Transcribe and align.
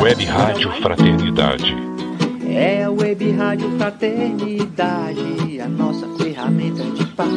Web 0.00 0.24
Rádio 0.24 0.72
Fraternidade. 0.82 1.76
É 2.48 2.82
a 2.82 2.90
Web 2.90 3.30
Rádio 3.30 3.70
Fraternidade, 3.78 5.60
a 5.60 5.68
nossa 5.68 6.08
ferramenta 6.18 6.82
de 6.82 7.04
paz. 7.06 7.30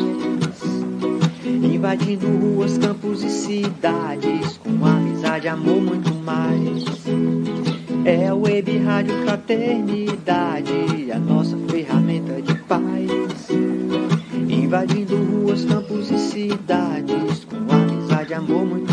Invadindo 1.46 2.28
ruas, 2.28 2.80
campos 2.80 3.24
e 3.24 3.30
cidades, 3.30 4.58
com 4.58 4.84
amizade, 4.84 5.48
amor, 5.48 5.80
muito 5.80 6.12
mais. 6.16 6.84
É 8.04 8.30
a 8.30 8.34
Web 8.34 8.80
Rádio 8.80 9.14
Fraternidade, 9.24 11.12
a 11.14 11.20
nossa 11.20 11.56
ferramenta 11.70 12.42
de 12.42 12.56
paz. 12.64 13.48
Invadindo 14.50 15.16
ruas, 15.18 15.66
campos 15.66 16.10
e 16.10 16.18
cidades, 16.18 17.46
com 17.46 17.58
amizade, 17.72 18.34
amor, 18.34 18.66
muito 18.66 18.93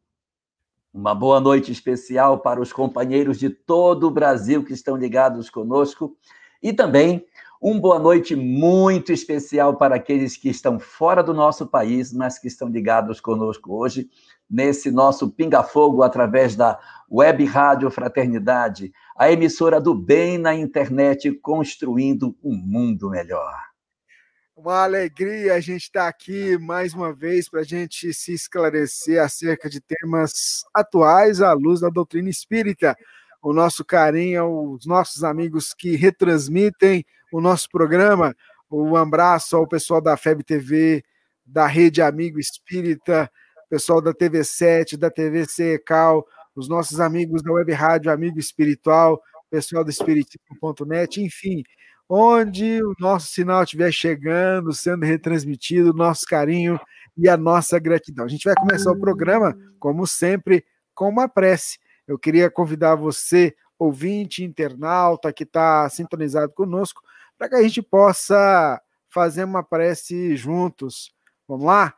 Uma 0.94 1.14
boa 1.14 1.38
noite 1.38 1.70
especial 1.70 2.38
para 2.38 2.58
os 2.58 2.72
companheiros 2.72 3.38
de 3.38 3.50
todo 3.50 4.08
o 4.08 4.10
Brasil 4.10 4.64
que 4.64 4.72
estão 4.72 4.96
ligados 4.96 5.50
conosco. 5.50 6.16
E 6.62 6.72
também 6.72 7.22
uma 7.60 7.78
boa 7.78 7.98
noite 7.98 8.34
muito 8.34 9.12
especial 9.12 9.76
para 9.76 9.96
aqueles 9.96 10.38
que 10.38 10.48
estão 10.48 10.80
fora 10.80 11.22
do 11.22 11.34
nosso 11.34 11.66
país, 11.66 12.10
mas 12.10 12.38
que 12.38 12.48
estão 12.48 12.66
ligados 12.68 13.20
conosco 13.20 13.76
hoje, 13.76 14.08
nesse 14.50 14.90
nosso 14.90 15.30
Pinga 15.30 15.62
Fogo, 15.62 16.02
através 16.02 16.56
da 16.56 16.80
Web 17.10 17.44
Rádio 17.44 17.90
Fraternidade, 17.90 18.90
a 19.14 19.30
emissora 19.30 19.78
do 19.78 19.94
bem 19.94 20.38
na 20.38 20.54
internet, 20.54 21.30
construindo 21.30 22.34
um 22.42 22.56
mundo 22.56 23.10
melhor. 23.10 23.71
Uma 24.64 24.84
alegria 24.84 25.54
a 25.54 25.60
gente 25.60 25.82
estar 25.82 26.06
aqui 26.06 26.56
mais 26.56 26.94
uma 26.94 27.12
vez 27.12 27.48
para 27.48 27.62
a 27.62 27.64
gente 27.64 28.14
se 28.14 28.32
esclarecer 28.32 29.20
acerca 29.20 29.68
de 29.68 29.80
temas 29.80 30.62
atuais 30.72 31.40
à 31.40 31.52
luz 31.52 31.80
da 31.80 31.88
doutrina 31.88 32.30
espírita. 32.30 32.96
O 33.42 33.52
nosso 33.52 33.84
carinho 33.84 34.40
aos 34.40 34.86
nossos 34.86 35.24
amigos 35.24 35.74
que 35.74 35.96
retransmitem 35.96 37.04
o 37.32 37.40
nosso 37.40 37.68
programa. 37.70 38.36
Um 38.70 38.94
abraço 38.94 39.56
ao 39.56 39.66
pessoal 39.66 40.00
da 40.00 40.16
FEB 40.16 40.44
TV, 40.44 41.04
da 41.44 41.66
Rede 41.66 42.00
Amigo 42.00 42.38
Espírita, 42.38 43.28
pessoal 43.68 44.00
da 44.00 44.14
TV7, 44.14 44.96
da 44.96 45.10
TV 45.10 45.44
CECAL, 45.44 46.24
os 46.54 46.68
nossos 46.68 47.00
amigos 47.00 47.42
da 47.42 47.50
Web 47.50 47.72
Rádio 47.72 48.12
Amigo 48.12 48.38
Espiritual, 48.38 49.20
pessoal 49.50 49.82
do 49.82 49.90
Espiritismo.net, 49.90 51.20
enfim, 51.20 51.64
onde 52.08 52.82
o 52.82 52.94
nosso 52.98 53.28
sinal 53.28 53.62
estiver 53.62 53.92
chegando, 53.92 54.72
sendo 54.72 55.04
retransmitido, 55.04 55.94
nosso 55.94 56.24
carinho 56.26 56.78
e 57.16 57.28
a 57.28 57.36
nossa 57.36 57.78
gratidão. 57.78 58.24
A 58.24 58.28
gente 58.28 58.44
vai 58.44 58.54
começar 58.54 58.90
o 58.90 58.98
programa, 58.98 59.56
como 59.78 60.06
sempre, 60.06 60.64
com 60.94 61.08
uma 61.08 61.28
prece. 61.28 61.78
Eu 62.06 62.18
queria 62.18 62.50
convidar 62.50 62.94
você, 62.94 63.54
ouvinte, 63.78 64.44
internauta, 64.44 65.32
que 65.32 65.44
está 65.44 65.88
sintonizado 65.88 66.52
conosco, 66.52 67.00
para 67.38 67.48
que 67.48 67.54
a 67.54 67.62
gente 67.62 67.82
possa 67.82 68.80
fazer 69.08 69.44
uma 69.44 69.62
prece 69.62 70.36
juntos. 70.36 71.14
Vamos 71.46 71.66
lá? 71.66 71.94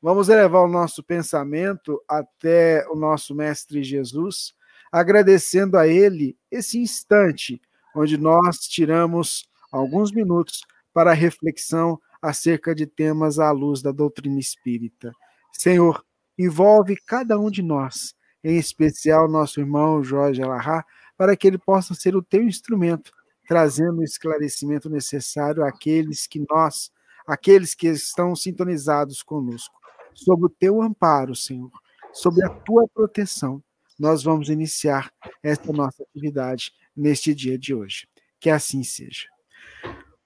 Vamos 0.00 0.28
elevar 0.28 0.62
o 0.62 0.68
nosso 0.68 1.02
pensamento 1.02 2.00
até 2.08 2.86
o 2.88 2.94
nosso 2.94 3.34
Mestre 3.34 3.82
Jesus, 3.82 4.54
agradecendo 4.92 5.76
a 5.76 5.88
Ele 5.88 6.36
esse 6.50 6.78
instante 6.78 7.60
onde 7.98 8.16
nós 8.16 8.58
tiramos 8.60 9.48
alguns 9.72 10.12
minutos 10.12 10.60
para 10.92 11.12
reflexão 11.12 12.00
acerca 12.22 12.72
de 12.74 12.86
temas 12.86 13.38
à 13.38 13.50
luz 13.50 13.82
da 13.82 13.90
doutrina 13.90 14.38
espírita. 14.38 15.12
Senhor, 15.52 16.04
envolve 16.38 16.96
cada 17.04 17.38
um 17.38 17.50
de 17.50 17.60
nós, 17.60 18.14
em 18.42 18.56
especial 18.56 19.28
nosso 19.28 19.58
irmão 19.58 20.02
Jorge 20.02 20.40
Alahá, 20.42 20.84
para 21.16 21.36
que 21.36 21.48
ele 21.48 21.58
possa 21.58 21.94
ser 21.94 22.14
o 22.14 22.22
teu 22.22 22.42
instrumento, 22.44 23.10
trazendo 23.48 23.98
o 23.98 24.04
esclarecimento 24.04 24.88
necessário 24.88 25.64
àqueles 25.64 26.26
que 26.26 26.44
nós, 26.48 26.92
aqueles 27.26 27.74
que 27.74 27.88
estão 27.88 28.36
sintonizados 28.36 29.24
conosco. 29.24 29.74
Sob 30.14 30.46
o 30.46 30.48
teu 30.48 30.80
amparo, 30.80 31.34
Senhor, 31.34 31.70
sob 32.12 32.42
a 32.44 32.48
tua 32.48 32.86
proteção, 32.88 33.62
nós 33.98 34.22
vamos 34.22 34.48
iniciar 34.48 35.10
esta 35.42 35.72
nossa 35.72 36.02
atividade 36.02 36.72
neste 36.96 37.34
dia 37.34 37.58
de 37.58 37.74
hoje. 37.74 38.06
Que 38.38 38.48
assim 38.48 38.82
seja. 38.82 39.26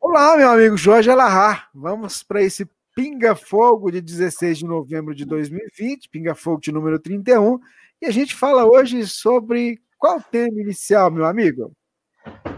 Olá, 0.00 0.37
meu 0.37 0.50
amigo 0.50 0.77
Jorge 0.77 1.10
Alahá. 1.10 1.69
Vamos 1.75 2.22
para 2.22 2.43
esse 2.43 2.69
Pinga 2.94 3.34
Fogo 3.34 3.91
de 3.91 4.00
16 4.00 4.59
de 4.59 4.65
novembro 4.66 5.15
de 5.15 5.25
2020, 5.25 6.10
Pinga 6.10 6.34
Fogo 6.34 6.60
de 6.60 6.71
número 6.71 6.99
31, 6.99 7.59
e 8.03 8.06
a 8.06 8.10
gente 8.10 8.34
fala 8.34 8.66
hoje 8.66 9.06
sobre 9.06 9.81
qual 9.99 10.21
tema 10.21 10.60
inicial, 10.60 11.10
meu 11.10 11.24
amigo? 11.24 11.72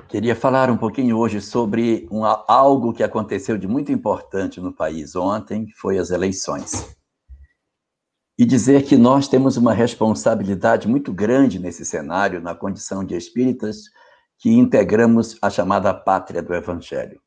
Queria 0.09 0.35
falar 0.35 0.71
um 0.71 0.77
pouquinho 0.77 1.19
hoje 1.19 1.41
sobre 1.41 2.09
um, 2.11 2.25
algo 2.25 2.93
que 2.93 3.03
aconteceu 3.03 3.57
de 3.57 3.69
muito 3.69 3.93
importante 3.93 4.61
no 4.61 4.73
país 4.73 5.15
ontem, 5.15 5.69
foi 5.77 5.99
as 5.99 6.11
eleições. 6.11 6.97
E 8.37 8.45
dizer 8.45 8.85
que 8.85 8.97
nós 8.97 9.29
temos 9.29 9.57
uma 9.57 9.73
responsabilidade 9.73 10.89
muito 10.89 11.13
grande 11.13 11.59
nesse 11.59 11.85
cenário, 11.85 12.41
na 12.41 12.55
condição 12.55 13.05
de 13.05 13.15
espíritas 13.15 13.85
que 14.39 14.51
integramos 14.51 15.39
a 15.41 15.49
chamada 15.49 15.95
pátria 15.95 16.43
do 16.43 16.53
Evangelho. 16.53 17.21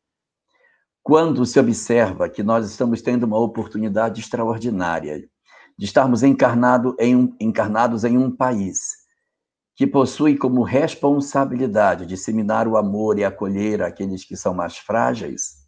Quando 1.01 1.45
se 1.45 1.57
observa 1.57 2.27
que 2.27 2.43
nós 2.43 2.69
estamos 2.69 3.01
tendo 3.01 3.25
uma 3.25 3.39
oportunidade 3.39 4.19
extraordinária 4.19 5.29
de 5.77 5.85
estarmos 5.85 6.23
encarnado 6.23 6.95
em 6.99 7.15
um, 7.15 7.35
encarnados 7.39 8.03
em 8.03 8.17
um 8.17 8.29
país 8.29 9.07
que 9.77 9.85
possui 9.85 10.35
como 10.35 10.63
responsabilidade 10.63 12.05
disseminar 12.05 12.67
o 12.67 12.75
amor 12.75 13.19
e 13.19 13.23
acolher 13.23 13.83
aqueles 13.83 14.25
que 14.25 14.35
são 14.35 14.53
mais 14.53 14.75
frágeis, 14.75 15.67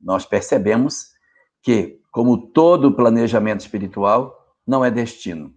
nós 0.00 0.24
percebemos 0.24 1.10
que, 1.62 2.00
como 2.10 2.38
todo 2.38 2.96
planejamento 2.96 3.60
espiritual, 3.60 4.39
não 4.70 4.84
é 4.84 4.90
destino, 4.90 5.52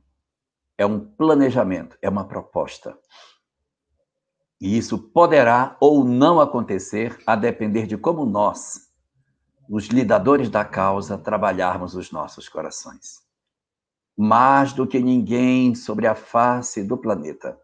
é 0.76 0.84
um 0.84 1.00
planejamento, 1.00 1.96
é 2.02 2.10
uma 2.10 2.28
proposta. 2.28 2.98
E 4.60 4.76
isso 4.76 4.98
poderá 4.98 5.78
ou 5.80 6.04
não 6.04 6.42
acontecer 6.42 7.22
a 7.28 7.36
depender 7.36 7.86
de 7.86 7.96
como 7.96 8.26
nós, 8.26 8.92
os 9.70 9.86
lidadores 9.86 10.50
da 10.50 10.66
causa, 10.66 11.16
trabalharmos 11.16 11.94
os 11.94 12.12
nossos 12.12 12.50
corações. 12.50 13.22
Mais 14.18 14.74
do 14.74 14.88
que 14.88 15.00
ninguém 15.00 15.76
sobre 15.76 16.08
a 16.08 16.16
face 16.16 16.84
do 16.84 16.98
planeta, 16.98 17.56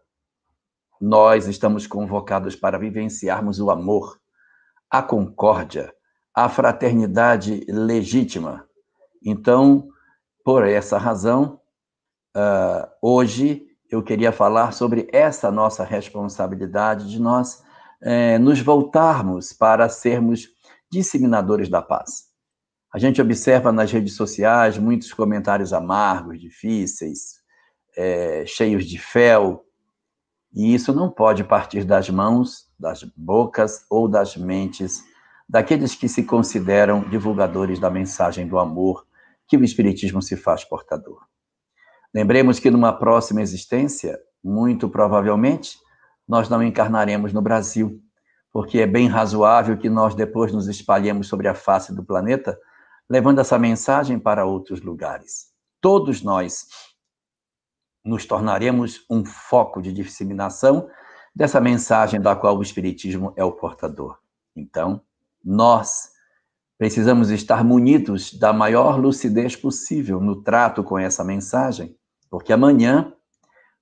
nós 1.00 1.48
estamos 1.48 1.84
convocados 1.84 2.54
para 2.54 2.78
vivenciarmos 2.78 3.58
o 3.58 3.72
amor 3.72 4.20
a 4.88 5.02
concórdia, 5.02 5.92
a 6.32 6.48
fraternidade 6.48 7.64
legítima. 7.68 8.68
Então, 9.20 9.88
por 10.50 10.66
essa 10.66 10.98
razão, 10.98 11.60
uh, 12.36 12.84
hoje 13.00 13.68
eu 13.88 14.02
queria 14.02 14.32
falar 14.32 14.72
sobre 14.72 15.08
essa 15.12 15.48
nossa 15.48 15.84
responsabilidade 15.84 17.08
de 17.08 17.20
nós 17.20 17.62
eh, 18.02 18.36
nos 18.36 18.58
voltarmos 18.58 19.52
para 19.52 19.88
sermos 19.88 20.48
disseminadores 20.90 21.68
da 21.68 21.80
paz. 21.80 22.24
A 22.92 22.98
gente 22.98 23.22
observa 23.22 23.70
nas 23.70 23.92
redes 23.92 24.16
sociais 24.16 24.76
muitos 24.76 25.12
comentários 25.12 25.72
amargos, 25.72 26.40
difíceis, 26.40 27.36
é, 27.96 28.44
cheios 28.44 28.84
de 28.86 28.98
fel, 28.98 29.64
e 30.52 30.74
isso 30.74 30.92
não 30.92 31.08
pode 31.08 31.44
partir 31.44 31.84
das 31.84 32.10
mãos, 32.10 32.66
das 32.76 33.04
bocas 33.16 33.84
ou 33.88 34.08
das 34.08 34.36
mentes 34.36 35.00
daqueles 35.48 35.94
que 35.94 36.08
se 36.08 36.24
consideram 36.24 37.08
divulgadores 37.08 37.78
da 37.78 37.88
mensagem 37.88 38.48
do 38.48 38.58
amor 38.58 39.08
que 39.50 39.56
o 39.56 39.64
Espiritismo 39.64 40.22
se 40.22 40.36
faz 40.36 40.64
portador. 40.64 41.26
Lembremos 42.14 42.60
que 42.60 42.70
numa 42.70 42.92
próxima 42.92 43.42
existência, 43.42 44.16
muito 44.42 44.88
provavelmente, 44.88 45.76
nós 46.26 46.48
não 46.48 46.62
encarnaremos 46.62 47.32
no 47.32 47.42
Brasil, 47.42 48.00
porque 48.52 48.78
é 48.78 48.86
bem 48.86 49.08
razoável 49.08 49.76
que 49.76 49.90
nós 49.90 50.14
depois 50.14 50.52
nos 50.52 50.68
espalhemos 50.68 51.26
sobre 51.26 51.48
a 51.48 51.54
face 51.54 51.92
do 51.92 52.04
planeta 52.04 52.56
levando 53.08 53.40
essa 53.40 53.58
mensagem 53.58 54.20
para 54.20 54.44
outros 54.46 54.80
lugares. 54.82 55.48
Todos 55.80 56.22
nós 56.22 56.68
nos 58.04 58.24
tornaremos 58.24 59.04
um 59.10 59.24
foco 59.24 59.82
de 59.82 59.92
disseminação 59.92 60.88
dessa 61.34 61.60
mensagem 61.60 62.20
da 62.20 62.36
qual 62.36 62.56
o 62.56 62.62
Espiritismo 62.62 63.32
é 63.34 63.42
o 63.42 63.50
portador. 63.50 64.16
Então, 64.54 65.02
nós 65.44 66.12
precisamos 66.80 67.28
estar 67.28 67.62
munidos 67.62 68.32
da 68.32 68.54
maior 68.54 68.98
lucidez 68.98 69.54
possível 69.54 70.18
no 70.18 70.42
trato 70.42 70.82
com 70.82 70.98
essa 70.98 71.22
mensagem, 71.22 71.94
porque 72.30 72.54
amanhã, 72.54 73.12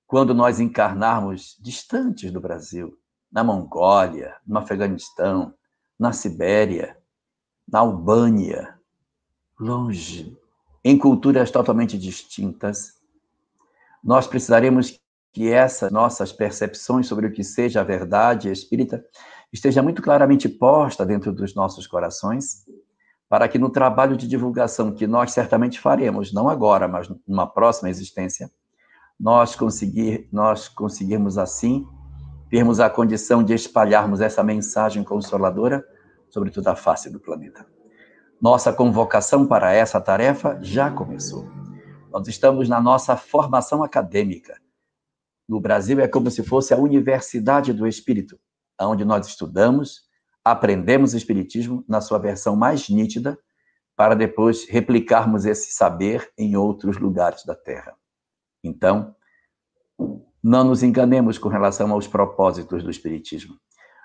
quando 0.05 0.35
nós 0.35 0.59
encarnarmos 0.59 1.57
distantes 1.61 2.33
do 2.33 2.41
Brasil, 2.41 2.99
na 3.31 3.45
Mongólia, 3.45 4.35
no 4.45 4.59
Afeganistão, 4.59 5.55
na 5.97 6.13
Sibéria, 6.13 6.99
na 7.69 7.79
Albânia, 7.79 8.77
longe, 9.61 10.37
em 10.83 10.99
culturas 10.99 11.53
totalmente 11.53 11.97
distintas, 11.97 12.95
nós 14.03 14.27
precisaremos 14.27 14.99
que 15.33 15.49
essas 15.49 15.93
nossas 15.93 16.33
percepções 16.33 17.07
sobre 17.07 17.29
o 17.29 17.33
que 17.33 17.45
seja 17.45 17.81
a 17.81 17.85
verdade 17.85 18.51
espírita 18.51 19.05
esteja 19.53 19.85
muito 19.85 20.03
claramente 20.03 20.49
posta 20.49 21.07
dentro 21.07 21.33
dos 21.33 21.55
nossos 21.55 21.87
corações, 21.87 22.67
para 23.29 23.49
que 23.49 23.59
no 23.59 23.71
trabalho 23.71 24.17
de 24.17 24.27
divulgação 24.27 24.93
que 24.93 25.07
nós 25.07 25.33
certamente 25.33 25.79
faremos, 25.79 26.33
não 26.33 26.49
agora, 26.49 26.89
mas 26.89 27.09
numa 27.27 27.47
próxima 27.47 27.91
existência, 27.91 28.51
nós 29.19 29.55
conseguir 29.55 30.29
nós 30.33 30.69
conseguirmos 30.69 31.37
assim 31.37 31.87
termos 32.49 32.81
a 32.81 32.89
condição 32.89 33.43
de 33.43 33.53
espalharmos 33.53 34.21
essa 34.21 34.43
mensagem 34.43 35.05
consoladora 35.05 35.85
sobre 36.31 36.51
toda 36.51 36.73
a 36.73 36.77
face 36.77 37.11
do 37.11 37.21
planeta. 37.21 37.67
Nossa 38.41 38.73
convocação 38.73 39.47
para 39.47 39.73
essa 39.73 40.01
tarefa 40.01 40.59
já 40.63 40.91
começou. 40.91 41.47
Nós 42.11 42.27
estamos 42.29 42.69
na 42.69 42.81
nossa 42.81 43.17
formação 43.17 43.83
acadêmica. 43.83 44.59
No 45.47 45.61
Brasil 45.61 46.01
é 46.01 46.09
como 46.09 46.31
se 46.31 46.43
fosse 46.43 46.73
a 46.73 46.79
Universidade 46.79 47.73
do 47.73 47.87
Espírito, 47.87 48.39
onde 48.81 49.05
nós 49.05 49.27
estudamos, 49.27 50.08
aprendemos 50.51 51.15
o 51.15 51.17
Espiritismo 51.17 51.85
na 51.89 52.01
sua 52.01 52.19
versão 52.19 52.57
mais 52.57 52.89
nítida, 52.89 53.39
para 53.97 54.15
depois 54.15 54.69
replicarmos 54.69 55.45
esse 55.45 55.73
saber 55.73 56.31
em 56.39 56.57
outros 56.57 56.99
lugares 56.99 57.45
da 57.45 57.55
Terra. 57.55 57.95
Então, 58.63 59.15
não 60.43 60.65
nos 60.65 60.83
enganemos 60.83 61.37
com 61.37 61.49
relação 61.49 61.93
aos 61.93 62.07
propósitos 62.07 62.83
do 62.83 62.91
Espiritismo. 62.91 63.57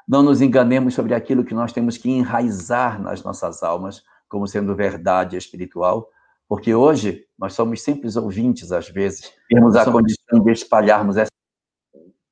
Não 0.07 0.24
nos 0.24 0.42
enganemos 0.42 0.94
sobre 0.94 1.13
aquilo 1.13 1.45
que 1.45 1.54
nós 1.54 1.72
temos 1.72 1.98
que 1.98 2.10
enraizar 2.10 3.01
nas 3.01 3.24
nossas 3.24 3.63
almas 3.63 4.04
como 4.28 4.48
sendo 4.48 4.75
verdade 4.75 5.38
espiritual, 5.38 6.10
porque 6.48 6.74
hoje 6.74 7.25
nós 7.38 7.54
somos 7.54 7.81
simples 7.81 8.16
ouvintes, 8.16 8.72
às 8.72 8.89
vezes, 8.89 9.31
temos 9.48 9.75
a 9.75 9.89
condição 9.89 10.44
de 10.44 10.51
espalharmos 10.51 11.18
essa. 11.18 11.31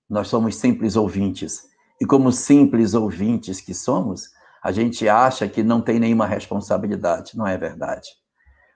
Nós 0.09 0.27
somos 0.27 0.55
simples 0.55 0.95
ouvintes. 0.95 1.70
E 2.01 2.05
como 2.05 2.31
simples 2.31 2.93
ouvintes 2.93 3.61
que 3.61 3.73
somos, 3.73 4.31
a 4.61 4.71
gente 4.71 5.07
acha 5.07 5.47
que 5.47 5.61
não 5.61 5.79
tem 5.79 5.99
nenhuma 5.99 6.25
responsabilidade. 6.25 7.37
Não 7.37 7.47
é 7.47 7.57
verdade. 7.57 8.09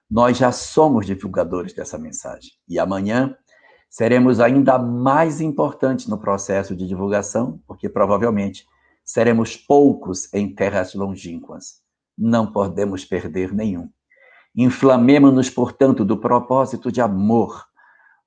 Nós 0.09 0.37
já 0.37 0.51
somos 0.51 1.07
divulgadores 1.07 1.73
dessa 1.73 1.97
mensagem. 1.97 2.51
E 2.69 2.77
amanhã 2.77 3.35
seremos 3.89 4.39
ainda 4.39 4.77
mais 4.77 5.41
importantes 5.41 6.07
no 6.07 6.19
processo 6.19 6.75
de 6.75 6.87
divulgação, 6.87 7.59
porque 7.67 7.89
provavelmente 7.89 8.65
seremos 9.03 9.57
poucos 9.57 10.31
em 10.31 10.53
terras 10.53 10.93
longínquas 10.93 11.83
não 12.17 12.51
podemos 12.51 13.03
perder 13.03 13.53
nenhum. 13.53 13.89
Inflamemos-nos, 14.55 15.49
portanto, 15.49 16.05
do 16.05 16.17
propósito 16.17 16.91
de 16.91 17.01
amor, 17.01 17.65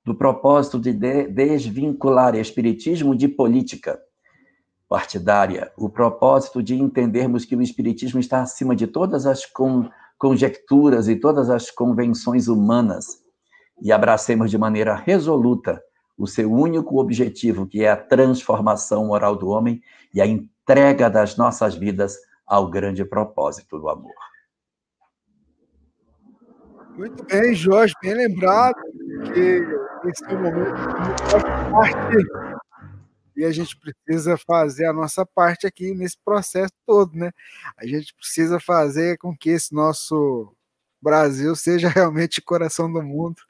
do 0.05 0.13
propósito 0.13 0.79
de 0.79 0.93
desvincular 0.93 2.35
espiritismo 2.35 3.15
de 3.15 3.27
política 3.27 3.99
partidária, 4.89 5.71
o 5.77 5.87
propósito 5.87 6.63
de 6.63 6.73
entendermos 6.73 7.45
que 7.45 7.55
o 7.55 7.61
espiritismo 7.61 8.19
está 8.19 8.41
acima 8.41 8.75
de 8.75 8.87
todas 8.87 9.27
as 9.27 9.45
con 9.45 9.89
conjecturas 10.17 11.07
e 11.07 11.15
todas 11.15 11.49
as 11.49 11.71
convenções 11.71 12.49
humanas 12.49 13.23
e 13.81 13.89
abracemos 13.89 14.51
de 14.51 14.57
maneira 14.57 14.93
resoluta 14.93 15.81
o 16.17 16.27
seu 16.27 16.51
único 16.51 16.99
objetivo, 16.99 17.65
que 17.65 17.85
é 17.85 17.89
a 17.89 17.95
transformação 17.95 19.05
moral 19.05 19.37
do 19.37 19.47
homem 19.47 19.81
e 20.13 20.19
a 20.19 20.27
entrega 20.27 21.09
das 21.09 21.37
nossas 21.37 21.75
vidas 21.75 22.17
ao 22.45 22.69
grande 22.69 23.05
propósito 23.05 23.79
do 23.79 23.87
amor. 23.87 24.11
Muito 26.97 27.23
bem, 27.23 27.55
Jorge, 27.55 27.93
bem 28.01 28.13
lembrado 28.15 28.75
que 29.33 29.63
esse 30.09 30.25
é 30.25 30.35
o 30.35 30.41
momento 30.41 30.75
de 30.75 31.71
parte 31.71 32.58
e 33.39 33.45
a 33.45 33.51
gente 33.53 33.79
precisa 33.79 34.37
fazer 34.37 34.85
a 34.85 34.91
nossa 34.91 35.25
parte 35.25 35.65
aqui 35.65 35.93
nesse 35.93 36.17
processo 36.25 36.73
todo, 36.85 37.15
né? 37.15 37.31
A 37.77 37.85
gente 37.85 38.13
precisa 38.13 38.59
fazer 38.59 39.17
com 39.17 39.33
que 39.35 39.49
esse 39.49 39.73
nosso 39.73 40.53
Brasil 41.01 41.55
seja 41.55 41.87
realmente 41.87 42.41
coração 42.41 42.91
do 42.91 43.01
mundo 43.01 43.41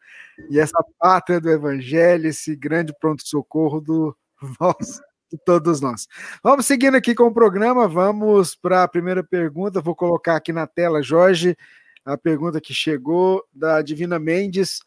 e 0.52 0.60
essa 0.60 0.78
pátria 1.00 1.42
do 1.42 1.50
evangelho, 1.50 2.28
esse 2.28 2.56
grande 2.56 2.94
pronto-socorro 3.00 3.82
do 3.82 4.16
nosso 4.62 5.02
de 5.32 5.40
todos 5.44 5.82
nós. 5.82 6.08
Vamos 6.44 6.68
seguindo 6.68 6.96
aqui 6.96 7.16
com 7.16 7.24
o 7.24 7.34
programa, 7.34 7.88
vamos 7.88 8.56
para 8.56 8.84
a 8.84 8.88
primeira 8.88 9.24
pergunta. 9.24 9.82
Vou 9.82 9.96
colocar 9.96 10.36
aqui 10.36 10.54
na 10.54 10.68
tela, 10.68 11.02
Jorge, 11.02 11.58
a 12.06 12.16
pergunta 12.16 12.62
que 12.62 12.76
chegou 12.76 13.44
da 13.52 13.82
Divina 13.82 14.20
Mendes. 14.20 14.82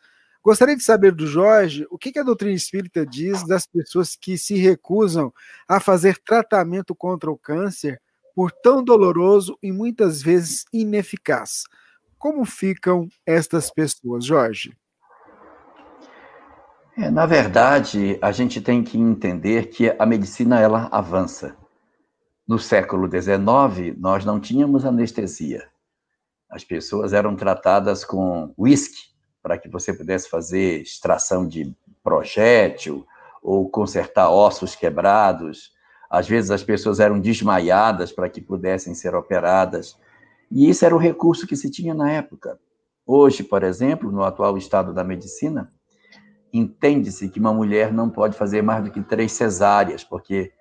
Gostaria 0.44 0.76
de 0.76 0.82
saber 0.82 1.12
do 1.12 1.24
Jorge 1.24 1.86
o 1.88 1.96
que 1.96 2.18
a 2.18 2.22
doutrina 2.24 2.56
espírita 2.56 3.06
diz 3.06 3.46
das 3.46 3.64
pessoas 3.64 4.16
que 4.16 4.36
se 4.36 4.56
recusam 4.56 5.32
a 5.68 5.78
fazer 5.78 6.18
tratamento 6.18 6.96
contra 6.96 7.30
o 7.30 7.38
câncer 7.38 8.02
por 8.34 8.50
tão 8.50 8.82
doloroso 8.82 9.56
e 9.62 9.70
muitas 9.70 10.20
vezes 10.20 10.64
ineficaz. 10.72 11.62
Como 12.18 12.44
ficam 12.44 13.08
estas 13.24 13.70
pessoas, 13.70 14.24
Jorge? 14.24 14.76
É, 16.98 17.08
na 17.08 17.24
verdade, 17.24 18.18
a 18.20 18.32
gente 18.32 18.60
tem 18.60 18.82
que 18.82 18.98
entender 18.98 19.66
que 19.66 19.94
a 19.96 20.04
medicina 20.04 20.58
ela 20.58 20.88
avança. 20.90 21.56
No 22.46 22.58
século 22.58 23.08
XIX, 23.08 23.96
nós 23.96 24.24
não 24.24 24.40
tínhamos 24.40 24.84
anestesia. 24.84 25.68
As 26.50 26.64
pessoas 26.64 27.12
eram 27.12 27.36
tratadas 27.36 28.04
com 28.04 28.52
uísque 28.58 29.11
para 29.42 29.58
que 29.58 29.68
você 29.68 29.92
pudesse 29.92 30.28
fazer 30.28 30.82
extração 30.82 31.46
de 31.46 31.74
projétil 32.02 33.06
ou 33.42 33.68
consertar 33.68 34.30
ossos 34.30 34.76
quebrados. 34.76 35.72
Às 36.08 36.28
vezes 36.28 36.50
as 36.50 36.62
pessoas 36.62 37.00
eram 37.00 37.18
desmaiadas 37.18 38.12
para 38.12 38.28
que 38.28 38.40
pudessem 38.40 38.94
ser 38.94 39.14
operadas. 39.14 39.98
E 40.50 40.68
isso 40.68 40.84
era 40.84 40.94
o 40.94 40.98
recurso 40.98 41.46
que 41.46 41.56
se 41.56 41.70
tinha 41.70 41.94
na 41.94 42.10
época. 42.10 42.58
Hoje, 43.04 43.42
por 43.42 43.62
exemplo, 43.64 44.12
no 44.12 44.22
atual 44.22 44.56
estado 44.56 44.94
da 44.94 45.02
medicina, 45.02 45.72
entende-se 46.52 47.28
que 47.28 47.40
uma 47.40 47.52
mulher 47.52 47.92
não 47.92 48.08
pode 48.08 48.36
fazer 48.36 48.62
mais 48.62 48.84
do 48.84 48.90
que 48.90 49.02
três 49.02 49.32
cesáreas, 49.32 50.04
porque 50.04 50.52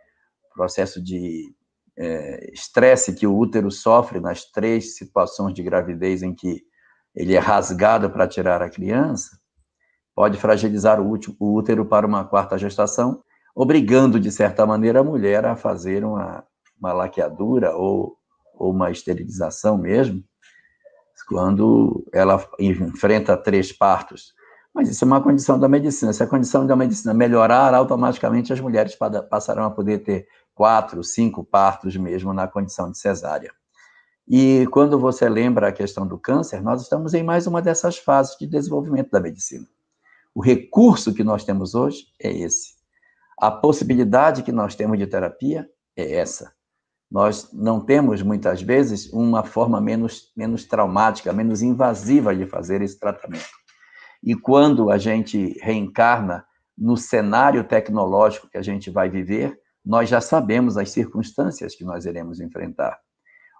o 0.49 0.55
processo 0.55 1.03
de 1.03 1.53
é, 1.97 2.51
estresse 2.51 3.13
que 3.13 3.27
o 3.27 3.37
útero 3.37 3.69
sofre 3.69 4.19
nas 4.19 4.45
três 4.45 4.95
situações 4.95 5.53
de 5.53 5.61
gravidez 5.61 6.23
em 6.23 6.33
que 6.33 6.63
ele 7.15 7.35
é 7.35 7.39
rasgado 7.39 8.09
para 8.09 8.27
tirar 8.27 8.61
a 8.61 8.69
criança, 8.69 9.37
pode 10.15 10.37
fragilizar 10.37 11.01
o, 11.01 11.17
útero 11.39 11.85
para 11.85 12.07
uma 12.07 12.23
quarta 12.25 12.57
gestação, 12.57 13.21
obrigando, 13.55 14.19
de 14.19 14.31
certa 14.31 14.65
maneira, 14.65 14.99
a 14.99 15.03
mulher 15.03 15.45
a 15.45 15.55
fazer 15.55 16.03
uma, 16.05 16.43
uma 16.79 16.93
laqueadura 16.93 17.75
ou, 17.75 18.17
ou 18.53 18.71
uma 18.71 18.91
esterilização 18.91 19.77
mesmo, 19.77 20.23
quando 21.27 22.05
ela 22.13 22.45
enfrenta 22.59 23.37
três 23.37 23.71
partos. 23.71 24.33
Mas 24.73 24.89
isso 24.89 25.03
é 25.03 25.07
uma 25.07 25.21
condição 25.21 25.59
da 25.59 25.67
medicina. 25.67 26.13
Se 26.13 26.23
a 26.23 26.27
condição 26.27 26.65
da 26.65 26.75
medicina 26.75 27.13
melhorar, 27.13 27.73
automaticamente 27.73 28.51
as 28.51 28.59
mulheres 28.59 28.97
passarão 29.29 29.65
a 29.65 29.71
poder 29.71 29.99
ter 29.99 30.27
quatro, 30.53 31.03
cinco 31.03 31.43
partos 31.43 31.95
mesmo 31.95 32.33
na 32.33 32.47
condição 32.47 32.91
de 32.91 32.97
cesárea. 32.97 33.53
E 34.27 34.67
quando 34.67 34.99
você 34.99 35.27
lembra 35.27 35.67
a 35.67 35.71
questão 35.71 36.07
do 36.07 36.17
câncer, 36.17 36.61
nós 36.61 36.81
estamos 36.81 37.13
em 37.13 37.23
mais 37.23 37.47
uma 37.47 37.61
dessas 37.61 37.97
fases 37.97 38.37
de 38.37 38.47
desenvolvimento 38.47 39.09
da 39.11 39.19
medicina. 39.19 39.67
O 40.33 40.41
recurso 40.41 41.13
que 41.13 41.23
nós 41.23 41.43
temos 41.43 41.75
hoje 41.75 42.05
é 42.19 42.31
esse. 42.31 42.75
A 43.37 43.51
possibilidade 43.51 44.43
que 44.43 44.51
nós 44.51 44.75
temos 44.75 44.97
de 44.97 45.07
terapia 45.07 45.69
é 45.95 46.15
essa. 46.15 46.53
Nós 47.09 47.51
não 47.51 47.81
temos, 47.81 48.21
muitas 48.21 48.61
vezes, 48.61 49.11
uma 49.11 49.43
forma 49.43 49.81
menos, 49.81 50.31
menos 50.37 50.63
traumática, 50.63 51.33
menos 51.33 51.61
invasiva 51.61 52.33
de 52.33 52.45
fazer 52.45 52.81
esse 52.81 52.97
tratamento. 52.97 53.49
E 54.23 54.33
quando 54.35 54.89
a 54.89 54.97
gente 54.97 55.57
reencarna 55.61 56.45
no 56.77 56.95
cenário 56.95 57.63
tecnológico 57.63 58.49
que 58.49 58.57
a 58.57 58.61
gente 58.61 58.89
vai 58.89 59.09
viver, 59.09 59.59
nós 59.85 60.07
já 60.07 60.21
sabemos 60.21 60.77
as 60.77 60.91
circunstâncias 60.91 61.75
que 61.75 61.83
nós 61.83 62.05
iremos 62.05 62.39
enfrentar. 62.39 62.97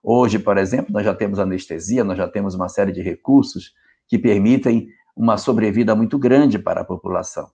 Hoje, 0.04 0.40
por 0.40 0.58
exemplo, 0.58 0.92
nós 0.92 1.06
já 1.06 1.14
temos 1.14 1.40
anestesia, 1.40 2.04
nós 2.04 2.18
já 2.18 2.28
temos 2.28 2.56
uma 2.56 2.68
série 2.68 2.92
de 2.92 3.02
recursos 3.02 3.74
que 4.08 4.18
permitem 4.18 4.90
uma 5.16 5.38
sobrevida 5.38 5.96
muito 5.96 6.18
grande 6.18 6.58
para 6.58 6.82
a 6.82 6.86
população. 6.86 7.50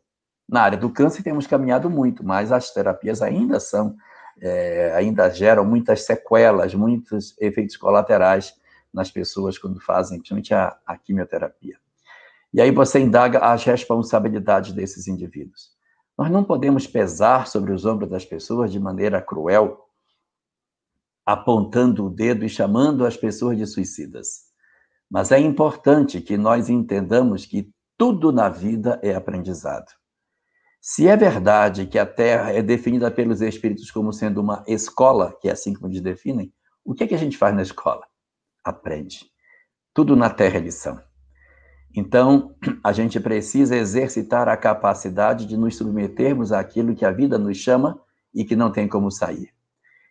Na 0.47 0.61
área 0.61 0.77
do 0.77 0.89
câncer 0.89 1.23
temos 1.23 1.45
caminhado 1.45 1.89
muito, 1.89 2.25
mas 2.25 2.51
as 2.51 2.71
terapias 2.71 3.21
ainda 3.21 3.59
são, 3.59 3.95
é, 4.41 4.93
ainda 4.95 5.29
geram 5.29 5.65
muitas 5.65 6.05
sequelas, 6.05 6.73
muitos 6.73 7.35
efeitos 7.39 7.75
colaterais 7.75 8.53
nas 8.93 9.11
pessoas 9.11 9.57
quando 9.57 9.81
fazem, 9.81 10.17
principalmente 10.17 10.53
a, 10.53 10.77
a 10.85 10.97
quimioterapia. 10.97 11.75
E 12.53 12.61
aí 12.61 12.71
você 12.71 12.99
indaga 12.99 13.39
as 13.39 13.65
responsabilidades 13.65 14.71
desses 14.71 15.07
indivíduos. 15.07 15.75
Nós 16.17 16.31
não 16.31 16.43
podemos 16.43 16.87
pesar 16.87 17.45
sobre 17.45 17.73
os 17.73 17.85
ombros 17.85 18.09
das 18.09 18.25
pessoas 18.25 18.71
de 18.71 18.79
maneira 18.79 19.21
cruel, 19.21 19.86
apontando 21.27 22.05
o 22.05 22.09
dedo 22.09 22.45
e 22.45 22.49
chamando 22.49 23.05
as 23.05 23.17
pessoas 23.17 23.57
de 23.57 23.67
suicidas. 23.67 24.43
Mas 25.11 25.29
é 25.29 25.37
importante 25.37 26.21
que 26.21 26.37
nós 26.37 26.69
entendamos 26.69 27.45
que 27.45 27.69
tudo 27.97 28.31
na 28.31 28.47
vida 28.47 28.97
é 29.03 29.13
aprendizado. 29.13 29.91
Se 30.79 31.05
é 31.05 31.17
verdade 31.17 31.85
que 31.85 31.99
a 31.99 32.05
Terra 32.05 32.53
é 32.53 32.61
definida 32.61 33.11
pelos 33.11 33.41
espíritos 33.41 33.91
como 33.91 34.13
sendo 34.13 34.39
uma 34.39 34.63
escola, 34.65 35.35
que 35.41 35.49
é 35.49 35.51
assim 35.51 35.73
como 35.73 35.87
eles 35.87 35.99
definem, 35.99 36.53
o 36.85 36.93
que, 36.93 37.03
é 37.03 37.07
que 37.07 37.15
a 37.15 37.19
gente 37.19 37.37
faz 37.37 37.53
na 37.53 37.61
escola? 37.61 38.05
Aprende. 38.63 39.25
Tudo 39.93 40.15
na 40.15 40.29
Terra 40.29 40.55
é 40.57 40.61
lição. 40.61 40.97
Então, 41.93 42.55
a 42.81 42.93
gente 42.93 43.19
precisa 43.19 43.75
exercitar 43.75 44.47
a 44.47 44.55
capacidade 44.55 45.45
de 45.45 45.57
nos 45.57 45.75
submetermos 45.75 46.53
àquilo 46.53 46.95
que 46.95 47.03
a 47.03 47.11
vida 47.11 47.37
nos 47.37 47.57
chama 47.57 47.99
e 48.33 48.45
que 48.45 48.55
não 48.55 48.71
tem 48.71 48.87
como 48.87 49.11
sair. 49.11 49.51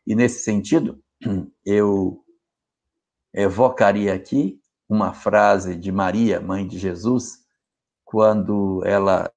E 0.07 0.15
nesse 0.15 0.41
sentido, 0.45 1.03
eu 1.65 2.25
evocaria 3.33 4.15
aqui 4.15 4.61
uma 4.89 5.13
frase 5.13 5.77
de 5.77 5.91
Maria, 5.91 6.41
mãe 6.41 6.67
de 6.67 6.79
Jesus, 6.79 7.45
quando 8.05 8.83
ela 8.85 9.31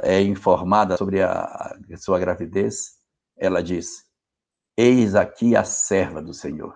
é 0.00 0.22
informada 0.22 0.96
sobre 0.96 1.22
a, 1.22 1.76
sua 1.96 2.18
gravidez, 2.18 2.98
ela 3.36 3.62
diz: 3.62 4.06
Eis 4.76 5.14
aqui 5.14 5.54
a 5.54 5.64
serva 5.64 6.22
do 6.22 6.32
Senhor, 6.32 6.74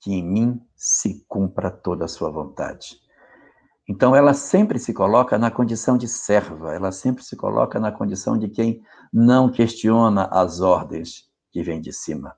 que 0.00 0.12
em 0.12 0.24
mim 0.24 0.60
se 0.74 1.24
cumpra 1.28 1.70
toda 1.70 2.06
a 2.06 2.08
sua 2.08 2.30
vontade. 2.30 3.00
Então, 3.88 4.16
ela 4.16 4.34
sempre 4.34 4.80
se 4.80 4.92
coloca 4.92 5.38
na 5.38 5.48
condição 5.48 5.96
de 5.96 6.08
serva, 6.08 6.74
ela 6.74 6.90
sempre 6.90 7.22
se 7.22 7.36
coloca 7.36 7.78
na 7.78 7.92
condição 7.92 8.36
de 8.36 8.48
quem 8.48 8.82
não 9.12 9.48
questiona 9.48 10.24
as 10.32 10.60
ordens 10.60 11.30
que 11.52 11.62
vêm 11.62 11.80
de 11.80 11.92
cima 11.92 12.36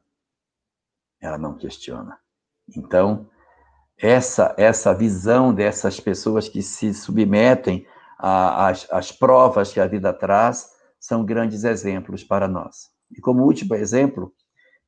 ela 1.20 1.38
não 1.38 1.54
questiona. 1.54 2.18
Então, 2.76 3.28
essa 3.96 4.54
essa 4.56 4.94
visão 4.94 5.52
dessas 5.52 5.98
pessoas 5.98 6.48
que 6.48 6.62
se 6.62 6.94
submetem 6.94 7.86
às, 8.18 8.86
às 8.90 9.12
provas 9.12 9.72
que 9.72 9.80
a 9.80 9.86
vida 9.86 10.12
traz 10.12 10.70
são 11.00 11.24
grandes 11.24 11.64
exemplos 11.64 12.24
para 12.24 12.48
nós. 12.48 12.90
E 13.10 13.20
como 13.20 13.44
último 13.44 13.74
exemplo, 13.74 14.32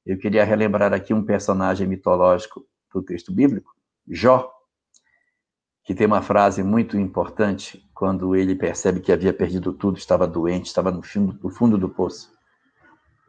eu 0.05 0.19
queria 0.19 0.45
relembrar 0.45 0.93
aqui 0.93 1.15
um 1.15 1.25
personagem 1.25 1.87
mitológico 1.87 2.65
do 2.93 3.03
texto 3.03 3.33
bíblico, 3.33 3.71
Jó, 4.09 4.51
que 5.85 5.95
tem 5.95 6.07
uma 6.07 6.23
frase 6.23 6.63
muito 6.63 6.97
importante 6.97 7.89
quando 7.95 8.35
ele 8.35 8.55
percebe 8.55 9.01
que 9.01 9.13
havia 9.13 9.33
perdido 9.33 9.73
tudo, 9.73 9.99
estava 9.99 10.27
doente, 10.27 10.67
estava 10.67 10.91
no 10.91 11.03
fundo, 11.03 11.39
no 11.43 11.51
fundo 11.51 11.79
do 11.79 11.89
poço. 11.89 12.33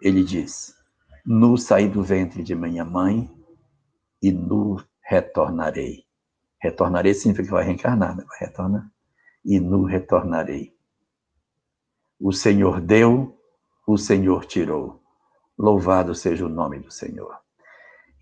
Ele 0.01 0.23
diz: 0.23 0.73
Nu 1.25 1.57
saí 1.57 1.87
do 1.87 2.03
ventre 2.03 2.43
de 2.43 2.55
minha 2.55 2.83
mãe 2.83 3.29
e 4.21 4.31
nu 4.31 4.81
retornarei. 5.03 6.05
Retornarei 6.59 7.13
significa 7.13 7.47
que 7.47 7.53
vai 7.53 7.63
reencarnar, 7.63 8.15
né? 8.15 8.23
vai 8.27 8.47
retornar. 8.47 8.89
E 9.43 9.59
nu 9.59 9.83
retornarei. 9.83 10.73
O 12.19 12.31
Senhor 12.31 12.79
deu, 12.79 13.37
o 13.87 13.97
Senhor 13.97 14.45
tirou. 14.45 15.01
Louvado 15.57 16.13
seja 16.13 16.45
o 16.45 16.49
nome 16.49 16.79
do 16.79 16.91
Senhor. 16.91 17.35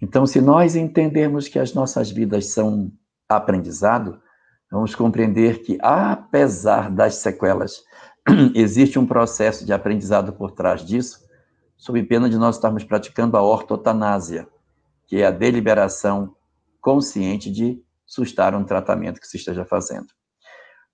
Então, 0.01 0.25
se 0.25 0.39
nós 0.39 0.75
entendermos 0.75 1.47
que 1.47 1.59
as 1.59 1.73
nossas 1.73 2.09
vidas 2.09 2.53
são 2.53 2.91
aprendizado, 3.27 4.21
vamos 4.71 4.95
compreender 4.95 5.61
que, 5.61 5.77
apesar 5.81 6.89
das 6.89 7.15
sequelas, 7.15 7.83
existe 8.55 8.97
um 8.97 9.05
processo 9.05 9.65
de 9.65 9.73
aprendizado 9.73 10.31
por 10.33 10.51
trás 10.51 10.85
disso, 10.85 11.28
sob 11.79 12.03
pena 12.03 12.29
de 12.29 12.37
nós 12.37 12.57
estarmos 12.57 12.83
praticando 12.83 13.37
a 13.37 13.41
ortotanásia, 13.41 14.47
que 15.07 15.21
é 15.21 15.25
a 15.25 15.31
deliberação 15.31 16.35
consciente 16.81 17.49
de 17.49 17.81
sustar 18.05 18.53
um 18.53 18.65
tratamento 18.65 19.19
que 19.19 19.27
se 19.27 19.37
esteja 19.37 19.63
fazendo. 19.63 20.07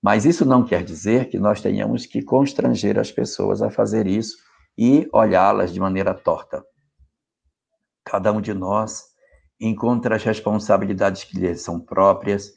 Mas 0.01 0.25
isso 0.25 0.45
não 0.45 0.63
quer 0.63 0.83
dizer 0.83 1.29
que 1.29 1.39
nós 1.39 1.59
tenhamos 1.59 2.05
que 2.05 2.21
constranger 2.21 2.99
as 2.99 3.11
pessoas 3.11 3.63
a 3.63 3.71
fazer 3.71 4.05
isso 4.05 4.37
e 4.77 5.09
olhá-las 5.11 5.73
de 5.73 5.79
maneira 5.79 6.13
torta. 6.13 6.63
Cada 8.03 8.31
um 8.31 8.39
de 8.39 8.53
nós 8.53 9.05
encontra 9.59 10.15
as 10.15 10.23
responsabilidades 10.23 11.23
que 11.23 11.39
lhe 11.39 11.55
são 11.55 11.79
próprias 11.79 12.51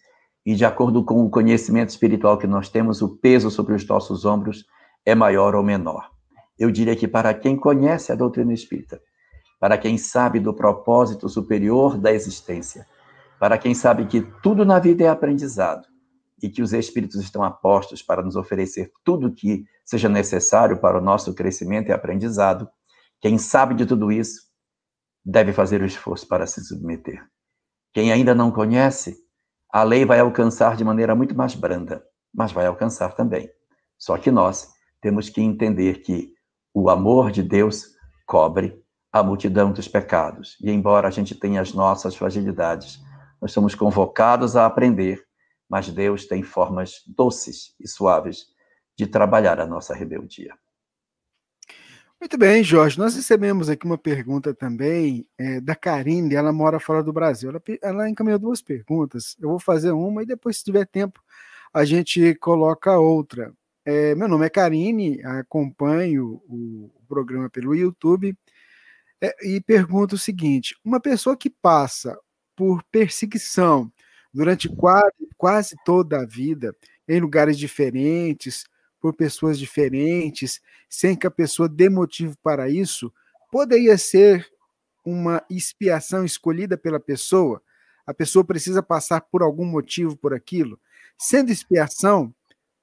e, 0.45 0.55
de 0.55 0.67
acordo 0.67 1.03
com 1.03 1.25
o 1.25 1.31
conhecimento 1.31 1.89
espiritual 1.89 2.37
que 2.37 2.47
nós 2.47 2.69
temos, 2.69 3.01
o 3.01 3.17
peso 3.17 3.51
sobre 3.51 3.75
os 3.75 3.87
nossos 3.87 4.27
ombros 4.27 4.67
é 5.07 5.15
maior 5.15 5.55
ou 5.55 5.63
menor 5.63 6.18
eu 6.59 6.71
diria 6.71 6.97
que 6.97 7.07
para 7.07 7.33
quem 7.33 7.57
conhece 7.57 8.11
a 8.11 8.15
doutrina 8.15 8.53
espírita, 8.53 9.01
para 9.61 9.79
quem 9.79 9.97
sabe 9.97 10.41
do 10.41 10.55
propósito 10.55 11.29
superior 11.29 11.99
da 11.99 12.13
existência, 12.13 12.87
para 13.39 13.57
quem 13.57 13.75
sabe 13.75 14.07
que 14.07 14.23
tudo 14.43 14.65
na 14.65 14.79
vida 14.79 15.05
é 15.05 15.09
aprendizado 15.09 15.87
e 16.43 16.49
que 16.49 16.63
os 16.63 16.73
espíritos 16.73 17.21
estão 17.21 17.43
apostos 17.43 18.03
para 18.03 18.23
nos 18.23 18.37
oferecer 18.37 18.93
tudo 19.05 19.33
que 19.33 19.65
seja 19.85 20.09
necessário 20.09 20.79
para 20.79 20.99
o 20.99 21.01
nosso 21.01 21.35
crescimento 21.35 21.89
e 21.89 21.93
aprendizado, 21.93 22.69
quem 23.21 23.39
sabe 23.39 23.75
de 23.75 23.87
tudo 23.87 24.13
isso 24.13 24.49
deve 25.25 25.53
fazer 25.53 25.83
o 25.83 25.87
esforço 25.87 26.27
para 26.27 26.47
se 26.47 26.65
submeter. 26.65 27.25
Quem 27.93 28.13
ainda 28.13 28.35
não 28.35 28.51
conhece, 28.51 29.17
a 29.73 29.83
lei 29.83 30.05
vai 30.05 30.21
alcançar 30.21 30.77
de 30.77 30.85
maneira 30.85 31.15
muito 31.15 31.37
mais 31.37 31.55
branda, 31.55 32.05
mas 32.33 32.53
vai 32.53 32.67
alcançar 32.67 33.15
também. 33.15 33.51
Só 33.99 34.17
que 34.17 34.31
nós 34.31 34.69
temos 35.01 35.29
que 35.29 35.41
entender 35.41 36.03
que 36.03 36.33
o 36.73 36.91
amor 36.91 37.31
de 37.31 37.43
Deus 37.43 37.97
cobre 38.27 38.81
a 39.13 39.23
multidão 39.23 39.73
dos 39.73 39.89
pecados. 39.89 40.57
E 40.63 40.71
embora 40.71 41.09
a 41.09 41.11
gente 41.11 41.35
tenha 41.35 41.61
as 41.61 41.73
nossas 41.73 42.15
fragilidades, 42.15 43.01
nós 43.41 43.53
somos 43.53 43.75
convocados 43.75 44.57
a 44.57 44.67
aprender, 44.67 45.25
mas 45.69 45.89
Deus 45.89 46.27
tem 46.27 46.43
formas 46.43 47.03
doces 47.07 47.75
e 47.81 47.89
suaves 47.89 48.47
de 48.97 49.07
trabalhar 49.07 49.61
a 49.61 49.67
nossa 49.67 49.95
rebeldia. 49.95 50.55
Muito 52.21 52.37
bem, 52.37 52.65
Jorge. 52.65 52.99
Nós 52.99 53.15
recebemos 53.15 53.69
aqui 53.69 53.87
uma 53.87 53.97
pergunta 53.97 54.53
também 54.53 55.25
é, 55.39 55.61
da 55.61 55.77
Karine, 55.77 56.35
ela 56.35 56.53
mora 56.53 56.81
fora 56.81 57.01
do 57.01 57.13
Brasil. 57.13 57.49
Ela, 57.49 57.63
ela 57.81 58.11
encaminhou 58.11 58.41
duas 58.41 58.61
perguntas. 58.61 59.37
Eu 59.41 59.51
vou 59.51 59.61
fazer 59.61 59.93
uma 59.93 60.25
e 60.25 60.27
depois, 60.27 60.57
se 60.57 60.65
tiver 60.65 60.85
tempo, 60.85 61.23
a 61.73 61.85
gente 61.85 62.35
coloca 62.35 62.99
outra. 62.99 63.53
É, 63.91 64.15
meu 64.15 64.29
nome 64.29 64.45
é 64.45 64.51
Karine, 64.51 65.19
acompanho 65.25 66.43
o, 66.47 66.93
o 66.95 67.03
programa 67.09 67.49
pelo 67.49 67.75
YouTube 67.75 68.37
é, 69.19 69.35
e 69.49 69.63
pergunto 69.63 70.15
o 70.15 70.19
seguinte: 70.19 70.77
uma 70.85 71.01
pessoa 71.01 71.35
que 71.35 71.49
passa 71.49 72.15
por 72.55 72.83
perseguição 72.93 73.91
durante 74.31 74.69
quase, 74.69 75.27
quase 75.39 75.75
toda 75.87 76.21
a 76.21 76.27
vida, 76.27 76.77
em 77.09 77.19
lugares 77.19 77.59
diferentes, 77.59 78.67
por 79.01 79.15
pessoas 79.15 79.59
diferentes, 79.59 80.61
sem 80.87 81.17
que 81.17 81.27
a 81.27 81.31
pessoa 81.31 81.67
dê 81.67 81.89
motivo 81.89 82.37
para 82.43 82.69
isso, 82.69 83.11
poderia 83.51 83.97
ser 83.97 84.47
uma 85.03 85.43
expiação 85.49 86.27
escolhida 86.27 86.77
pela 86.77 87.01
pessoa? 87.01 87.63
A 88.07 88.13
pessoa 88.13 88.45
precisa 88.45 88.83
passar 88.83 89.23
por 89.23 89.41
algum 89.41 89.65
motivo 89.65 90.15
por 90.15 90.35
aquilo? 90.35 90.79
Sendo 91.17 91.51
expiação, 91.51 92.35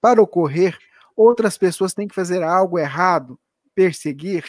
para 0.02 0.20
ocorrer, 0.20 0.76
outras 1.16 1.58
pessoas 1.58 1.94
têm 1.94 2.08
que 2.08 2.16
fazer 2.16 2.44
algo 2.44 2.78
errado, 2.78 3.40
perseguir? 3.74 4.46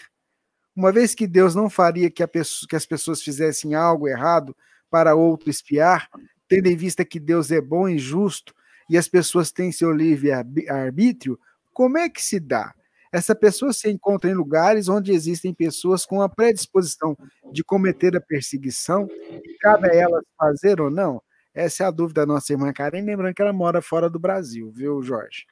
Uma 0.75 0.93
vez 0.93 1.15
que 1.15 1.27
Deus 1.27 1.55
não 1.55 1.71
faria 1.71 2.11
que, 2.11 2.27
pessoa, 2.27 2.69
que 2.69 2.77
as 2.77 2.85
pessoas 2.85 3.23
fizessem 3.23 3.75
algo 3.75 4.07
errado 4.07 4.55
para 4.91 5.15
outro 5.15 5.49
espiar, 5.49 6.09
tendo 6.49 6.67
em 6.67 6.77
vista 6.77 7.05
que 7.05 7.19
Deus 7.19 7.51
é 7.51 7.61
bom 7.61 7.89
e 7.89 7.99
justo 7.99 8.55
e 8.89 8.97
as 8.97 9.09
pessoas 9.09 9.51
têm 9.51 9.73
seu 9.73 9.91
livre-arbítrio, 9.91 11.39
como 11.73 11.99
é 11.99 12.09
que 12.09 12.23
se 12.23 12.39
dá? 12.39 12.73
Essa 13.13 13.35
pessoa 13.35 13.73
se 13.73 13.91
encontra 13.91 14.31
em 14.31 14.35
lugares 14.35 14.89
onde 14.89 15.13
existem 15.13 15.55
pessoas 15.55 16.05
com 16.05 16.21
a 16.21 16.29
predisposição 16.29 17.17
de 17.53 17.65
cometer 17.65 18.17
a 18.17 18.21
perseguição, 18.21 19.09
e 19.21 19.57
cabe 19.61 19.89
a 19.91 19.95
elas 19.95 20.25
fazer 20.39 20.81
ou 20.81 20.91
não? 20.91 21.23
Essa 21.55 21.85
é 21.85 21.87
a 21.87 21.91
dúvida 21.91 22.27
da 22.27 22.33
nossa 22.33 22.53
irmã 22.53 22.73
Karen, 22.73 23.03
lembrando 23.03 23.35
que 23.35 23.41
ela 23.41 23.53
mora 23.53 23.81
fora 23.81 24.11
do 24.11 24.19
Brasil, 24.19 24.71
viu, 24.71 25.03
Jorge? 25.03 25.47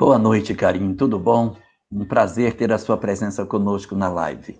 Boa 0.00 0.16
noite, 0.16 0.54
Karim, 0.54 0.94
tudo 0.94 1.18
bom? 1.18 1.56
Um 1.90 2.04
prazer 2.04 2.54
ter 2.54 2.72
a 2.72 2.78
sua 2.78 2.96
presença 2.96 3.44
conosco 3.44 3.96
na 3.96 4.08
live. 4.08 4.56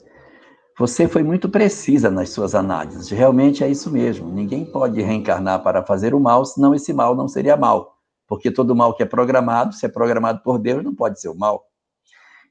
Você 0.76 1.06
foi 1.06 1.22
muito 1.22 1.48
precisa 1.48 2.10
nas 2.10 2.30
suas 2.30 2.56
análises. 2.56 3.08
Realmente 3.08 3.62
é 3.62 3.68
isso 3.68 3.88
mesmo. 3.88 4.32
Ninguém 4.32 4.64
pode 4.64 5.00
reencarnar 5.00 5.62
para 5.62 5.84
fazer 5.84 6.12
o 6.12 6.18
mal, 6.18 6.44
senão 6.44 6.74
esse 6.74 6.92
mal 6.92 7.14
não 7.14 7.28
seria 7.28 7.56
mal. 7.56 7.94
Porque 8.26 8.50
todo 8.50 8.74
mal 8.74 8.96
que 8.96 9.04
é 9.04 9.06
programado, 9.06 9.72
se 9.74 9.86
é 9.86 9.88
programado 9.88 10.42
por 10.42 10.58
Deus, 10.58 10.82
não 10.82 10.92
pode 10.92 11.20
ser 11.20 11.28
o 11.28 11.38
mal. 11.38 11.64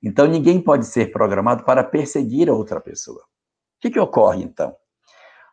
Então, 0.02 0.26
ninguém 0.26 0.62
pode 0.62 0.86
ser 0.86 1.12
programado 1.12 1.66
para 1.66 1.84
perseguir 1.84 2.50
a 2.50 2.54
outra 2.54 2.80
pessoa. 2.80 3.20
O 3.20 3.82
que, 3.82 3.90
que 3.90 4.00
ocorre, 4.00 4.42
então? 4.42 4.74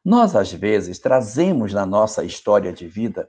Nós, 0.05 0.37
às 0.37 0.53
vezes, 0.53 1.01
trazemos 1.01 1.75
na 1.75 1.85
nossa 1.85 2.23
história 2.23 2.73
de 2.73 2.87
vida 2.87 3.29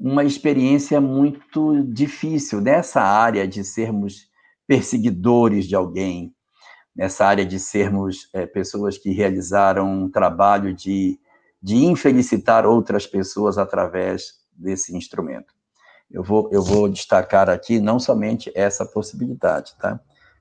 uma 0.00 0.24
experiência 0.24 0.98
muito 0.98 1.84
difícil 1.84 2.58
nessa 2.58 3.02
área 3.02 3.46
de 3.46 3.62
sermos 3.62 4.30
perseguidores 4.66 5.66
de 5.66 5.76
alguém, 5.76 6.34
nessa 6.96 7.26
área 7.26 7.44
de 7.44 7.60
sermos 7.60 8.30
é, 8.32 8.46
pessoas 8.46 8.96
que 8.96 9.10
realizaram 9.10 9.86
um 9.86 10.10
trabalho 10.10 10.72
de, 10.72 11.20
de 11.62 11.84
infelicitar 11.84 12.64
outras 12.64 13.06
pessoas 13.06 13.58
através 13.58 14.40
desse 14.52 14.96
instrumento. 14.96 15.52
Eu 16.10 16.22
vou, 16.22 16.48
eu 16.50 16.62
vou 16.62 16.88
destacar 16.88 17.50
aqui 17.50 17.78
não 17.78 18.00
somente 18.00 18.50
essa 18.54 18.86
possibilidade, 18.86 19.76
tá? 19.78 20.00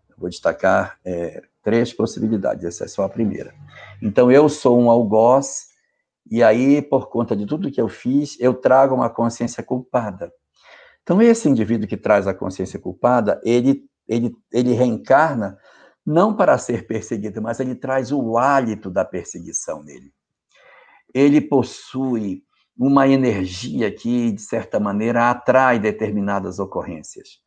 Eu 0.10 0.16
vou 0.18 0.30
destacar 0.30 0.98
é, 1.04 1.44
três 1.62 1.92
possibilidades, 1.92 2.63
essa 2.63 2.86
é 2.86 2.88
só 2.88 3.04
a 3.04 3.10
primeira. 3.10 3.54
Então, 4.01 4.32
eu 4.32 4.48
sou 4.48 4.80
um 4.80 4.89
algoz, 4.89 5.69
e 6.30 6.44
aí, 6.44 6.82
por 6.82 7.10
conta 7.10 7.36
de 7.36 7.46
tudo 7.46 7.72
que 7.72 7.82
eu 7.82 7.88
fiz, 7.88 8.38
eu 8.40 8.54
trago 8.54 8.96
uma 8.96 9.10
consciência 9.10 9.64
culpada. 9.64 10.32
Então, 11.04 11.22
esse 11.22 11.50
indivíduo 11.50 11.88
que 11.88 11.98
traz 11.98 12.28
a 12.28 12.34
consciência 12.34 12.80
culpada, 12.80 13.42
ele 13.44 13.90
ele, 14.10 14.36
ele 14.52 14.74
reencarna 14.74 15.58
não 16.06 16.36
para 16.36 16.58
ser 16.58 16.88
perseguido, 16.88 17.40
mas 17.42 17.60
ele 17.60 17.76
traz 17.76 18.12
o 18.12 18.38
hálito 18.38 18.90
da 18.90 19.06
perseguição 19.06 19.84
nele. 19.84 20.12
Ele 21.13 21.39
possui 21.39 22.44
uma 22.76 23.08
energia 23.08 23.92
que, 23.92 24.32
de 24.32 24.42
certa 24.42 24.80
maneira, 24.80 25.30
atrai 25.30 25.78
determinadas 25.78 26.58
ocorrências. 26.58 27.39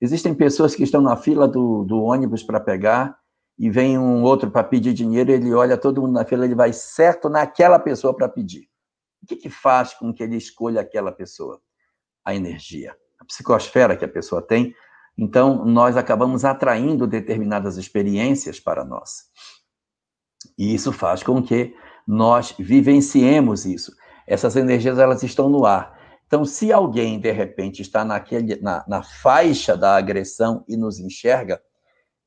Existem 0.00 0.34
pessoas 0.34 0.74
que 0.74 0.82
estão 0.82 1.00
na 1.00 1.16
fila 1.16 1.48
do, 1.48 1.84
do 1.84 2.02
ônibus 2.02 2.42
para 2.42 2.60
pegar 2.60 3.16
e 3.60 3.70
vem 3.70 3.96
um 3.96 4.24
outro 4.24 4.50
para 4.50 4.64
pedir 4.64 4.92
dinheiro, 4.92 5.30
ele 5.30 5.54
olha 5.54 5.78
todo 5.78 6.00
mundo 6.00 6.14
na 6.14 6.24
fila, 6.24 6.44
ele 6.44 6.56
vai 6.56 6.72
certo 6.72 7.28
naquela 7.28 7.78
pessoa 7.78 8.12
para 8.12 8.28
pedir. 8.28 8.68
O 9.22 9.26
que, 9.26 9.36
que 9.36 9.50
faz 9.50 9.94
com 9.94 10.12
que 10.12 10.22
ele 10.22 10.36
escolha 10.36 10.80
aquela 10.80 11.12
pessoa? 11.12 11.60
A 12.24 12.34
energia, 12.34 12.96
a 13.20 13.24
psicosfera 13.24 13.96
que 13.96 14.04
a 14.04 14.08
pessoa 14.08 14.42
tem 14.42 14.74
então, 15.20 15.66
nós 15.66 15.98
acabamos 15.98 16.46
atraindo 16.46 17.06
determinadas 17.06 17.76
experiências 17.76 18.58
para 18.58 18.86
nós. 18.86 19.24
E 20.56 20.74
isso 20.74 20.92
faz 20.92 21.22
com 21.22 21.42
que 21.42 21.74
nós 22.06 22.54
vivenciemos 22.58 23.66
isso. 23.66 23.92
Essas 24.26 24.56
energias, 24.56 24.98
elas 24.98 25.22
estão 25.22 25.50
no 25.50 25.66
ar. 25.66 25.98
Então, 26.26 26.42
se 26.46 26.72
alguém, 26.72 27.20
de 27.20 27.30
repente, 27.32 27.82
está 27.82 28.02
naquele, 28.02 28.56
na, 28.62 28.82
na 28.88 29.02
faixa 29.02 29.76
da 29.76 29.94
agressão 29.94 30.64
e 30.66 30.74
nos 30.74 30.98
enxerga, 30.98 31.60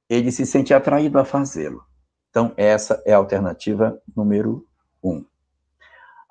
ele 0.10 0.32
se 0.32 0.46
sente 0.46 0.74
atraído 0.74 1.20
a 1.20 1.26
fazê-lo. 1.26 1.82
Então, 2.30 2.54
essa 2.58 3.02
é 3.06 3.14
a 3.14 3.18
alternativa 3.18 4.00
número 4.16 4.66
um. 5.04 5.24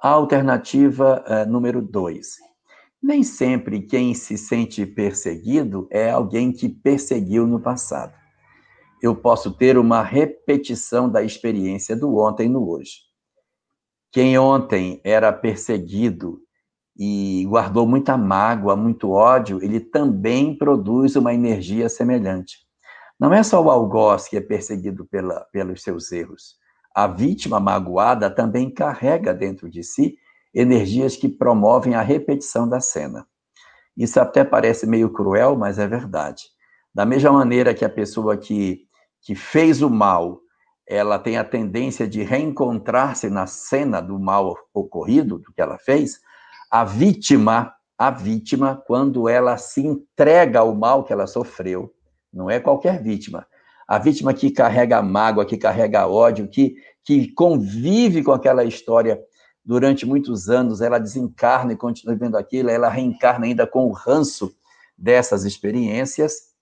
A 0.02 0.08
alternativa 0.08 1.24
uh, 1.26 1.48
número 1.50 1.80
dois 1.80 2.36
nem 3.02 3.24
sempre 3.24 3.82
quem 3.82 4.14
se 4.14 4.38
sente 4.38 4.86
perseguido 4.86 5.88
é 5.90 6.08
alguém 6.08 6.52
que 6.52 6.68
perseguiu 6.68 7.46
no 7.46 7.58
passado. 7.58 8.14
Eu 9.02 9.16
posso 9.16 9.50
ter 9.50 9.76
uma 9.76 10.02
repetição 10.02 11.10
da 11.10 11.20
experiência 11.20 11.96
do 11.96 12.16
ontem 12.16 12.48
no 12.48 12.70
hoje. 12.70 12.98
Quem 14.12 14.38
ontem 14.38 15.00
era 15.02 15.32
perseguido 15.32 16.38
e 16.96 17.44
guardou 17.48 17.88
muita 17.88 18.16
mágoa, 18.16 18.76
muito 18.76 19.10
ódio, 19.10 19.58
ele 19.60 19.80
também 19.80 20.56
produz 20.56 21.16
uma 21.16 21.34
energia 21.34 21.88
semelhante. 21.88 22.58
Não 23.22 23.32
é 23.32 23.40
só 23.44 23.62
o 23.62 23.70
algoz 23.70 24.26
que 24.26 24.36
é 24.36 24.40
perseguido 24.40 25.06
pela, 25.06 25.46
pelos 25.52 25.80
seus 25.84 26.10
erros. 26.10 26.56
A 26.92 27.06
vítima 27.06 27.60
magoada 27.60 28.28
também 28.28 28.68
carrega 28.68 29.32
dentro 29.32 29.70
de 29.70 29.84
si 29.84 30.18
energias 30.52 31.14
que 31.14 31.28
promovem 31.28 31.94
a 31.94 32.02
repetição 32.02 32.68
da 32.68 32.80
cena. 32.80 33.24
Isso 33.96 34.18
até 34.18 34.42
parece 34.42 34.88
meio 34.88 35.08
cruel, 35.08 35.54
mas 35.54 35.78
é 35.78 35.86
verdade. 35.86 36.46
Da 36.92 37.06
mesma 37.06 37.30
maneira 37.30 37.72
que 37.72 37.84
a 37.84 37.88
pessoa 37.88 38.36
que, 38.36 38.88
que 39.20 39.36
fez 39.36 39.82
o 39.82 39.88
mal, 39.88 40.40
ela 40.84 41.16
tem 41.16 41.38
a 41.38 41.44
tendência 41.44 42.08
de 42.08 42.24
reencontrar-se 42.24 43.30
na 43.30 43.46
cena 43.46 44.00
do 44.00 44.18
mal 44.18 44.56
ocorrido, 44.74 45.38
do 45.38 45.52
que 45.52 45.62
ela 45.62 45.78
fez, 45.78 46.18
a 46.68 46.82
vítima, 46.82 47.72
a 47.96 48.10
vítima, 48.10 48.82
quando 48.84 49.28
ela 49.28 49.56
se 49.58 49.80
entrega 49.80 50.58
ao 50.58 50.74
mal 50.74 51.04
que 51.04 51.12
ela 51.12 51.28
sofreu, 51.28 51.94
não 52.32 52.50
é 52.50 52.58
qualquer 52.58 53.02
vítima, 53.02 53.46
a 53.86 53.98
vítima 53.98 54.32
que 54.32 54.50
carrega 54.50 55.02
mágoa, 55.02 55.44
que 55.44 55.56
carrega 55.56 56.06
ódio, 56.06 56.48
que, 56.48 56.76
que 57.04 57.30
convive 57.32 58.22
com 58.22 58.32
aquela 58.32 58.64
história 58.64 59.20
durante 59.64 60.06
muitos 60.06 60.48
anos, 60.48 60.80
ela 60.80 60.98
desencarna 60.98 61.72
e 61.72 61.76
continua 61.76 62.16
vendo 62.16 62.36
aquilo, 62.36 62.70
ela 62.70 62.88
reencarna 62.88 63.46
ainda 63.46 63.66
com 63.66 63.86
o 63.86 63.92
ranço 63.92 64.54
dessas 64.96 65.44
experiências, 65.44 66.52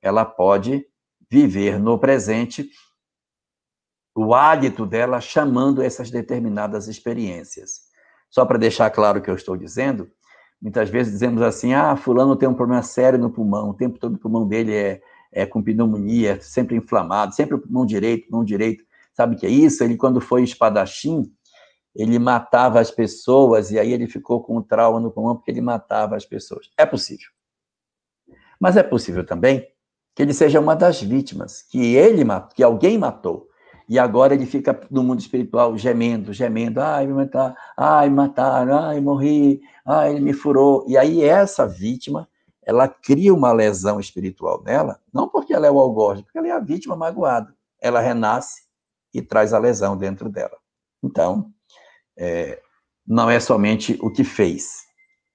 ela 0.00 0.24
pode 0.24 0.86
viver 1.30 1.78
no 1.80 1.98
presente 1.98 2.68
o 4.14 4.34
hálito 4.34 4.86
dela 4.86 5.20
chamando 5.20 5.82
essas 5.82 6.10
determinadas 6.10 6.86
experiências. 6.86 7.80
Só 8.30 8.44
para 8.44 8.58
deixar 8.58 8.90
claro 8.90 9.18
o 9.18 9.22
que 9.22 9.30
eu 9.30 9.34
estou 9.34 9.56
dizendo, 9.56 10.08
muitas 10.60 10.88
vezes 10.88 11.12
dizemos 11.12 11.42
assim: 11.42 11.72
ah, 11.74 11.96
Fulano 11.96 12.36
tem 12.36 12.48
um 12.48 12.54
problema 12.54 12.82
sério 12.82 13.18
no 13.18 13.30
pulmão, 13.30 13.70
o 13.70 13.74
tempo 13.74 13.98
todo 13.98 14.14
o 14.14 14.18
pulmão 14.18 14.46
dele 14.46 14.74
é, 14.74 15.02
é 15.34 15.44
com 15.44 15.62
pneumonia, 15.62 16.40
sempre 16.40 16.76
inflamado, 16.76 17.34
sempre 17.34 17.56
o 17.56 17.58
pulmão 17.58 17.84
direito, 17.84 18.28
pulmão 18.28 18.44
direito. 18.44 18.84
Sabe 19.12 19.34
o 19.34 19.38
que 19.38 19.46
é 19.46 19.50
isso? 19.50 19.82
Ele, 19.82 19.96
quando 19.96 20.20
foi 20.20 20.44
espadachim, 20.44 21.30
ele 21.94 22.18
matava 22.18 22.80
as 22.80 22.90
pessoas 22.90 23.70
e 23.70 23.78
aí 23.78 23.92
ele 23.92 24.06
ficou 24.06 24.42
com 24.42 24.56
um 24.56 24.62
trauma 24.62 25.00
no 25.00 25.10
pulmão 25.10 25.36
porque 25.36 25.50
ele 25.50 25.60
matava 25.60 26.16
as 26.16 26.24
pessoas. 26.24 26.70
É 26.78 26.86
possível. 26.86 27.26
Mas 28.60 28.76
é 28.76 28.82
possível 28.82 29.26
também 29.26 29.66
que 30.14 30.22
ele 30.22 30.32
seja 30.32 30.60
uma 30.60 30.76
das 30.76 31.02
vítimas, 31.02 31.62
que 31.62 31.94
ele 31.96 32.22
que 32.54 32.62
alguém 32.62 32.96
matou. 32.96 33.48
E 33.88 33.98
agora 33.98 34.34
ele 34.34 34.46
fica 34.46 34.80
no 34.90 35.02
mundo 35.02 35.20
espiritual 35.20 35.76
gemendo, 35.76 36.32
gemendo, 36.32 36.80
ai, 36.80 37.06
me 37.06 37.12
mataram, 37.12 37.54
ai, 37.76 38.08
me 38.08 38.14
mataram, 38.14 38.78
ai, 38.78 39.00
morri, 39.00 39.60
ai, 39.84 40.12
ele 40.12 40.20
me 40.20 40.32
furou. 40.32 40.84
E 40.88 40.96
aí 40.96 41.22
essa 41.22 41.66
vítima, 41.66 42.28
ela 42.66 42.88
cria 42.88 43.32
uma 43.34 43.52
lesão 43.52 44.00
espiritual 44.00 44.62
nela, 44.62 45.00
não 45.12 45.28
porque 45.28 45.52
ela 45.52 45.66
é 45.66 45.70
o 45.70 45.78
algoz, 45.78 46.20
porque 46.22 46.38
ela 46.38 46.48
é 46.48 46.52
a 46.52 46.60
vítima 46.60 46.96
magoada. 46.96 47.54
Ela 47.80 48.00
renasce 48.00 48.62
e 49.12 49.20
traz 49.20 49.52
a 49.52 49.58
lesão 49.58 49.96
dentro 49.96 50.28
dela. 50.28 50.56
Então, 51.02 51.52
é, 52.16 52.60
não 53.06 53.28
é 53.28 53.38
somente 53.38 53.98
o 54.00 54.10
que 54.10 54.24
fez. 54.24 54.84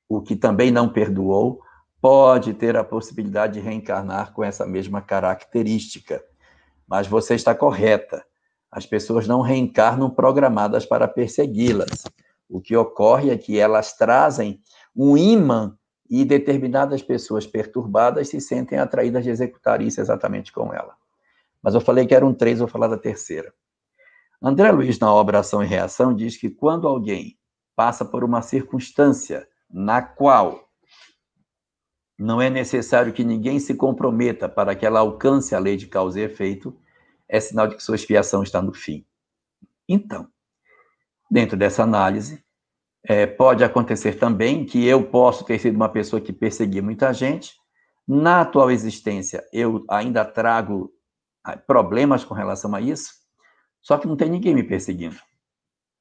O 0.07 0.21
que 0.21 0.35
também 0.35 0.71
não 0.71 0.91
perdoou 0.91 1.61
pode 2.01 2.53
ter 2.53 2.75
a 2.75 2.83
possibilidade 2.83 3.53
de 3.53 3.59
reencarnar 3.59 4.33
com 4.33 4.43
essa 4.43 4.65
mesma 4.65 5.01
característica. 5.01 6.23
Mas 6.87 7.07
você 7.07 7.35
está 7.35 7.53
correta. 7.53 8.25
As 8.71 8.85
pessoas 8.85 9.27
não 9.27 9.41
reencarnam 9.41 10.09
programadas 10.09 10.85
para 10.85 11.07
persegui-las. 11.07 12.03
O 12.49 12.59
que 12.59 12.75
ocorre 12.75 13.29
é 13.29 13.37
que 13.37 13.59
elas 13.59 13.93
trazem 13.93 14.59
um 14.95 15.15
imã 15.15 15.77
e 16.09 16.25
determinadas 16.25 17.03
pessoas 17.03 17.45
perturbadas 17.45 18.29
se 18.29 18.41
sentem 18.41 18.79
atraídas 18.79 19.23
de 19.23 19.29
executar 19.29 19.81
isso 19.81 20.01
exatamente 20.01 20.51
com 20.51 20.73
ela. 20.73 20.95
Mas 21.61 21.75
eu 21.75 21.81
falei 21.81 22.07
que 22.07 22.15
eram 22.15 22.33
três, 22.33 22.59
vou 22.59 22.67
falar 22.67 22.87
da 22.87 22.97
terceira. 22.97 23.53
André 24.41 24.71
Luiz, 24.71 24.97
na 24.97 25.13
obra 25.13 25.39
Ação 25.39 25.61
e 25.61 25.67
Reação, 25.67 26.15
diz 26.15 26.37
que 26.37 26.49
quando 26.49 26.87
alguém 26.87 27.37
passa 27.75 28.03
por 28.03 28.23
uma 28.23 28.41
circunstância 28.41 29.47
na 29.69 30.01
qual 30.01 30.67
não 32.17 32.41
é 32.41 32.49
necessário 32.49 33.13
que 33.13 33.23
ninguém 33.23 33.59
se 33.59 33.75
comprometa 33.75 34.49
para 34.49 34.75
que 34.75 34.85
ela 34.85 34.99
alcance 34.99 35.53
a 35.53 35.59
lei 35.59 35.77
de 35.77 35.87
causa 35.87 36.19
e 36.19 36.23
efeito, 36.23 36.77
é 37.27 37.39
sinal 37.39 37.67
de 37.67 37.75
que 37.75 37.83
sua 37.83 37.95
expiação 37.95 38.41
está 38.43 38.61
no 38.61 38.73
fim. 38.73 39.05
Então, 39.87 40.27
dentro 41.29 41.55
dessa 41.55 41.83
análise, 41.83 42.43
é, 43.03 43.25
pode 43.25 43.63
acontecer 43.63 44.13
também 44.13 44.65
que 44.65 44.85
eu 44.85 45.03
posso 45.03 45.43
ter 45.45 45.59
sido 45.59 45.75
uma 45.75 45.89
pessoa 45.89 46.21
que 46.21 46.33
perseguia 46.33 46.81
muita 46.81 47.13
gente. 47.13 47.53
Na 48.07 48.41
atual 48.41 48.71
existência, 48.71 49.45
eu 49.53 49.85
ainda 49.89 50.25
trago 50.25 50.91
ah, 51.43 51.55
problemas 51.55 52.23
com 52.23 52.33
relação 52.33 52.73
a 52.75 52.81
isso, 52.81 53.13
só 53.81 53.97
que 53.97 54.07
não 54.07 54.15
tem 54.15 54.29
ninguém 54.29 54.53
me 54.53 54.63
perseguindo. 54.63 55.17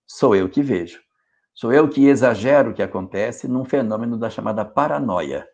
Sou 0.06 0.34
eu 0.34 0.48
que 0.48 0.62
vejo. 0.62 1.00
Sou 1.54 1.72
eu 1.72 1.88
que 1.88 2.06
exagero 2.06 2.70
o 2.70 2.74
que 2.74 2.82
acontece 2.82 3.46
num 3.46 3.64
fenômeno 3.64 4.16
da 4.16 4.30
chamada 4.30 4.64
paranoia. 4.64 5.46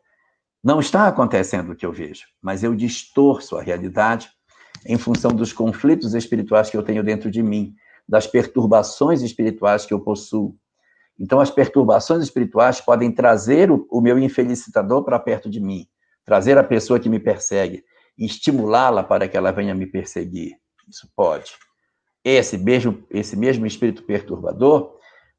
Não 0.63 0.81
está 0.81 1.09
acontecendo 1.09 1.73
o 1.73 1.77
que 1.77 1.85
eu 1.85 1.93
vejo, 1.93 2.27
mas 2.41 2.63
eu 2.63 2.75
distorço 2.75 3.57
a 3.57 3.63
realidade 3.63 4.31
em 4.87 4.97
função 4.99 5.33
dos 5.33 5.53
conflitos 5.53 6.15
espirituais 6.15 6.71
que 6.71 6.77
eu 6.77 6.83
tenho 6.83 7.03
dentro 7.03 7.31
de 7.31 7.43
mim, 7.43 7.75
das 8.09 8.27
perturbações 8.27 9.23
espirituais 9.23 9.87
que 9.87 9.95
eu 9.95 10.01
possuo, 10.01 10.57
então, 11.19 11.41
as 11.41 11.51
perturbações 11.51 12.23
espirituais 12.23 12.81
podem 12.81 13.11
trazer 13.13 13.71
o, 13.71 13.87
o 13.91 14.01
meu 14.01 14.19
infelicitador 14.19 15.05
para 15.05 15.19
perto 15.19 15.49
de 15.49 15.61
mim, 15.61 15.87
trazer 16.25 16.59
a 16.59 16.65
pessoa 16.65 16.99
que 16.99 17.09
me 17.09 17.21
persegue, 17.21 17.85
estimulá-la 18.19 19.05
para 19.05 19.29
que 19.29 19.37
ela 19.37 19.53
venha 19.53 19.75
me 19.75 19.87
perseguir. 19.87 20.57
Isso 20.89 21.09
pode. 21.15 21.53
Esse 22.25 22.59
mesmo, 22.59 23.05
esse 23.11 23.37
mesmo 23.37 23.67
espírito 23.67 24.03
perturbador 24.03 24.95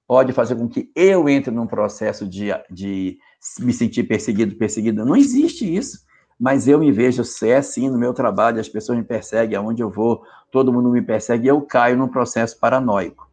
pode 0.07 0.31
fazer 0.33 0.55
com 0.55 0.69
que 0.69 0.91
eu 0.95 1.27
entre 1.27 1.51
num 1.51 1.67
processo 1.67 2.27
de, 2.27 2.47
de 2.69 3.17
me 3.59 3.73
sentir 3.73 4.03
perseguido, 4.03 4.55
perseguida. 4.55 5.03
Não 5.03 5.15
existe 5.15 5.75
isso. 5.75 6.05
Mas 6.37 6.67
eu 6.67 6.77
me 6.77 6.91
vejo, 6.91 7.23
se 7.23 7.49
é 7.49 7.61
no 7.89 7.97
meu 7.97 8.13
trabalho, 8.13 8.59
as 8.59 8.67
pessoas 8.67 8.97
me 8.97 9.05
perseguem, 9.05 9.55
aonde 9.55 9.81
eu 9.81 9.89
vou, 9.89 10.21
todo 10.51 10.71
mundo 10.71 10.89
me 10.89 11.01
persegue, 11.01 11.47
eu 11.47 11.61
caio 11.61 11.97
num 11.97 12.09
processo 12.09 12.59
paranoico 12.59 13.25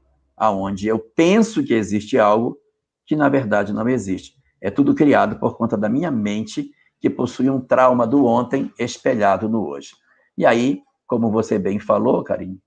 aonde 0.43 0.89
eu 0.89 0.99
penso 0.99 1.63
que 1.63 1.73
existe 1.73 2.19
algo 2.19 2.59
que 3.07 3.15
na 3.15 3.29
verdade 3.29 3.73
não 3.73 3.89
existe. 3.89 4.35
É 4.61 4.73
tudo 4.73 4.93
criado 4.93 5.39
por 5.39 5.57
conta 5.57 5.77
da 5.77 5.89
minha 5.89 6.11
mente 6.11 6.69
que 7.01 7.09
possui 7.09 7.49
um 7.49 7.61
trauma 7.61 8.05
do 8.09 8.27
ontem 8.27 8.73
espelhado 8.77 9.49
no 9.49 9.65
hoje. 9.65 9.91
E 10.37 10.45
aí, 10.45 10.81
como 11.07 11.31
você 11.31 11.61
bem 11.61 11.79
falou, 11.79 12.25
Karim, 12.25 12.59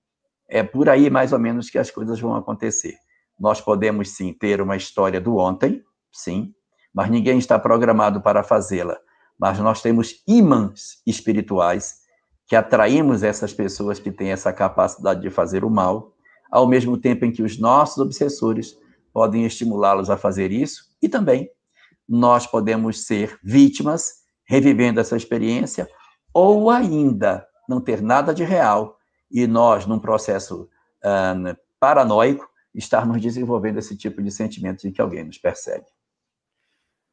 é 0.48 0.62
por 0.62 0.88
aí 0.88 1.10
mais 1.10 1.34
ou 1.34 1.38
menos 1.38 1.68
que 1.68 1.78
as 1.78 1.90
coisas 1.90 2.18
vão 2.18 2.34
acontecer. 2.34 2.94
Nós 3.38 3.60
podemos 3.60 4.08
sim 4.08 4.32
ter 4.32 4.62
uma 4.62 4.76
história 4.76 5.20
do 5.20 5.36
ontem, 5.36 5.82
sim, 6.10 6.54
mas 6.94 7.10
ninguém 7.10 7.36
está 7.36 7.58
programado 7.58 8.22
para 8.22 8.42
fazê-la. 8.42 8.96
Mas 9.38 9.58
nós 9.58 9.82
temos 9.82 10.22
imãs 10.26 11.02
espirituais 11.06 11.96
que 12.48 12.56
atraímos 12.56 13.22
essas 13.22 13.52
pessoas 13.52 13.98
que 13.98 14.10
têm 14.10 14.32
essa 14.32 14.50
capacidade 14.50 15.20
de 15.20 15.28
fazer 15.28 15.62
o 15.62 15.68
mal 15.68 16.15
ao 16.50 16.66
mesmo 16.66 16.96
tempo 16.96 17.24
em 17.24 17.32
que 17.32 17.42
os 17.42 17.58
nossos 17.58 17.98
obsessores 17.98 18.76
podem 19.12 19.44
estimulá-los 19.44 20.10
a 20.10 20.16
fazer 20.16 20.52
isso, 20.52 20.84
e 21.00 21.08
também 21.08 21.50
nós 22.08 22.46
podemos 22.46 23.06
ser 23.06 23.38
vítimas, 23.42 24.24
revivendo 24.44 25.00
essa 25.00 25.16
experiência, 25.16 25.88
ou 26.32 26.70
ainda 26.70 27.46
não 27.68 27.80
ter 27.80 28.00
nada 28.00 28.34
de 28.34 28.44
real 28.44 28.96
e 29.30 29.46
nós, 29.46 29.86
num 29.86 29.98
processo 29.98 30.68
uh, 31.02 31.56
paranoico, 31.80 32.48
estarmos 32.74 33.20
desenvolvendo 33.20 33.78
esse 33.78 33.96
tipo 33.96 34.22
de 34.22 34.30
sentimento 34.30 34.82
de 34.82 34.92
que 34.92 35.00
alguém 35.00 35.24
nos 35.24 35.38
persegue. 35.38 35.86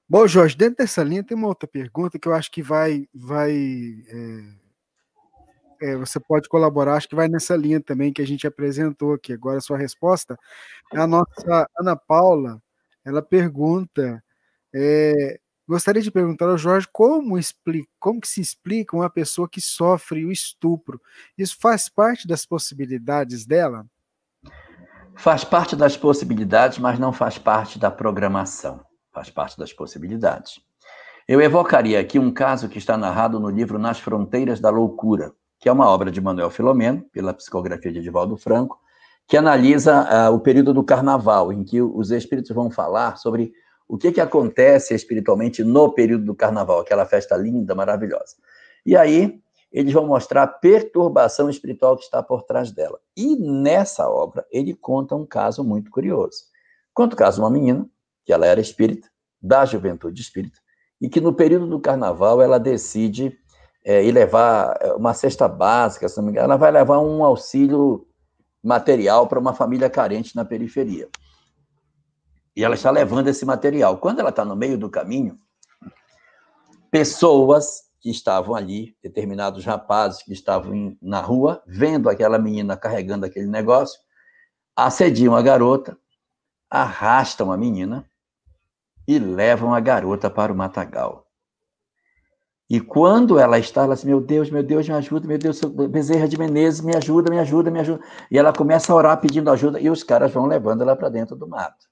Bom, 0.08 0.28
Jorge, 0.28 0.56
dentro 0.56 0.78
dessa 0.78 1.02
linha 1.02 1.24
tem 1.24 1.36
uma 1.36 1.48
outra 1.48 1.68
pergunta 1.68 2.20
que 2.20 2.28
eu 2.28 2.34
acho 2.34 2.52
que 2.52 2.62
vai, 2.62 3.08
vai 3.14 3.52
é 3.52 4.63
é, 5.84 5.98
você 5.98 6.18
pode 6.20 6.48
colaborar, 6.48 6.96
acho 6.96 7.10
que 7.10 7.16
vai 7.16 7.28
nessa 7.28 7.56
linha 7.58 7.82
também 7.82 8.14
que 8.14 8.22
a 8.22 8.26
gente 8.26 8.48
apresentou 8.48 9.14
aqui. 9.14 9.34
Agora, 9.34 9.58
a 9.58 9.62
sua 9.62 9.78
resposta, 9.78 10.38
a 10.94 11.06
nossa 11.06 11.68
Ana 11.78 11.96
Paula, 11.96 12.62
ela 13.04 13.22
pergunta, 13.22 14.24
é, 14.74 15.38
gostaria 15.68 16.02
de 16.02 16.10
perguntar 16.10 16.48
ao 16.48 16.58
Jorge 16.58 16.88
como, 16.92 17.38
explica, 17.38 17.90
como 18.00 18.22
que 18.22 18.30
se 18.30 18.40
explica 18.40 18.96
uma 18.96 19.10
pessoa 19.10 19.50
que 19.50 19.60
sofre 19.60 20.24
o 20.26 20.32
estupro? 20.32 21.02
Isso 21.38 21.58
faz 21.60 21.90
parte 21.90 22.26
das 22.26 22.46
possibilidades 22.46 23.46
dela? 23.46 23.86
Faz 25.16 25.44
parte 25.44 25.76
das 25.76 25.98
possibilidades, 25.98 26.80
mas 26.80 26.98
não 26.98 27.12
faz 27.12 27.38
parte 27.38 27.78
da 27.78 27.92
programação. 27.92 28.84
Faz 29.12 29.30
parte 29.30 29.58
das 29.58 29.74
possibilidades. 29.74 30.62
Eu 31.28 31.42
evocaria 31.42 32.00
aqui 32.00 32.18
um 32.18 32.34
caso 32.34 32.70
que 32.70 32.78
está 32.78 32.98
narrado 32.98 33.40
no 33.40 33.50
livro 33.50 33.78
Nas 33.78 34.00
Fronteiras 34.00 34.60
da 34.60 34.70
Loucura, 34.70 35.34
que 35.64 35.70
é 35.70 35.72
uma 35.72 35.88
obra 35.88 36.12
de 36.12 36.20
Manuel 36.20 36.50
Filomeno, 36.50 37.06
pela 37.14 37.34
psicografia 37.34 37.90
de 37.90 38.00
Edivaldo 38.00 38.36
Franco, 38.36 38.78
que 39.26 39.38
analisa 39.38 40.30
uh, 40.30 40.36
o 40.36 40.40
período 40.42 40.74
do 40.74 40.84
carnaval, 40.84 41.54
em 41.54 41.64
que 41.64 41.82
os 41.82 42.12
espíritos 42.12 42.54
vão 42.54 42.70
falar 42.70 43.16
sobre 43.16 43.54
o 43.88 43.98
que, 43.98 44.12
que 44.12 44.20
acontece 44.20 44.94
espiritualmente 44.94 45.64
no 45.64 45.94
período 45.94 46.26
do 46.26 46.36
carnaval, 46.36 46.82
aquela 46.82 47.06
festa 47.06 47.38
linda, 47.38 47.74
maravilhosa. 47.74 48.36
E 48.86 48.98
aí, 48.98 49.42
eles 49.72 49.94
vão 49.94 50.06
mostrar 50.06 50.44
a 50.44 50.48
perturbação 50.48 51.50
espiritual 51.50 51.96
que 51.96 52.04
está 52.04 52.22
por 52.22 52.44
trás 52.44 52.70
dela. 52.70 53.00
E 53.16 53.38
nessa 53.38 54.10
obra, 54.10 54.46
ele 54.52 54.74
conta 54.74 55.16
um 55.16 55.26
caso 55.26 55.64
muito 55.64 55.90
curioso. 55.90 56.40
Conta 56.94 57.16
o 57.16 57.18
caso 57.18 57.38
de 57.38 57.42
uma 57.42 57.50
menina, 57.50 57.90
que 58.26 58.34
ela 58.34 58.46
era 58.46 58.60
espírita, 58.60 59.08
da 59.42 59.64
juventude 59.64 60.22
espírita, 60.22 60.60
e 61.00 61.08
que 61.08 61.22
no 61.22 61.34
período 61.34 61.68
do 61.68 61.80
carnaval 61.80 62.42
ela 62.42 62.60
decide 62.60 63.40
é, 63.84 64.04
e 64.04 64.12
levar 64.12 64.78
é, 64.80 64.94
uma 64.94 65.14
cesta 65.14 65.48
básica, 65.48 66.08
se 66.08 66.18
não 66.18 66.26
me 66.26 66.32
engano, 66.32 66.46
ela 66.46 66.58
vai 66.58 66.72
levar 66.72 67.00
um 67.00 67.24
auxílio 67.24 68.08
material 68.64 69.28
para 69.28 69.40
uma 69.40 69.54
família 69.54 69.90
carente 69.90 70.36
na 70.36 70.46
periferia. 70.46 71.10
E 72.56 72.64
ela 72.64 72.76
está 72.76 72.92
levando 72.92 73.28
esse 73.28 73.46
material. 73.46 73.98
Quando 73.98 74.20
ela 74.20 74.30
está 74.30 74.46
no 74.46 74.56
meio 74.56 74.78
do 74.78 74.90
caminho, 74.90 75.38
pessoas 76.90 77.84
que 78.00 78.10
estavam 78.10 78.54
ali, 78.54 78.96
determinados 79.02 79.66
rapazes 79.66 80.24
que 80.24 80.34
estavam 80.34 80.96
na 81.02 81.20
rua, 81.20 81.64
vendo 81.66 82.10
aquela 82.10 82.38
menina 82.38 82.78
carregando 82.78 83.26
aquele 83.26 83.48
negócio, 83.48 84.00
assediam 84.76 85.36
a 85.36 85.42
garota, 85.42 85.98
arrastam 86.70 87.52
a 87.52 87.58
menina 87.58 88.06
e 89.08 89.20
levam 89.20 89.74
a 89.74 89.80
garota 89.80 90.30
para 90.30 90.52
o 90.52 90.56
matagal. 90.56 91.23
E 92.74 92.82
quando 92.82 93.38
ela 93.38 93.60
está, 93.60 93.84
ela 93.84 93.94
diz, 93.94 94.04
meu 94.04 94.20
Deus, 94.20 94.50
meu 94.50 94.64
Deus, 94.64 94.90
me 94.90 94.96
ajuda, 94.96 95.28
meu 95.28 95.38
Deus, 95.38 95.62
Bezerra 95.62 96.28
de 96.28 96.40
Menezes, 96.40 96.82
me 96.82 96.96
ajuda, 96.96 97.30
me 97.30 97.38
ajuda, 97.38 97.70
me 97.70 97.80
ajuda. 97.80 98.04
E 98.32 98.36
ela 98.40 98.52
começa 98.52 98.92
a 98.92 98.96
orar 98.96 99.22
pedindo 99.22 99.52
ajuda 99.52 99.80
e 99.80 99.92
os 99.92 100.02
caras 100.02 100.32
vão 100.32 100.48
levando 100.48 100.82
ela 100.82 100.96
para 100.96 101.08
dentro 101.08 101.36
do 101.36 101.48
mato. 101.48 101.86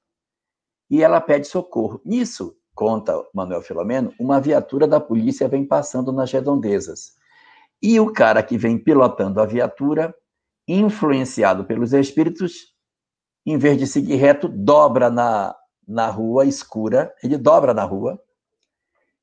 E 0.90 1.04
ela 1.04 1.22
pede 1.22 1.46
socorro. 1.46 2.02
Nisso, 2.04 2.58
conta 2.74 3.14
Manuel 3.32 3.62
Filomeno, 3.62 4.12
uma 4.20 4.42
viatura 4.42 4.88
da 4.88 5.00
polícia 5.00 5.48
vem 5.48 5.64
passando 5.64 6.12
nas 6.12 6.32
redondezas. 6.32 7.12
E 7.80 8.00
o 8.00 8.12
cara 8.12 8.42
que 8.42 8.58
vem 8.58 8.76
pilotando 8.76 9.40
a 9.40 9.46
viatura, 9.46 10.12
influenciado 10.68 11.64
pelos 11.64 11.94
espíritos, 11.94 12.74
em 13.46 13.56
vez 13.56 13.78
de 13.78 13.86
seguir 13.86 14.16
reto, 14.16 14.48
dobra 14.48 15.12
na, 15.12 15.56
na 15.88 16.08
rua 16.08 16.44
escura, 16.44 17.14
ele 17.24 17.38
dobra 17.38 17.72
na 17.72 17.84
rua, 17.84 18.20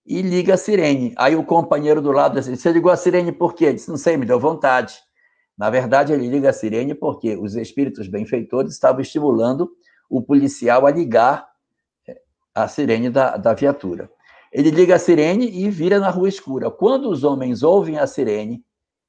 e 0.09 0.23
liga 0.23 0.55
a 0.55 0.57
sirene. 0.57 1.13
Aí 1.19 1.37
o 1.37 1.45
companheiro 1.45 2.01
do 2.01 2.11
lado 2.11 2.41
disse: 2.41 2.57
Você 2.57 2.73
ligou 2.73 2.91
a 2.91 2.97
sirene 2.97 3.31
por 3.31 3.55
quê? 3.55 3.67
Ele 3.67 3.75
disse: 3.75 3.91
Não 3.91 3.99
sei, 3.99 4.17
me 4.17 4.25
deu 4.25 4.41
vontade. 4.41 4.95
Na 5.57 5.69
verdade, 5.69 6.13
ele 6.13 6.27
liga 6.27 6.49
a 6.49 6.53
sirene 6.53 6.95
porque 6.95 7.37
os 7.37 7.55
espíritos 7.55 8.09
benfeitores 8.09 8.73
estavam 8.73 9.03
estimulando 9.03 9.71
o 10.09 10.23
policial 10.23 10.87
a 10.87 10.91
ligar 10.91 11.47
eh, 12.09 12.19
a 12.55 12.67
sirene 12.67 13.11
da, 13.11 13.37
da 13.37 13.53
viatura. 13.53 14.11
Ele 14.51 14.71
liga 14.71 14.95
a 14.95 14.99
sirene 14.99 15.51
e 15.51 15.69
vira 15.69 16.01
na 16.01 16.09
rua 16.09 16.29
escura. 16.29 16.71
Quando 16.71 17.11
os 17.11 17.23
homens 17.23 17.63
ouvem 17.63 17.99
a 17.99 18.07
sirene 18.07 18.65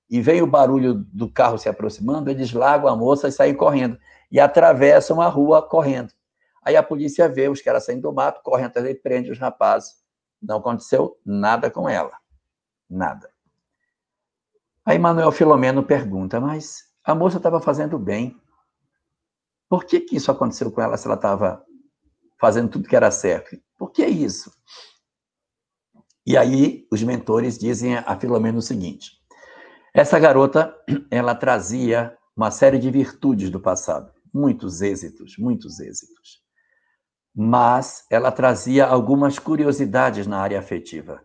e 0.09 0.19
vem 0.19 0.41
o 0.41 0.47
barulho 0.47 0.95
do 0.95 1.31
carro 1.31 1.57
se 1.57 1.69
aproximando, 1.69 2.29
eles 2.29 2.51
largam 2.51 2.89
a 2.89 2.95
moça 2.95 3.29
e 3.29 3.31
saem 3.31 3.53
correndo. 3.53 3.97
E 4.29 4.37
atravessam 4.37 5.21
a 5.21 5.29
rua 5.29 5.61
correndo. 5.61 6.11
Aí 6.61 6.75
a 6.75 6.83
polícia 6.83 7.29
vê 7.29 7.47
os 7.47 7.61
caras 7.61 7.85
saindo 7.85 8.01
do 8.01 8.13
mato, 8.13 8.41
correm 8.43 8.65
até 8.65 8.81
ele 8.81 8.95
prende 8.95 9.31
os 9.31 9.39
rapazes 9.39 9.98
não 10.41 10.57
aconteceu 10.57 11.19
nada 11.25 11.69
com 11.69 11.87
ela. 11.87 12.11
Nada. 12.89 13.29
Aí 14.85 14.97
Manuel 14.97 15.31
Filomeno 15.31 15.83
pergunta, 15.83 16.39
mas 16.39 16.83
a 17.03 17.13
moça 17.13 17.37
estava 17.37 17.61
fazendo 17.61 17.99
bem. 17.99 18.39
Por 19.69 19.85
que, 19.85 19.99
que 19.99 20.15
isso 20.15 20.31
aconteceu 20.31 20.71
com 20.71 20.81
ela 20.81 20.97
se 20.97 21.05
ela 21.05 21.15
estava 21.15 21.63
fazendo 22.39 22.69
tudo 22.69 22.87
que 22.87 22.95
era 22.95 23.11
certo? 23.11 23.55
Por 23.77 23.91
que 23.91 24.05
isso? 24.05 24.51
E 26.25 26.35
aí 26.37 26.87
os 26.91 27.03
mentores 27.03 27.57
dizem 27.57 27.97
a 27.97 28.19
Filomeno 28.19 28.59
o 28.59 28.63
seguinte: 28.63 29.11
essa 29.93 30.19
garota, 30.19 30.75
ela 31.11 31.35
trazia 31.35 32.17
uma 32.35 32.51
série 32.51 32.79
de 32.79 32.89
virtudes 32.89 33.49
do 33.49 33.59
passado, 33.59 34.11
muitos 34.33 34.81
êxitos, 34.81 35.37
muitos 35.37 35.79
êxitos. 35.79 36.43
Mas 37.41 38.03
ela 38.11 38.33
trazia 38.33 38.85
algumas 38.85 39.39
curiosidades 39.39 40.27
na 40.27 40.39
área 40.39 40.59
afetiva. 40.59 41.21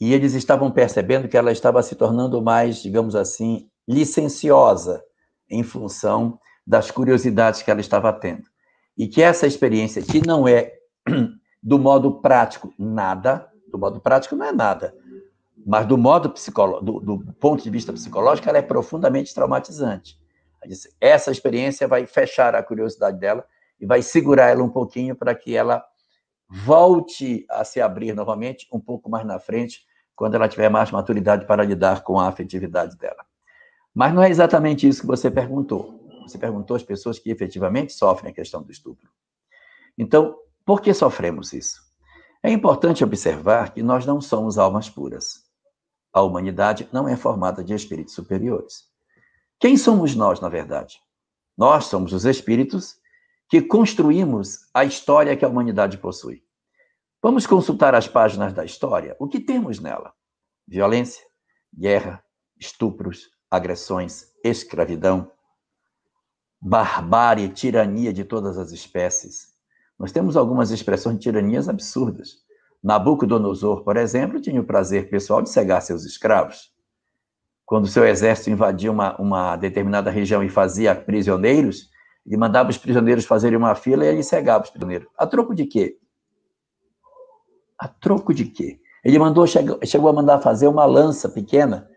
E 0.00 0.14
eles 0.14 0.32
estavam 0.32 0.70
percebendo 0.70 1.28
que 1.28 1.36
ela 1.36 1.52
estava 1.52 1.82
se 1.82 1.94
tornando 1.94 2.40
mais, 2.40 2.78
digamos 2.78 3.14
assim, 3.14 3.68
licenciosa 3.86 5.04
em 5.50 5.62
função 5.62 6.38
das 6.66 6.90
curiosidades 6.90 7.60
que 7.60 7.70
ela 7.70 7.82
estava 7.82 8.10
tendo. 8.14 8.44
E 8.96 9.06
que 9.06 9.20
essa 9.20 9.46
experiência, 9.46 10.00
que 10.00 10.26
não 10.26 10.48
é 10.48 10.72
do 11.62 11.78
modo 11.78 12.18
prático 12.22 12.72
nada, 12.78 13.46
do 13.70 13.78
modo 13.78 14.00
prático 14.00 14.34
não 14.34 14.46
é 14.46 14.52
nada, 14.52 14.94
mas 15.66 15.84
do 15.84 15.98
modo 15.98 16.30
psicológico, 16.30 16.82
do, 16.82 17.18
do, 17.18 17.34
ponto 17.34 17.62
de 17.62 17.68
vista 17.68 17.92
psicológico, 17.92 18.48
ela 18.48 18.56
é 18.56 18.62
profundamente 18.62 19.34
traumatizante. 19.34 20.18
Essa 20.98 21.30
experiência 21.30 21.86
vai 21.86 22.06
fechar 22.06 22.54
a 22.54 22.62
curiosidade 22.62 23.20
dela 23.20 23.44
e 23.80 23.86
vai 23.86 24.02
segurar 24.02 24.50
ela 24.50 24.62
um 24.62 24.68
pouquinho 24.68 25.14
para 25.14 25.34
que 25.34 25.54
ela 25.54 25.84
volte 26.48 27.44
a 27.50 27.64
se 27.64 27.80
abrir 27.80 28.14
novamente 28.14 28.68
um 28.72 28.80
pouco 28.80 29.10
mais 29.10 29.26
na 29.26 29.38
frente, 29.38 29.84
quando 30.14 30.34
ela 30.34 30.48
tiver 30.48 30.68
mais 30.68 30.90
maturidade 30.90 31.46
para 31.46 31.64
lidar 31.64 32.02
com 32.02 32.18
a 32.18 32.28
afetividade 32.28 32.96
dela. 32.96 33.24
Mas 33.94 34.14
não 34.14 34.22
é 34.22 34.30
exatamente 34.30 34.88
isso 34.88 35.02
que 35.02 35.06
você 35.06 35.30
perguntou. 35.30 36.00
Você 36.22 36.38
perguntou 36.38 36.76
às 36.76 36.82
pessoas 36.82 37.18
que 37.18 37.30
efetivamente 37.30 37.92
sofrem 37.92 38.30
a 38.30 38.34
questão 38.34 38.62
do 38.62 38.70
estupro. 38.70 39.08
Então, 39.96 40.36
por 40.64 40.80
que 40.80 40.92
sofremos 40.92 41.52
isso? 41.52 41.80
É 42.42 42.50
importante 42.50 43.04
observar 43.04 43.72
que 43.72 43.82
nós 43.82 44.06
não 44.06 44.20
somos 44.20 44.58
almas 44.58 44.88
puras. 44.88 45.44
A 46.12 46.22
humanidade 46.22 46.88
não 46.92 47.08
é 47.08 47.16
formada 47.16 47.62
de 47.62 47.74
espíritos 47.74 48.14
superiores. 48.14 48.84
Quem 49.58 49.76
somos 49.76 50.14
nós, 50.14 50.40
na 50.40 50.48
verdade? 50.48 51.00
Nós 51.56 51.86
somos 51.86 52.12
os 52.12 52.24
espíritos 52.24 52.98
que 53.48 53.62
construímos 53.62 54.68
a 54.74 54.84
história 54.84 55.36
que 55.36 55.44
a 55.44 55.48
humanidade 55.48 55.98
possui. 55.98 56.42
Vamos 57.22 57.46
consultar 57.46 57.94
as 57.94 58.06
páginas 58.06 58.52
da 58.52 58.64
história. 58.64 59.16
O 59.18 59.28
que 59.28 59.40
temos 59.40 59.80
nela? 59.80 60.12
Violência, 60.66 61.24
guerra, 61.76 62.22
estupros, 62.58 63.30
agressões, 63.50 64.26
escravidão, 64.44 65.30
barbárie, 66.60 67.48
tirania 67.48 68.12
de 68.12 68.24
todas 68.24 68.58
as 68.58 68.72
espécies. 68.72 69.54
Nós 69.98 70.12
temos 70.12 70.36
algumas 70.36 70.70
expressões 70.70 71.16
de 71.16 71.22
tiranias 71.22 71.68
absurdas. 71.68 72.44
Nabucodonosor, 72.82 73.82
por 73.82 73.96
exemplo, 73.96 74.40
tinha 74.40 74.60
o 74.60 74.64
prazer 74.64 75.08
pessoal 75.08 75.42
de 75.42 75.50
cegar 75.50 75.80
seus 75.82 76.04
escravos. 76.04 76.72
Quando 77.64 77.88
seu 77.88 78.06
exército 78.06 78.50
invadia 78.50 78.92
uma, 78.92 79.20
uma 79.20 79.56
determinada 79.56 80.10
região 80.10 80.42
e 80.44 80.48
fazia 80.48 80.94
prisioneiros, 80.94 81.90
ele 82.26 82.36
mandava 82.36 82.70
os 82.70 82.76
prisioneiros 82.76 83.24
fazerem 83.24 83.56
uma 83.56 83.74
fila 83.74 84.04
e 84.04 84.08
ele 84.08 84.22
cegava 84.22 84.64
os 84.64 84.70
prisioneiros. 84.70 85.06
A 85.16 85.26
troco 85.26 85.54
de 85.54 85.64
quê? 85.64 85.96
A 87.78 87.86
troco 87.86 88.34
de 88.34 88.46
quê? 88.46 88.80
Ele 89.04 89.18
mandou, 89.18 89.46
chegou, 89.46 89.78
chegou 89.84 90.08
a 90.08 90.12
mandar 90.12 90.40
fazer 90.40 90.66
uma 90.66 90.84
lança 90.84 91.28
pequena 91.28 91.88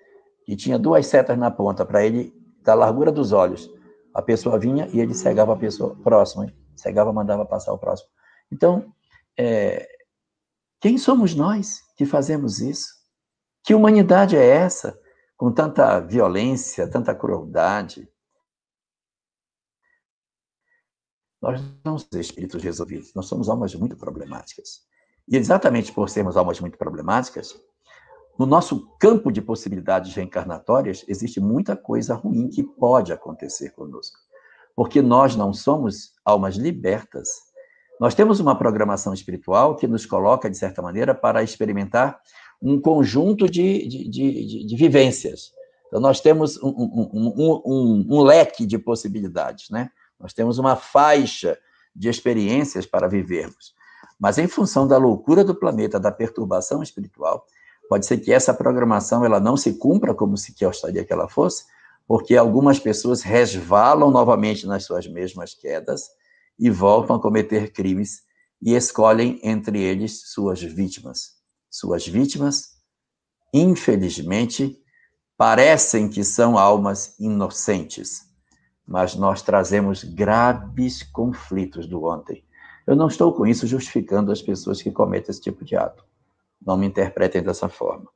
que 0.46 0.56
tinha 0.56 0.78
duas 0.78 1.08
setas 1.08 1.38
na 1.38 1.50
ponta 1.50 1.84
para 1.84 2.06
ele 2.06 2.32
da 2.62 2.76
largura 2.76 3.12
dos 3.12 3.32
olhos. 3.32 3.70
A 4.14 4.22
pessoa 4.22 4.60
vinha 4.60 4.88
e 4.94 5.00
ele 5.00 5.16
cegava 5.16 5.54
a 5.54 5.58
pessoa 5.58 5.96
próxima, 6.04 6.46
hein? 6.46 6.56
cegava, 6.76 7.12
mandava 7.12 7.46
passar 7.46 7.74
o 7.74 7.78
próximo. 7.78 8.10
Então, 8.52 8.94
é, 9.38 9.88
quem 10.80 10.98
somos 10.98 11.34
nós 11.34 11.82
que 11.98 12.06
fazemos 12.06 12.60
isso? 12.60 12.88
Que 13.64 13.74
humanidade 13.74 14.38
é 14.38 14.46
essa, 14.46 14.98
com 15.36 15.52
tanta 15.52 16.00
violência, 16.00 16.88
tanta 16.88 17.16
crueldade? 17.16 18.08
Nós 21.42 21.62
não 21.84 21.98
somos 21.98 22.14
espíritos 22.14 22.62
resolvidos, 22.62 23.14
nós 23.16 23.26
somos 23.28 23.50
almas 23.50 23.74
muito 23.76 23.96
problemáticas. 23.96 24.82
E 25.28 25.38
exatamente 25.38 25.92
por 25.92 26.10
sermos 26.10 26.36
almas 26.36 26.60
muito 26.60 26.78
problemáticas, 26.78 27.56
no 28.40 28.46
nosso 28.46 28.88
campo 28.98 29.32
de 29.32 29.42
possibilidades 29.42 30.14
reencarnatórias, 30.16 31.04
existe 31.08 31.42
muita 31.42 31.76
coisa 31.76 32.16
ruim 32.16 32.48
que 32.48 32.64
pode 32.64 33.12
acontecer 33.12 33.72
conosco. 33.72 34.18
Porque 34.76 35.02
nós 35.02 35.36
não 35.36 35.54
somos 35.54 36.14
almas 36.24 36.56
libertas. 36.56 37.28
Nós 38.00 38.16
temos 38.16 38.40
uma 38.40 38.58
programação 38.58 39.14
espiritual 39.14 39.76
que 39.76 39.88
nos 39.88 40.06
coloca, 40.06 40.50
de 40.50 40.58
certa 40.58 40.82
maneira, 40.82 41.14
para 41.14 41.44
experimentar 41.44 42.18
um 42.62 42.80
conjunto 42.80 43.50
de, 43.50 43.86
de, 43.88 44.10
de, 44.10 44.66
de 44.66 44.76
vivências. 44.78 45.52
Então, 45.88 46.00
nós 46.00 46.22
temos 46.22 46.58
um, 46.64 46.70
um, 46.70 47.64
um, 47.66 48.06
um, 48.10 48.22
leque 48.22 48.66
de 48.66 48.78
possibilidades, 48.78 49.70
né? 49.70 49.92
Nós 50.20 50.34
temos 50.34 50.58
uma 50.58 50.76
faixa 50.76 51.58
de 51.96 52.10
experiências 52.10 52.86
para 52.86 53.08
vivermos. 53.08 53.74
Mas, 54.20 54.38
em 54.38 54.48
função 54.48 54.88
da 54.88 54.98
loucura 54.98 55.44
do 55.44 55.56
planeta, 55.56 56.00
da 56.00 56.12
perturbação 56.12 56.84
espiritual, 56.84 57.46
Pode 57.90 58.06
ser 58.06 58.20
que 58.20 58.32
essa 58.32 58.54
programação 58.54 59.26
ela 59.26 59.40
não 59.40 59.58
se 59.58 59.74
cumpra 59.74 60.14
como 60.14 60.38
se 60.38 60.54
gostaria 60.54 61.04
que 61.04 61.12
ela 61.12 61.28
fosse, 61.28 61.66
porque 62.08 62.38
algumas 62.38 62.80
pessoas 62.80 63.24
resvalam 63.24 64.12
novamente 64.12 64.68
nas 64.68 64.84
suas 64.84 65.08
mesmas 65.08 65.56
quedas 65.56 66.04
e 66.58 66.70
voltam 66.70 67.16
a 67.16 67.22
cometer 67.22 67.74
crimes 67.74 68.22
e 68.62 68.76
escolhem 68.76 69.40
entre 69.44 69.82
eles 69.82 70.22
suas 70.32 70.62
vítimas. 70.62 71.40
Suas 71.68 72.08
vítimas, 72.08 72.78
infelizmente, 73.52 74.80
parecem 75.36 76.08
que 76.08 76.24
são 76.24 76.60
almas 76.60 77.16
inocentes, 77.20 78.22
mas 78.90 79.16
nós 79.16 79.44
trazemos 79.44 80.04
graves 80.04 81.04
conflitos 81.04 81.86
do 81.86 82.06
ontem. 82.06 82.44
Eu 82.88 82.96
não 82.96 83.08
estou 83.08 83.32
com 83.32 83.46
isso 83.46 83.68
justificando 83.68 84.32
as 84.32 84.42
pessoas 84.42 84.82
que 84.82 84.92
cometem 84.92 85.30
esse 85.30 85.40
tipo 85.40 85.64
de 85.64 85.76
ato. 85.76 86.04
Não 86.60 86.76
me 86.76 86.88
interpretem 86.88 87.44
dessa 87.44 87.70
forma. 87.70 88.10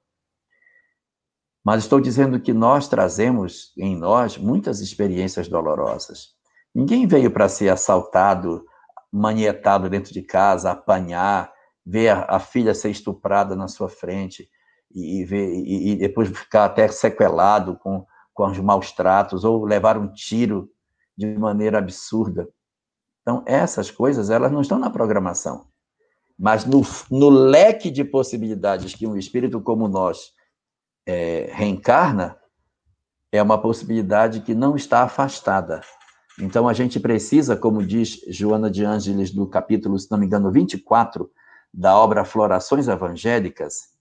Mas 1.64 1.84
estou 1.84 2.02
dizendo 2.02 2.40
que 2.40 2.52
nós 2.52 2.88
trazemos 2.88 3.72
em 3.78 3.96
nós 3.96 4.36
muitas 4.36 4.80
experiências 4.82 5.48
dolorosas. 5.48 6.30
Ninguém 6.74 7.06
veio 7.06 7.30
para 7.30 7.48
ser 7.48 7.70
assaltado, 7.70 8.66
manietado 9.12 9.88
dentro 9.88 10.12
de 10.12 10.24
casa, 10.24 10.72
apanhar, 10.72 11.54
ver 11.86 12.10
a 12.10 12.40
filha 12.40 12.74
ser 12.74 12.90
estuprada 12.90 13.56
na 13.56 13.68
sua 13.68 13.90
frente 13.90 14.50
e, 14.92 15.24
ver, 15.24 15.54
e, 15.54 15.98
depois 15.98 16.30
ficar 16.30 16.66
até 16.66 16.88
sequelado 16.88 17.76
com, 17.78 18.04
com 18.34 18.46
os 18.46 18.60
maus 18.60 18.92
tratos 18.92 19.44
ou 19.44 19.64
levar 19.64 19.98
um 19.98 20.12
tiro 20.12 20.70
de 21.18 21.38
maneira 21.38 21.78
absurda. 21.78 22.48
Então, 23.22 23.44
essas 23.46 23.92
coisas, 23.92 24.30
elas 24.30 24.52
não 24.52 24.62
estão 24.62 24.80
na 24.80 24.90
programação. 24.90 25.68
Mas 26.38 26.66
no, 26.66 26.82
no 27.10 27.30
leque 27.30 27.92
de 27.92 28.04
possibilidades 28.04 28.96
que 28.96 29.08
um 29.08 29.16
espírito 29.16 29.62
como 29.62 29.88
nós 29.88 30.32
é, 31.06 31.50
reencarna, 31.54 32.38
é 33.32 33.42
uma 33.42 33.60
possibilidade 33.60 34.42
que 34.42 34.54
não 34.54 34.76
está 34.76 35.04
afastada. 35.04 35.82
Então 36.40 36.68
a 36.68 36.74
gente 36.74 37.00
precisa, 37.00 37.56
como 37.56 37.86
diz 37.86 38.22
Joana 38.28 38.70
de 38.70 38.84
Ângeles 38.84 39.34
no 39.34 39.48
capítulo, 39.48 39.98
se 39.98 40.10
não 40.10 40.18
me 40.18 40.26
engano, 40.26 40.52
24 40.52 41.30
da 41.74 41.98
obra 41.98 42.26
Florações 42.26 42.88
Evangélicas, 42.88 43.94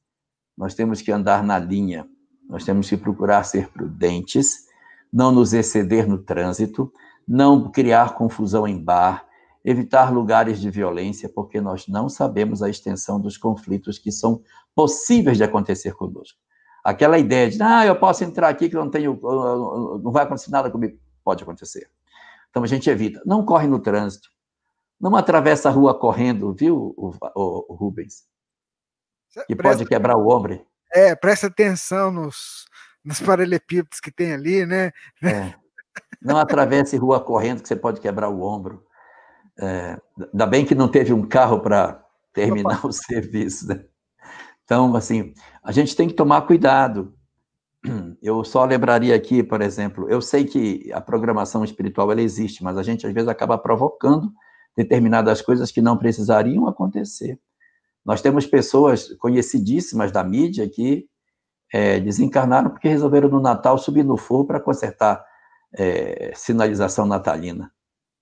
nós 0.56 0.74
temos 0.74 1.00
que 1.00 1.10
andar 1.10 1.42
na 1.42 1.58
linha, 1.58 2.06
nós 2.52 2.66
temos 2.66 2.86
que 2.86 2.98
procurar 2.98 3.44
ser 3.44 3.70
prudentes, 3.70 4.66
não 5.10 5.32
nos 5.32 5.54
exceder 5.54 6.06
no 6.06 6.18
trânsito, 6.18 6.92
não 7.26 7.70
criar 7.70 8.14
confusão 8.14 8.68
em 8.68 8.78
bar, 8.78 9.26
evitar 9.64 10.12
lugares 10.12 10.60
de 10.60 10.68
violência, 10.68 11.30
porque 11.30 11.62
nós 11.62 11.88
não 11.88 12.10
sabemos 12.10 12.62
a 12.62 12.68
extensão 12.68 13.18
dos 13.18 13.38
conflitos 13.38 13.98
que 13.98 14.12
são 14.12 14.42
possíveis 14.74 15.38
de 15.38 15.44
acontecer 15.44 15.94
conosco. 15.94 16.38
Aquela 16.84 17.18
ideia 17.18 17.48
de, 17.48 17.62
ah, 17.62 17.86
eu 17.86 17.98
posso 17.98 18.22
entrar 18.22 18.50
aqui 18.50 18.68
que 18.68 18.74
não 18.74 18.90
tenho, 18.90 19.18
não 20.02 20.12
vai 20.12 20.24
acontecer 20.24 20.50
nada 20.50 20.70
comigo, 20.70 20.98
pode 21.24 21.42
acontecer. 21.42 21.88
Então 22.50 22.62
a 22.62 22.66
gente 22.66 22.90
evita. 22.90 23.22
Não 23.24 23.46
corre 23.46 23.66
no 23.66 23.78
trânsito. 23.78 24.28
Não 25.00 25.16
atravessa 25.16 25.70
a 25.70 25.72
rua 25.72 25.98
correndo, 25.98 26.52
viu, 26.52 26.76
o, 26.98 27.14
o, 27.34 27.72
o 27.72 27.74
Rubens? 27.74 28.24
Que 29.46 29.56
pode 29.56 29.86
quebrar 29.86 30.18
o 30.18 30.28
ombro. 30.28 30.60
É, 30.92 31.14
presta 31.14 31.46
atenção 31.46 32.11
nos, 32.11 32.66
nos 33.05 33.20
paralelepípedos 33.20 34.00
que 34.00 34.11
tem 34.11 34.33
ali, 34.33 34.66
né? 34.66 34.92
É. 35.22 35.55
Não 36.20 36.37
atravesse 36.37 36.96
rua 36.96 37.20
correndo, 37.20 37.62
que 37.62 37.68
você 37.68 37.76
pode 37.76 38.00
quebrar 38.00 38.28
o 38.28 38.42
ombro. 38.42 38.85
É, 39.59 39.98
ainda 40.33 40.46
bem 40.46 40.64
que 40.64 40.74
não 40.74 40.88
teve 40.88 41.12
um 41.12 41.26
carro 41.26 41.61
para 41.61 42.02
terminar 42.33 42.78
Opa. 42.78 42.88
o 42.88 42.92
serviço. 42.92 43.68
Né? 43.68 43.85
Então, 44.64 44.94
assim, 44.94 45.35
a 45.62 45.72
gente 45.72 45.96
tem 45.96 46.09
que 46.09 46.14
tomar 46.14 46.42
cuidado. 46.42 47.14
Eu 48.22 48.44
só 48.44 48.64
lembraria 48.64 49.14
aqui, 49.14 49.42
por 49.42 49.61
exemplo, 49.61 50.09
eu 50.09 50.22
sei 50.22 50.44
que 50.44 50.90
a 50.92 51.00
programação 51.00 51.64
espiritual 51.64 52.12
ela 52.12 52.22
existe, 52.22 52.62
mas 52.62 52.78
a 52.78 52.83
gente 52.83 53.07
às 53.07 53.12
vezes 53.12 53.28
acaba 53.28 53.59
provocando 53.59 54.33
determinadas 54.76 55.42
coisas 55.42 55.72
que 55.72 55.83
não 55.83 55.96
precisariam 55.96 56.68
acontecer. 56.68 57.38
Nós 58.04 58.20
temos 58.20 58.46
pessoas 58.46 59.12
conhecidíssimas 59.14 60.10
da 60.10 60.24
mídia 60.24 60.68
que 60.68 61.06
é, 61.72 62.00
desencarnaram 62.00 62.70
porque 62.70 62.88
resolveram 62.88 63.28
no 63.28 63.40
Natal 63.40 63.78
subir 63.78 64.04
no 64.04 64.16
forro 64.16 64.44
para 64.44 64.60
consertar 64.60 65.24
é, 65.74 66.32
sinalização 66.34 67.06
natalina. 67.06 67.72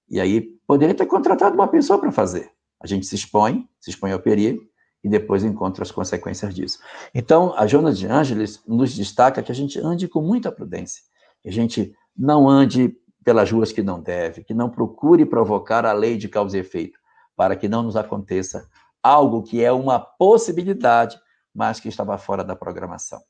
E 0.08 0.20
aí 0.20 0.40
poderia 0.66 0.94
ter 0.94 1.06
contratado 1.06 1.54
uma 1.54 1.68
pessoa 1.68 1.98
para 1.98 2.12
fazer. 2.12 2.50
A 2.80 2.86
gente 2.86 3.06
se 3.06 3.14
expõe, 3.14 3.68
se 3.80 3.90
expõe 3.90 4.12
ao 4.12 4.20
perigo 4.20 4.62
e 5.02 5.08
depois 5.08 5.44
encontra 5.44 5.82
as 5.82 5.90
consequências 5.90 6.54
disso. 6.54 6.78
Então, 7.14 7.54
a 7.56 7.66
Jonas 7.66 7.98
de 7.98 8.06
Ângeles 8.06 8.62
nos 8.66 8.94
destaca 8.94 9.42
que 9.42 9.52
a 9.52 9.54
gente 9.54 9.78
ande 9.80 10.08
com 10.08 10.20
muita 10.20 10.52
prudência, 10.52 11.02
que 11.42 11.48
a 11.48 11.52
gente 11.52 11.94
não 12.16 12.48
ande 12.48 12.94
pelas 13.24 13.50
ruas 13.50 13.72
que 13.72 13.82
não 13.82 14.00
deve, 14.00 14.44
que 14.44 14.54
não 14.54 14.70
procure 14.70 15.24
provocar 15.24 15.84
a 15.84 15.92
lei 15.92 16.16
de 16.16 16.28
causa 16.28 16.56
e 16.56 16.60
efeito, 16.60 16.98
para 17.36 17.56
que 17.56 17.68
não 17.68 17.82
nos 17.82 17.96
aconteça 17.96 18.68
algo 19.02 19.42
que 19.42 19.62
é 19.62 19.72
uma 19.72 19.98
possibilidade, 19.98 21.18
mas 21.54 21.80
que 21.80 21.88
estava 21.88 22.16
fora 22.18 22.44
da 22.44 22.54
programação. 22.54 23.20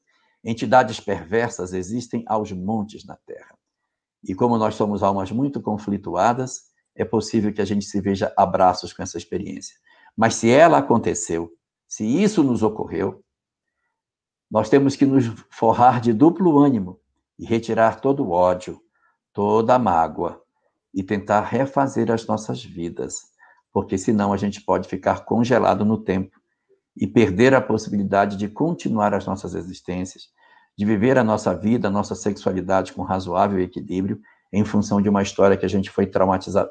Entidades 0.42 1.00
perversas 1.00 1.72
existem 1.72 2.24
aos 2.26 2.50
montes 2.52 3.04
na 3.04 3.16
Terra. 3.26 3.58
E 4.22 4.34
como 4.34 4.58
nós 4.58 4.74
somos 4.74 5.02
almas 5.02 5.30
muito 5.30 5.60
conflituadas, 5.60 6.70
é 6.94 7.04
possível 7.04 7.52
que 7.52 7.62
a 7.62 7.64
gente 7.64 7.84
se 7.84 8.00
veja 8.00 8.32
abraços 8.36 8.92
com 8.92 9.02
essa 9.02 9.16
experiência. 9.16 9.76
Mas 10.16 10.34
se 10.34 10.50
ela 10.50 10.78
aconteceu, 10.78 11.50
se 11.88 12.04
isso 12.04 12.42
nos 12.42 12.62
ocorreu, 12.62 13.24
nós 14.50 14.68
temos 14.68 14.96
que 14.96 15.06
nos 15.06 15.26
forrar 15.50 16.00
de 16.00 16.12
duplo 16.12 16.58
ânimo 16.58 17.00
e 17.38 17.44
retirar 17.44 18.00
todo 18.00 18.24
o 18.24 18.30
ódio, 18.30 18.80
toda 19.32 19.74
a 19.74 19.78
mágoa 19.78 20.42
e 20.92 21.02
tentar 21.02 21.42
refazer 21.42 22.10
as 22.10 22.26
nossas 22.26 22.62
vidas, 22.62 23.29
porque 23.72 23.96
senão 23.96 24.32
a 24.32 24.36
gente 24.36 24.60
pode 24.60 24.88
ficar 24.88 25.24
congelado 25.24 25.84
no 25.84 25.98
tempo 25.98 26.40
e 26.96 27.06
perder 27.06 27.54
a 27.54 27.60
possibilidade 27.60 28.36
de 28.36 28.48
continuar 28.48 29.14
as 29.14 29.26
nossas 29.26 29.54
existências, 29.54 30.28
de 30.76 30.84
viver 30.84 31.18
a 31.18 31.24
nossa 31.24 31.54
vida, 31.54 31.88
a 31.88 31.90
nossa 31.90 32.14
sexualidade 32.14 32.92
com 32.92 33.02
razoável 33.02 33.60
equilíbrio, 33.60 34.20
em 34.52 34.64
função 34.64 35.00
de 35.00 35.08
uma 35.08 35.22
história 35.22 35.56
que 35.56 35.66
a 35.66 35.68
gente 35.68 35.90
foi 35.90 36.10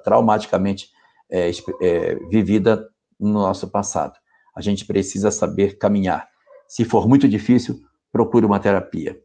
traumaticamente 0.04 0.90
é, 1.32 1.50
é, 1.82 2.16
vivida 2.30 2.88
no 3.20 3.34
nosso 3.34 3.70
passado. 3.70 4.18
A 4.56 4.62
gente 4.62 4.86
precisa 4.86 5.32
saber 5.32 5.78
caminhar. 5.78 6.28
Se 6.68 6.84
for 6.84 7.08
muito 7.08 7.28
difícil, 7.28 7.80
procure 8.12 8.46
uma 8.46 8.60
terapia, 8.60 9.18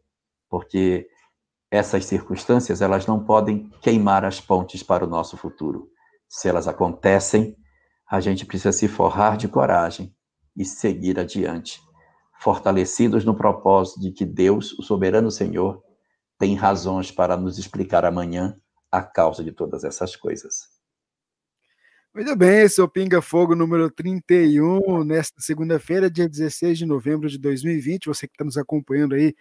porque 0.49 1.07
essas 1.69 2.05
circunstâncias 2.05 2.81
elas 2.81 3.05
não 3.05 3.23
podem 3.23 3.69
queimar 3.81 4.23
as 4.23 4.39
pontes 4.39 4.81
para 4.81 5.03
o 5.03 5.09
nosso 5.09 5.35
futuro. 5.35 5.89
Se 6.29 6.47
elas 6.47 6.67
acontecem, 6.67 7.55
a 8.09 8.19
gente 8.19 8.45
precisa 8.45 8.71
se 8.71 8.87
forrar 8.87 9.37
de 9.37 9.47
coragem 9.47 10.13
e 10.55 10.63
seguir 10.63 11.19
adiante, 11.19 11.81
fortalecidos 12.39 13.25
no 13.25 13.35
propósito 13.35 13.99
de 13.99 14.11
que 14.11 14.25
Deus, 14.25 14.77
o 14.77 14.83
soberano 14.83 15.31
Senhor, 15.31 15.83
tem 16.37 16.55
razões 16.55 17.11
para 17.11 17.35
nos 17.35 17.57
explicar 17.57 18.05
amanhã 18.05 18.55
a 18.91 19.01
causa 19.01 19.43
de 19.43 19.51
todas 19.51 19.83
essas 19.83 20.15
coisas. 20.15 20.75
Muito 22.13 22.33
bem, 22.33 22.61
esse 22.61 22.79
é 22.79 22.83
o 22.83 22.87
Pinga 22.87 23.21
Fogo 23.21 23.55
número 23.55 23.91
31, 23.91 25.03
nesta 25.03 25.41
segunda-feira, 25.41 26.09
dia 26.09 26.29
16 26.29 26.77
de 26.77 26.85
novembro 26.85 27.27
de 27.27 27.37
2020. 27.37 28.05
Você 28.05 28.25
que 28.25 28.33
está 28.33 28.45
nos 28.45 28.57
acompanhando 28.57 29.15
aí 29.15 29.35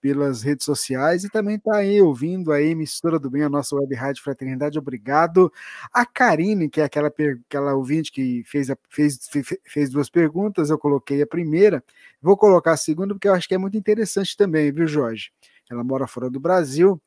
pelas 0.00 0.42
redes 0.42 0.64
sociais 0.64 1.24
e 1.24 1.28
também 1.28 1.56
está 1.56 1.76
aí 1.76 2.00
ouvindo 2.00 2.52
a 2.52 2.60
emissora 2.62 3.18
do 3.18 3.30
bem, 3.30 3.42
a 3.42 3.48
nossa 3.48 3.74
web 3.76 3.94
rádio 3.94 4.22
Fraternidade. 4.22 4.78
Obrigado. 4.78 5.52
A 5.92 6.06
Karine, 6.06 6.68
que 6.68 6.80
é 6.80 6.84
aquela, 6.84 7.08
aquela 7.08 7.74
ouvinte 7.74 8.12
que 8.12 8.42
fez, 8.44 8.70
a, 8.70 8.76
fez, 8.88 9.18
fez 9.64 9.90
duas 9.90 10.08
perguntas, 10.08 10.70
eu 10.70 10.78
coloquei 10.78 11.20
a 11.22 11.26
primeira, 11.26 11.82
vou 12.20 12.36
colocar 12.36 12.72
a 12.72 12.76
segunda 12.76 13.14
porque 13.14 13.28
eu 13.28 13.34
acho 13.34 13.48
que 13.48 13.54
é 13.54 13.58
muito 13.58 13.76
interessante 13.76 14.36
também, 14.36 14.72
viu, 14.72 14.86
Jorge? 14.86 15.32
Ela 15.70 15.84
mora 15.84 16.06
fora 16.06 16.30
do 16.30 16.40
Brasil. 16.40 17.00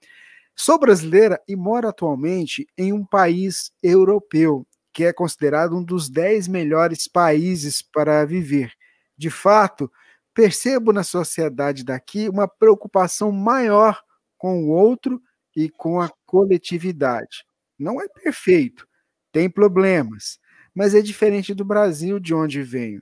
Sou 0.56 0.77
brasileira 0.77 1.41
e 1.47 1.56
moro 1.56 1.88
atualmente 1.88 2.67
em 2.77 2.93
um 2.93 3.06
país 3.06 3.71
europeu, 3.82 4.67
que 4.93 5.06
é 5.06 5.13
considerado 5.13 5.75
um 5.75 5.84
dos 5.84 6.10
dez 6.10 6.47
melhores 6.47 7.08
países 7.08 7.82
para 7.82 8.25
viver. 8.25 8.73
De 9.17 9.30
fato, 9.30 9.91
percebo 10.34 10.94
na 10.94 11.04
sociedade 11.04 11.84
daqui 11.84 12.30
uma 12.30 12.48
preocupação 12.48 13.32
maior 13.32 14.02
com 14.38 14.63
o 14.63 14.70
outro 14.70 15.22
e 15.56 15.70
com 15.70 16.00
a 16.00 16.10
coletividade. 16.26 17.46
Não 17.78 18.02
é 18.02 18.08
perfeito, 18.08 18.88
tem 19.32 19.50
problemas, 19.50 20.39
mas 20.74 20.96
é 20.96 21.02
diferente 21.02 21.54
do 21.54 21.65
Brasil 21.65 22.20
de 22.20 22.34
onde 22.34 22.63
venho. 22.63 23.02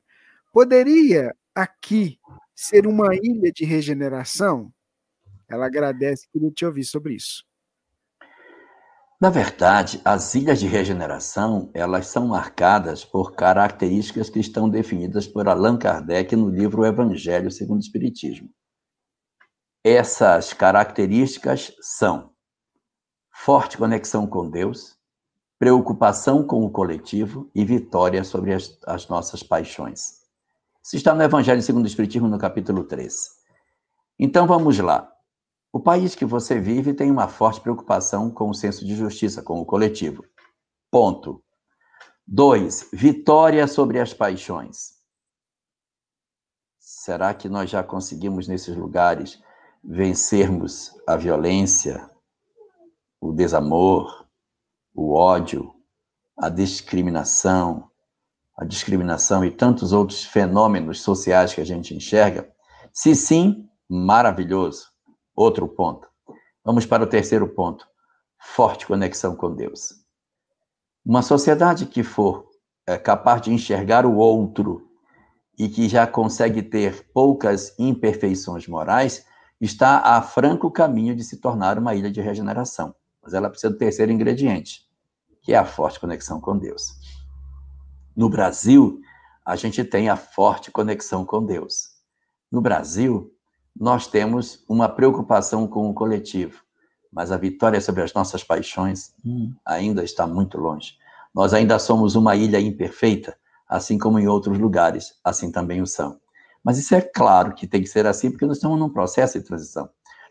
Poderia 0.52 1.36
aqui 1.54 2.20
ser 2.56 2.88
uma 2.88 3.15
ilha 3.15 3.52
de 3.52 3.65
regeneração? 3.65 4.74
Ela 5.48 5.65
agradece 5.65 6.28
que 6.32 6.38
eu 6.38 6.52
te 6.52 6.65
ouvir 6.65 6.84
sobre 6.84 7.15
isso. 7.15 7.44
Na 9.22 9.30
verdade, 9.30 10.00
as 10.06 10.34
ilhas 10.34 10.62
de 10.62 10.68
regeneração, 10.68 11.70
elas 11.74 12.08
são 12.08 12.28
marcadas 12.28 13.04
por 13.04 13.34
características 13.34 14.30
que 14.30 14.40
estão 14.40 14.70
definidas 14.70 15.28
por 15.28 15.50
Allan 15.50 15.78
Kardec 15.78 16.34
no 16.38 16.48
livro 16.48 16.86
Evangelho 16.86 17.52
segundo 17.52 17.80
o 17.80 17.84
Espiritismo. 17.84 18.50
Essas 19.84 20.54
características 20.54 21.76
são 21.82 22.32
forte 23.30 23.78
conexão 23.78 24.26
com 24.26 24.50
Deus, 24.50 24.98
preocupação 25.58 26.42
com 26.42 26.64
o 26.64 26.72
coletivo 26.72 27.52
e 27.54 27.66
vitória 27.66 28.24
sobre 28.24 28.54
as, 28.54 28.80
as 28.88 29.10
nossas 29.10 29.44
paixões. 29.44 30.20
Isso 30.82 30.96
está 30.96 31.14
no 31.14 31.24
Evangelho 31.24 31.62
segundo 31.62 31.84
o 31.84 31.88
Espiritismo, 31.88 32.30
no 32.30 32.40
capítulo 32.40 32.86
3. 32.86 33.14
Então 34.18 34.48
vamos 34.48 34.80
lá. 34.80 35.12
O 35.72 35.80
país 35.80 36.16
que 36.16 36.26
você 36.26 36.60
vive 36.60 36.96
tem 36.96 37.12
uma 37.12 37.28
forte 37.28 37.62
preocupação 37.62 38.32
com 38.32 38.50
o 38.50 38.56
senso 38.56 38.84
de 38.84 38.96
justiça, 38.96 39.44
com 39.44 39.60
o 39.62 39.66
coletivo. 39.66 40.26
Ponto. 40.90 41.44
Dois, 42.26 42.90
vitória 42.92 43.68
sobre 43.68 44.00
as 44.00 44.14
paixões. 44.14 45.00
Será 46.80 47.34
que 47.36 47.48
nós 47.48 47.70
já 47.70 47.84
conseguimos 47.84 48.48
nesses 48.48 48.76
lugares 48.76 49.40
vencermos 49.84 50.92
a 51.08 51.16
violência, 51.16 52.10
o 53.22 53.32
desamor, 53.32 54.28
o 54.94 55.14
ódio, 55.14 55.74
a 56.36 56.50
discriminação, 56.50 57.92
a 58.58 58.66
discriminação 58.66 59.46
e 59.46 59.52
tantos 59.52 59.94
outros 59.94 60.24
fenômenos 60.24 61.02
sociais 61.02 61.54
que 61.54 61.62
a 61.62 61.66
gente 61.66 61.94
enxerga? 61.96 62.52
Se 62.92 63.16
sim, 63.16 63.70
maravilhoso. 63.88 64.88
Outro 65.39 65.69
ponto. 65.69 66.06
Vamos 66.65 66.86
para 66.86 67.02
o 67.02 67.08
terceiro 67.08 67.47
ponto. 67.47 67.88
Forte 68.38 68.86
conexão 68.86 69.38
com 69.38 69.56
Deus. 69.56 69.93
Uma 71.06 71.21
sociedade 71.21 71.86
que 71.86 72.04
for 72.04 72.49
é, 72.86 72.97
capaz 72.97 73.43
de 73.43 73.49
enxergar 73.49 74.06
o 74.06 74.17
outro 74.17 74.86
e 75.58 75.69
que 75.69 75.88
já 75.88 76.06
consegue 76.06 76.62
ter 76.62 77.10
poucas 77.13 77.73
imperfeições 77.80 78.67
morais, 78.67 79.25
está 79.62 79.99
a 79.99 80.21
franco 80.21 80.69
caminho 80.69 81.15
de 81.15 81.23
se 81.23 81.38
tornar 81.38 81.80
uma 81.80 81.95
ilha 81.95 82.12
de 82.12 82.19
regeneração. 82.19 82.93
Mas 83.23 83.34
ela 83.34 83.49
precisa 83.49 83.71
do 83.71 83.80
terceiro 83.80 84.12
ingrediente, 84.12 84.82
que 85.41 85.54
é 85.54 85.58
a 85.58 85.63
forte 85.63 86.02
conexão 86.02 86.41
com 86.41 86.58
Deus. 86.58 86.95
No 88.13 88.30
Brasil, 88.30 88.99
a 89.45 89.56
gente 89.56 89.86
tem 89.86 90.10
a 90.10 90.17
forte 90.17 90.69
conexão 90.69 91.23
com 91.23 91.45
Deus. 91.45 91.91
No 92.52 92.60
Brasil, 92.60 93.33
nós 93.76 94.08
temos 94.08 94.63
uma 94.67 94.90
preocupação 94.90 95.67
com 95.67 95.90
o 95.90 95.94
coletivo, 95.94 96.62
mas 97.12 97.32
a 97.32 97.38
vitória 97.38 97.80
sobre 97.82 98.04
as 98.04 98.13
nossas 98.13 98.44
paixões 98.44 99.13
hum, 99.26 99.54
ainda 99.65 100.04
está 100.04 100.28
muito 100.28 100.58
longe. 100.58 100.94
Nós 101.34 101.54
ainda 101.54 101.80
somos 101.80 102.15
uma 102.15 102.36
ilha 102.36 102.60
imperfeita, 102.60 103.38
assim 103.67 103.98
como 103.98 104.20
em 104.20 104.28
outros 104.28 104.58
lugares, 104.58 105.13
assim 105.24 105.52
também 105.52 105.82
o 105.82 105.88
são. 105.88 106.20
Mas 106.63 106.78
isso 106.78 106.94
é 106.94 107.02
claro 107.02 107.54
que 107.54 107.67
tem 107.67 107.82
que 107.82 107.88
ser 107.88 108.06
assim, 108.06 108.30
porque 108.30 108.46
nós 108.46 108.58
estamos 108.58 108.80
num 108.80 108.90
processo 108.90 109.40
de 109.40 109.46
transição. 109.46 109.90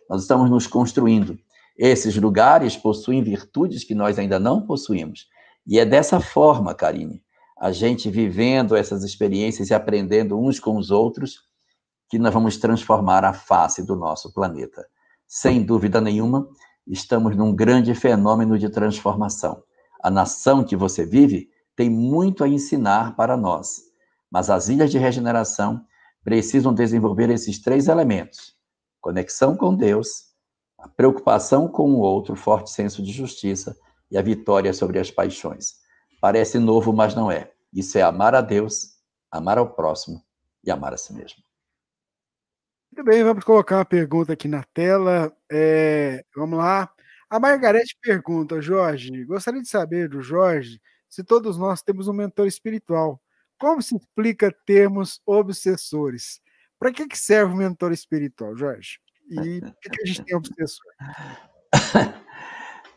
Nós 0.09 0.23
estamos 0.23 0.51
nos 0.51 0.67
construindo. 0.67 1.39
Esses 1.77 2.17
lugares 2.17 2.77
possuem 2.77 3.23
virtudes 3.23 3.85
que 3.85 3.95
nós 3.95 4.19
ainda 4.19 4.39
não 4.39 4.63
possuímos. 4.63 5.29
E 5.67 5.79
é 5.79 5.85
dessa 5.85 6.21
forma, 6.21 6.75
Karine, 6.75 7.23
a 7.59 7.73
gente 7.73 8.11
vivendo 8.11 8.77
essas 8.77 9.05
experiências 9.05 9.71
e 9.71 9.75
aprendendo 9.75 10.39
uns 10.39 10.59
com 10.59 10.77
os 10.77 10.91
outros, 10.91 11.48
que 12.09 12.19
nós 12.19 12.33
vamos 12.33 12.57
transformar 12.57 13.25
a 13.25 13.33
face 13.33 13.83
do 13.83 13.95
nosso 13.95 14.33
planeta. 14.33 14.87
Sem 15.27 15.63
dúvida 15.63 16.01
nenhuma, 16.01 16.49
estamos 16.87 17.37
num 17.37 17.55
grande 17.55 17.95
fenômeno 17.95 18.59
de 18.59 18.69
transformação. 18.71 19.63
A 20.03 20.11
nação 20.11 20.65
que 20.65 20.77
você 20.77 21.05
vive 21.05 21.51
tem 21.77 21.91
muito 21.91 22.43
a 22.43 22.49
ensinar 22.49 23.15
para 23.15 23.37
nós, 23.37 23.83
mas 24.31 24.49
as 24.49 24.69
ilhas 24.69 24.91
de 24.91 24.99
regeneração 24.99 25.85
precisam 26.25 26.73
desenvolver 26.73 27.31
esses 27.31 27.61
três 27.61 27.89
elementos: 27.89 28.55
conexão 29.01 29.57
com 29.57 29.75
Deus, 29.75 30.29
a 30.79 30.89
preocupação 30.89 31.69
com 31.69 31.93
o 31.93 31.99
outro, 31.99 32.35
forte 32.35 32.71
senso 32.71 33.03
de 33.03 33.13
justiça 33.13 33.77
e 34.11 34.17
a 34.17 34.23
vitória 34.23 34.73
sobre 34.73 34.99
as 34.99 35.11
paixões. 35.11 35.75
Parece 36.21 36.59
novo, 36.59 36.93
mas 36.93 37.15
não 37.15 37.31
é. 37.31 37.53
Isso 37.73 37.99
é 37.99 38.03
amar 38.03 38.35
a 38.35 38.41
Deus, 38.41 38.99
amar 39.31 39.59
ao 39.59 39.75
próximo 39.75 40.23
e 40.65 40.71
amar 40.71 40.95
a 40.95 40.97
si 40.97 41.13
mesmo. 41.13 41.48
Muito 42.91 43.05
bem, 43.05 43.23
vamos 43.23 43.45
colocar 43.45 43.77
uma 43.79 43.85
pergunta 43.85 44.33
aqui 44.33 44.49
na 44.49 44.63
tela. 44.75 45.33
É, 45.51 46.25
vamos 46.35 46.59
lá. 46.59 46.91
A 47.31 47.39
Margarete 47.39 47.97
pergunta, 48.01 48.61
Jorge, 48.61 49.25
gostaria 49.25 49.61
de 49.61 49.69
saber 49.69 50.09
do 50.09 50.23
Jorge 50.23 50.81
se 51.09 51.23
todos 51.23 51.59
nós 51.59 51.83
temos 51.83 52.09
um 52.09 52.13
mentor 52.13 52.47
espiritual. 52.47 53.21
Como 53.59 53.83
se 53.83 53.97
explica 53.97 54.55
termos 54.65 55.21
obsessores? 55.27 56.41
Para 56.79 56.93
que, 56.93 57.07
que 57.07 57.19
serve 57.19 57.53
o 57.53 57.57
mentor 57.57 57.93
espiritual, 57.93 58.57
Jorge? 58.57 58.99
E 59.31 59.61
por 59.61 59.75
que, 59.83 59.91
que 59.91 60.03
a 60.03 60.07
gente 60.07 60.25
tem 60.25 60.37
obsessor? 60.37 60.93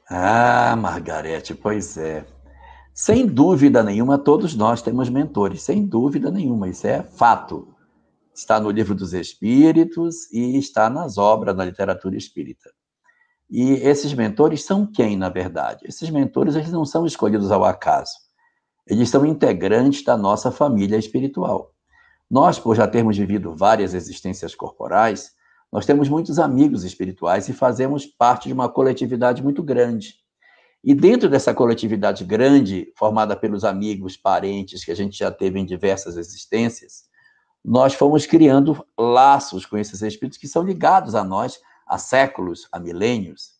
ah, 0.10 0.76
Margarete, 0.78 1.54
pois 1.54 1.98
é. 1.98 2.26
Sem 2.94 3.26
dúvida 3.26 3.84
nenhuma, 3.84 4.18
todos 4.18 4.56
nós 4.56 4.82
temos 4.82 5.10
mentores, 5.10 5.64
sem 5.64 5.86
dúvida 5.86 6.30
nenhuma, 6.30 6.70
isso 6.70 6.88
é 6.88 7.02
fato. 7.02 7.74
Está 8.34 8.60
no 8.60 8.70
livro 8.70 8.96
dos 8.96 9.14
Espíritos 9.14 10.32
e 10.32 10.58
está 10.58 10.90
nas 10.90 11.18
obras 11.18 11.56
da 11.56 11.66
literatura 11.66 12.16
espírita. 12.16 12.72
E 13.50 13.74
esses 13.74 14.14
mentores 14.14 14.64
são 14.64 14.86
quem, 14.86 15.18
na 15.18 15.28
verdade? 15.28 15.86
Esses 15.86 16.10
mentores 16.10 16.56
eles 16.56 16.72
não 16.72 16.86
são 16.86 17.06
escolhidos 17.06 17.52
ao 17.52 17.66
acaso. 17.66 18.14
Eles 18.88 19.10
são 19.10 19.26
integrantes 19.26 20.04
da 20.04 20.16
nossa 20.16 20.52
família 20.52 20.98
espiritual. 20.98 21.74
Nós, 22.30 22.58
por 22.58 22.76
já 22.76 22.88
termos 22.88 23.18
vivido 23.18 23.54
várias 23.54 23.94
existências 23.94 24.56
corporais, 24.56 25.32
nós 25.70 25.86
temos 25.86 26.08
muitos 26.08 26.40
amigos 26.40 26.86
espirituais 26.86 27.50
e 27.50 27.54
fazemos 27.54 28.06
parte 28.06 28.48
de 28.48 28.54
uma 28.54 28.70
coletividade 28.70 29.44
muito 29.44 29.62
grande. 29.62 30.16
E 30.84 30.96
dentro 30.96 31.30
dessa 31.30 31.54
coletividade 31.54 32.24
grande, 32.24 32.92
formada 32.98 33.36
pelos 33.36 33.66
amigos, 33.66 34.16
parentes 34.16 34.84
que 34.84 34.92
a 34.92 34.96
gente 34.96 35.18
já 35.18 35.30
teve 35.30 35.60
em 35.60 35.66
diversas 35.66 36.16
existências, 36.16 37.04
nós 37.64 37.93
fomos 37.93 38.26
criando 38.26 38.86
laços 38.97 39.66
com 39.66 39.78
esses 39.78 40.01
espíritos 40.01 40.38
que 40.38 40.47
são 40.47 40.64
ligados 40.64 41.16
a 41.16 41.24
nós 41.24 41.59
há 41.88 41.97
séculos, 41.97 42.68
há 42.72 42.80
milênios. 42.80 43.51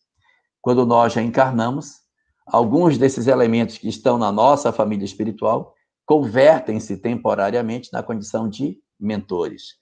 Quando 0.60 0.84
nós 0.86 1.12
já 1.12 1.22
encarnamos, 1.22 2.00
alguns 2.46 2.98
desses 2.98 3.26
elementos 3.26 3.78
que 3.78 3.88
estão 3.88 4.18
na 4.18 4.32
nossa 4.32 4.72
família 4.72 5.04
espiritual 5.04 5.74
convertem-se 6.04 6.96
temporariamente 6.96 7.92
na 7.92 8.02
condição 8.02 8.48
de 8.48 8.78
mentores. 8.98 9.76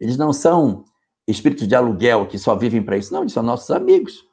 Eles 0.00 0.16
não 0.16 0.32
são 0.32 0.84
espíritos 1.26 1.68
de 1.68 1.74
aluguel 1.74 2.26
que 2.26 2.38
só 2.38 2.54
vivem 2.54 2.82
para 2.82 2.96
isso, 2.96 3.12
não, 3.12 3.22
eles 3.22 3.32
são 3.32 3.42
nossos 3.42 3.70
amigos 3.70 4.26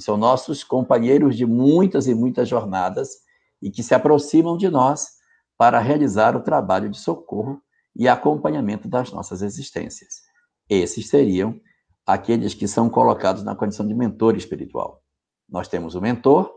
são 0.00 0.16
nossos 0.16 0.62
companheiros 0.62 1.36
de 1.36 1.46
muitas 1.46 2.06
e 2.06 2.14
muitas 2.14 2.48
jornadas 2.48 3.10
e 3.62 3.70
que 3.70 3.82
se 3.82 3.94
aproximam 3.94 4.56
de 4.56 4.68
nós 4.68 5.16
para 5.56 5.78
realizar 5.78 6.36
o 6.36 6.42
trabalho 6.42 6.90
de 6.90 6.98
socorro 6.98 7.60
e 7.98 8.08
acompanhamento 8.08 8.88
das 8.88 9.10
nossas 9.10 9.42
existências. 9.42 10.22
Esses 10.68 11.08
seriam 11.08 11.58
aqueles 12.06 12.54
que 12.54 12.68
são 12.68 12.88
colocados 12.88 13.42
na 13.42 13.56
condição 13.56 13.86
de 13.86 13.94
mentor 13.94 14.36
espiritual. 14.36 15.02
Nós 15.48 15.68
temos 15.68 15.94
o 15.94 16.00
mentor 16.00 16.52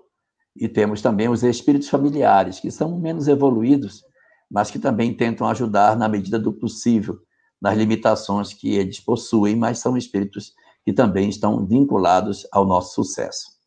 e 0.55 0.67
temos 0.67 1.01
também 1.01 1.29
os 1.29 1.43
espíritos 1.43 1.89
familiares, 1.89 2.59
que 2.59 2.69
são 2.69 2.99
menos 2.99 3.27
evoluídos, 3.27 4.03
mas 4.49 4.69
que 4.69 4.79
também 4.79 5.13
tentam 5.13 5.47
ajudar 5.47 5.95
na 5.95 6.09
medida 6.09 6.39
do 6.39 6.51
possível, 6.51 7.19
nas 7.61 7.77
limitações 7.77 8.53
que 8.53 8.75
eles 8.75 8.99
possuem, 8.99 9.55
mas 9.55 9.79
são 9.79 9.95
espíritos 9.95 10.53
que 10.83 10.93
também 10.93 11.29
estão 11.29 11.65
vinculados 11.65 12.47
ao 12.51 12.65
nosso 12.65 12.95
sucesso. 12.95 13.59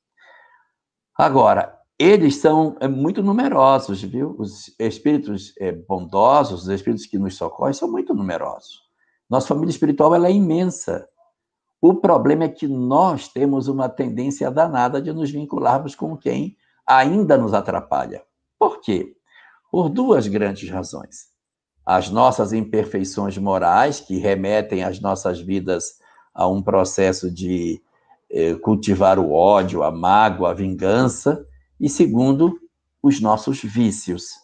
Agora, 1.17 1.79
eles 2.03 2.37
são 2.39 2.77
é, 2.81 2.89
muito 2.89 3.23
numerosos, 3.23 4.03
viu? 4.03 4.35
Os 4.37 4.75
espíritos 4.77 5.55
é, 5.61 5.71
bondosos, 5.71 6.63
os 6.63 6.69
espíritos 6.69 7.07
que 7.07 7.17
nos 7.17 7.37
socorrem, 7.37 7.73
são 7.73 7.89
muito 7.89 8.13
numerosos. 8.13 8.83
Nossa 9.31 9.47
família 9.47 9.71
espiritual 9.71 10.13
ela 10.13 10.27
é 10.27 10.33
imensa. 10.33 11.09
O 11.81 11.95
problema 11.95 12.45
é 12.45 12.49
que 12.49 12.67
nós 12.67 13.29
temos 13.29 13.69
uma 13.69 13.89
tendência 13.89 14.51
danada 14.51 15.01
de 15.01 15.13
nos 15.13 15.31
vincularmos 15.31 15.95
com 15.95 16.17
quem 16.17 16.57
ainda 16.85 17.39
nos 17.39 17.55
atrapalha. 17.55 18.23
Por 18.59 18.81
quê? 18.81 19.15
Por 19.71 19.89
duas 19.89 20.27
grandes 20.27 20.69
razões. 20.69 21.29
As 21.87 22.11
nossas 22.11 22.53
imperfeições 22.53 23.39
morais, 23.39 24.01
que 24.01 24.19
remetem 24.19 24.83
às 24.83 25.01
nossas 25.01 25.41
vidas 25.41 26.01
a 26.35 26.49
um 26.49 26.61
processo 26.61 27.31
de 27.31 27.81
eh, 28.29 28.55
cultivar 28.57 29.21
o 29.21 29.33
ódio, 29.33 29.85
a 29.85 29.91
mágoa, 29.93 30.51
a 30.51 30.55
vingança, 30.55 31.47
e 31.83 31.89
segundo, 31.89 32.61
os 33.03 33.21
nossos 33.21 33.61
vícios, 33.61 34.35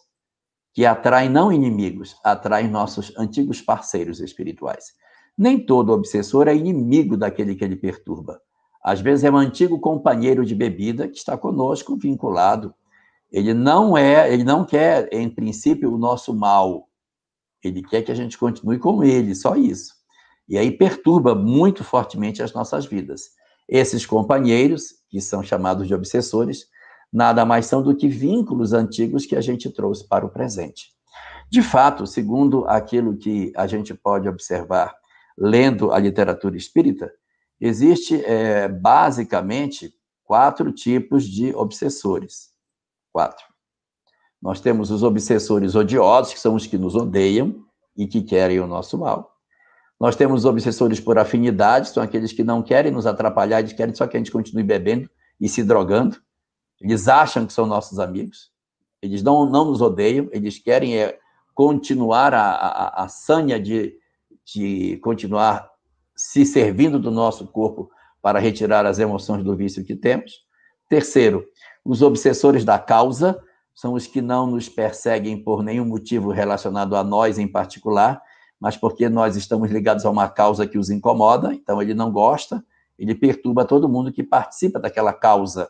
que 0.73 0.85
atraem 0.85 1.29
não 1.29 1.53
inimigos, 1.53 2.17
atraem 2.21 2.67
nossos 2.69 3.17
antigos 3.17 3.61
parceiros 3.61 4.19
espirituais. 4.19 4.93
Nem 5.37 5.57
todo 5.57 5.93
obsessor 5.93 6.49
é 6.49 6.53
inimigo 6.53 7.15
daquele 7.15 7.55
que 7.55 7.63
ele 7.63 7.77
perturba. 7.77 8.41
Às 8.83 8.99
vezes 8.99 9.23
é 9.23 9.31
um 9.31 9.37
antigo 9.37 9.79
companheiro 9.79 10.45
de 10.45 10.53
bebida 10.53 11.07
que 11.07 11.17
está 11.17 11.37
conosco, 11.37 11.95
vinculado. 11.95 12.75
Ele 13.31 13.53
não 13.53 13.97
é, 13.97 14.33
ele 14.33 14.43
não 14.43 14.65
quer, 14.65 15.07
em 15.13 15.29
princípio, 15.29 15.93
o 15.93 15.97
nosso 15.97 16.33
mal. 16.33 16.89
Ele 17.63 17.81
quer 17.81 18.01
que 18.01 18.11
a 18.11 18.15
gente 18.15 18.37
continue 18.37 18.79
com 18.79 19.01
ele, 19.01 19.33
só 19.33 19.55
isso. 19.55 19.93
E 20.45 20.57
aí 20.57 20.71
perturba 20.71 21.33
muito 21.33 21.85
fortemente 21.85 22.43
as 22.43 22.53
nossas 22.53 22.85
vidas. 22.85 23.29
Esses 23.65 24.05
companheiros, 24.05 24.95
que 25.09 25.21
são 25.21 25.41
chamados 25.41 25.87
de 25.87 25.93
obsessores, 25.93 26.67
nada 27.11 27.45
mais 27.45 27.65
são 27.65 27.81
do 27.81 27.95
que 27.95 28.07
vínculos 28.07 28.73
antigos 28.73 29.25
que 29.25 29.35
a 29.35 29.41
gente 29.41 29.69
trouxe 29.69 30.07
para 30.07 30.25
o 30.25 30.29
presente. 30.29 30.89
De 31.49 31.61
fato, 31.61 32.05
segundo 32.05 32.65
aquilo 32.67 33.17
que 33.17 33.51
a 33.55 33.65
gente 33.65 33.93
pode 33.93 34.29
observar 34.29 34.93
lendo 35.37 35.91
a 35.91 35.97
literatura 35.97 36.55
espírita, 36.55 37.11
existe 37.59 38.23
é, 38.23 38.67
basicamente 38.67 39.93
quatro 40.23 40.71
tipos 40.71 41.23
de 41.23 41.55
obsessores. 41.55 42.49
Quatro. 43.11 43.45
Nós 44.41 44.61
temos 44.61 44.91
os 44.91 45.01
obsessores 45.01 45.75
odiosos, 45.75 46.33
que 46.33 46.39
são 46.39 46.55
os 46.55 46.67
que 46.67 46.77
nos 46.77 46.95
odeiam 46.95 47.65
e 47.97 48.05
que 48.05 48.21
querem 48.21 48.59
o 48.59 48.67
nosso 48.67 48.97
mal. 48.97 49.35
Nós 49.99 50.15
temos 50.15 50.45
obsessores 50.45 50.99
por 50.99 51.17
afinidade, 51.17 51.89
são 51.89 52.01
aqueles 52.01 52.31
que 52.31 52.43
não 52.43 52.61
querem 52.61 52.91
nos 52.91 53.05
atrapalhar, 53.05 53.59
eles 53.59 53.73
querem 53.73 53.93
só 53.93 54.07
que 54.07 54.15
a 54.15 54.19
gente 54.19 54.31
continue 54.31 54.63
bebendo 54.63 55.09
e 55.41 55.49
se 55.49 55.63
drogando. 55.63 56.21
Eles 56.81 57.07
acham 57.07 57.45
que 57.45 57.53
são 57.53 57.65
nossos 57.65 57.99
amigos, 57.99 58.51
eles 59.01 59.23
não, 59.23 59.45
não 59.45 59.65
nos 59.65 59.81
odeiam, 59.81 60.29
eles 60.31 60.59
querem 60.59 60.97
é, 60.97 61.17
continuar 61.53 62.33
a, 62.33 62.51
a, 62.51 63.03
a 63.03 63.07
sanha 63.07 63.59
de, 63.59 63.97
de 64.45 64.97
continuar 64.97 65.69
se 66.15 66.45
servindo 66.45 66.99
do 66.99 67.11
nosso 67.11 67.47
corpo 67.47 67.89
para 68.21 68.39
retirar 68.39 68.85
as 68.85 68.99
emoções 68.99 69.43
do 69.43 69.55
vício 69.55 69.83
que 69.85 69.95
temos. 69.95 70.45
Terceiro, 70.89 71.45
os 71.83 72.01
obsessores 72.01 72.65
da 72.65 72.77
causa 72.77 73.41
são 73.73 73.93
os 73.93 74.05
que 74.05 74.21
não 74.21 74.47
nos 74.47 74.67
perseguem 74.67 75.41
por 75.41 75.63
nenhum 75.63 75.85
motivo 75.85 76.31
relacionado 76.31 76.95
a 76.97 77.03
nós 77.03 77.39
em 77.39 77.47
particular, 77.47 78.21
mas 78.59 78.75
porque 78.75 79.07
nós 79.07 79.37
estamos 79.37 79.71
ligados 79.71 80.05
a 80.05 80.09
uma 80.09 80.27
causa 80.27 80.67
que 80.67 80.77
os 80.77 80.89
incomoda, 80.89 81.53
então 81.53 81.81
ele 81.81 81.93
não 81.93 82.11
gosta, 82.11 82.63
ele 82.97 83.15
perturba 83.15 83.63
todo 83.63 83.87
mundo 83.87 84.11
que 84.11 84.21
participa 84.21 84.79
daquela 84.79 85.13
causa, 85.13 85.69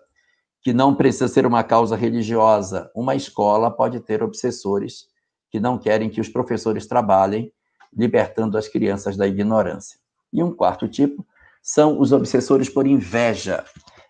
que 0.62 0.74
não 0.74 0.94
precisa 0.96 1.28
ser 1.28 1.46
uma 1.46 1.64
causa 1.64 1.96
religiosa. 1.96 2.92
Uma 2.96 3.16
escola 3.16 3.72
pode 3.72 4.00
ter 4.00 4.22
obsessores 4.22 5.08
que 5.50 5.60
não 5.60 5.78
querem 5.78 6.10
que 6.10 6.22
os 6.22 6.30
professores 6.30 6.86
trabalhem 6.88 7.52
libertando 7.96 8.58
as 8.58 8.68
crianças 8.68 9.18
da 9.18 9.28
ignorância. 9.28 10.00
E 10.32 10.44
um 10.44 10.54
quarto 10.54 10.88
tipo 10.88 11.26
são 11.62 12.00
os 12.00 12.12
obsessores 12.12 12.70
por 12.70 12.86
inveja. 12.86 13.64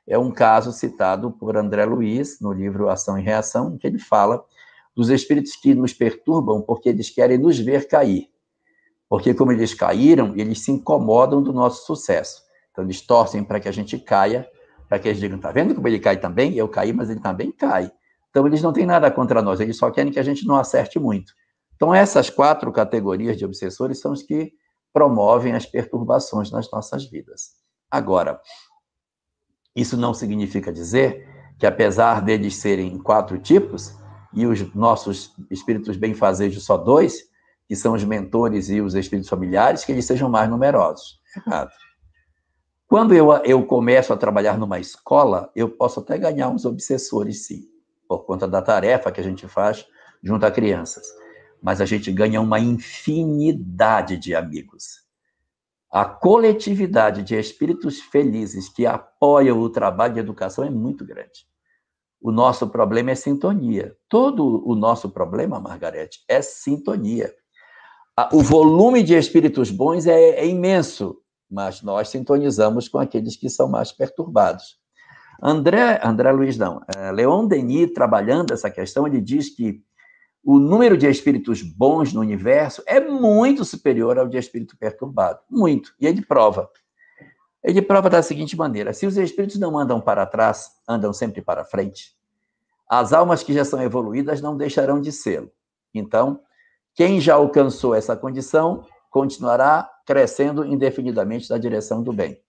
É 0.07 0.17
um 0.17 0.31
caso 0.31 0.71
citado 0.71 1.31
por 1.31 1.55
André 1.55 1.85
Luiz 1.85 2.39
no 2.41 2.51
livro 2.51 2.89
Ação 2.89 3.17
e 3.17 3.21
Reação, 3.21 3.73
em 3.73 3.77
que 3.77 3.87
ele 3.87 3.99
fala 3.99 4.43
dos 4.95 5.09
espíritos 5.09 5.55
que 5.55 5.73
nos 5.73 5.93
perturbam 5.93 6.61
porque 6.61 6.89
eles 6.89 7.09
querem 7.09 7.37
nos 7.37 7.57
ver 7.59 7.87
cair. 7.87 8.29
Porque, 9.07 9.33
como 9.33 9.51
eles 9.51 9.73
caíram, 9.73 10.33
eles 10.35 10.63
se 10.63 10.71
incomodam 10.71 11.41
do 11.41 11.53
nosso 11.53 11.85
sucesso. 11.85 12.43
Então, 12.71 12.83
eles 12.83 13.01
torcem 13.01 13.43
para 13.43 13.59
que 13.59 13.67
a 13.67 13.71
gente 13.71 13.97
caia, 13.97 14.47
para 14.89 14.99
que 14.99 15.07
eles 15.07 15.19
digam: 15.19 15.39
tá 15.39 15.51
vendo 15.51 15.75
como 15.75 15.87
ele 15.87 15.99
cai 15.99 16.17
também? 16.17 16.55
Eu 16.55 16.67
caí, 16.67 16.91
mas 16.91 17.09
ele 17.09 17.21
também 17.21 17.51
cai. 17.51 17.91
Então, 18.29 18.45
eles 18.45 18.61
não 18.61 18.73
têm 18.73 18.85
nada 18.85 19.09
contra 19.09 19.41
nós, 19.41 19.59
eles 19.59 19.77
só 19.77 19.89
querem 19.89 20.11
que 20.11 20.19
a 20.19 20.23
gente 20.23 20.45
não 20.45 20.55
acerte 20.55 20.99
muito. 20.99 21.33
Então, 21.75 21.95
essas 21.95 22.29
quatro 22.29 22.71
categorias 22.71 23.37
de 23.37 23.45
obsessores 23.45 23.99
são 23.99 24.11
os 24.11 24.21
que 24.21 24.51
promovem 24.91 25.53
as 25.53 25.65
perturbações 25.65 26.51
nas 26.51 26.69
nossas 26.71 27.05
vidas. 27.09 27.51
Agora, 27.89 28.39
isso 29.75 29.95
não 29.95 30.13
significa 30.13 30.73
dizer 30.73 31.27
que, 31.57 31.65
apesar 31.65 32.21
deles 32.21 32.55
serem 32.55 32.97
quatro 32.99 33.37
tipos, 33.39 33.93
e 34.33 34.45
os 34.45 34.73
nossos 34.75 35.33
espíritos 35.49 35.97
benfazejos 35.97 36.63
só 36.65 36.77
dois, 36.77 37.23
que 37.67 37.75
são 37.75 37.93
os 37.93 38.03
mentores 38.03 38.69
e 38.69 38.81
os 38.81 38.93
espíritos 38.95 39.29
familiares, 39.29 39.83
que 39.83 39.91
eles 39.91 40.05
sejam 40.05 40.29
mais 40.29 40.49
numerosos. 40.49 41.19
Errado. 41.35 41.71
Quando 42.89 43.13
eu, 43.13 43.31
eu 43.45 43.63
começo 43.67 44.11
a 44.11 44.17
trabalhar 44.17 44.57
numa 44.57 44.79
escola, 44.79 45.51
eu 45.55 45.69
posso 45.69 45.99
até 45.99 46.17
ganhar 46.17 46.49
uns 46.49 46.65
obsessores, 46.65 47.45
sim, 47.45 47.69
por 48.07 48.25
conta 48.25 48.47
da 48.47 48.63
tarefa 48.63 49.11
que 49.11 49.21
a 49.21 49.23
gente 49.23 49.47
faz 49.47 49.85
junto 50.23 50.43
a 50.43 50.49
crianças. 50.49 51.05
Mas 51.61 51.81
a 51.81 51.85
gente 51.85 52.11
ganha 52.11 52.41
uma 52.41 52.59
infinidade 52.59 54.17
de 54.17 54.33
amigos. 54.33 55.03
A 55.91 56.03
coletividade 56.03 57.21
de 57.21 57.35
espíritos 57.35 57.99
felizes 57.99 58.67
que 58.69 58.87
apoiam 58.87 59.59
o 59.59 59.69
trabalho 59.69 60.15
de 60.15 60.19
educação 60.21 60.63
é 60.63 60.69
muito 60.71 61.05
grande. 61.05 61.47
O 62.19 62.31
nosso 62.31 62.67
problema 62.69 63.11
é 63.11 63.15
sintonia. 63.15 63.95
Todo 64.09 64.67
o 64.67 64.73
nosso 64.73 65.11
problema, 65.11 65.59
Margarete, 65.59 66.23
é 66.27 66.41
sintonia. 66.41 67.31
O 68.33 68.41
volume 68.41 69.03
de 69.03 69.13
espíritos 69.13 69.69
bons 69.69 70.07
é, 70.07 70.31
é 70.39 70.47
imenso, 70.47 71.21
mas 71.49 71.81
nós 71.81 72.09
sintonizamos 72.09 72.87
com 72.87 72.99
aqueles 72.99 73.35
que 73.35 73.49
são 73.49 73.67
mais 73.67 73.91
perturbados. 73.91 74.77
André, 75.41 75.99
André 76.03 76.31
Luiz, 76.31 76.57
não, 76.57 76.81
é, 76.95 77.11
Leon 77.11 77.47
Denis, 77.47 77.93
trabalhando 77.93 78.53
essa 78.53 78.69
questão, 78.69 79.07
ele 79.07 79.21
diz 79.21 79.49
que 79.49 79.81
o 80.43 80.59
número 80.59 80.97
de 80.97 81.07
espíritos 81.07 81.61
bons 81.61 82.13
no 82.13 82.21
universo 82.21 82.81
é 82.85 82.99
muito 82.99 83.65
superior 83.65 84.17
ao 84.17 84.27
de 84.27 84.37
espírito 84.37 84.77
perturbado. 84.77 85.39
Muito. 85.49 85.93
E 85.99 86.07
ele 86.07 86.25
prova. 86.25 86.69
Ele 87.63 87.81
prova 87.81 88.09
da 88.09 88.21
seguinte 88.21 88.55
maneira: 88.55 88.93
se 88.93 89.05
os 89.05 89.17
espíritos 89.17 89.59
não 89.59 89.77
andam 89.77 89.99
para 89.99 90.25
trás, 90.25 90.69
andam 90.87 91.11
sempre 91.11 91.41
para 91.41 91.65
frente, 91.65 92.15
as 92.89 93.13
almas 93.13 93.43
que 93.43 93.53
já 93.53 93.65
são 93.65 93.81
evoluídas 93.81 94.41
não 94.41 94.55
deixarão 94.57 95.01
de 95.01 95.11
ser. 95.11 95.49
Então, 95.93 96.41
quem 96.95 97.19
já 97.19 97.35
alcançou 97.35 97.93
essa 97.93 98.15
condição 98.15 98.85
continuará 99.09 99.89
crescendo 100.09 100.65
indefinidamente 100.65 101.47
na 101.51 101.59
direção 101.59 102.01
do 102.01 102.11
bem. 102.11 102.41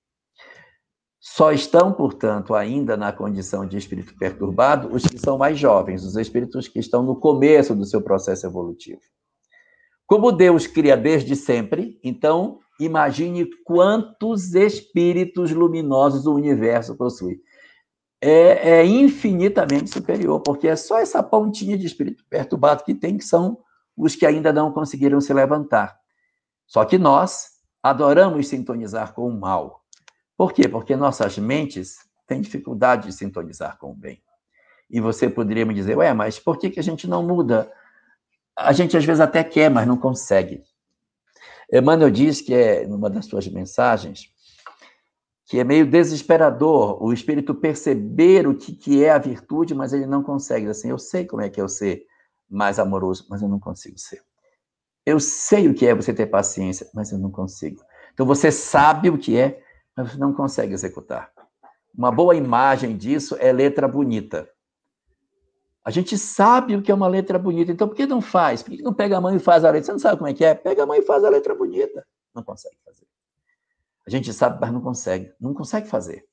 Só 1.21 1.53
estão, 1.53 1.93
portanto, 1.93 2.55
ainda 2.55 2.97
na 2.97 3.13
condição 3.13 3.67
de 3.67 3.77
espírito 3.77 4.17
perturbado 4.19 4.89
os 4.91 5.03
que 5.03 5.19
são 5.19 5.37
mais 5.37 5.59
jovens, 5.59 6.03
os 6.03 6.17
espíritos 6.17 6.67
que 6.67 6.79
estão 6.79 7.03
no 7.03 7.15
começo 7.15 7.75
do 7.75 7.85
seu 7.85 8.01
processo 8.01 8.47
evolutivo. 8.47 9.03
Como 10.07 10.33
Deus 10.33 10.67
cria 10.67 10.97
desde 10.97 11.37
sempre, 11.37 12.01
então 12.03 12.61
imagine 12.81 13.45
quantos 13.63 14.55
espíritos 14.55 15.51
luminosos 15.51 16.25
o 16.25 16.35
universo 16.35 16.97
possui. 16.97 17.43
É, 18.23 18.79
é, 18.79 18.87
infinitamente 18.87 19.91
superior, 19.91 20.41
porque 20.41 20.67
é 20.67 20.77
só 20.77 20.99
essa 20.99 21.23
pontinha 21.23 21.77
de 21.77 21.87
espírito 21.87 22.25
perturbado 22.31 22.85
que 22.85 22.95
tem, 22.95 23.19
que 23.19 23.25
são 23.25 23.59
os 23.95 24.17
que 24.17 24.25
ainda 24.25 24.51
não 24.51 24.73
conseguiram 24.73 25.21
se 25.21 25.35
levantar. 25.35 26.01
Só 26.71 26.85
que 26.85 26.97
nós 26.97 27.50
adoramos 27.83 28.49
sintonizar 28.49 29.15
com 29.15 29.29
o 29.29 29.39
mal. 29.39 29.85
Por 30.37 30.53
quê? 30.53 30.69
Porque 30.69 30.97
nossas 30.97 31.39
mentes 31.39 31.99
têm 32.27 32.41
dificuldade 32.41 33.07
de 33.07 33.13
sintonizar 33.13 33.79
com 33.79 33.91
o 33.91 33.95
bem. 33.95 34.23
E 34.89 35.01
você 35.01 35.29
poderia 35.29 35.65
me 35.65 35.75
dizer, 35.75 35.97
ué, 35.97 36.13
mas 36.13 36.39
por 36.39 36.59
que, 36.59 36.71
que 36.71 36.81
a 36.81 36.83
gente 36.83 37.07
não 37.07 37.23
muda? 37.23 37.71
A 38.57 38.73
gente 38.73 38.97
às 38.97 39.05
vezes 39.05 39.21
até 39.21 39.45
quer, 39.45 39.71
mas 39.71 39.87
não 39.87 39.97
consegue. 39.97 40.63
Emmanuel 41.73 42.11
diz 42.11 42.41
que 42.41 42.53
é, 42.53 42.87
numa 42.87 43.09
das 43.09 43.27
suas 43.27 43.47
mensagens, 43.47 44.33
que 45.47 45.59
é 45.59 45.65
meio 45.65 45.85
desesperador 45.85 47.03
o 47.03 47.13
espírito 47.13 47.55
perceber 47.55 48.47
o 48.47 48.57
que, 48.57 48.73
que 48.75 49.05
é 49.05 49.11
a 49.11 49.19
virtude, 49.19 49.75
mas 49.75 49.93
ele 49.93 50.07
não 50.07 50.23
consegue. 50.23 50.69
Assim, 50.69 50.91
eu 50.91 50.99
sei 50.99 51.25
como 51.25 51.43
é 51.43 51.49
que 51.49 51.61
é 51.61 51.63
eu 51.63 51.69
ser 51.69 52.05
mais 52.49 52.79
amoroso, 52.79 53.27
mas 53.29 53.43
eu 53.43 53.49
não 53.49 53.61
consigo 53.61 53.99
ser. 53.99 54.23
Eu 55.05 55.19
sei 55.19 55.69
o 55.69 55.75
que 55.75 55.87
é 55.87 55.95
você 55.95 56.13
ter 56.13 56.27
paciência, 56.27 56.89
mas 56.95 57.11
eu 57.13 57.19
não 57.19 57.31
consigo. 57.31 57.83
Então 58.13 58.27
você 58.27 58.53
sabe 58.53 59.09
o 59.09 59.19
que 59.19 59.39
é, 59.39 59.63
mas 59.97 60.17
não 60.17 60.33
consegue 60.33 60.73
executar. 60.73 61.33
Uma 61.97 62.13
boa 62.13 62.35
imagem 62.35 62.97
disso 62.97 63.37
é 63.39 63.53
letra 63.53 63.89
bonita. 63.89 64.49
A 65.85 65.91
gente 65.91 66.17
sabe 66.19 66.77
o 66.77 66.83
que 66.83 66.93
é 66.93 66.95
uma 66.95 67.09
letra 67.09 67.39
bonita, 67.39 67.73
então 67.73 67.89
por 67.89 67.97
que 67.97 68.07
não 68.07 68.21
faz? 68.21 68.63
Por 68.63 68.71
que 68.71 68.83
não 68.83 68.93
pega 68.93 69.17
a 69.17 69.21
mão 69.21 69.35
e 69.35 69.39
faz 69.39 69.65
a 69.65 69.71
letra? 69.71 69.87
Você 69.87 69.93
não 69.93 69.99
sabe 69.99 70.19
como 70.19 70.29
é 70.29 70.35
que 70.35 70.45
é? 70.45 70.55
Pega 70.55 70.83
a 70.83 70.87
mão 70.87 70.97
e 70.97 71.03
faz 71.03 71.25
a 71.25 71.31
letra 71.31 71.55
bonita. 71.55 72.07
Não 72.35 72.43
consegue 72.43 72.77
fazer. 72.85 73.07
A 74.07 74.11
gente 74.11 74.33
sabe, 74.33 74.59
mas 74.61 74.73
não 74.73 74.81
consegue. 74.81 75.33
Não 75.41 75.55
consegue 75.55 75.89
fazer. 75.89 76.25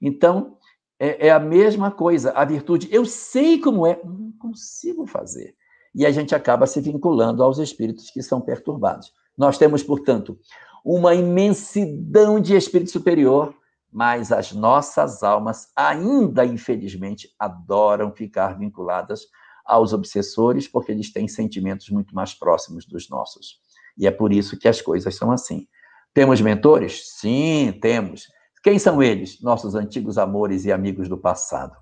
Então, 0.00 0.56
é, 0.98 1.28
é 1.28 1.30
a 1.30 1.40
mesma 1.40 1.90
coisa. 1.90 2.30
A 2.32 2.44
virtude, 2.44 2.88
eu 2.92 3.04
sei 3.04 3.60
como 3.60 3.86
é, 3.86 4.00
não 4.04 4.32
consigo 4.38 5.06
fazer. 5.06 5.56
E 5.94 6.06
a 6.06 6.10
gente 6.10 6.34
acaba 6.34 6.66
se 6.66 6.80
vinculando 6.80 7.42
aos 7.42 7.58
espíritos 7.58 8.10
que 8.10 8.22
são 8.22 8.40
perturbados. 8.40 9.12
Nós 9.36 9.58
temos, 9.58 9.82
portanto, 9.82 10.38
uma 10.84 11.14
imensidão 11.14 12.40
de 12.40 12.54
espírito 12.56 12.90
superior, 12.90 13.54
mas 13.90 14.32
as 14.32 14.52
nossas 14.52 15.22
almas 15.22 15.68
ainda, 15.76 16.44
infelizmente, 16.44 17.28
adoram 17.38 18.10
ficar 18.12 18.58
vinculadas 18.58 19.26
aos 19.64 19.92
obsessores, 19.92 20.66
porque 20.66 20.92
eles 20.92 21.12
têm 21.12 21.28
sentimentos 21.28 21.88
muito 21.90 22.14
mais 22.14 22.34
próximos 22.34 22.86
dos 22.86 23.08
nossos. 23.08 23.60
E 23.96 24.06
é 24.06 24.10
por 24.10 24.32
isso 24.32 24.58
que 24.58 24.66
as 24.66 24.80
coisas 24.80 25.14
são 25.14 25.30
assim. 25.30 25.66
Temos 26.14 26.40
mentores? 26.40 27.18
Sim, 27.18 27.78
temos. 27.80 28.26
Quem 28.62 28.78
são 28.78 29.02
eles? 29.02 29.40
Nossos 29.40 29.74
antigos 29.74 30.18
amores 30.18 30.64
e 30.64 30.72
amigos 30.72 31.08
do 31.08 31.18
passado. 31.18 31.76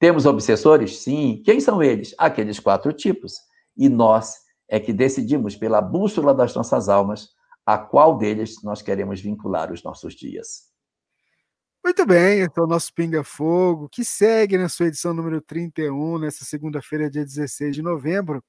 Temos 0.00 0.24
obsessores? 0.24 1.02
Sim. 1.02 1.42
Quem 1.44 1.60
são 1.60 1.82
eles? 1.82 2.14
Aqueles 2.16 2.58
quatro 2.58 2.90
tipos. 2.90 3.34
E 3.76 3.86
nós 3.86 4.34
é 4.66 4.80
que 4.80 4.94
decidimos, 4.94 5.54
pela 5.54 5.82
bússola 5.82 6.32
das 6.32 6.54
nossas 6.54 6.88
almas, 6.88 7.28
a 7.66 7.76
qual 7.76 8.16
deles 8.16 8.62
nós 8.62 8.80
queremos 8.80 9.20
vincular 9.20 9.70
os 9.70 9.84
nossos 9.84 10.14
dias. 10.14 10.70
Muito 11.84 12.06
bem, 12.06 12.40
então 12.40 12.66
nosso 12.66 12.92
Pinga 12.94 13.22
Fogo, 13.22 13.88
que 13.88 14.04
segue 14.04 14.56
na 14.56 14.68
sua 14.68 14.86
edição 14.86 15.12
número 15.12 15.40
31, 15.40 16.18
nessa 16.18 16.44
segunda-feira, 16.44 17.10
dia 17.10 17.24
16 17.24 17.76
de 17.76 17.82
novembro. 17.82 18.42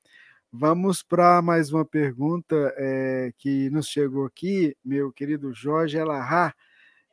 Vamos 0.52 1.04
para 1.04 1.42
mais 1.42 1.72
uma 1.72 1.84
pergunta 1.86 2.56
é, 2.78 3.32
que 3.38 3.70
nos 3.72 3.88
chegou 3.88 4.26
aqui, 4.26 4.76
meu 4.84 5.12
querido 5.12 5.54
Jorge 5.54 5.98
Elahá. 5.98 6.54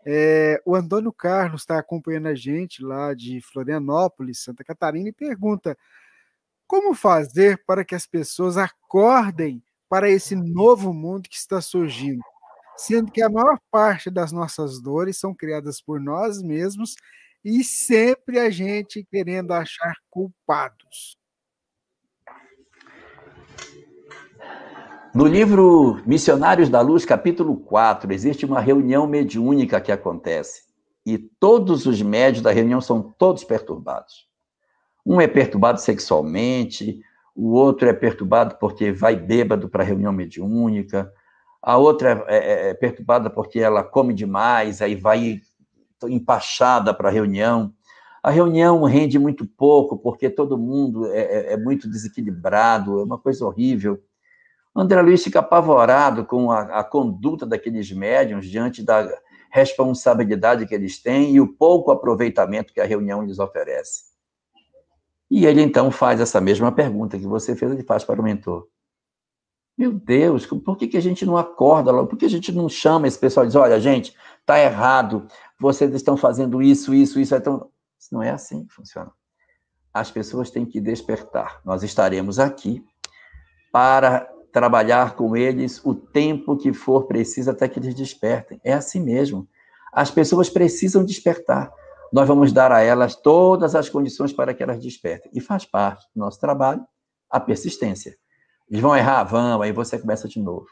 É, 0.07 0.61
o 0.65 0.75
Antônio 0.75 1.13
Carlos 1.13 1.63
está 1.63 1.79
acompanhando 1.79 2.29
a 2.29 2.35
gente 2.35 2.83
lá 2.83 3.15
de 3.15 3.41
Florianópolis, 3.41 4.43
Santa 4.43 4.65
Catarina, 4.65 5.09
e 5.09 5.13
pergunta: 5.13 5.77
como 6.67 6.95
fazer 6.95 7.63
para 7.67 7.85
que 7.85 7.95
as 7.95 8.07
pessoas 8.07 8.57
acordem 8.57 9.63
para 9.89 10.09
esse 10.11 10.37
novo 10.37 10.93
mundo 10.93 11.29
que 11.29 11.37
está 11.37 11.61
surgindo, 11.61 12.23
sendo 12.77 13.11
que 13.11 13.23
a 13.23 13.29
maior 13.31 13.59
parte 13.71 14.11
das 14.11 14.33
nossas 14.33 14.81
dores 14.81 15.19
são 15.19 15.35
criadas 15.35 15.81
por 15.81 16.01
nós 16.01 16.43
mesmos 16.43 16.95
e 17.45 17.65
sempre 17.65 18.39
a 18.39 18.51
gente 18.51 19.05
querendo 19.11 19.53
achar 19.53 19.95
culpados. 20.11 21.17
No 25.19 25.27
livro 25.27 26.01
Missionários 26.07 26.69
da 26.69 26.81
Luz, 26.81 27.05
capítulo 27.05 27.57
4, 27.57 28.13
existe 28.13 28.47
uma 28.47 28.61
reunião 28.61 29.05
mediúnica 29.05 29.81
que 29.81 29.91
acontece. 29.91 30.63
E 31.05 31.19
todos 31.19 31.87
os 31.87 32.01
médios 32.01 32.41
da 32.41 32.53
reunião 32.53 32.81
são 32.81 33.03
todos 33.19 33.43
perturbados. 33.43 34.29
Um 35.05 35.21
é 35.21 35.27
perturbado 35.27 35.81
sexualmente, 35.81 37.01
o 37.35 37.51
outro 37.51 37.89
é 37.89 37.93
perturbado 37.93 38.59
porque 38.61 38.93
vai 38.93 39.17
bêbado 39.17 39.69
para 39.69 39.83
a 39.83 39.87
reunião 39.87 40.13
mediúnica, 40.13 41.13
a 41.61 41.77
outra 41.77 42.25
é, 42.29 42.37
é, 42.37 42.71
é, 42.71 42.75
perturbada 42.75 43.29
porque 43.29 43.59
ela 43.59 43.83
come 43.83 44.15
demais, 44.15 44.81
aí 44.81 44.95
vai 44.95 45.41
empachada 46.05 46.95
para 46.95 47.09
a 47.09 47.13
reunião. 47.13 47.75
A 48.23 48.31
reunião 48.31 48.85
rende 48.85 49.19
muito 49.19 49.45
pouco, 49.45 49.99
porque 49.99 50.31
todo 50.31 50.57
mundo 50.57 51.09
é, 51.09 51.23
é, 51.23 51.53
é 51.55 51.57
muito 51.57 51.91
desequilibrado, 51.91 53.01
é 53.01 53.03
uma 53.03 53.19
coisa 53.19 53.45
horrível. 53.45 54.01
André 54.81 55.03
Luiz 55.03 55.25
fica 55.25 55.41
apavorado 55.41 56.25
com 56.25 56.51
a, 56.51 56.81
a 56.81 56.85
conduta 56.85 57.45
daqueles 57.45 57.91
médiums 57.91 58.47
diante 58.47 58.83
da 58.83 59.09
responsabilidade 59.51 60.67
que 60.67 60.75
eles 60.75 61.03
têm 61.03 61.35
e 61.35 61.41
o 61.41 61.49
pouco 61.49 61.91
aproveitamento 61.91 62.73
que 62.73 62.81
a 62.81 62.85
reunião 62.85 63.23
lhes 63.23 63.39
oferece. 63.39 64.05
E 65.31 65.47
ele 65.47 65.63
então 65.63 65.91
faz 65.91 66.21
essa 66.21 66.41
mesma 66.41 66.73
pergunta 66.73 67.19
que 67.19 67.27
você 67.27 67.55
fez, 67.57 67.73
ele 67.73 67.83
faz 67.83 68.05
para 68.05 68.21
o 68.21 68.25
mentor. 68.25 68.69
Meu 69.77 69.93
Deus, 69.93 70.45
por 70.47 70.77
que, 70.77 70.89
que 70.89 70.97
a 70.97 71.03
gente 71.03 71.25
não 71.25 71.37
acorda 71.37 71.93
logo? 71.93 72.09
Por 72.09 72.17
que 72.17 72.25
a 72.25 72.31
gente 72.31 72.51
não 72.51 72.69
chama 72.69 73.07
esse 73.07 73.19
pessoal 73.19 73.45
e 73.45 73.49
diz, 73.49 73.57
olha, 73.57 73.79
gente, 73.79 74.15
tá 74.45 74.59
errado, 74.59 75.29
vocês 75.59 75.95
estão 75.95 76.17
fazendo 76.17 76.61
isso, 76.61 76.93
isso, 76.93 77.21
isso. 77.21 77.35
Então, 77.35 77.71
não 78.11 78.23
é 78.23 78.31
assim 78.31 78.65
que 78.65 78.73
funciona. 78.73 79.13
As 79.95 80.11
pessoas 80.11 80.51
têm 80.51 80.67
que 80.67 80.81
despertar. 80.81 81.61
Nós 81.65 81.83
estaremos 81.83 82.39
aqui 82.39 82.85
para 83.71 84.29
trabalhar 84.59 85.15
com 85.15 85.37
eles 85.37 85.81
o 85.85 85.95
tempo 85.95 86.57
que 86.57 86.73
for 86.73 87.07
preciso 87.07 87.51
até 87.51 87.69
que 87.69 87.79
eles 87.79 87.95
despertem. 87.95 88.61
É 88.65 88.73
assim 88.73 89.01
mesmo. 89.01 89.49
As 89.93 90.11
pessoas 90.11 90.51
precisam 90.51 91.05
despertar 91.05 91.73
nós 92.13 92.27
vamos 92.27 92.53
dar 92.53 92.73
a 92.73 92.81
elas 92.81 93.15
todas 93.15 93.75
as 93.75 93.89
condições 93.89 94.33
para 94.33 94.55
que 94.55 94.63
elas 94.63 94.83
despertem. 94.83 95.31
E 95.35 95.41
faz 95.41 95.65
parte 95.65 96.07
do 96.15 96.21
nosso 96.21 96.41
trabalho 96.41 96.81
a 97.31 97.39
persistência. 97.39 98.17
Eles 98.71 98.81
vão 98.81 98.97
errar? 98.97 99.25
Vão, 99.25 99.61
aí 99.61 99.73
você 99.73 99.99
começa 99.99 100.27
de 100.29 100.41
novo. 100.41 100.67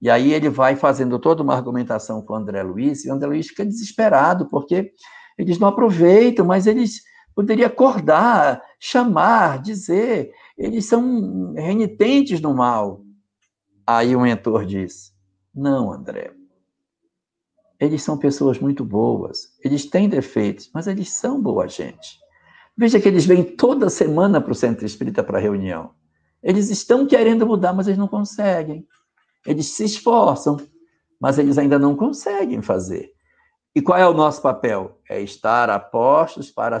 E 0.00 0.08
aí 0.08 0.32
ele 0.32 0.48
vai 0.48 0.76
fazendo 0.76 1.18
toda 1.18 1.42
uma 1.42 1.54
argumentação 1.54 2.22
com 2.22 2.32
o 2.32 2.36
André 2.36 2.62
Luiz, 2.62 3.04
e 3.04 3.10
o 3.10 3.12
André 3.12 3.28
Luiz 3.28 3.48
fica 3.48 3.66
desesperado, 3.66 4.48
porque 4.48 4.92
eles 5.36 5.58
não 5.58 5.68
aproveitam, 5.68 6.46
mas 6.46 6.68
eles 6.68 7.02
poderiam 7.34 7.66
acordar, 7.66 8.62
chamar, 8.78 9.60
dizer, 9.60 10.30
eles 10.56 10.86
são 10.86 11.54
renitentes 11.54 12.40
no 12.40 12.54
mal. 12.54 13.02
Aí 13.90 14.14
o 14.14 14.20
mentor 14.20 14.66
diz: 14.66 15.14
Não, 15.54 15.90
André, 15.90 16.34
eles 17.80 18.02
são 18.02 18.18
pessoas 18.18 18.58
muito 18.58 18.84
boas. 18.84 19.56
Eles 19.64 19.86
têm 19.86 20.10
defeitos, 20.10 20.70
mas 20.74 20.86
eles 20.86 21.10
são 21.10 21.40
boa 21.40 21.66
gente. 21.66 22.18
Veja 22.76 23.00
que 23.00 23.08
eles 23.08 23.24
vêm 23.24 23.42
toda 23.42 23.88
semana 23.88 24.42
para 24.42 24.52
o 24.52 24.54
centro 24.54 24.84
espírita 24.84 25.24
para 25.24 25.38
reunião. 25.38 25.94
Eles 26.42 26.68
estão 26.68 27.06
querendo 27.06 27.46
mudar, 27.46 27.72
mas 27.72 27.86
eles 27.86 27.96
não 27.96 28.06
conseguem. 28.06 28.86
Eles 29.46 29.68
se 29.68 29.84
esforçam, 29.84 30.58
mas 31.18 31.38
eles 31.38 31.56
ainda 31.56 31.78
não 31.78 31.96
conseguem 31.96 32.60
fazer. 32.60 33.10
E 33.74 33.80
qual 33.80 33.96
é 33.96 34.06
o 34.06 34.12
nosso 34.12 34.42
papel? 34.42 35.00
É 35.08 35.18
estar 35.18 35.70
a 35.70 35.80
postos 35.80 36.50
para 36.50 36.78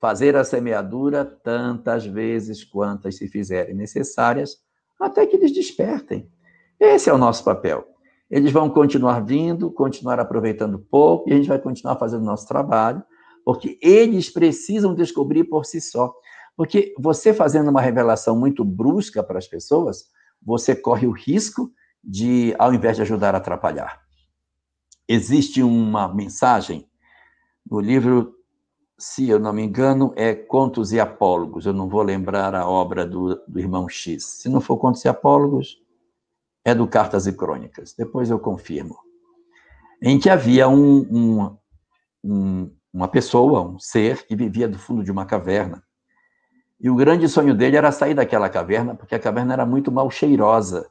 fazer 0.00 0.36
a 0.36 0.44
semeadura 0.44 1.24
tantas 1.24 2.06
vezes 2.06 2.62
quantas 2.62 3.16
se 3.16 3.26
fizerem 3.26 3.74
necessárias, 3.74 4.62
até 5.00 5.26
que 5.26 5.36
eles 5.36 5.52
despertem. 5.52 6.30
Esse 6.78 7.08
é 7.08 7.12
o 7.12 7.18
nosso 7.18 7.44
papel. 7.44 7.86
Eles 8.30 8.52
vão 8.52 8.68
continuar 8.70 9.20
vindo, 9.20 9.70
continuar 9.70 10.18
aproveitando 10.18 10.78
pouco, 10.78 11.28
e 11.28 11.32
a 11.32 11.36
gente 11.36 11.48
vai 11.48 11.58
continuar 11.58 11.96
fazendo 11.96 12.22
o 12.22 12.26
nosso 12.26 12.48
trabalho, 12.48 13.02
porque 13.44 13.78
eles 13.82 14.30
precisam 14.30 14.94
descobrir 14.94 15.44
por 15.44 15.64
si 15.64 15.80
só. 15.80 16.12
Porque 16.56 16.94
você 16.98 17.34
fazendo 17.34 17.70
uma 17.70 17.80
revelação 17.80 18.38
muito 18.38 18.64
brusca 18.64 19.22
para 19.22 19.38
as 19.38 19.46
pessoas, 19.46 20.06
você 20.42 20.74
corre 20.74 21.06
o 21.06 21.12
risco 21.12 21.70
de, 22.02 22.54
ao 22.58 22.72
invés 22.72 22.96
de 22.96 23.02
ajudar, 23.02 23.34
atrapalhar. 23.34 24.00
Existe 25.08 25.62
uma 25.62 26.12
mensagem 26.12 26.88
no 27.68 27.80
livro, 27.80 28.34
se 28.98 29.28
eu 29.28 29.38
não 29.38 29.52
me 29.52 29.62
engano, 29.62 30.12
é 30.16 30.34
Contos 30.34 30.92
e 30.92 31.00
Apólogos. 31.00 31.66
Eu 31.66 31.72
não 31.72 31.88
vou 31.88 32.02
lembrar 32.02 32.54
a 32.54 32.68
obra 32.68 33.04
do, 33.06 33.36
do 33.46 33.58
irmão 33.58 33.88
X. 33.88 34.24
Se 34.24 34.48
não 34.48 34.60
for 34.60 34.76
Contos 34.76 35.04
e 35.04 35.08
Apólogos, 35.08 35.82
é 36.64 36.74
do 36.74 36.86
Cartas 36.86 37.26
e 37.26 37.32
Crônicas. 37.32 37.94
Depois 37.96 38.30
eu 38.30 38.38
confirmo. 38.38 38.96
Em 40.02 40.18
que 40.18 40.30
havia 40.30 40.68
um, 40.68 41.00
um, 41.10 41.56
um, 42.24 42.70
uma 42.92 43.08
pessoa, 43.08 43.62
um 43.62 43.78
ser, 43.78 44.26
que 44.26 44.36
vivia 44.36 44.68
do 44.68 44.78
fundo 44.78 45.02
de 45.02 45.10
uma 45.10 45.26
caverna. 45.26 45.82
E 46.80 46.88
o 46.88 46.94
grande 46.94 47.28
sonho 47.28 47.54
dele 47.54 47.76
era 47.76 47.90
sair 47.90 48.14
daquela 48.14 48.48
caverna, 48.48 48.94
porque 48.94 49.14
a 49.14 49.18
caverna 49.18 49.54
era 49.54 49.66
muito 49.66 49.90
mal 49.90 50.10
cheirosa. 50.10 50.88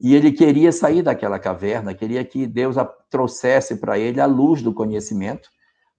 E 0.00 0.14
ele 0.14 0.32
queria 0.32 0.72
sair 0.72 1.02
daquela 1.02 1.38
caverna, 1.38 1.94
queria 1.94 2.24
que 2.24 2.46
Deus 2.46 2.76
trouxesse 3.08 3.76
para 3.76 3.98
ele 3.98 4.20
a 4.20 4.26
luz 4.26 4.60
do 4.60 4.74
conhecimento, 4.74 5.48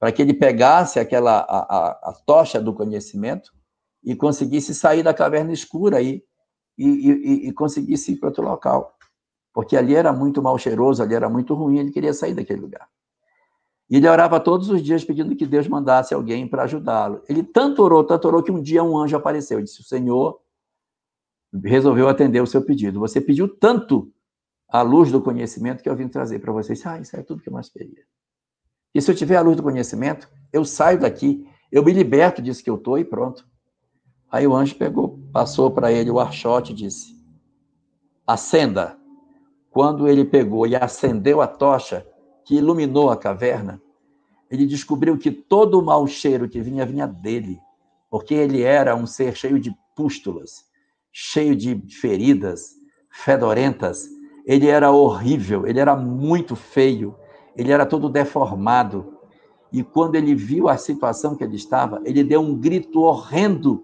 para 0.03 0.11
que 0.11 0.21
ele 0.21 0.33
pegasse 0.33 0.99
aquela 0.99 1.39
a, 1.39 1.59
a, 1.59 2.09
a, 2.09 2.13
tocha 2.25 2.59
do 2.59 2.73
conhecimento 2.73 3.53
e 4.03 4.13
conseguisse 4.13 4.75
sair 4.75 5.01
da 5.01 5.13
caverna 5.13 5.53
escura 5.53 5.95
aí 5.95 6.21
e, 6.77 6.89
e, 6.89 7.47
e 7.47 7.53
conseguisse 7.53 8.11
ir 8.11 8.17
para 8.17 8.27
outro 8.27 8.43
local. 8.43 8.97
Porque 9.53 9.77
ali 9.77 9.95
era 9.95 10.11
muito 10.11 10.41
mal 10.41 10.57
cheiroso, 10.57 11.01
ali 11.01 11.15
era 11.15 11.29
muito 11.29 11.53
ruim, 11.53 11.79
ele 11.79 11.89
queria 11.89 12.13
sair 12.13 12.33
daquele 12.33 12.59
lugar. 12.59 12.85
E 13.89 13.95
ele 13.95 14.05
orava 14.09 14.41
todos 14.41 14.67
os 14.67 14.83
dias 14.83 15.05
pedindo 15.05 15.37
que 15.37 15.45
Deus 15.45 15.69
mandasse 15.69 16.13
alguém 16.13 16.49
para 16.49 16.63
ajudá-lo. 16.63 17.23
Ele 17.29 17.41
tanto 17.41 17.81
orou, 17.81 18.03
tanto 18.03 18.27
orou, 18.27 18.43
que 18.43 18.51
um 18.51 18.61
dia 18.61 18.83
um 18.83 18.97
anjo 18.97 19.15
apareceu 19.15 19.61
e 19.61 19.63
disse: 19.63 19.79
O 19.79 19.85
Senhor 19.85 20.37
resolveu 21.63 22.09
atender 22.09 22.41
o 22.41 22.45
seu 22.45 22.61
pedido. 22.61 22.99
Você 22.99 23.21
pediu 23.21 23.47
tanto 23.47 24.11
a 24.67 24.81
luz 24.81 25.13
do 25.13 25.21
conhecimento 25.21 25.81
que 25.81 25.87
eu 25.87 25.95
vim 25.95 26.09
trazer 26.09 26.39
para 26.39 26.51
vocês. 26.51 26.85
Ah, 26.85 26.99
isso 26.99 27.15
é 27.15 27.23
tudo 27.23 27.41
que 27.41 27.47
eu 27.47 27.53
mais 27.53 27.69
queria. 27.69 28.03
E 28.93 29.01
se 29.01 29.09
eu 29.09 29.15
tiver 29.15 29.37
a 29.37 29.41
luz 29.41 29.57
do 29.57 29.63
conhecimento, 29.63 30.29
eu 30.51 30.63
saio 30.63 30.99
daqui, 30.99 31.47
eu 31.71 31.83
me 31.83 31.91
liberto 31.91 32.41
disso 32.41 32.63
que 32.63 32.69
eu 32.69 32.75
estou 32.75 32.99
e 32.99 33.03
pronto. 33.05 33.47
Aí 34.31 34.45
o 34.45 34.55
anjo 34.55 34.75
pegou, 34.75 35.19
passou 35.31 35.71
para 35.71 35.91
ele 35.91 36.11
o 36.11 36.19
archote 36.19 36.71
e 36.71 36.75
disse: 36.75 37.15
acenda. 38.25 38.97
Quando 39.69 40.07
ele 40.07 40.23
pegou 40.23 40.67
e 40.67 40.75
acendeu 40.75 41.41
a 41.41 41.47
tocha 41.47 42.05
que 42.45 42.55
iluminou 42.55 43.09
a 43.09 43.17
caverna, 43.17 43.81
ele 44.49 44.67
descobriu 44.67 45.17
que 45.17 45.31
todo 45.31 45.79
o 45.79 45.83
mau 45.83 46.05
cheiro 46.05 46.47
que 46.47 46.61
vinha, 46.61 46.85
vinha 46.85 47.07
dele, 47.07 47.59
porque 48.07 48.35
ele 48.35 48.61
era 48.61 48.95
um 48.95 49.07
ser 49.07 49.35
cheio 49.35 49.59
de 49.59 49.75
pústulas, 49.95 50.65
cheio 51.11 51.55
de 51.55 51.75
feridas, 51.89 52.75
fedorentas. 53.09 54.07
Ele 54.45 54.67
era 54.67 54.91
horrível, 54.91 55.65
ele 55.65 55.79
era 55.79 55.95
muito 55.95 56.55
feio, 56.55 57.15
ele 57.55 57.71
era 57.71 57.85
todo 57.85 58.09
deformado. 58.09 59.19
E 59.71 59.83
quando 59.83 60.15
ele 60.15 60.35
viu 60.35 60.69
a 60.69 60.77
situação 60.77 61.35
que 61.35 61.43
ele 61.43 61.55
estava, 61.55 62.01
ele 62.05 62.23
deu 62.23 62.41
um 62.41 62.55
grito 62.59 63.01
horrendo 63.01 63.83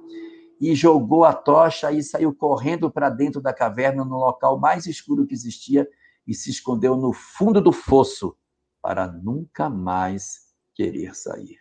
e 0.62 0.76
jogou 0.76 1.24
a 1.24 1.34
tocha 1.34 1.92
e 1.92 2.04
saiu 2.04 2.34
correndo 2.34 2.92
para 2.92 3.10
dentro 3.10 3.42
da 3.42 3.54
caverna, 3.54 4.04
no 4.04 4.18
local 4.18 4.60
mais 4.60 4.86
escuro 4.86 5.26
que 5.26 5.34
existia, 5.34 5.88
e 6.28 6.34
se 6.34 6.50
escondeu 6.50 6.96
no 6.96 7.12
fundo 7.12 7.60
do 7.62 7.72
fosso 7.72 8.38
para 8.82 9.08
nunca 9.08 9.70
mais 9.70 10.50
querer 10.76 11.16
sair. 11.16 11.58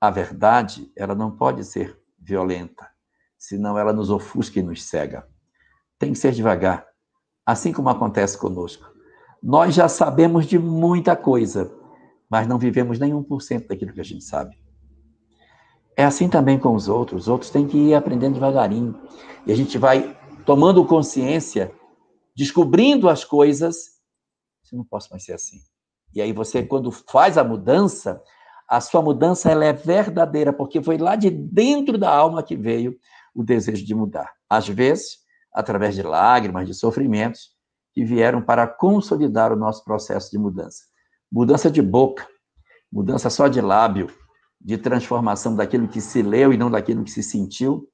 A 0.00 0.10
verdade, 0.10 0.90
ela 0.96 1.14
não 1.14 1.36
pode 1.36 1.64
ser 1.64 2.00
violenta, 2.18 2.88
senão 3.38 3.78
ela 3.78 3.92
nos 3.92 4.10
ofusca 4.10 4.58
e 4.58 4.62
nos 4.62 4.82
cega. 4.82 5.28
Tem 5.98 6.12
que 6.12 6.18
ser 6.18 6.32
devagar, 6.32 6.86
assim 7.44 7.72
como 7.72 7.90
acontece 7.90 8.36
conosco. 8.36 8.90
Nós 9.42 9.74
já 9.74 9.88
sabemos 9.88 10.46
de 10.46 10.58
muita 10.58 11.16
coisa, 11.16 11.72
mas 12.28 12.46
não 12.46 12.58
vivemos 12.58 12.98
nem 12.98 13.12
1% 13.12 13.66
daquilo 13.66 13.92
que 13.92 14.00
a 14.00 14.04
gente 14.04 14.24
sabe. 14.24 14.56
É 15.96 16.04
assim 16.04 16.28
também 16.28 16.58
com 16.58 16.74
os 16.74 16.88
outros. 16.88 17.22
Os 17.22 17.28
outros 17.28 17.50
têm 17.50 17.66
que 17.66 17.76
ir 17.76 17.94
aprendendo 17.94 18.34
devagarinho. 18.34 18.98
E 19.46 19.52
a 19.52 19.56
gente 19.56 19.76
vai 19.78 20.16
tomando 20.44 20.84
consciência, 20.84 21.72
descobrindo 22.34 23.08
as 23.08 23.24
coisas. 23.24 24.00
Eu 24.70 24.78
não 24.78 24.84
posso 24.84 25.08
mais 25.10 25.24
ser 25.24 25.32
assim. 25.32 25.58
E 26.14 26.20
aí 26.20 26.32
você, 26.32 26.62
quando 26.62 26.90
faz 26.90 27.36
a 27.36 27.44
mudança, 27.44 28.22
a 28.68 28.80
sua 28.80 29.02
mudança 29.02 29.50
ela 29.50 29.64
é 29.64 29.72
verdadeira, 29.72 30.52
porque 30.52 30.82
foi 30.82 30.96
lá 30.96 31.16
de 31.16 31.30
dentro 31.30 31.98
da 31.98 32.10
alma 32.10 32.42
que 32.42 32.56
veio 32.56 32.96
o 33.34 33.42
desejo 33.42 33.84
de 33.84 33.94
mudar. 33.94 34.32
Às 34.48 34.68
vezes, 34.68 35.18
através 35.52 35.94
de 35.94 36.02
lágrimas, 36.02 36.66
de 36.66 36.74
sofrimentos, 36.74 37.50
que 37.92 38.04
vieram 38.04 38.40
para 38.40 38.66
consolidar 38.66 39.52
o 39.52 39.56
nosso 39.56 39.84
processo 39.84 40.30
de 40.30 40.38
mudança. 40.38 40.84
Mudança 41.30 41.70
de 41.70 41.82
boca, 41.82 42.26
mudança 42.90 43.30
só 43.30 43.48
de 43.48 43.60
lábio, 43.60 44.08
de 44.60 44.76
transformação 44.76 45.56
daquilo 45.56 45.88
que 45.88 46.00
se 46.00 46.22
leu 46.22 46.52
e 46.52 46.56
não 46.56 46.70
daquilo 46.70 47.04
que 47.04 47.10
se 47.10 47.22
sentiu, 47.22 47.88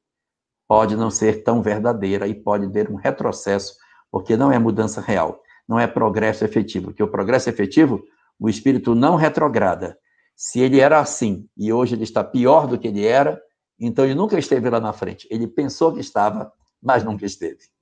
pode 0.68 0.96
não 0.96 1.10
ser 1.10 1.44
tão 1.44 1.62
verdadeira 1.62 2.26
e 2.26 2.34
pode 2.34 2.70
ter 2.72 2.90
um 2.90 2.96
retrocesso, 2.96 3.74
porque 4.10 4.36
não 4.36 4.50
é 4.50 4.58
mudança 4.58 5.00
real, 5.00 5.40
não 5.68 5.78
é 5.78 5.86
progresso 5.86 6.44
efetivo. 6.44 6.86
Porque 6.86 7.02
o 7.02 7.08
progresso 7.08 7.48
efetivo, 7.48 8.02
o 8.38 8.48
espírito 8.48 8.94
não 8.94 9.16
retrograda. 9.16 9.96
Se 10.34 10.60
ele 10.60 10.80
era 10.80 11.00
assim 11.00 11.48
e 11.56 11.72
hoje 11.72 11.94
ele 11.94 12.04
está 12.04 12.22
pior 12.22 12.66
do 12.66 12.78
que 12.78 12.88
ele 12.88 13.06
era, 13.06 13.40
então 13.78 14.04
ele 14.04 14.14
nunca 14.14 14.38
esteve 14.38 14.68
lá 14.68 14.80
na 14.80 14.92
frente. 14.92 15.26
Ele 15.30 15.46
pensou 15.46 15.92
que 15.92 16.00
estava, 16.00 16.52
mas 16.82 17.04
nunca 17.04 17.24
esteve. 17.24 17.75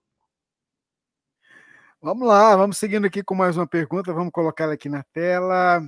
Vamos 2.05 2.29
lá, 2.29 2.55
vamos 2.55 2.77
seguindo 2.77 3.07
aqui 3.07 3.23
com 3.23 3.35
mais 3.35 3.57
uma 3.57 3.67
pergunta, 3.67 4.13
vamos 4.13 4.31
colocar 4.31 4.71
aqui 4.71 4.91
na 4.91 5.03
tela 5.03 5.81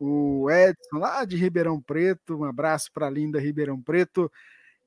o 0.00 0.50
Edson, 0.50 0.98
lá 0.98 1.24
de 1.24 1.36
Ribeirão 1.36 1.80
Preto, 1.80 2.36
um 2.36 2.42
abraço 2.42 2.90
para 2.92 3.06
a 3.06 3.10
linda 3.10 3.38
Ribeirão 3.38 3.80
Preto. 3.80 4.28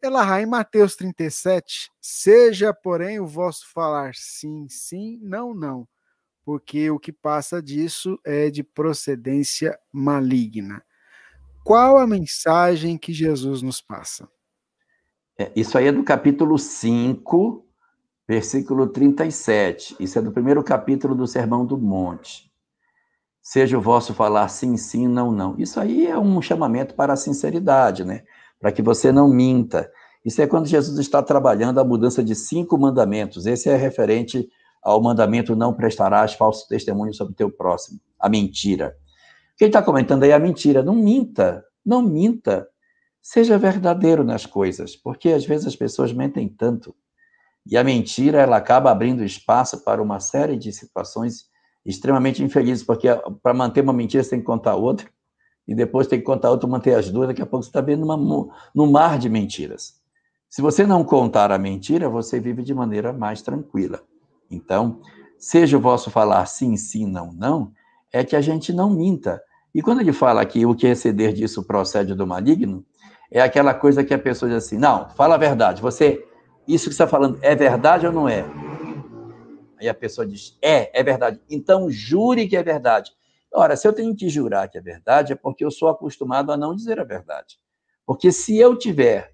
Ela 0.02 0.42
em 0.42 0.46
Mateus 0.46 0.98
37, 0.98 1.90
seja, 2.02 2.74
porém, 2.74 3.18
o 3.18 3.26
vosso 3.26 3.72
falar 3.72 4.12
sim, 4.14 4.68
sim, 4.68 5.18
não, 5.22 5.54
não, 5.54 5.88
porque 6.44 6.92
o 6.92 7.00
que 7.00 7.14
passa 7.14 7.64
disso 7.64 8.20
é 8.26 8.50
de 8.50 8.62
procedência 8.62 9.80
maligna. 9.90 10.84
Qual 11.64 11.98
a 11.98 12.06
mensagem 12.06 12.98
que 12.98 13.14
Jesus 13.14 13.62
nos 13.62 13.80
passa? 13.80 14.28
É, 15.40 15.50
isso 15.56 15.78
aí 15.78 15.88
é 15.88 15.94
do 15.94 16.04
capítulo 16.04 16.60
5, 16.60 17.62
versículo 18.28 18.88
37. 18.88 19.96
Isso 20.00 20.20
é 20.20 20.22
do 20.22 20.32
primeiro 20.32 20.64
capítulo 20.64 21.16
do 21.16 21.28
Sermão 21.28 21.66
do 21.66 21.78
Monte 21.78 22.54
seja 23.44 23.78
o 23.78 23.82
vosso 23.82 24.14
falar 24.14 24.48
sim, 24.48 24.78
sim, 24.78 25.06
não, 25.06 25.30
não. 25.30 25.56
Isso 25.60 25.78
aí 25.78 26.08
é 26.08 26.18
um 26.18 26.42
chamamento 26.42 26.96
para 26.96 27.12
a 27.12 27.18
sinceridade, 27.18 28.06
né? 28.06 28.24
Para 28.58 28.72
que 28.72 28.82
você 28.82 29.12
não 29.12 29.28
minta. 29.28 29.92
Isso 30.24 30.42
é 30.42 30.48
quando 30.48 30.66
Jesus 30.66 30.98
está 30.98 31.22
trabalhando 31.22 31.80
a 31.80 31.84
mudança 31.84 32.24
de 32.24 32.34
cinco 32.34 32.78
mandamentos. 32.78 33.46
Esse 33.46 33.70
é 33.70 33.76
referente 33.76 34.48
ao 34.82 35.02
mandamento 35.02 35.56
não 35.56 35.74
prestarás 35.74 36.34
falso 36.34 36.66
testemunho 36.70 37.14
sobre 37.14 37.34
o 37.34 37.36
teu 37.36 37.52
próximo, 37.52 38.00
a 38.18 38.30
mentira. 38.30 38.96
Quem 39.58 39.68
está 39.68 39.82
comentando 39.82 40.24
aí 40.24 40.30
é 40.30 40.34
a 40.34 40.40
mentira. 40.40 40.82
Não 40.82 40.96
minta, 40.96 41.64
não 41.86 42.02
minta. 42.02 42.66
Seja 43.22 43.58
verdadeiro 43.58 44.24
nas 44.24 44.46
coisas, 44.46 44.96
porque 44.96 45.30
às 45.30 45.46
vezes 45.46 45.68
as 45.68 45.76
pessoas 45.76 46.14
mentem 46.14 46.48
tanto. 46.48 46.96
E 47.66 47.78
a 47.78 47.84
mentira, 47.84 48.41
ela 48.41 48.57
acaba 48.57 48.91
abrindo 48.91 49.24
espaço 49.24 49.84
para 49.84 50.01
uma 50.01 50.20
série 50.20 50.57
de 50.57 50.72
situações 50.72 51.45
extremamente 51.86 52.43
infelizes, 52.43 52.84
porque 52.84 53.07
para 53.41 53.53
manter 53.53 53.82
uma 53.82 53.93
mentira 53.93 54.24
você 54.24 54.32
tem 54.32 54.39
que 54.39 54.45
contar 54.45 54.76
outra, 54.76 55.07
e 55.68 55.74
depois 55.74 56.07
tem 56.07 56.20
que 56.20 56.26
contar 56.26 56.49
outra, 56.49 56.68
manter 56.68 56.95
as 56.95 57.09
duas, 57.09 57.28
daqui 57.28 57.41
a 57.41 57.45
pouco 57.45 57.64
você 57.64 57.70
está 57.70 57.82
vendo 57.82 58.03
uma, 58.03 58.88
mar 58.88 59.18
de 59.18 59.30
mentiras. 59.30 60.01
Se 60.49 60.61
você 60.61 60.86
não 60.86 61.03
contar 61.03 61.51
a 61.51 61.57
mentira, 61.57 62.09
você 62.09 62.39
vive 62.39 62.64
de 62.64 62.74
maneira 62.74 63.11
mais 63.11 63.41
tranquila. 63.41 64.01
Então, 64.51 64.99
seja 65.38 65.78
o 65.78 65.82
vosso 65.82 66.11
falar 66.11 66.45
sim, 66.45 66.78
sim, 66.78 67.05
não, 67.05 67.34
não, 67.34 67.72
é 68.11 68.24
que 68.24 68.36
a 68.36 68.41
gente 68.41 68.72
não 68.72 68.89
minta. 68.89 69.41
E 69.74 69.82
quando 69.82 70.01
ele 70.01 70.14
fala 70.14 70.45
que 70.45 70.66
o 70.66 70.76
que 70.76 70.86
exceder 70.86 71.34
disso 71.34 71.64
procede 71.64 72.14
do 72.14 72.28
maligno, 72.28 72.86
é 73.32 73.41
aquela 73.41 73.74
coisa 73.74 74.03
que 74.03 74.14
a 74.14 74.20
pessoa 74.20 74.49
diz 74.51 74.64
assim: 74.64 74.78
não, 74.78 75.09
fala 75.09 75.36
a 75.36 75.39
verdade, 75.39 75.82
você, 75.82 76.24
isso 76.68 76.89
que 76.89 76.95
você 76.95 77.03
está 77.03 77.07
falando 77.07 77.38
é 77.41 77.55
verdade 77.55 78.07
ou 78.07 78.14
não 78.14 78.28
é? 78.28 78.45
Aí 79.80 79.89
a 79.89 79.93
pessoa 79.93 80.26
diz: 80.26 80.57
é, 80.61 80.97
é 80.97 81.03
verdade. 81.03 81.41
Então 81.49 81.89
jure 81.89 82.47
que 82.47 82.55
é 82.55 82.64
verdade. 82.64 83.11
Ora, 83.53 83.76
se 83.76 83.88
eu 83.88 83.93
tenho 83.93 84.16
que 84.16 84.30
jurar 84.30 84.68
que 84.70 84.78
é 84.78 84.82
verdade, 84.82 85.34
é 85.34 85.36
porque 85.36 85.64
eu 85.64 85.70
sou 85.70 85.88
acostumado 85.89 86.51
a 86.51 86.57
não 86.57 86.76
dizer 86.76 86.99
a 86.99 87.03
verdade. 87.03 87.59
Porque 88.05 88.32
se 88.32 88.57
eu 88.57 88.78
tiver 88.78 89.34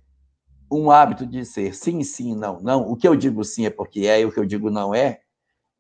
um 0.72 0.92
hábito 0.92 1.26
de 1.26 1.46
ser 1.46 1.74
sim, 1.74 2.04
sim, 2.04 2.36
não, 2.36 2.60
não, 2.60 2.82
o 2.92 2.96
que 2.96 3.08
eu 3.08 3.16
digo 3.16 3.44
sim 3.44 3.66
é 3.66 3.70
porque 3.70 4.02
é 4.02 4.22
e 4.22 4.26
o 4.26 4.32
que 4.32 4.40
eu 4.40 4.46
digo 4.46 4.70
não 4.70 4.94
é, 4.94 5.22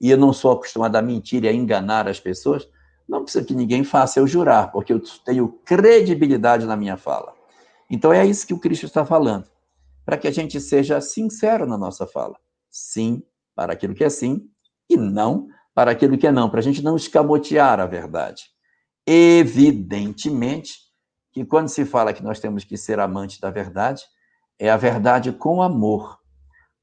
e 0.02 0.10
eu 0.10 0.18
não 0.18 0.34
sou 0.34 0.52
acostumado 0.52 0.96
a 0.96 1.02
mentir 1.02 1.44
e 1.44 1.48
a 1.48 1.54
enganar 1.54 2.08
as 2.08 2.20
pessoas, 2.20 2.68
não 3.08 3.24
precisa 3.24 3.46
que 3.46 3.54
ninguém 3.54 3.84
faça 3.84 4.20
eu 4.20 4.26
jurar, 4.26 4.72
porque 4.72 4.94
eu 4.94 5.02
tenho 5.26 5.50
credibilidade 5.66 6.66
na 6.66 6.76
minha 6.76 6.98
fala. 6.98 7.34
Então 7.90 8.14
é 8.14 8.26
isso 8.26 8.48
que 8.48 8.54
o 8.54 8.60
Cristo 8.60 8.86
está 8.86 9.06
falando, 9.06 9.46
para 10.10 10.18
que 10.18 10.28
a 10.28 10.32
gente 10.32 10.60
seja 10.60 11.00
sincero 11.00 11.68
na 11.68 11.78
nossa 11.78 12.08
fala. 12.08 12.36
Sim 12.68 13.22
para 13.56 13.74
aquilo 13.74 13.94
que 13.94 14.04
é 14.04 14.10
sim 14.10 14.50
e 14.90 14.98
não 14.98 15.48
para 15.76 15.92
aquilo 15.92 16.18
que 16.18 16.26
é 16.26 16.32
não, 16.32 16.50
para 16.50 16.62
a 16.62 16.64
gente 16.64 16.82
não 16.82 16.96
escamotear 16.96 17.80
a 17.80 17.86
verdade. 17.86 18.46
Evidentemente 19.06 20.80
que 21.32 21.46
quando 21.46 21.68
se 21.68 21.86
fala 21.86 22.12
que 22.12 22.24
nós 22.24 22.40
temos 22.40 22.64
que 22.64 22.76
ser 22.76 23.00
amantes 23.00 23.40
da 23.40 23.52
verdade, 23.52 24.02
é 24.58 24.72
a 24.72 24.78
verdade 24.78 25.32
com 25.32 25.62
amor, 25.62 26.18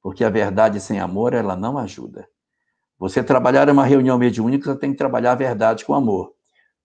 porque 0.00 0.22
a 0.22 0.30
verdade 0.30 0.78
sem 0.78 1.00
amor 1.00 1.34
ela 1.34 1.56
não 1.56 1.76
ajuda. 1.78 2.28
Você 2.96 3.24
trabalhar 3.24 3.68
em 3.68 3.72
uma 3.72 3.84
reunião 3.84 4.16
mediúnica, 4.16 4.72
você 4.72 4.78
tem 4.78 4.92
que 4.92 4.98
trabalhar 4.98 5.32
a 5.32 5.34
verdade 5.34 5.84
com 5.84 5.94
amor. 5.94 6.32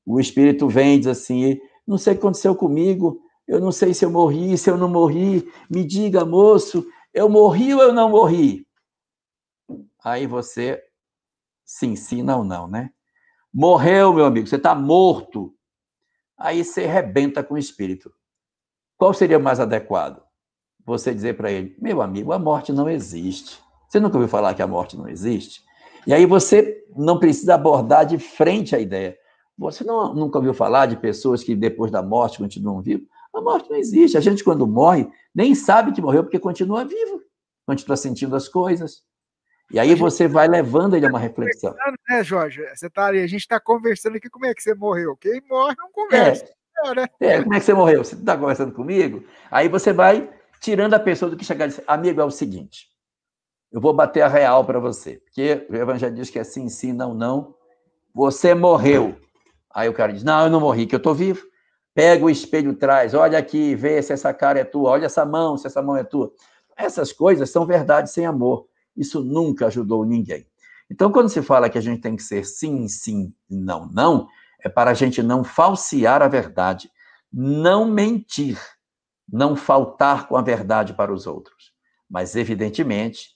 O 0.03 0.19
espírito 0.19 0.67
vem 0.67 0.95
e 0.95 0.97
diz 0.97 1.07
assim: 1.07 1.59
não 1.85 1.99
sei 1.99 2.13
o 2.13 2.15
que 2.15 2.21
aconteceu 2.21 2.55
comigo, 2.55 3.21
eu 3.47 3.59
não 3.59 3.71
sei 3.71 3.93
se 3.93 4.05
eu 4.05 4.11
morri, 4.11 4.57
se 4.57 4.69
eu 4.69 4.77
não 4.77 4.89
morri, 4.89 5.51
me 5.69 5.83
diga, 5.83 6.23
moço, 6.25 6.85
eu 7.13 7.27
morri 7.27 7.73
ou 7.73 7.81
eu 7.81 7.93
não 7.93 8.09
morri? 8.09 8.65
Aí 10.03 10.25
você 10.25 10.81
se 11.63 11.85
ensina 11.85 12.37
ou 12.37 12.43
não, 12.43 12.67
né? 12.67 12.91
Morreu, 13.53 14.13
meu 14.13 14.25
amigo, 14.25 14.47
você 14.47 14.55
está 14.55 14.73
morto. 14.73 15.53
Aí 16.37 16.63
você 16.63 16.85
rebenta 16.85 17.43
com 17.43 17.55
o 17.55 17.57
espírito. 17.57 18.11
Qual 18.97 19.13
seria 19.13 19.39
mais 19.39 19.59
adequado? 19.59 20.23
Você 20.85 21.13
dizer 21.13 21.35
para 21.35 21.51
ele: 21.51 21.75
meu 21.79 22.01
amigo, 22.01 22.31
a 22.31 22.39
morte 22.39 22.71
não 22.71 22.89
existe. 22.89 23.61
Você 23.87 23.99
nunca 23.99 24.15
ouviu 24.15 24.29
falar 24.29 24.53
que 24.53 24.61
a 24.61 24.67
morte 24.67 24.97
não 24.97 25.07
existe? 25.07 25.63
E 26.07 26.13
aí 26.13 26.25
você 26.25 26.83
não 26.95 27.19
precisa 27.19 27.55
abordar 27.55 28.05
de 28.05 28.17
frente 28.17 28.75
a 28.75 28.79
ideia. 28.79 29.17
Você 29.57 29.83
não, 29.83 30.13
nunca 30.13 30.37
ouviu 30.39 30.53
falar 30.53 30.87
de 30.87 30.97
pessoas 30.97 31.43
que 31.43 31.55
depois 31.55 31.91
da 31.91 32.01
morte 32.01 32.39
continuam 32.39 32.81
vivos? 32.81 33.07
A 33.41 33.43
morte 33.43 33.69
não 33.69 33.77
existe. 33.77 34.17
A 34.17 34.21
gente, 34.21 34.43
quando 34.43 34.67
morre, 34.67 35.09
nem 35.33 35.55
sabe 35.55 35.91
que 35.91 36.01
morreu 36.01 36.23
porque 36.23 36.39
continua 36.39 36.85
vivo, 36.85 37.21
continua 37.65 37.97
sentindo 37.97 38.35
as 38.35 38.47
coisas. 38.47 39.03
E 39.71 39.79
aí 39.79 39.95
você 39.95 40.27
vai 40.27 40.47
levando 40.47 40.95
ele 40.95 41.05
a 41.05 41.09
uma 41.09 41.17
tá 41.17 41.25
reflexão. 41.25 41.73
Né, 42.09 42.23
Jorge? 42.23 42.61
Você 42.75 42.89
tá 42.89 43.05
ali, 43.05 43.19
a 43.19 43.27
gente 43.27 43.41
está 43.41 43.59
conversando 43.59 44.17
aqui, 44.17 44.29
como 44.29 44.45
é 44.45 44.53
que 44.53 44.61
você 44.61 44.75
morreu? 44.75 45.15
Quem 45.17 45.41
morre 45.49 45.75
não 45.77 45.91
conversa. 45.91 46.45
É, 46.45 46.89
é, 46.89 46.95
né? 46.95 47.07
é 47.21 47.41
como 47.41 47.53
é 47.55 47.59
que 47.59 47.65
você 47.65 47.73
morreu? 47.73 48.03
Você 48.03 48.15
está 48.15 48.37
conversando 48.37 48.73
comigo? 48.73 49.23
Aí 49.49 49.69
você 49.69 49.93
vai 49.93 50.29
tirando 50.59 50.93
a 50.93 50.99
pessoa 50.99 51.31
do 51.31 51.37
que 51.37 51.45
chegar 51.45 51.65
e 51.65 51.69
dizer, 51.69 51.83
amigo, 51.87 52.21
é 52.21 52.25
o 52.25 52.29
seguinte, 52.29 52.87
eu 53.71 53.79
vou 53.79 53.93
bater 53.93 54.21
a 54.21 54.27
real 54.27 54.63
para 54.65 54.79
você, 54.79 55.21
porque 55.23 55.65
o 55.69 55.75
evangelho 55.75 56.13
diz 56.13 56.29
que 56.29 56.37
é 56.37 56.43
sim, 56.43 56.67
sim, 56.67 56.91
não, 56.91 57.13
não. 57.13 57.55
Você 58.13 58.53
morreu. 58.53 59.17
Aí 59.73 59.87
o 59.87 59.93
cara 59.93 60.11
diz, 60.11 60.23
não, 60.23 60.43
eu 60.43 60.49
não 60.49 60.59
morri, 60.59 60.85
que 60.85 60.93
eu 60.93 60.97
estou 60.97 61.15
vivo. 61.15 61.41
Pega 61.93 62.23
o 62.23 62.29
espelho, 62.29 62.73
traz, 62.73 63.13
olha 63.13 63.37
aqui, 63.37 63.75
vê 63.75 64.01
se 64.01 64.13
essa 64.13 64.33
cara 64.33 64.59
é 64.59 64.63
tua, 64.63 64.91
olha 64.91 65.05
essa 65.05 65.25
mão, 65.25 65.57
se 65.57 65.67
essa 65.67 65.81
mão 65.81 65.97
é 65.97 66.03
tua. 66.03 66.31
Essas 66.77 67.11
coisas 67.11 67.49
são 67.49 67.65
verdades 67.65 68.13
sem 68.13 68.25
amor. 68.25 68.67
Isso 68.95 69.21
nunca 69.23 69.67
ajudou 69.67 70.05
ninguém. 70.05 70.45
Então, 70.89 71.11
quando 71.11 71.29
se 71.29 71.41
fala 71.41 71.69
que 71.69 71.77
a 71.77 71.81
gente 71.81 72.01
tem 72.01 72.15
que 72.15 72.23
ser 72.23 72.45
sim, 72.45 72.87
sim, 72.87 73.33
não, 73.49 73.87
não, 73.91 74.27
é 74.63 74.69
para 74.69 74.91
a 74.91 74.93
gente 74.93 75.21
não 75.23 75.43
falsear 75.43 76.21
a 76.21 76.27
verdade, 76.27 76.89
não 77.31 77.85
mentir, 77.85 78.59
não 79.31 79.55
faltar 79.55 80.27
com 80.27 80.35
a 80.35 80.41
verdade 80.41 80.93
para 80.93 81.13
os 81.13 81.25
outros. 81.27 81.71
Mas, 82.09 82.35
evidentemente, 82.35 83.29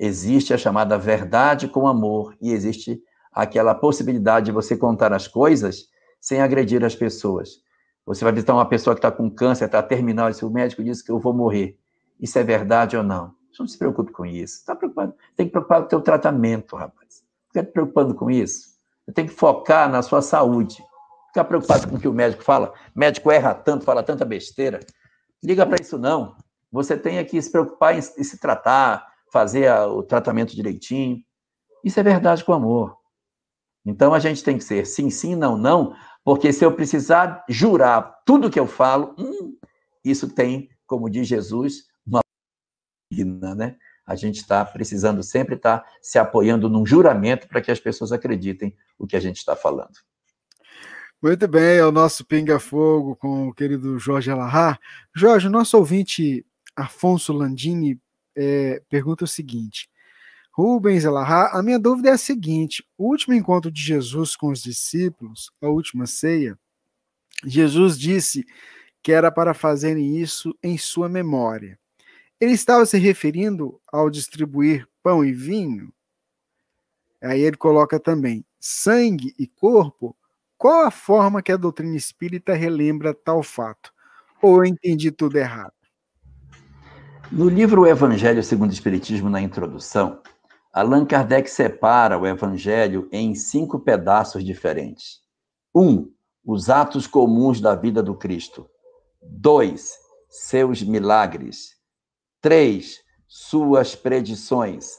existe 0.00 0.54
a 0.54 0.58
chamada 0.58 0.96
verdade 0.96 1.68
com 1.68 1.86
amor 1.86 2.34
e 2.40 2.50
existe 2.50 3.00
aquela 3.30 3.74
possibilidade 3.74 4.46
de 4.46 4.52
você 4.52 4.76
contar 4.76 5.12
as 5.12 5.28
coisas 5.28 5.86
sem 6.20 6.40
agredir 6.40 6.84
as 6.84 6.94
pessoas. 6.94 7.62
Você 8.04 8.24
vai 8.24 8.32
visitar 8.32 8.54
uma 8.54 8.66
pessoa 8.66 8.94
que 8.94 8.98
está 8.98 9.10
com 9.10 9.30
câncer, 9.30 9.66
está 9.66 9.82
terminal, 9.82 10.28
e 10.30 10.44
o 10.44 10.50
médico 10.50 10.82
disse 10.82 11.04
que 11.04 11.10
eu 11.10 11.18
vou 11.18 11.32
morrer. 11.32 11.78
Isso 12.20 12.38
é 12.38 12.42
verdade 12.42 12.96
ou 12.96 13.02
não? 13.02 13.34
Não 13.58 13.66
se 13.66 13.78
preocupe 13.78 14.12
com 14.12 14.24
isso. 14.24 14.56
Está 14.58 14.74
preocupado? 14.74 15.14
Tem 15.36 15.46
que 15.46 15.52
preocupar 15.52 15.80
com 15.80 15.86
o 15.86 15.88
teu 15.88 16.00
tratamento, 16.00 16.76
rapaz. 16.76 17.22
Fica 17.48 17.64
te 17.64 17.72
preocupando 17.72 18.14
com 18.14 18.30
isso. 18.30 18.72
Tem 19.14 19.26
que 19.26 19.32
focar 19.32 19.90
na 19.90 20.02
sua 20.02 20.22
saúde. 20.22 20.82
Ficar 21.28 21.44
preocupado 21.44 21.88
com 21.88 21.96
o 21.96 22.00
que 22.00 22.08
o 22.08 22.12
médico 22.12 22.42
fala. 22.42 22.72
O 22.94 22.98
médico 22.98 23.30
erra 23.30 23.54
tanto, 23.54 23.84
fala 23.84 24.02
tanta 24.02 24.24
besteira. 24.24 24.80
Liga 25.42 25.66
para 25.66 25.82
isso 25.82 25.98
não. 25.98 26.36
Você 26.70 26.96
tem 26.96 27.22
que 27.24 27.40
se 27.40 27.50
preocupar 27.50 27.96
em, 27.96 28.00
se 28.00 28.38
tratar, 28.38 29.06
fazer 29.30 29.70
o 29.88 30.02
tratamento 30.02 30.54
direitinho. 30.54 31.18
Isso 31.84 32.00
é 32.00 32.02
verdade 32.02 32.44
com 32.44 32.52
amor. 32.52 32.96
Então 33.84 34.14
a 34.14 34.18
gente 34.18 34.42
tem 34.42 34.56
que 34.56 34.64
ser 34.64 34.86
sim, 34.86 35.10
sim, 35.10 35.34
não, 35.34 35.56
não, 35.56 35.94
porque 36.24 36.52
se 36.52 36.64
eu 36.64 36.72
precisar 36.72 37.44
jurar 37.48 38.22
tudo 38.24 38.50
que 38.50 38.60
eu 38.60 38.66
falo, 38.66 39.14
hum, 39.18 39.56
isso 40.04 40.28
tem, 40.28 40.68
como 40.86 41.10
diz 41.10 41.26
Jesus, 41.26 41.84
digna, 43.12 43.54
né? 43.54 43.76
A 44.06 44.16
gente 44.16 44.36
está 44.36 44.64
precisando 44.64 45.22
sempre 45.22 45.54
estar 45.54 45.80
tá 45.80 45.90
se 46.00 46.18
apoiando 46.18 46.68
num 46.68 46.84
juramento 46.84 47.46
para 47.46 47.60
que 47.60 47.70
as 47.70 47.78
pessoas 47.78 48.10
acreditem 48.10 48.74
o 48.98 49.06
que 49.06 49.16
a 49.16 49.20
gente 49.20 49.36
está 49.36 49.54
falando. 49.54 49.92
Muito 51.22 51.46
bem, 51.46 51.76
é 51.76 51.86
o 51.86 51.92
nosso 51.92 52.24
Pinga 52.24 52.58
Fogo 52.58 53.14
com 53.14 53.48
o 53.48 53.54
querido 53.54 53.96
Jorge 53.98 54.30
Alahá. 54.30 54.76
Jorge, 55.14 55.48
nosso 55.48 55.76
ouvinte 55.76 56.44
Afonso 56.74 57.32
Landini 57.32 58.00
é, 58.36 58.82
pergunta 58.88 59.24
o 59.24 59.28
seguinte: 59.28 59.88
Rubens 60.54 61.06
Alahá, 61.06 61.50
a 61.52 61.62
minha 61.62 61.78
dúvida 61.78 62.10
é 62.10 62.12
a 62.12 62.18
seguinte: 62.18 62.84
o 62.98 63.08
último 63.08 63.34
encontro 63.34 63.70
de 63.70 63.82
Jesus 63.82 64.36
com 64.36 64.48
os 64.48 64.62
discípulos, 64.62 65.50
a 65.62 65.68
última 65.68 66.06
ceia, 66.06 66.58
Jesus 67.44 67.98
disse 67.98 68.44
que 69.02 69.12
era 69.12 69.32
para 69.32 69.54
fazerem 69.54 70.18
isso 70.18 70.56
em 70.62 70.76
sua 70.76 71.08
memória. 71.08 71.78
Ele 72.38 72.52
estava 72.52 72.84
se 72.84 72.98
referindo 72.98 73.80
ao 73.90 74.10
distribuir 74.10 74.86
pão 75.02 75.24
e 75.24 75.32
vinho? 75.32 75.92
Aí 77.22 77.40
ele 77.40 77.56
coloca 77.56 77.98
também 77.98 78.44
sangue 78.60 79.34
e 79.38 79.46
corpo. 79.46 80.16
Qual 80.58 80.86
a 80.86 80.90
forma 80.90 81.42
que 81.42 81.50
a 81.50 81.56
doutrina 81.56 81.96
espírita 81.96 82.54
relembra 82.54 83.14
tal 83.14 83.42
fato? 83.42 83.92
Ou 84.40 84.58
eu 84.58 84.64
entendi 84.64 85.10
tudo 85.10 85.38
errado? 85.38 85.72
No 87.30 87.48
livro 87.48 87.86
Evangelho 87.86 88.42
segundo 88.42 88.70
o 88.70 88.74
Espiritismo, 88.74 89.30
na 89.30 89.40
introdução, 89.40 90.20
Allan 90.72 91.04
Kardec 91.04 91.50
separa 91.50 92.18
o 92.18 92.26
Evangelho 92.26 93.06
em 93.12 93.34
cinco 93.34 93.78
pedaços 93.78 94.42
diferentes. 94.42 95.20
Um, 95.74 96.10
os 96.42 96.70
atos 96.70 97.06
comuns 97.06 97.60
da 97.60 97.74
vida 97.74 98.02
do 98.02 98.14
Cristo. 98.14 98.66
Dois, 99.20 99.92
seus 100.30 100.82
milagres. 100.82 101.76
3. 102.40 103.00
Suas 103.28 103.94
predições. 103.94 104.96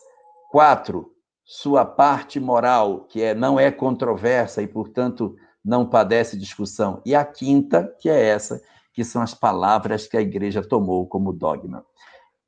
4. 0.51 1.11
Sua 1.43 1.83
parte 1.83 2.39
moral, 2.39 3.05
que 3.05 3.23
é, 3.23 3.33
não 3.33 3.59
é 3.59 3.71
controversa 3.71 4.61
e, 4.61 4.67
portanto, 4.67 5.35
não 5.65 5.89
padece 5.89 6.37
discussão. 6.37 7.01
E 7.03 7.15
a 7.15 7.25
quinta, 7.25 7.91
que 7.99 8.09
é 8.09 8.27
essa, 8.27 8.61
que 8.93 9.03
são 9.03 9.23
as 9.23 9.33
palavras 9.33 10.05
que 10.05 10.15
a 10.15 10.21
igreja 10.21 10.61
tomou 10.61 11.07
como 11.07 11.33
dogma. 11.33 11.83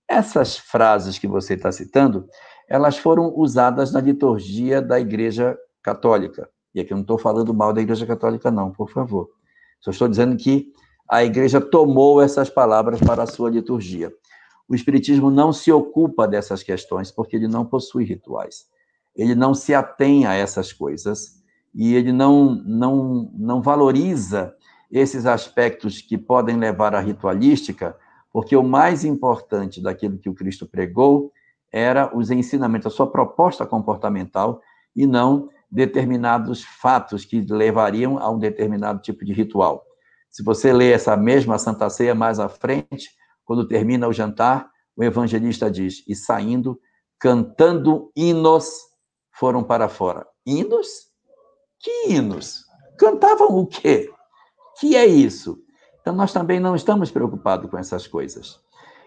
Essas 0.07 0.57
frases 0.57 1.17
que 1.17 1.28
você 1.28 1.55
está 1.55 1.71
citando, 1.71 2.30
elas 2.68 2.97
foram 2.97 3.34
usadas 3.36 3.91
na 3.91 4.01
liturgia 4.01 4.82
da 4.82 4.99
igreja 4.99 5.57
católica. 5.82 6.49
E 6.74 6.80
aqui 6.80 6.91
eu 6.91 6.97
não 6.97 7.03
estou 7.03 7.18
falando 7.18 7.53
mal 7.53 7.72
da 7.72 7.82
igreja 7.82 8.05
católica, 8.05 8.51
não, 8.51 8.72
por 8.72 8.89
favor. 8.89 9.30
Só 9.80 9.91
estou 9.91 10.07
dizendo 10.07 10.36
que 10.36 10.74
a 11.07 11.24
igreja 11.24 11.61
tomou 11.61 12.22
essas 12.22 12.49
palavras 12.49 12.99
para 12.99 13.24
a 13.24 13.28
sua 13.28 13.49
liturgia. 13.49 14.11
O 14.68 14.74
Espiritismo 14.74 15.30
não 15.30 15.53
se 15.53 15.72
ocupa 15.72 16.28
dessas 16.28 16.63
questões 16.63 17.11
porque 17.11 17.36
ele 17.36 17.47
não 17.47 17.66
possui 17.66 18.03
rituais. 18.03 18.66
Ele 19.16 19.36
não 19.36 19.53
se 19.53 19.74
atém 19.74 20.26
a 20.26 20.34
essas 20.34 20.74
coisas 20.74 21.41
e 21.74 21.93
ele 21.93 22.11
não, 22.11 22.55
não, 22.66 23.32
não 23.38 23.61
valoriza 23.61 24.55
esses 24.91 25.26
aspectos 25.26 26.01
que 26.01 26.18
podem 26.18 26.57
levar 26.57 26.95
à 26.95 26.99
ritualística, 26.99 27.95
porque 28.32 28.55
o 28.55 28.63
mais 28.63 29.05
importante 29.05 29.82
daquilo 29.82 30.18
que 30.18 30.30
o 30.30 30.34
Cristo 30.34 30.66
pregou 30.66 31.32
era 31.76 32.09
os 32.15 32.32
ensinamentos, 32.32 32.88
a 32.88 32.95
sua 32.95 33.11
proposta 33.11 33.65
comportamental, 33.65 34.61
e 34.95 35.05
não 35.05 35.49
determinados 35.69 36.63
fatos 36.63 37.26
que 37.26 37.41
levariam 37.41 38.17
a 38.17 38.30
um 38.30 38.39
determinado 38.39 39.01
tipo 39.01 39.26
de 39.26 39.34
ritual. 39.34 39.84
Se 40.32 40.41
você 40.41 40.71
lê 40.71 40.93
essa 40.93 41.17
mesma 41.17 41.57
Santa 41.57 41.89
Ceia 41.89 42.15
mais 42.15 42.39
à 42.39 42.47
frente, 42.47 43.09
quando 43.43 43.67
termina 43.67 44.07
o 44.07 44.13
jantar, 44.13 44.69
o 44.95 45.03
evangelista 45.03 45.69
diz: 45.69 46.01
E 46.07 46.15
saindo, 46.15 46.80
cantando 47.19 48.09
hinos, 48.15 48.69
foram 49.34 49.61
para 49.61 49.89
fora. 49.89 50.26
Hinos? 50.45 50.88
Que 51.78 52.13
hinos? 52.13 52.63
Cantavam 52.97 53.49
o 53.49 53.67
quê? 53.67 54.09
Que 54.80 54.95
é 54.95 55.05
isso? 55.05 55.57
Então, 55.99 56.15
nós 56.15 56.32
também 56.32 56.57
não 56.57 56.73
estamos 56.73 57.11
preocupados 57.11 57.69
com 57.69 57.78
essas 57.78 58.07
coisas. 58.07 58.61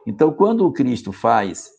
Então, 0.06 0.30
quando 0.32 0.66
o 0.66 0.72
Cristo 0.72 1.12
faz 1.12 1.77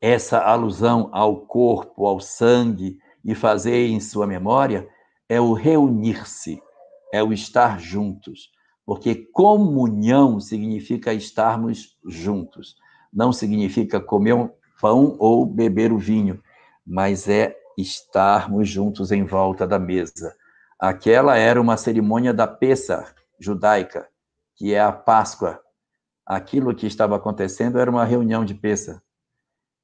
essa 0.00 0.38
alusão 0.38 1.08
ao 1.12 1.46
corpo, 1.46 2.06
ao 2.06 2.20
sangue, 2.20 2.98
e 3.24 3.34
fazer 3.34 3.88
em 3.88 4.00
sua 4.00 4.26
memória, 4.26 4.88
é 5.28 5.40
o 5.40 5.52
reunir-se, 5.52 6.62
é 7.12 7.22
o 7.22 7.32
estar 7.32 7.78
juntos. 7.78 8.50
Porque 8.86 9.14
comunhão 9.14 10.40
significa 10.40 11.12
estarmos 11.12 11.98
juntos. 12.06 12.76
Não 13.12 13.32
significa 13.32 14.00
comer 14.00 14.32
um 14.32 14.48
pão 14.80 15.16
ou 15.18 15.44
beber 15.44 15.92
o 15.92 15.98
vinho, 15.98 16.42
mas 16.86 17.28
é 17.28 17.54
estarmos 17.76 18.68
juntos 18.68 19.12
em 19.12 19.24
volta 19.24 19.66
da 19.66 19.78
mesa. 19.78 20.34
Aquela 20.80 21.36
era 21.36 21.60
uma 21.60 21.76
cerimônia 21.76 22.32
da 22.32 22.46
Pessah 22.46 23.12
judaica, 23.38 24.08
que 24.56 24.72
é 24.72 24.80
a 24.80 24.92
Páscoa. 24.92 25.60
Aquilo 26.24 26.74
que 26.74 26.86
estava 26.86 27.16
acontecendo 27.16 27.78
era 27.78 27.90
uma 27.90 28.04
reunião 28.04 28.44
de 28.44 28.54
Pessah. 28.54 29.02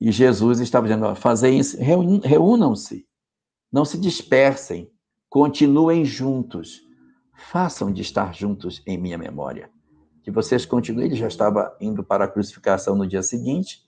E 0.04 0.12
Jesus 0.12 0.60
estava 0.60 0.86
dizendo: 0.86 1.14
fazer 1.16 1.48
isso, 1.48 1.78
reúnam-se, 1.80 3.06
não 3.72 3.86
se 3.86 3.96
dispersem, 3.96 4.92
continuem 5.30 6.04
juntos, 6.04 6.82
façam 7.50 7.90
de 7.90 8.02
estar 8.02 8.34
juntos 8.34 8.82
em 8.86 8.98
minha 8.98 9.16
memória. 9.16 9.70
Que 10.22 10.30
vocês 10.30 10.66
continuem. 10.66 11.06
Ele 11.06 11.16
já 11.16 11.26
estava 11.26 11.74
indo 11.80 12.04
para 12.04 12.26
a 12.26 12.28
crucificação 12.28 12.94
no 12.94 13.06
dia 13.06 13.22
seguinte. 13.22 13.78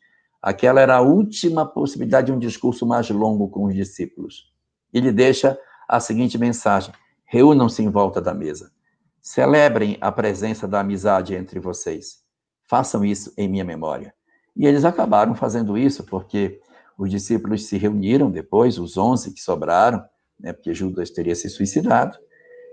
Aquela 0.40 0.80
era 0.80 0.96
a 0.96 1.02
última 1.02 1.66
possibilidade 1.66 2.28
de 2.28 2.32
um 2.32 2.38
discurso 2.38 2.86
mais 2.86 3.10
longo 3.10 3.50
com 3.50 3.64
os 3.64 3.74
discípulos. 3.74 4.50
Ele 4.94 5.12
deixa 5.12 5.58
a 5.86 6.00
seguinte 6.00 6.38
mensagem: 6.38 6.94
reúnam-se 7.26 7.82
em 7.82 7.90
volta 7.90 8.22
da 8.22 8.32
mesa. 8.32 8.72
Celebrem 9.20 9.98
a 10.00 10.10
presença 10.10 10.66
da 10.66 10.80
amizade 10.80 11.34
entre 11.34 11.60
vocês. 11.60 12.24
Façam 12.66 13.04
isso 13.04 13.34
em 13.36 13.46
minha 13.46 13.64
memória. 13.64 14.14
E 14.56 14.66
eles 14.66 14.84
acabaram 14.84 15.34
fazendo 15.34 15.76
isso 15.76 16.02
porque 16.04 16.60
os 16.96 17.10
discípulos 17.10 17.66
se 17.66 17.76
reuniram 17.76 18.30
depois, 18.30 18.78
os 18.78 18.96
onze 18.96 19.32
que 19.32 19.40
sobraram, 19.40 20.02
né, 20.40 20.52
porque 20.52 20.72
Judas 20.72 21.10
teria 21.10 21.34
se 21.34 21.48
suicidado, 21.50 22.16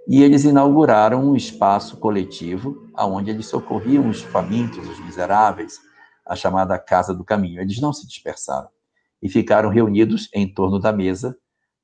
e 0.07 0.23
eles 0.23 0.43
inauguraram 0.43 1.23
um 1.23 1.35
espaço 1.35 1.97
coletivo 1.97 2.89
onde 2.97 3.29
eles 3.29 3.47
socorriam 3.47 4.09
os 4.09 4.21
famintos, 4.21 4.87
os 4.87 4.99
miseráveis, 5.05 5.79
a 6.25 6.35
chamada 6.35 6.77
Casa 6.77 7.13
do 7.13 7.23
Caminho. 7.23 7.61
Eles 7.61 7.79
não 7.79 7.93
se 7.93 8.07
dispersaram 8.07 8.69
e 9.21 9.29
ficaram 9.29 9.69
reunidos 9.69 10.29
em 10.33 10.51
torno 10.51 10.79
da 10.79 10.91
mesa 10.91 11.37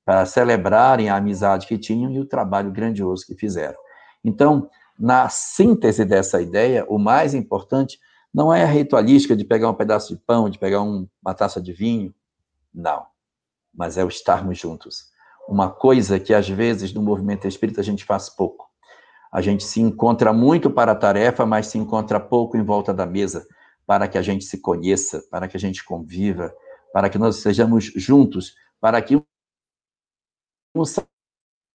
para 0.06 0.26
celebrarem 0.26 1.10
a 1.10 1.16
amizade 1.16 1.68
que 1.68 1.78
tinham 1.78 2.12
e 2.12 2.20
o 2.20 2.26
trabalho 2.26 2.72
grandioso 2.72 3.26
que 3.26 3.36
fizeram. 3.36 3.78
Então, 4.24 4.70
na 4.98 5.30
síntese 5.30 6.04
dessa 6.04 6.42
ideia, 6.42 6.86
o 6.90 6.98
mais 6.98 7.34
importante 7.34 8.00
não 8.34 8.54
é 8.54 8.64
a 8.64 8.68
ritualística 8.68 9.36
de 9.36 9.44
pegar 9.44 9.70
um 9.70 9.74
pedaço 9.74 10.16
de 10.16 10.22
pão, 10.22 10.50
de 10.50 10.60
pegar 10.60 10.82
um, 10.82 11.08
uma 11.22 11.34
taça 11.34 11.62
de 11.62 11.74
vinho. 11.74 12.14
Não. 12.74 13.06
Mas 13.74 13.98
é 13.98 14.04
o 14.04 14.08
estarmos 14.08 14.58
juntos. 14.58 15.10
Uma 15.48 15.70
coisa 15.70 16.20
que, 16.20 16.34
às 16.34 16.48
vezes, 16.48 16.94
no 16.94 17.02
movimento 17.02 17.48
espírita 17.48 17.82
a 17.82 17.84
gente 17.84 18.06
faz 18.06 18.30
pouco. 18.30 18.70
A 19.32 19.42
gente 19.42 19.64
se 19.64 19.82
encontra 19.82 20.32
muito 20.32 20.70
para 20.70 20.92
a 20.92 20.96
tarefa, 20.96 21.46
mas 21.46 21.68
se 21.68 21.78
encontra 21.78 22.20
pouco 22.20 22.58
em 22.58 22.64
volta 22.64 22.94
da 22.94 23.06
mesa, 23.06 23.48
para 23.86 24.08
que 24.08 24.18
a 24.18 24.22
gente 24.22 24.46
se 24.46 24.60
conheça, 24.60 25.24
para 25.32 25.48
que 25.48 25.58
a 25.58 25.60
gente 25.60 25.84
conviva, 25.84 26.54
para 26.94 27.10
que 27.10 27.18
nós 27.18 27.38
sejamos 27.38 27.86
juntos, 27.96 28.54
para 28.80 29.02
que 29.02 29.16
um 30.76 30.84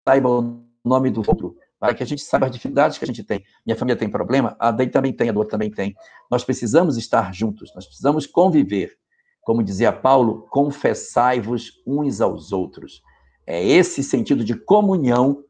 saiba 0.08 0.30
o 0.30 0.64
nome 0.86 1.10
do 1.10 1.20
outro, 1.28 1.58
para 1.84 1.94
que 1.94 2.02
a 2.02 2.06
gente 2.06 2.22
saiba 2.22 2.46
as 2.46 2.52
dificuldades 2.54 2.98
que 2.98 3.04
a 3.04 3.08
gente 3.08 3.26
tem. 3.26 3.44
Minha 3.66 3.76
família 3.76 4.00
tem 4.00 4.10
problema, 4.10 4.56
a 4.58 4.72
Dei 4.72 4.88
também 4.88 5.12
tem, 5.12 5.28
a 5.28 5.34
do 5.34 5.40
outro 5.40 5.52
também 5.52 5.70
tem. 5.70 5.94
Nós 6.32 6.42
precisamos 6.42 6.96
estar 6.96 7.34
juntos, 7.34 7.76
nós 7.76 7.86
precisamos 7.86 8.26
conviver. 8.26 8.98
Como 9.42 9.62
dizia 9.62 9.92
Paulo, 9.92 10.48
confessai-vos 10.50 11.84
uns 11.86 12.22
aos 12.22 12.54
outros. 12.54 13.04
É 13.46 13.62
esse 13.62 14.02
sentido 14.02 14.46
de 14.46 14.56
comunhão 14.56 15.44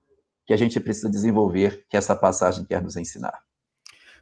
que 0.47 0.53
a 0.53 0.57
gente 0.57 0.79
precisa 0.79 1.07
desenvolver, 1.07 1.85
que 1.87 1.95
essa 1.95 2.15
passagem 2.15 2.65
quer 2.65 2.81
nos 2.81 2.97
ensinar. 2.97 3.39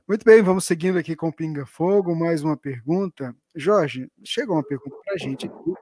Muito 0.05 0.25
bem, 0.25 0.41
vamos 0.41 0.65
seguindo 0.65 0.97
aqui 0.97 1.15
com 1.15 1.31
Pinga 1.31 1.65
Fogo. 1.65 2.13
Mais 2.13 2.43
uma 2.43 2.57
pergunta. 2.57 3.33
Jorge, 3.55 4.11
chegou 4.21 4.57
uma 4.57 4.63
pergunta 4.63 4.97
para 5.05 5.13
a 5.13 5.17
gente 5.17 5.45
aqui. 5.45 5.73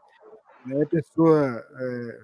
Né? 0.67 0.83
A 0.83 0.85
pessoa 0.85 1.65
é, 1.75 2.19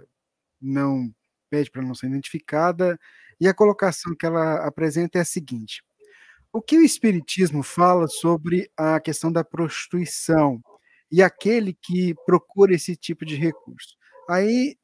não 0.62 1.12
pede 1.50 1.72
para 1.72 1.82
não 1.82 1.96
ser 1.96 2.06
identificada 2.06 3.00
e 3.40 3.48
a 3.48 3.54
colocação 3.54 4.16
que 4.18 4.26
ela 4.26 4.66
apresenta 4.66 5.18
é 5.20 5.22
a 5.22 5.26
seguinte: 5.26 5.84
o 6.54 6.62
que 6.62 6.78
o 6.78 6.84
Espiritismo 6.84 7.64
fala 7.64 8.08
sobre 8.08 8.70
a 8.78 9.00
questão 9.00 9.32
da 9.32 9.44
prostituição 9.44 10.62
e 11.12 11.22
aquele 11.22 11.74
que 11.74 12.16
procura 12.26 12.74
esse 12.74 12.96
tipo 12.96 13.26
de 13.26 13.36
recurso? 13.36 13.96
Aí, 14.30 14.78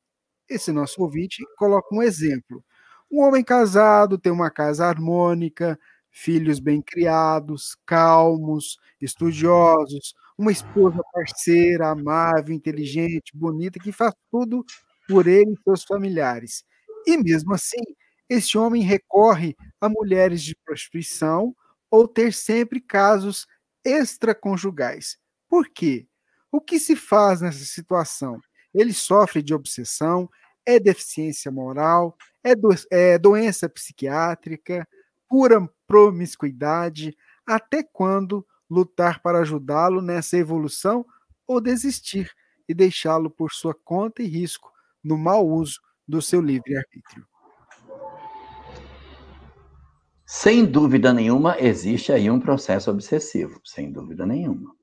esse 0.49 0.71
nosso 0.71 1.01
ouvinte 1.01 1.43
coloca 1.57 1.95
um 1.95 2.03
exemplo. 2.03 2.63
Um 3.11 3.21
homem 3.21 3.43
casado 3.43 4.17
tem 4.17 4.31
uma 4.31 4.51
casa 4.51 4.85
harmônica, 4.85 5.79
filhos 6.11 6.59
bem 6.59 6.81
criados, 6.81 7.75
calmos, 7.85 8.77
estudiosos, 9.01 10.13
uma 10.37 10.51
esposa 10.51 10.99
parceira, 11.13 11.89
amável, 11.89 12.53
inteligente, 12.53 13.31
bonita, 13.33 13.79
que 13.79 13.91
faz 13.91 14.13
tudo 14.29 14.65
por 15.07 15.27
ele 15.27 15.51
e 15.53 15.63
seus 15.63 15.83
familiares. 15.83 16.63
E 17.07 17.17
mesmo 17.17 17.53
assim, 17.53 17.81
este 18.33 18.57
homem 18.57 18.81
recorre 18.81 19.57
a 19.81 19.89
mulheres 19.89 20.41
de 20.41 20.55
prostituição 20.63 21.53
ou 21.89 22.07
ter 22.07 22.31
sempre 22.31 22.79
casos 22.79 23.45
extraconjugais. 23.83 25.17
Por 25.49 25.67
quê? 25.67 26.07
O 26.49 26.61
que 26.61 26.79
se 26.79 26.95
faz 26.95 27.41
nessa 27.41 27.65
situação? 27.65 28.39
Ele 28.73 28.93
sofre 28.93 29.41
de 29.41 29.53
obsessão, 29.53 30.29
é 30.65 30.79
deficiência 30.79 31.51
moral, 31.51 32.15
é, 32.41 32.55
do, 32.55 32.69
é 32.89 33.17
doença 33.17 33.67
psiquiátrica, 33.67 34.87
pura 35.27 35.69
promiscuidade, 35.85 37.13
até 37.45 37.83
quando 37.83 38.47
lutar 38.69 39.21
para 39.21 39.39
ajudá-lo 39.39 40.01
nessa 40.01 40.37
evolução 40.37 41.05
ou 41.45 41.59
desistir 41.59 42.31
e 42.65 42.73
deixá-lo 42.73 43.29
por 43.29 43.51
sua 43.51 43.75
conta 43.75 44.23
e 44.23 44.27
risco 44.27 44.71
no 45.03 45.17
mau 45.17 45.45
uso 45.45 45.81
do 46.07 46.21
seu 46.21 46.39
livre-arbítrio. 46.39 47.30
Sem 50.33 50.65
dúvida 50.65 51.13
nenhuma, 51.13 51.57
existe 51.59 52.09
aí 52.13 52.31
um 52.31 52.39
processo 52.39 52.89
obsessivo, 52.89 53.59
sem 53.65 53.91
dúvida 53.91 54.25
nenhuma. 54.25 54.73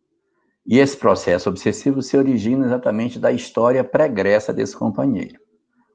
E 0.67 0.79
esse 0.79 0.95
processo 0.95 1.49
obsessivo 1.49 2.03
se 2.03 2.19
origina 2.19 2.67
exatamente 2.67 3.19
da 3.19 3.33
história 3.33 3.83
pregressa 3.83 4.53
desse 4.53 4.77
companheiro. 4.77 5.41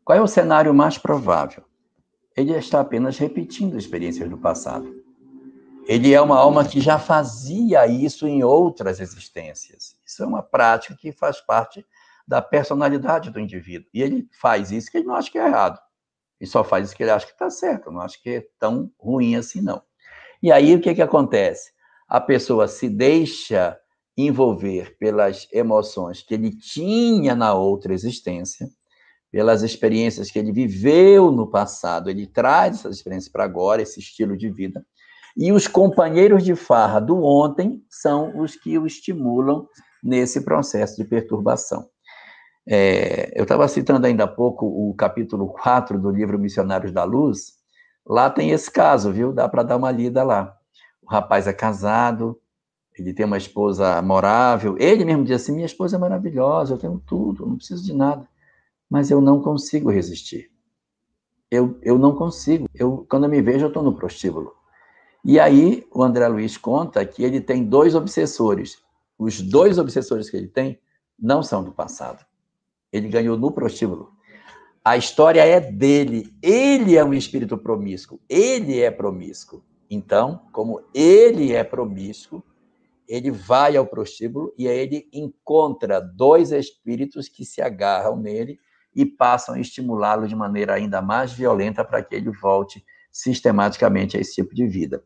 Qual 0.03 0.17
é 0.17 0.19
o 0.19 0.27
cenário 0.27 0.73
mais 0.73 0.97
provável? 0.97 1.63
Ele 2.35 2.51
está 2.57 2.79
apenas 2.79 3.19
repetindo 3.19 3.77
experiências 3.77 4.27
do 4.27 4.39
passado. 4.39 4.91
Ele 5.85 6.11
é 6.11 6.19
uma 6.19 6.39
alma 6.39 6.65
que 6.65 6.81
já 6.81 6.97
fazia 6.97 7.85
isso 7.85 8.27
em 8.27 8.43
outras 8.43 8.99
existências. 8.99 9.95
Isso 10.03 10.23
é 10.23 10.25
uma 10.25 10.41
prática 10.41 10.97
que 10.99 11.11
faz 11.11 11.39
parte 11.39 11.85
da 12.27 12.41
personalidade 12.41 13.29
do 13.29 13.39
indivíduo. 13.39 13.87
E 13.93 14.01
ele 14.01 14.27
faz 14.31 14.71
isso 14.71 14.89
que 14.89 14.97
ele 14.97 15.05
não 15.05 15.13
acha 15.13 15.29
que 15.29 15.37
é 15.37 15.45
errado. 15.45 15.79
E 16.43 16.45
só 16.45 16.61
faz 16.61 16.87
isso 16.87 16.97
que 16.97 17.03
ele 17.03 17.09
acha 17.09 17.25
que 17.25 17.31
está 17.31 17.49
certo. 17.49 17.89
Não 17.89 18.01
acho 18.01 18.21
que 18.21 18.29
é 18.29 18.45
tão 18.59 18.91
ruim 18.99 19.37
assim, 19.37 19.61
não. 19.61 19.81
E 20.41 20.51
aí, 20.51 20.75
o 20.75 20.81
que, 20.81 20.93
que 20.93 21.01
acontece? 21.01 21.71
A 22.05 22.19
pessoa 22.19 22.67
se 22.67 22.89
deixa 22.89 23.79
envolver 24.17 24.97
pelas 24.97 25.47
emoções 25.53 26.21
que 26.21 26.33
ele 26.33 26.53
tinha 26.53 27.33
na 27.33 27.53
outra 27.53 27.93
existência, 27.93 28.67
pelas 29.31 29.63
experiências 29.63 30.29
que 30.29 30.37
ele 30.37 30.51
viveu 30.51 31.31
no 31.31 31.49
passado, 31.49 32.09
ele 32.09 32.27
traz 32.27 32.79
essas 32.79 32.97
experiências 32.97 33.31
para 33.31 33.45
agora, 33.45 33.81
esse 33.81 34.01
estilo 34.01 34.35
de 34.35 34.51
vida. 34.51 34.85
E 35.37 35.49
os 35.53 35.65
companheiros 35.65 36.43
de 36.43 36.55
farra 36.55 36.99
do 36.99 37.23
ontem 37.23 37.81
são 37.89 38.37
os 38.37 38.53
que 38.53 38.77
o 38.77 38.85
estimulam 38.85 39.65
nesse 40.03 40.41
processo 40.41 40.97
de 40.97 41.05
perturbação. 41.07 41.87
É, 42.65 43.31
eu 43.37 43.43
estava 43.43 43.67
citando 43.67 44.07
ainda 44.07 44.23
há 44.23 44.27
pouco 44.27 44.65
o 44.65 44.93
capítulo 44.95 45.47
4 45.47 45.99
do 45.99 46.09
livro 46.09 46.39
Missionários 46.39 46.91
da 46.91 47.03
Luz. 47.03 47.57
Lá 48.05 48.29
tem 48.29 48.51
esse 48.51 48.71
caso, 48.71 49.11
viu? 49.11 49.33
Dá 49.33 49.47
para 49.49 49.63
dar 49.63 49.77
uma 49.77 49.91
lida 49.91 50.23
lá. 50.23 50.55
O 51.01 51.09
rapaz 51.09 51.47
é 51.47 51.53
casado, 51.53 52.39
ele 52.97 53.13
tem 53.13 53.25
uma 53.25 53.37
esposa 53.37 53.97
amorável. 53.97 54.77
Ele 54.79 55.03
mesmo 55.05 55.23
diz 55.23 55.41
assim: 55.41 55.53
minha 55.53 55.65
esposa 55.65 55.97
é 55.97 55.99
maravilhosa, 55.99 56.73
eu 56.73 56.77
tenho 56.77 57.01
tudo, 57.05 57.45
não 57.45 57.57
preciso 57.57 57.83
de 57.83 57.93
nada. 57.93 58.27
mas 58.89 59.11
eu 59.11 59.21
não 59.21 59.41
consigo 59.41 59.89
resistir. 59.89 60.51
Eu, 61.49 61.77
eu 61.81 61.97
não 61.99 62.15
consigo. 62.15 62.67
Eu, 62.73 63.05
quando 63.09 63.25
eu 63.25 63.29
me 63.29 63.41
vejo, 63.41 63.65
eu 63.65 63.67
estou 63.69 63.83
no 63.83 63.95
prostíbulo. 63.95 64.53
E 65.25 65.39
aí, 65.39 65.85
o 65.93 66.03
André 66.03 66.27
Luiz 66.27 66.57
conta 66.57 67.05
que 67.05 67.23
ele 67.23 67.39
tem 67.41 67.63
dois 67.63 67.95
obsessores. 67.95 68.77
Os 69.17 69.41
dois 69.41 69.77
obsessores 69.77 70.29
que 70.29 70.37
ele 70.37 70.47
tem 70.47 70.79
não 71.19 71.41
são 71.43 71.63
do 71.63 71.71
passado. 71.71 72.25
Ele 72.93 73.09
ganhou 73.09 73.35
no 73.35 73.51
prostíbulo. 73.51 74.13
A 74.85 74.95
história 74.95 75.43
é 75.43 75.59
dele. 75.59 76.31
Ele 76.41 76.95
é 76.95 77.03
um 77.03 77.13
espírito 77.13 77.57
promíscuo. 77.57 78.19
Ele 78.29 78.79
é 78.79 78.91
promíscuo. 78.91 79.63
Então, 79.89 80.41
como 80.51 80.81
ele 80.93 81.53
é 81.53 81.63
promíscuo, 81.63 82.43
ele 83.07 83.31
vai 83.31 83.75
ao 83.75 83.85
prostíbulo 83.85 84.53
e 84.57 84.67
aí 84.67 84.79
ele 84.79 85.09
encontra 85.11 85.99
dois 85.99 86.51
espíritos 86.51 87.27
que 87.27 87.43
se 87.43 87.61
agarram 87.61 88.15
nele 88.15 88.59
e 88.95 89.05
passam 89.05 89.55
a 89.55 89.59
estimulá-lo 89.59 90.27
de 90.27 90.35
maneira 90.35 90.75
ainda 90.75 91.01
mais 91.01 91.33
violenta 91.33 91.83
para 91.83 92.01
que 92.01 92.15
ele 92.15 92.31
volte 92.31 92.83
sistematicamente 93.11 94.17
a 94.17 94.19
esse 94.19 94.35
tipo 94.35 94.55
de 94.55 94.65
vida. 94.67 95.03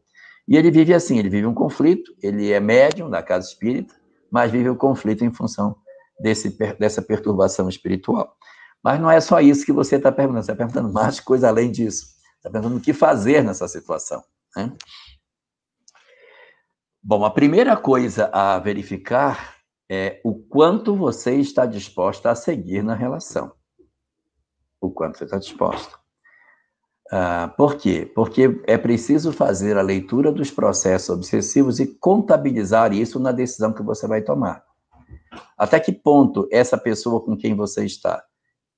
E 0.48 0.56
ele 0.56 0.72
vive 0.72 0.94
assim, 0.94 1.18
ele 1.18 1.30
vive 1.30 1.48
um 1.48 1.54
conflito, 1.54 2.16
ele 2.22 2.52
é 2.52 2.60
médium 2.60 3.10
da 3.10 3.22
casa 3.22 3.48
espírita, 3.48 3.96
mas 4.32 4.52
vive 4.52 4.70
o 4.70 4.76
conflito 4.76 5.26
em 5.26 5.34
função 5.34 5.76
desse, 6.20 6.50
dessa 6.78 7.02
perturbação 7.02 7.70
espiritual. 7.70 8.36
Mas 8.84 9.00
não 9.00 9.10
é 9.10 9.20
só 9.20 9.40
isso 9.40 9.66
que 9.66 9.72
você 9.72 9.98
está 9.98 10.12
perguntando, 10.12 10.46
você 10.46 10.52
está 10.52 10.66
perguntando 10.66 10.94
mais 10.94 11.20
coisa 11.20 11.48
além 11.48 11.72
disso. 11.72 12.08
Está 12.38 12.50
perguntando 12.50 12.78
o 12.78 12.82
que 12.82 12.94
fazer 12.94 13.44
nessa 13.44 13.68
situação. 13.68 14.24
Né? 14.56 14.72
Bom, 17.02 17.26
a 17.26 17.32
primeira 17.32 17.76
coisa 17.76 18.30
a 18.34 18.60
verificar 18.60 19.56
é 19.90 20.20
o 20.24 20.36
quanto 20.36 20.96
você 20.96 21.36
está 21.36 21.66
disposta 21.66 22.30
a 22.30 22.36
seguir 22.36 22.84
na 22.84 22.94
relação. 22.94 23.54
O 24.82 24.92
quanto 24.92 25.18
você 25.18 25.24
está 25.24 25.38
disposta. 25.38 25.98
Ah, 27.10 27.54
por 27.56 27.78
quê? 27.78 28.12
Porque 28.14 28.62
é 28.66 28.78
preciso 28.78 29.32
fazer 29.32 29.78
a 29.78 29.82
leitura 29.82 30.32
dos 30.32 30.52
processos 30.52 31.10
obsessivos 31.10 31.80
e 31.80 31.88
contabilizar 31.88 32.92
isso 32.92 33.20
na 33.20 33.32
decisão 33.32 33.72
que 33.72 33.82
você 33.82 34.06
vai 34.08 34.22
tomar. 34.22 34.67
Até 35.58 35.80
que 35.80 35.92
ponto 35.92 36.48
essa 36.52 36.78
pessoa 36.78 37.24
com 37.24 37.36
quem 37.36 37.56
você 37.56 37.86
está, 37.86 38.24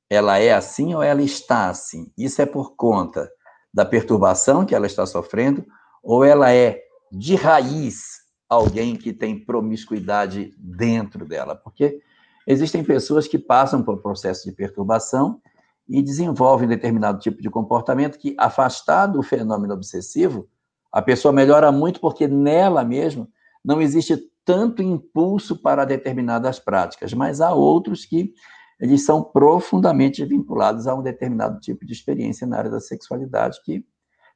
ela 0.09 0.39
é 0.39 0.53
assim 0.53 0.93
ou 0.93 1.03
ela 1.03 1.21
está 1.21 1.69
assim? 1.69 2.11
Isso 2.17 2.41
é 2.41 2.45
por 2.45 2.75
conta 2.75 3.29
da 3.73 3.85
perturbação 3.85 4.65
que 4.65 4.73
ela 4.73 4.87
está 4.87 5.05
sofrendo 5.05 5.65
ou 6.03 6.23
ela 6.23 6.51
é 6.51 6.81
de 7.11 7.35
raiz 7.35 8.19
alguém 8.47 8.95
que 8.95 9.13
tem 9.13 9.45
promiscuidade 9.45 10.53
dentro 10.57 11.25
dela? 11.25 11.55
Porque 11.55 12.01
existem 12.47 12.83
pessoas 12.83 13.27
que 13.27 13.37
passam 13.37 13.83
por 13.83 14.01
processo 14.01 14.45
de 14.45 14.51
perturbação 14.51 15.39
e 15.87 16.01
desenvolvem 16.01 16.67
determinado 16.67 17.19
tipo 17.19 17.41
de 17.41 17.49
comportamento 17.49 18.17
que, 18.17 18.35
afastado 18.37 19.13
do 19.13 19.23
fenômeno 19.23 19.73
obsessivo, 19.73 20.47
a 20.91 21.01
pessoa 21.01 21.31
melhora 21.31 21.71
muito 21.71 21.99
porque 21.99 22.27
nela 22.27 22.83
mesma 22.83 23.27
não 23.63 23.81
existe 23.81 24.17
tanto 24.49 24.81
impulso 24.81 25.61
para 25.61 25.85
determinadas 25.85 26.57
práticas, 26.57 27.13
mas 27.13 27.39
há 27.39 27.53
outros 27.53 28.03
que 28.03 28.33
eles 28.79 29.05
são 29.05 29.23
profundamente 29.23 30.25
vinculados 30.25 30.87
a 30.87 30.95
um 30.95 31.03
determinado 31.03 31.59
tipo 31.59 31.85
de 31.85 31.93
experiência 31.93 32.47
na 32.47 32.57
área 32.57 32.71
da 32.71 32.79
sexualidade 32.79 33.61
que, 33.63 33.85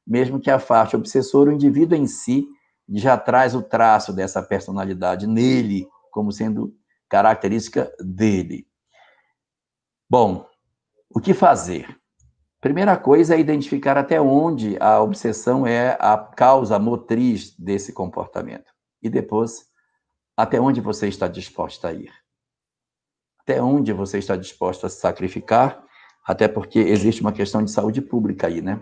mesmo 0.06 0.38
que 0.38 0.52
afaste 0.52 0.94
o 0.94 1.00
obsessor, 1.00 1.48
o 1.48 1.52
indivíduo 1.52 1.98
em 1.98 2.06
si 2.06 2.46
já 2.90 3.18
traz 3.18 3.56
o 3.56 3.62
traço 3.62 4.12
dessa 4.12 4.40
personalidade 4.40 5.26
nele, 5.26 5.88
como 6.12 6.30
sendo 6.30 6.72
característica 7.08 7.92
dele. 7.98 8.68
Bom, 10.08 10.46
o 11.10 11.18
que 11.18 11.34
fazer? 11.34 11.88
Primeira 12.60 12.96
coisa 12.96 13.34
é 13.34 13.40
identificar 13.40 13.98
até 13.98 14.20
onde 14.20 14.76
a 14.78 15.02
obsessão 15.02 15.66
é 15.66 15.96
a 15.98 16.16
causa 16.16 16.78
motriz 16.78 17.52
desse 17.58 17.92
comportamento. 17.92 18.72
E 19.02 19.10
depois, 19.10 19.73
até 20.36 20.60
onde 20.60 20.80
você 20.80 21.08
está 21.08 21.28
disposta 21.28 21.88
a 21.88 21.92
ir. 21.92 22.12
Até 23.40 23.62
onde 23.62 23.92
você 23.92 24.18
está 24.18 24.36
disposta 24.36 24.86
a 24.86 24.90
se 24.90 25.00
sacrificar, 25.00 25.84
até 26.26 26.48
porque 26.48 26.78
existe 26.78 27.20
uma 27.20 27.32
questão 27.32 27.62
de 27.62 27.70
saúde 27.70 28.00
pública 28.00 28.46
aí, 28.46 28.60
né? 28.62 28.80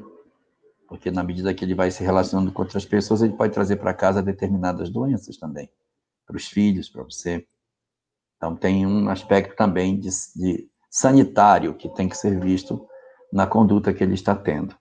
Porque 0.86 1.10
na 1.10 1.22
medida 1.22 1.52
que 1.52 1.64
ele 1.64 1.74
vai 1.74 1.90
se 1.90 2.04
relacionando 2.04 2.52
com 2.52 2.62
outras 2.62 2.84
pessoas, 2.84 3.22
ele 3.22 3.32
pode 3.32 3.52
trazer 3.52 3.76
para 3.76 3.92
casa 3.92 4.22
determinadas 4.22 4.90
doenças 4.90 5.36
também, 5.36 5.70
para 6.26 6.36
os 6.36 6.46
filhos, 6.46 6.88
para 6.88 7.02
você. 7.02 7.46
Então 8.36 8.54
tem 8.54 8.86
um 8.86 9.08
aspecto 9.08 9.56
também 9.56 9.98
de, 9.98 10.10
de 10.36 10.68
sanitário 10.88 11.74
que 11.74 11.88
tem 11.88 12.08
que 12.08 12.16
ser 12.16 12.38
visto 12.38 12.86
na 13.32 13.46
conduta 13.46 13.92
que 13.92 14.04
ele 14.04 14.14
está 14.14 14.34
tendo. 14.34 14.76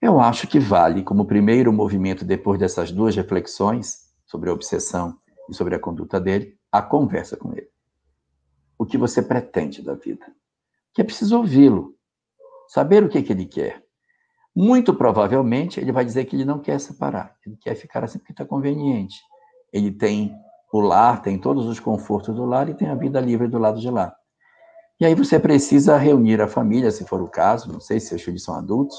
Eu 0.00 0.20
acho 0.20 0.46
que 0.46 0.60
vale, 0.60 1.02
como 1.02 1.26
primeiro 1.26 1.72
movimento, 1.72 2.24
depois 2.24 2.60
dessas 2.60 2.92
duas 2.92 3.16
reflexões 3.16 4.12
sobre 4.26 4.50
a 4.50 4.52
obsessão 4.52 5.18
e 5.48 5.54
sobre 5.54 5.74
a 5.74 5.78
conduta 5.78 6.20
dele, 6.20 6.58
a 6.70 6.82
conversa 6.82 7.36
com 7.36 7.52
ele. 7.52 7.68
O 8.78 8.84
que 8.84 8.98
você 8.98 9.22
pretende 9.22 9.82
da 9.82 9.94
vida? 9.94 10.26
Que 10.94 11.00
é 11.00 11.04
preciso 11.04 11.38
ouvi-lo, 11.38 11.94
saber 12.68 13.02
o 13.02 13.08
que, 13.08 13.22
que 13.22 13.32
ele 13.32 13.46
quer. 13.46 13.82
Muito 14.54 14.94
provavelmente 14.94 15.80
ele 15.80 15.92
vai 15.92 16.04
dizer 16.04 16.24
que 16.24 16.36
ele 16.36 16.44
não 16.44 16.58
quer 16.58 16.80
separar, 16.80 17.36
ele 17.46 17.56
quer 17.56 17.74
ficar 17.74 18.04
assim 18.04 18.18
porque 18.18 18.32
está 18.32 18.44
conveniente. 18.44 19.16
Ele 19.72 19.90
tem 19.90 20.34
o 20.72 20.80
lar, 20.80 21.22
tem 21.22 21.38
todos 21.38 21.66
os 21.66 21.80
confortos 21.80 22.34
do 22.34 22.44
lar 22.44 22.68
e 22.68 22.74
tem 22.74 22.88
a 22.88 22.94
vida 22.94 23.20
livre 23.20 23.48
do 23.48 23.58
lado 23.58 23.80
de 23.80 23.90
lá. 23.90 24.14
E 25.00 25.06
aí 25.06 25.14
você 25.14 25.38
precisa 25.38 25.96
reunir 25.96 26.40
a 26.40 26.48
família, 26.48 26.90
se 26.90 27.04
for 27.04 27.22
o 27.22 27.28
caso, 27.28 27.72
não 27.72 27.80
sei 27.80 28.00
se 28.00 28.08
seus 28.08 28.22
filhos 28.22 28.42
são 28.42 28.54
adultos, 28.54 28.98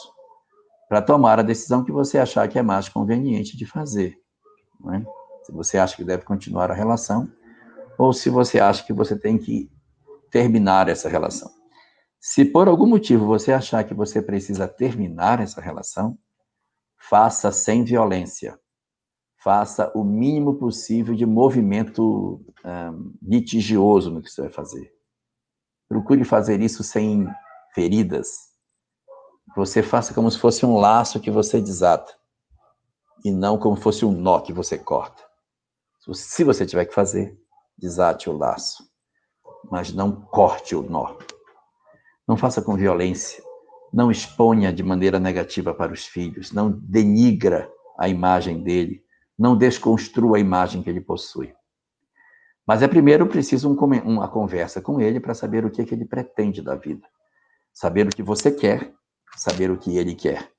para 0.88 1.02
tomar 1.02 1.40
a 1.40 1.44
decisão 1.44 1.84
que 1.84 1.92
você 1.92 2.18
achar 2.18 2.48
que 2.48 2.58
é 2.58 2.64
mais 2.64 2.88
conveniente 2.88 3.58
de 3.58 3.66
fazer. 3.66 4.18
É? 4.94 5.19
Se 5.50 5.56
você 5.56 5.78
acha 5.80 5.96
que 5.96 6.04
deve 6.04 6.24
continuar 6.24 6.70
a 6.70 6.76
relação, 6.76 7.28
ou 7.98 8.14
se 8.14 8.30
você 8.30 8.60
acha 8.60 8.86
que 8.86 8.94
você 8.94 9.18
tem 9.18 9.38
que 9.38 9.70
terminar 10.30 10.88
essa 10.88 11.10
relação. 11.10 11.52
Se 12.20 12.46
por 12.46 12.68
algum 12.68 12.86
motivo 12.86 13.26
você 13.26 13.52
achar 13.52 13.84
que 13.84 13.94
você 13.94 14.22
precisa 14.22 14.68
terminar 14.68 15.40
essa 15.40 15.60
relação, 15.60 16.18
faça 16.98 17.52
sem 17.52 17.84
violência. 17.84 18.60
Faça 19.42 19.92
o 19.96 20.04
mínimo 20.04 20.56
possível 20.56 21.16
de 21.16 21.26
movimento 21.26 22.46
litigioso 23.22 24.12
no 24.12 24.22
que 24.22 24.30
você 24.30 24.42
vai 24.42 24.52
fazer. 24.52 24.94
Procure 25.88 26.24
fazer 26.24 26.62
isso 26.62 26.84
sem 26.84 27.28
feridas. 27.74 28.50
Você 29.56 29.82
faça 29.82 30.14
como 30.14 30.30
se 30.30 30.38
fosse 30.38 30.66
um 30.66 30.78
laço 30.78 31.20
que 31.20 31.32
você 31.32 31.60
desata 31.60 32.14
e 33.26 33.32
não 33.32 33.58
como 33.58 33.76
se 33.76 33.82
fosse 33.82 34.06
um 34.06 34.12
nó 34.12 34.40
que 34.40 34.54
você 34.54 34.78
corta. 34.78 35.29
Se 36.14 36.44
você 36.44 36.66
tiver 36.66 36.86
que 36.86 36.94
fazer, 36.94 37.38
desate 37.78 38.30
o 38.30 38.38
laço, 38.38 38.84
mas 39.70 39.94
não 39.94 40.12
corte 40.12 40.76
o 40.76 40.82
nó. 40.82 41.18
Não 42.28 42.38
faça 42.38 42.62
com 42.62 42.76
violência, 42.76 43.44
não 43.92 44.12
exponha 44.12 44.72
de 44.72 44.84
maneira 44.84 45.20
negativa 45.20 45.74
para 45.74 45.92
os 45.92 46.06
filhos, 46.06 46.52
não 46.52 46.72
denigra 46.72 47.72
a 47.98 48.08
imagem 48.08 48.64
dele, 48.64 49.04
não 49.38 49.58
desconstrua 49.58 50.38
a 50.38 50.40
imagem 50.40 50.84
que 50.84 50.90
ele 50.90 51.02
possui. 51.02 51.54
Mas 52.68 52.84
é 52.84 52.88
primeiro 52.88 53.26
preciso 53.26 53.68
um, 53.68 53.76
uma 54.04 54.28
conversa 54.28 54.80
com 54.80 55.02
ele 55.02 55.20
para 55.20 55.34
saber 55.34 55.66
o 55.66 55.72
que, 55.72 55.82
é 55.82 55.86
que 55.86 55.96
ele 55.96 56.06
pretende 56.06 56.62
da 56.62 56.76
vida. 56.76 57.08
Saber 57.74 58.06
o 58.06 58.12
que 58.12 58.22
você 58.22 58.52
quer, 58.52 58.94
saber 59.36 59.72
o 59.72 59.78
que 59.78 59.98
ele 59.98 60.14
quer. 60.14 60.52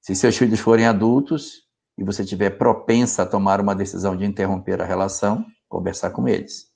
Se 0.00 0.14
seus 0.14 0.38
filhos 0.38 0.60
forem 0.60 0.86
adultos 0.86 1.67
e 1.98 2.04
você 2.04 2.24
tiver 2.24 2.50
propensa 2.50 3.24
a 3.24 3.26
tomar 3.26 3.60
uma 3.60 3.74
decisão 3.74 4.16
de 4.16 4.24
interromper 4.24 4.80
a 4.80 4.84
relação, 4.84 5.44
conversar 5.68 6.10
com 6.10 6.28
eles, 6.28 6.68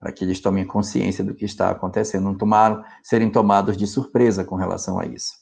para 0.00 0.10
que 0.10 0.24
eles 0.24 0.40
tomem 0.40 0.66
consciência 0.66 1.22
do 1.22 1.34
que 1.34 1.44
está 1.44 1.70
acontecendo, 1.70 2.24
não 2.24 2.36
tomar, 2.36 2.98
serem 3.00 3.30
tomados 3.30 3.76
de 3.76 3.86
surpresa 3.86 4.44
com 4.44 4.56
relação 4.56 4.98
a 4.98 5.06
isso. 5.06 5.34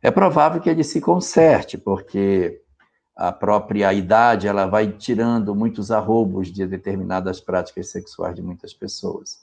É 0.00 0.10
provável 0.10 0.60
que 0.60 0.70
ele 0.70 0.84
se 0.84 1.00
conserte, 1.00 1.76
porque 1.76 2.62
a 3.16 3.32
própria 3.32 3.92
idade 3.92 4.46
ela 4.46 4.66
vai 4.66 4.92
tirando 4.92 5.54
muitos 5.54 5.90
arrobos 5.90 6.52
de 6.52 6.64
determinadas 6.64 7.40
práticas 7.40 7.90
sexuais 7.90 8.36
de 8.36 8.42
muitas 8.42 8.72
pessoas. 8.72 9.40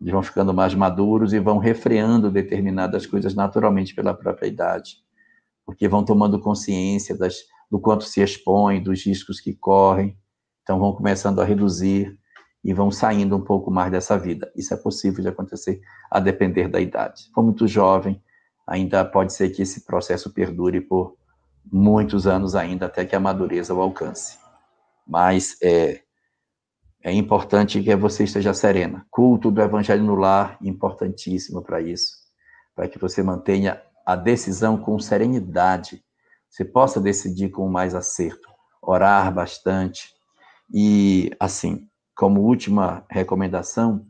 Eles 0.00 0.12
vão 0.12 0.22
ficando 0.22 0.52
mais 0.52 0.74
maduros 0.74 1.32
e 1.32 1.38
vão 1.38 1.58
refreando 1.58 2.32
determinadas 2.32 3.06
coisas 3.06 3.34
naturalmente 3.34 3.94
pela 3.94 4.12
própria 4.12 4.48
idade, 4.48 4.96
porque 5.64 5.88
vão 5.88 6.04
tomando 6.04 6.40
consciência 6.40 7.16
das, 7.16 7.44
do 7.70 7.78
quanto 7.78 8.04
se 8.04 8.22
expõem, 8.22 8.82
dos 8.82 9.04
riscos 9.04 9.40
que 9.40 9.54
correm, 9.54 10.18
então 10.62 10.78
vão 10.78 10.92
começando 10.92 11.40
a 11.40 11.44
reduzir 11.44 12.18
e 12.64 12.74
vão 12.74 12.90
saindo 12.90 13.36
um 13.36 13.40
pouco 13.40 13.70
mais 13.70 13.90
dessa 13.90 14.18
vida. 14.18 14.50
Isso 14.54 14.74
é 14.74 14.76
possível 14.76 15.22
de 15.22 15.28
acontecer 15.28 15.80
a 16.10 16.20
depender 16.20 16.68
da 16.68 16.80
idade. 16.80 17.22
Se 17.22 17.30
for 17.32 17.42
muito 17.42 17.66
jovem, 17.66 18.22
ainda 18.66 19.04
pode 19.04 19.32
ser 19.32 19.50
que 19.50 19.62
esse 19.62 19.86
processo 19.86 20.32
perdure 20.32 20.80
por 20.80 21.16
muitos 21.70 22.26
anos 22.26 22.54
ainda 22.54 22.86
até 22.86 23.04
que 23.04 23.16
a 23.16 23.20
madureza 23.20 23.74
o 23.74 23.80
alcance. 23.80 24.38
Mas 25.06 25.56
é, 25.62 26.02
é 27.02 27.12
importante 27.12 27.82
que 27.82 27.96
você 27.96 28.24
esteja 28.24 28.52
serena. 28.52 29.06
Culto 29.10 29.50
do 29.50 29.62
Evangelho 29.62 30.02
no 30.02 30.14
lar, 30.14 30.58
importantíssimo 30.62 31.62
para 31.62 31.80
isso, 31.80 32.12
para 32.74 32.88
que 32.88 32.98
você 32.98 33.22
mantenha 33.22 33.80
a 34.04 34.16
decisão 34.16 34.76
com 34.76 34.98
serenidade, 34.98 36.02
você 36.48 36.64
possa 36.64 37.00
decidir 37.00 37.50
com 37.50 37.68
mais 37.68 37.94
acerto, 37.94 38.48
orar 38.82 39.32
bastante. 39.32 40.14
E, 40.72 41.30
assim, 41.38 41.88
como 42.14 42.40
última 42.40 43.04
recomendação, 43.10 44.06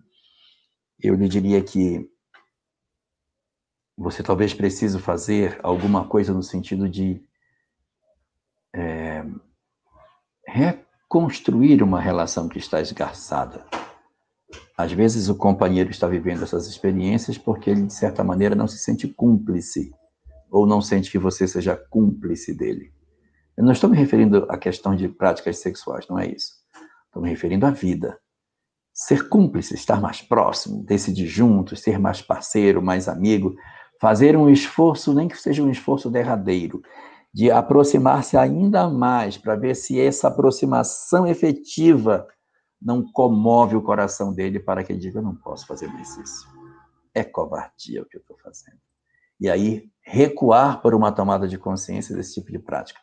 eu 1.01 1.15
lhe 1.15 1.29
diria 1.29 1.63
que 1.63 2.11
você 3.97 4.23
talvez 4.23 4.55
precise 4.55 4.99
fazer 4.99 5.59
alguma 5.63 6.07
coisa 6.07 6.33
no 6.33 6.43
sentido 6.43 6.89
de 6.89 7.21
é, 8.73 9.25
reconstruir 10.47 11.83
uma 11.83 12.01
relação 12.01 12.49
que 12.49 12.59
está 12.59 12.81
esgarçada. 12.81 13.67
Às 14.77 14.93
vezes 14.93 15.29
o 15.29 15.35
companheiro 15.35 15.91
está 15.91 16.07
vivendo 16.07 16.45
essas 16.45 16.69
experiências 16.69 17.37
porque 17.37 17.71
ele, 17.71 17.87
de 17.87 17.93
certa 17.93 18.23
maneira, 18.23 18.55
não 18.55 18.69
se 18.69 18.79
sente 18.79 19.09
cúmplice, 19.09 19.93
ou 20.51 20.67
não 20.67 20.81
sente 20.81 21.11
que 21.11 21.19
você 21.19 21.47
seja 21.47 21.77
cúmplice 21.77 22.55
dele. 22.55 22.93
Eu 23.57 23.65
não 23.65 23.73
estou 23.73 23.91
me 23.91 23.97
referindo 23.97 24.47
à 24.49 24.57
questão 24.57 24.95
de 24.95 25.09
práticas 25.09 25.59
sexuais, 25.59 26.07
não 26.09 26.19
é 26.19 26.29
isso. 26.29 26.53
Estou 27.07 27.23
me 27.23 27.29
referindo 27.29 27.67
à 27.67 27.71
vida. 27.71 28.19
Ser 28.93 29.29
cúmplice, 29.29 29.75
estar 29.75 30.01
mais 30.01 30.23
próximo, 30.23 30.85
decidir 30.85 31.27
juntos, 31.27 31.81
ser 31.81 31.99
mais 31.99 32.23
parceiro, 32.23 32.83
mais 32.83 33.09
amigo, 33.09 33.55
fazer 34.01 34.37
um 34.37 34.49
esforço, 34.49 35.13
nem 35.13 35.29
que 35.29 35.37
seja 35.37 35.63
um 35.63 35.71
esforço 35.71 36.11
derradeiro, 36.11 36.83
de 37.33 37.51
aproximar-se 37.51 38.37
ainda 38.37 38.89
mais, 38.89 39.37
para 39.37 39.57
ver 39.57 39.75
se 39.75 40.01
essa 40.01 40.29
aproximação 40.29 41.27
efetiva 41.27 42.27
não 42.81 43.03
comove 43.13 43.77
o 43.77 43.83
coração 43.83 44.33
dele 44.33 44.61
para 44.61 44.85
que 44.85 44.93
ele 44.93 45.01
diga: 45.01 45.19
Eu 45.19 45.25
não 45.25 45.35
posso 45.35 45.67
fazer 45.67 45.89
mais 45.89 46.17
isso. 46.17 46.49
É 47.15 47.25
covardia 47.25 48.03
o 48.03 48.07
que 48.07 48.17
eu 48.17 48.21
estou 48.21 48.37
fazendo. 48.39 48.79
E 49.41 49.49
aí, 49.49 49.89
recuar 50.01 50.81
por 50.81 50.95
uma 50.95 51.13
tomada 51.13 51.47
de 51.47 51.59
consciência 51.59 52.15
desse 52.17 52.35
tipo 52.35 52.51
de 52.51 52.59
prática. 52.59 53.01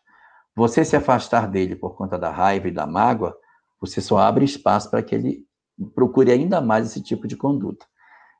Você 0.55 0.83
se 0.83 0.95
afastar 0.95 1.47
dele 1.47 1.75
por 1.75 1.95
conta 1.95 2.17
da 2.17 2.31
raiva 2.31 2.67
e 2.67 2.71
da 2.71 2.87
mágoa, 2.87 3.37
você 3.79 4.01
só 4.01 4.17
abre 4.17 4.45
espaço 4.45 4.89
para 4.89 5.03
que 5.03 5.13
ele 5.13 5.45
procure 5.93 6.31
ainda 6.31 6.61
mais 6.61 6.87
esse 6.87 7.01
tipo 7.01 7.27
de 7.27 7.35
conduta. 7.35 7.85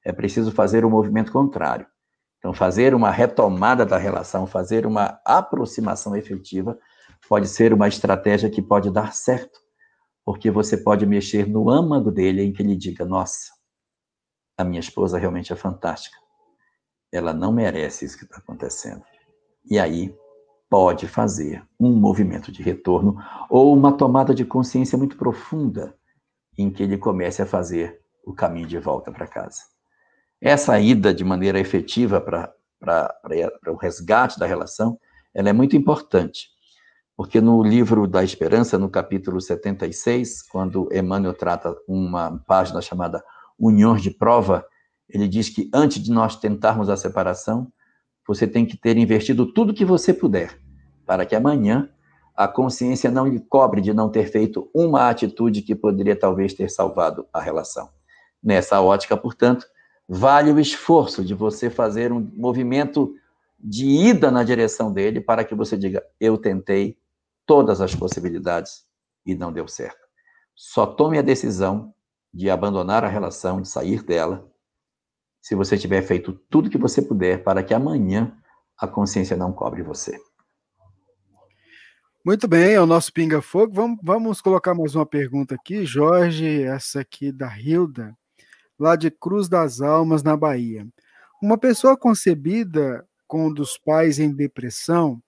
É 0.03 0.11
preciso 0.11 0.51
fazer 0.51 0.83
o 0.83 0.87
um 0.87 0.91
movimento 0.91 1.31
contrário. 1.31 1.85
Então, 2.37 2.53
fazer 2.53 2.93
uma 2.93 3.11
retomada 3.11 3.85
da 3.85 3.97
relação, 3.97 4.45
fazer 4.45 4.85
uma 4.85 5.19
aproximação 5.25 6.15
efetiva, 6.15 6.77
pode 7.27 7.47
ser 7.47 7.73
uma 7.73 7.87
estratégia 7.87 8.49
que 8.49 8.61
pode 8.61 8.91
dar 8.91 9.13
certo, 9.13 9.59
porque 10.23 10.51
você 10.51 10.77
pode 10.77 11.05
mexer 11.05 11.47
no 11.47 11.69
âmago 11.69 12.11
dele 12.11 12.43
em 12.43 12.53
que 12.53 12.61
ele 12.61 12.75
diga: 12.75 13.03
Nossa, 13.03 13.51
a 14.57 14.63
minha 14.63 14.79
esposa 14.79 15.17
realmente 15.17 15.51
é 15.51 15.55
fantástica. 15.55 16.24
Ela 17.15 17.33
não 17.33 17.51
merece 17.51 18.05
isso 18.05 18.17
que 18.17 18.25
está 18.25 18.37
acontecendo. 18.37 19.03
E 19.69 19.79
aí 19.79 20.13
pode 20.69 21.07
fazer 21.07 21.63
um 21.79 21.91
movimento 21.93 22.51
de 22.51 22.61
retorno 22.61 23.17
ou 23.49 23.73
uma 23.73 23.93
tomada 23.93 24.33
de 24.33 24.43
consciência 24.43 24.97
muito 24.97 25.15
profunda 25.15 25.95
em 26.57 26.69
que 26.69 26.83
ele 26.83 26.97
comece 26.97 27.41
a 27.41 27.45
fazer 27.45 28.01
o 28.25 28.33
caminho 28.33 28.67
de 28.67 28.77
volta 28.79 29.11
para 29.11 29.27
casa. 29.27 29.61
Essa 30.41 30.79
ida 30.79 31.13
de 31.13 31.23
maneira 31.23 31.59
efetiva 31.59 32.19
para 32.19 32.53
o 33.67 33.75
resgate 33.75 34.39
da 34.39 34.45
relação, 34.45 34.99
ela 35.33 35.49
é 35.49 35.53
muito 35.53 35.75
importante, 35.75 36.49
porque 37.15 37.39
no 37.39 37.63
livro 37.63 38.07
da 38.07 38.23
Esperança, 38.23 38.77
no 38.77 38.89
capítulo 38.89 39.39
76, 39.39 40.41
quando 40.43 40.89
Emmanuel 40.91 41.33
trata 41.33 41.75
uma 41.87 42.37
página 42.45 42.81
chamada 42.81 43.23
Uniões 43.57 44.01
de 44.01 44.11
Prova, 44.11 44.65
ele 45.09 45.27
diz 45.27 45.49
que 45.49 45.69
antes 45.73 46.01
de 46.01 46.11
nós 46.11 46.35
tentarmos 46.35 46.89
a 46.89 46.97
separação, 46.97 47.71
você 48.27 48.47
tem 48.47 48.65
que 48.65 48.75
ter 48.75 48.97
investido 48.97 49.51
tudo 49.51 49.73
que 49.73 49.85
você 49.85 50.13
puder, 50.13 50.59
para 51.05 51.25
que 51.25 51.35
amanhã 51.35 51.89
a 52.35 52.47
consciência 52.47 53.09
não 53.09 53.27
lhe 53.27 53.39
cobre 53.39 53.81
de 53.81 53.93
não 53.93 54.09
ter 54.09 54.29
feito 54.29 54.69
uma 54.73 55.09
atitude 55.09 55.61
que 55.61 55.75
poderia 55.75 56.15
talvez 56.15 56.53
ter 56.53 56.69
salvado 56.69 57.25
a 57.31 57.39
relação. 57.39 57.89
Nessa 58.43 58.81
ótica, 58.81 59.15
portanto, 59.15 59.65
vale 60.07 60.51
o 60.51 60.59
esforço 60.59 61.23
de 61.23 61.33
você 61.33 61.69
fazer 61.69 62.11
um 62.11 62.19
movimento 62.35 63.15
de 63.57 63.85
ida 63.85 64.29
na 64.29 64.43
direção 64.43 64.91
dele 64.91 65.21
para 65.21 65.43
que 65.43 65.55
você 65.55 65.77
diga: 65.77 66.03
eu 66.19 66.37
tentei 66.37 66.97
todas 67.45 67.79
as 67.79 67.95
possibilidades 67.95 68.83
e 69.25 69.33
não 69.33 69.53
deu 69.53 69.67
certo. 69.67 70.05
Só 70.53 70.85
tome 70.85 71.17
a 71.17 71.21
decisão 71.21 71.93
de 72.33 72.49
abandonar 72.49 73.03
a 73.03 73.07
relação, 73.07 73.61
de 73.61 73.67
sair 73.69 74.03
dela, 74.03 74.45
se 75.45 75.53
você 75.53 75.77
tiver 75.77 76.01
feito 76.01 76.33
tudo 76.49 76.71
que 76.71 76.77
você 76.77 77.03
puder 77.03 77.43
para 77.43 77.61
que 77.61 77.71
amanhã 77.71 78.35
a 78.75 78.87
consciência 78.87 79.37
não 79.37 79.53
cobre 79.53 79.83
você. 79.83 80.19
Muito 82.25 82.47
bem, 82.47 82.73
é 82.73 82.81
o 82.81 82.87
nosso 82.87 83.13
Pinga 83.13 83.43
Fogo. 83.43 83.71
Vamos, 83.71 83.99
vamos 84.01 84.41
colocar 84.41 84.73
mais 84.73 84.95
uma 84.95 85.05
pergunta 85.05 85.53
aqui, 85.53 85.85
Jorge, 85.85 86.63
essa 86.63 87.01
aqui 87.01 87.31
da 87.31 87.55
Hilda 87.59 88.17
lá 88.79 88.95
de 88.95 89.11
Cruz 89.11 89.47
das 89.47 89.81
Almas, 89.81 90.23
na 90.23 90.35
Bahia. 90.35 90.87
Uma 91.39 91.59
pessoa 91.59 91.95
concebida 91.95 93.07
com 93.27 93.45
um 93.45 93.53
dos 93.53 93.77
pais 93.77 94.17
em 94.17 94.33
depressão, 94.33 95.21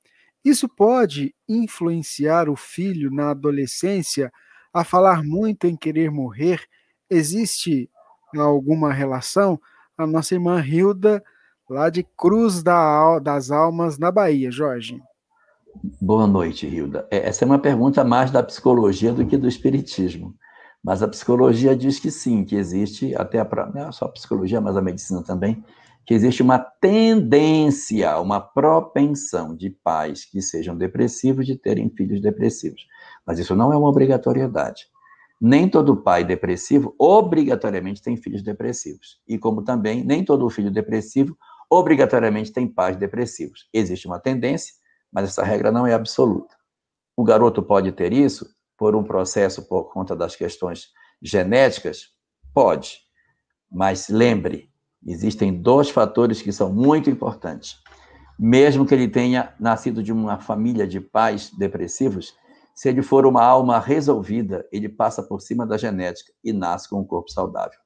isso 0.43 0.68
pode 0.68 1.36
influenciar 1.47 2.49
o 2.49 2.55
filho 2.55 3.11
na 3.11 3.30
adolescência 3.30 4.34
a 4.74 4.84
falar 4.84 5.24
muito 5.24 5.68
em 5.68 5.76
querer 5.76 6.09
morrer? 6.09 6.65
Existe 7.07 7.88
alguma 8.36 8.91
relação? 8.91 9.61
A 9.97 10.05
nossa 10.05 10.35
irmã 10.35 10.63
Hilda, 10.63 11.23
lá 11.67 11.89
de 11.89 12.03
Cruz 12.15 12.61
das 12.61 13.49
Almas, 13.49 13.97
na 13.97 14.11
Bahia, 14.11 14.51
Jorge. 14.51 15.01
Boa 15.99 16.27
noite, 16.27 16.67
Hilda. 16.67 17.07
É, 17.09 17.27
essa 17.27 17.43
é 17.43 17.47
uma 17.47 17.57
pergunta 17.57 18.03
mais 18.03 18.29
da 18.29 18.43
psicologia 18.43 19.11
do 19.11 19.25
que 19.25 19.37
do 19.37 19.47
espiritismo. 19.47 20.35
Mas 20.83 21.01
a 21.01 21.07
psicologia 21.07 21.75
diz 21.75 21.99
que 21.99 22.11
sim, 22.11 22.45
que 22.45 22.55
existe, 22.55 23.15
até 23.15 23.39
a, 23.39 23.71
não 23.74 23.87
é 23.87 23.91
só 23.91 24.05
a 24.05 24.11
psicologia, 24.11 24.61
mas 24.61 24.78
a 24.78 24.82
medicina 24.82 25.24
também, 25.24 25.63
que 26.05 26.13
existe 26.13 26.41
uma 26.43 26.59
tendência, 26.59 28.17
uma 28.19 28.39
propensão 28.39 29.55
de 29.55 29.69
pais 29.69 30.25
que 30.25 30.41
sejam 30.41 30.78
depressivos 30.78 31.45
de 31.45 31.57
terem 31.57 31.89
filhos 31.89 32.21
depressivos. 32.21 32.86
Mas 33.25 33.39
isso 33.39 33.55
não 33.55 33.74
é 33.74 33.78
uma 33.78 33.89
obrigatoriedade. 33.89 34.87
Nem 35.39 35.70
todo 35.70 35.97
pai 35.97 36.24
depressivo 36.24 36.96
obrigatoriamente 36.97 38.01
tem 38.01 38.18
filhos 38.18 38.42
depressivos. 38.42 39.20
E 39.28 39.38
como 39.38 39.64
também 39.64 40.04
nem 40.04 40.24
todo 40.24 40.50
filho 40.50 40.72
depressivo 40.72 41.38
obrigatoriamente 41.70 42.51
tem 42.51 42.68
pais 42.68 42.97
depressivos. 42.97 43.68
Existe 43.74 44.08
uma 44.08 44.20
tendência, 44.20 44.74
mas 45.12 45.30
essa 45.30 45.43
regra 45.43 45.72
não 45.72 45.86
é 45.86 45.93
absoluta. 45.93 46.55
O 47.16 47.24
garoto 47.24 47.62
pode 47.62 47.92
ter 47.92 48.14
isso? 48.14 48.46
por 48.78 48.96
um 48.96 49.04
processo 49.04 49.68
por 49.68 49.92
conta 49.92 50.16
das 50.16 50.36
questões 50.36 50.89
genéticas? 51.22 52.09
Pode. 52.54 53.00
Mas 53.70 54.08
lembre, 54.08 54.70
existem 55.05 55.51
dois 55.51 55.89
fatores 55.89 56.42
que 56.42 56.54
são 56.54 56.72
muito 56.72 57.09
importantes. 57.09 57.78
Mesmo 58.39 58.86
que 58.86 58.93
ele 58.93 59.08
tenha 59.08 59.54
nascido 59.59 60.04
de 60.04 60.14
uma 60.14 60.39
família 60.39 60.88
de 60.88 61.01
pais 61.01 61.50
depressivos, 61.58 62.36
se 62.78 62.87
ele 62.87 63.01
for 63.01 63.25
uma 63.25 63.43
alma 63.43 63.79
resolvida, 63.79 64.63
ele 64.71 64.87
passa 64.87 65.24
por 65.24 65.41
cima 65.41 65.66
da 65.66 65.78
genética 65.78 66.32
e 66.43 66.54
nasce 66.54 66.87
com 66.87 66.99
um 67.01 67.04
corpo 67.04 67.32
saudável. 67.32 67.79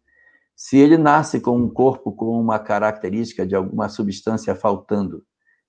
Se 0.54 0.76
ele 0.78 0.98
nasce 0.98 1.40
com 1.40 1.58
um 1.58 1.70
corpo 1.70 2.12
com 2.12 2.38
uma 2.38 2.60
característica 2.60 3.48
de 3.48 3.56
alguma 3.56 3.88
substância 3.88 4.54
faltando, 4.54 5.24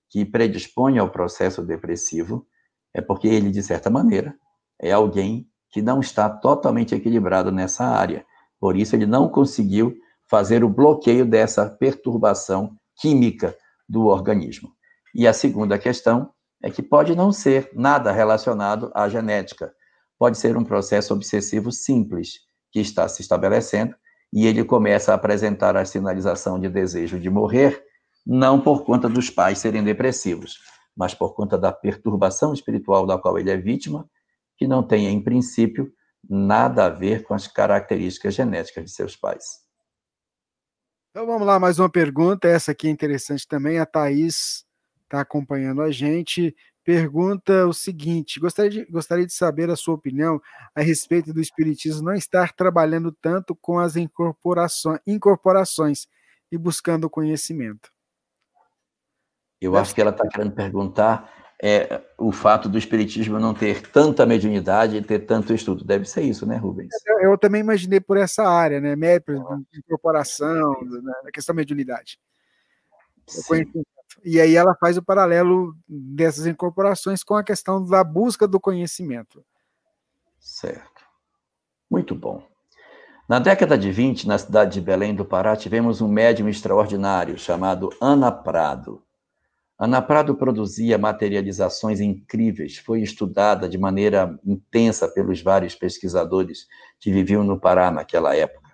que 0.09 0.25
predispõe 0.25 0.97
ao 0.97 1.09
processo 1.09 1.63
depressivo, 1.63 2.45
é 2.93 2.99
porque 2.99 3.29
ele, 3.29 3.49
de 3.49 3.63
certa 3.63 3.89
maneira, 3.89 4.35
é 4.77 4.91
alguém 4.91 5.47
que 5.71 5.81
não 5.81 6.01
está 6.01 6.29
totalmente 6.29 6.93
equilibrado 6.93 7.49
nessa 7.49 7.85
área. 7.85 8.25
Por 8.59 8.75
isso, 8.75 8.93
ele 8.93 9.05
não 9.05 9.29
conseguiu 9.29 9.95
fazer 10.29 10.65
o 10.65 10.69
bloqueio 10.69 11.25
dessa 11.25 11.69
perturbação 11.69 12.75
química 12.99 13.55
do 13.87 14.07
organismo. 14.07 14.69
E 15.15 15.25
a 15.25 15.31
segunda 15.31 15.79
questão 15.79 16.29
é 16.63 16.71
que 16.71 16.81
pode 16.81 17.13
não 17.13 17.31
ser 17.31 17.69
nada 17.73 18.11
relacionado 18.11 18.89
à 18.95 19.09
genética. 19.09 19.73
Pode 20.17 20.37
ser 20.37 20.55
um 20.55 20.63
processo 20.63 21.13
obsessivo 21.13 21.71
simples 21.71 22.39
que 22.71 22.79
está 22.79 23.07
se 23.09 23.21
estabelecendo 23.21 23.93
e 24.31 24.47
ele 24.47 24.63
começa 24.63 25.11
a 25.11 25.15
apresentar 25.15 25.75
a 25.75 25.83
sinalização 25.83 26.57
de 26.57 26.69
desejo 26.69 27.19
de 27.19 27.29
morrer, 27.29 27.83
não 28.25 28.61
por 28.61 28.85
conta 28.85 29.09
dos 29.09 29.29
pais 29.29 29.59
serem 29.59 29.83
depressivos, 29.83 30.57
mas 30.95 31.13
por 31.13 31.35
conta 31.35 31.57
da 31.57 31.71
perturbação 31.71 32.53
espiritual 32.53 33.05
da 33.05 33.17
qual 33.17 33.37
ele 33.37 33.51
é 33.51 33.57
vítima 33.57 34.09
que 34.57 34.65
não 34.65 34.81
tenha, 34.81 35.09
em 35.09 35.21
princípio, 35.21 35.91
nada 36.27 36.85
a 36.85 36.89
ver 36.89 37.23
com 37.23 37.33
as 37.33 37.47
características 37.47 38.33
genéticas 38.33 38.85
de 38.85 38.91
seus 38.91 39.15
pais. 39.15 39.63
Então 41.11 41.27
vamos 41.27 41.45
lá, 41.45 41.59
mais 41.59 41.77
uma 41.77 41.89
pergunta. 41.89 42.47
Essa 42.47 42.71
aqui 42.71 42.87
é 42.87 42.91
interessante 42.91 43.47
também. 43.47 43.77
A 43.77 43.85
Thaís 43.85 44.65
está 45.13 45.21
acompanhando 45.21 45.83
a 45.83 45.91
gente. 45.91 46.55
pergunta 46.83 47.67
o 47.67 47.73
seguinte: 47.73 48.39
gostaria 48.39 48.71
de, 48.71 48.91
gostaria 48.91 49.25
de 49.25 49.33
saber 49.33 49.69
a 49.69 49.75
sua 49.75 49.93
opinião 49.93 50.41
a 50.75 50.81
respeito 50.81 51.31
do 51.31 51.39
Espiritismo 51.39 52.01
não 52.01 52.13
estar 52.13 52.51
trabalhando 52.53 53.11
tanto 53.11 53.55
com 53.55 53.77
as 53.77 53.95
incorporações, 53.95 54.99
incorporações 55.05 56.07
e 56.51 56.57
buscando 56.57 57.09
conhecimento. 57.09 57.91
Eu 59.61 59.77
acho 59.77 59.95
que 59.95 60.01
ela 60.01 60.11
está 60.11 60.27
querendo 60.27 60.51
perguntar 60.51 61.31
é, 61.61 62.01
o 62.17 62.33
fato 62.33 62.67
do 62.67 62.77
Espiritismo 62.77 63.39
não 63.39 63.53
ter 63.53 63.81
tanta 63.89 64.25
mediunidade 64.25 64.97
e 64.97 65.01
ter 65.01 65.19
tanto 65.19 65.53
estudo. 65.53 65.85
Deve 65.85 66.03
ser 66.03 66.23
isso, 66.23 66.45
né, 66.45 66.57
Rubens? 66.57 66.89
Eu, 67.05 67.31
eu 67.31 67.37
também 67.37 67.61
imaginei 67.61 68.01
por 68.01 68.17
essa 68.17 68.43
área, 68.43 68.81
né? 68.81 68.95
Incorporação, 69.73 70.73
né? 70.81 71.13
a 71.25 71.31
questão 71.31 71.55
da 71.55 71.61
mediunidade. 71.61 72.19
E 74.23 74.39
aí 74.39 74.55
ela 74.55 74.75
faz 74.75 74.97
o 74.97 75.03
paralelo 75.03 75.75
dessas 75.87 76.45
incorporações 76.45 77.23
com 77.23 77.35
a 77.35 77.43
questão 77.43 77.83
da 77.83 78.03
busca 78.03 78.47
do 78.47 78.59
conhecimento. 78.59 79.43
Certo. 80.39 81.01
Muito 81.89 82.13
bom. 82.13 82.45
Na 83.27 83.39
década 83.39 83.77
de 83.77 83.91
20, 83.91 84.27
na 84.27 84.37
cidade 84.37 84.73
de 84.73 84.81
Belém 84.81 85.15
do 85.15 85.23
Pará, 85.23 85.55
tivemos 85.55 86.01
um 86.01 86.07
médium 86.07 86.49
extraordinário 86.49 87.37
chamado 87.37 87.89
Ana 88.01 88.31
Prado. 88.31 89.01
Ana 89.79 90.01
Prado 90.01 90.35
produzia 90.35 90.97
materializações 90.97 91.99
incríveis, 91.99 92.77
foi 92.77 93.01
estudada 93.01 93.67
de 93.67 93.77
maneira 93.77 94.37
intensa 94.45 95.07
pelos 95.07 95.41
vários 95.41 95.73
pesquisadores 95.73 96.67
que 96.99 97.11
viviam 97.11 97.43
no 97.43 97.59
Pará 97.59 97.89
naquela 97.89 98.35
época. 98.35 98.71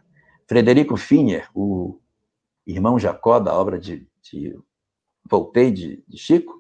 Frederico 0.48 0.98
Finer, 0.98 1.48
o 1.54 2.00
irmão 2.66 2.98
Jacó 2.98 3.40
da 3.40 3.54
obra 3.54 3.80
de, 3.80 4.08
de 4.22 4.58
Voltei 5.30 5.72
de, 5.72 6.04
de 6.08 6.18
Chico, 6.18 6.60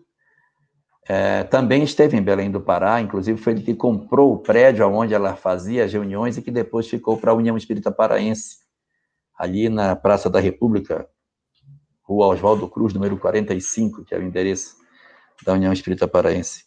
é, 1.07 1.43
também 1.43 1.81
esteve 1.81 2.15
em 2.15 2.21
Belém 2.21 2.51
do 2.51 2.61
Pará, 2.61 3.01
inclusive 3.01 3.41
foi 3.41 3.53
ele 3.53 3.63
que 3.63 3.73
comprou 3.73 4.31
o 4.31 4.37
prédio 4.37 4.87
onde 4.87 5.11
ela 5.11 5.35
fazia 5.35 5.83
as 5.83 5.91
reuniões 5.91 6.37
e 6.37 6.41
que 6.41 6.51
depois 6.51 6.87
ficou 6.87 7.17
para 7.17 7.31
a 7.31 7.33
União 7.33 7.57
Espírita 7.57 7.91
Paraense, 7.91 8.59
ali 9.35 9.69
na 9.69 9.95
Praça 9.95 10.29
da 10.29 10.39
República, 10.39 11.09
Rua 12.03 12.27
Oswaldo 12.27 12.67
Cruz, 12.67 12.93
número 12.93 13.17
45, 13.17 14.05
que 14.05 14.13
é 14.13 14.19
o 14.19 14.23
endereço 14.23 14.75
da 15.43 15.53
União 15.53 15.73
Espírita 15.73 16.07
Paraense. 16.07 16.65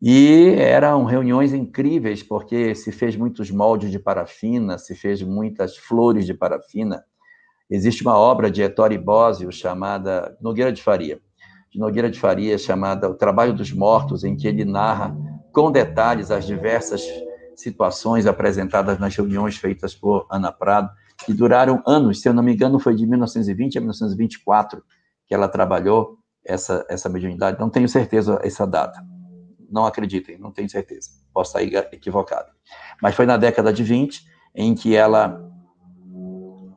E 0.00 0.54
eram 0.58 1.04
reuniões 1.04 1.52
incríveis, 1.52 2.22
porque 2.22 2.74
se 2.74 2.92
fez 2.92 3.14
muitos 3.14 3.50
moldes 3.50 3.90
de 3.90 3.98
parafina, 3.98 4.78
se 4.78 4.94
fez 4.94 5.22
muitas 5.22 5.76
flores 5.76 6.24
de 6.24 6.32
parafina, 6.32 7.04
Existe 7.70 8.02
uma 8.02 8.16
obra 8.16 8.50
de 8.50 8.62
Ettore 8.62 8.98
Bosio 8.98 9.50
chamada 9.50 10.36
Nogueira 10.40 10.72
de 10.72 10.82
Faria, 10.82 11.20
de 11.72 11.78
Nogueira 11.78 12.10
de 12.10 12.18
Faria, 12.18 12.58
chamada 12.58 13.08
O 13.08 13.14
Trabalho 13.14 13.52
dos 13.52 13.72
Mortos, 13.72 14.22
em 14.22 14.36
que 14.36 14.46
ele 14.46 14.64
narra 14.64 15.16
com 15.52 15.70
detalhes 15.70 16.30
as 16.30 16.44
diversas 16.46 17.02
situações 17.56 18.26
apresentadas 18.26 18.98
nas 18.98 19.14
reuniões 19.14 19.56
feitas 19.56 19.94
por 19.94 20.26
Ana 20.30 20.52
Prado, 20.52 20.90
que 21.24 21.32
duraram 21.32 21.82
anos, 21.86 22.20
se 22.20 22.28
eu 22.28 22.34
não 22.34 22.42
me 22.42 22.52
engano, 22.52 22.78
foi 22.78 22.94
de 22.94 23.06
1920 23.06 23.78
a 23.78 23.80
1924 23.80 24.82
que 25.26 25.34
ela 25.34 25.48
trabalhou 25.48 26.18
essa, 26.44 26.84
essa 26.88 27.08
mediunidade. 27.08 27.58
Não 27.58 27.70
tenho 27.70 27.88
certeza 27.88 28.38
essa 28.42 28.66
data. 28.66 29.00
Não 29.70 29.86
acreditem, 29.86 30.38
não 30.38 30.52
tenho 30.52 30.68
certeza. 30.68 31.10
Posso 31.32 31.58
estar 31.58 31.94
equivocado. 31.94 32.50
Mas 33.00 33.14
foi 33.14 33.26
na 33.26 33.36
década 33.36 33.72
de 33.72 33.82
20 33.82 34.22
em 34.54 34.74
que 34.74 34.94
ela 34.94 35.43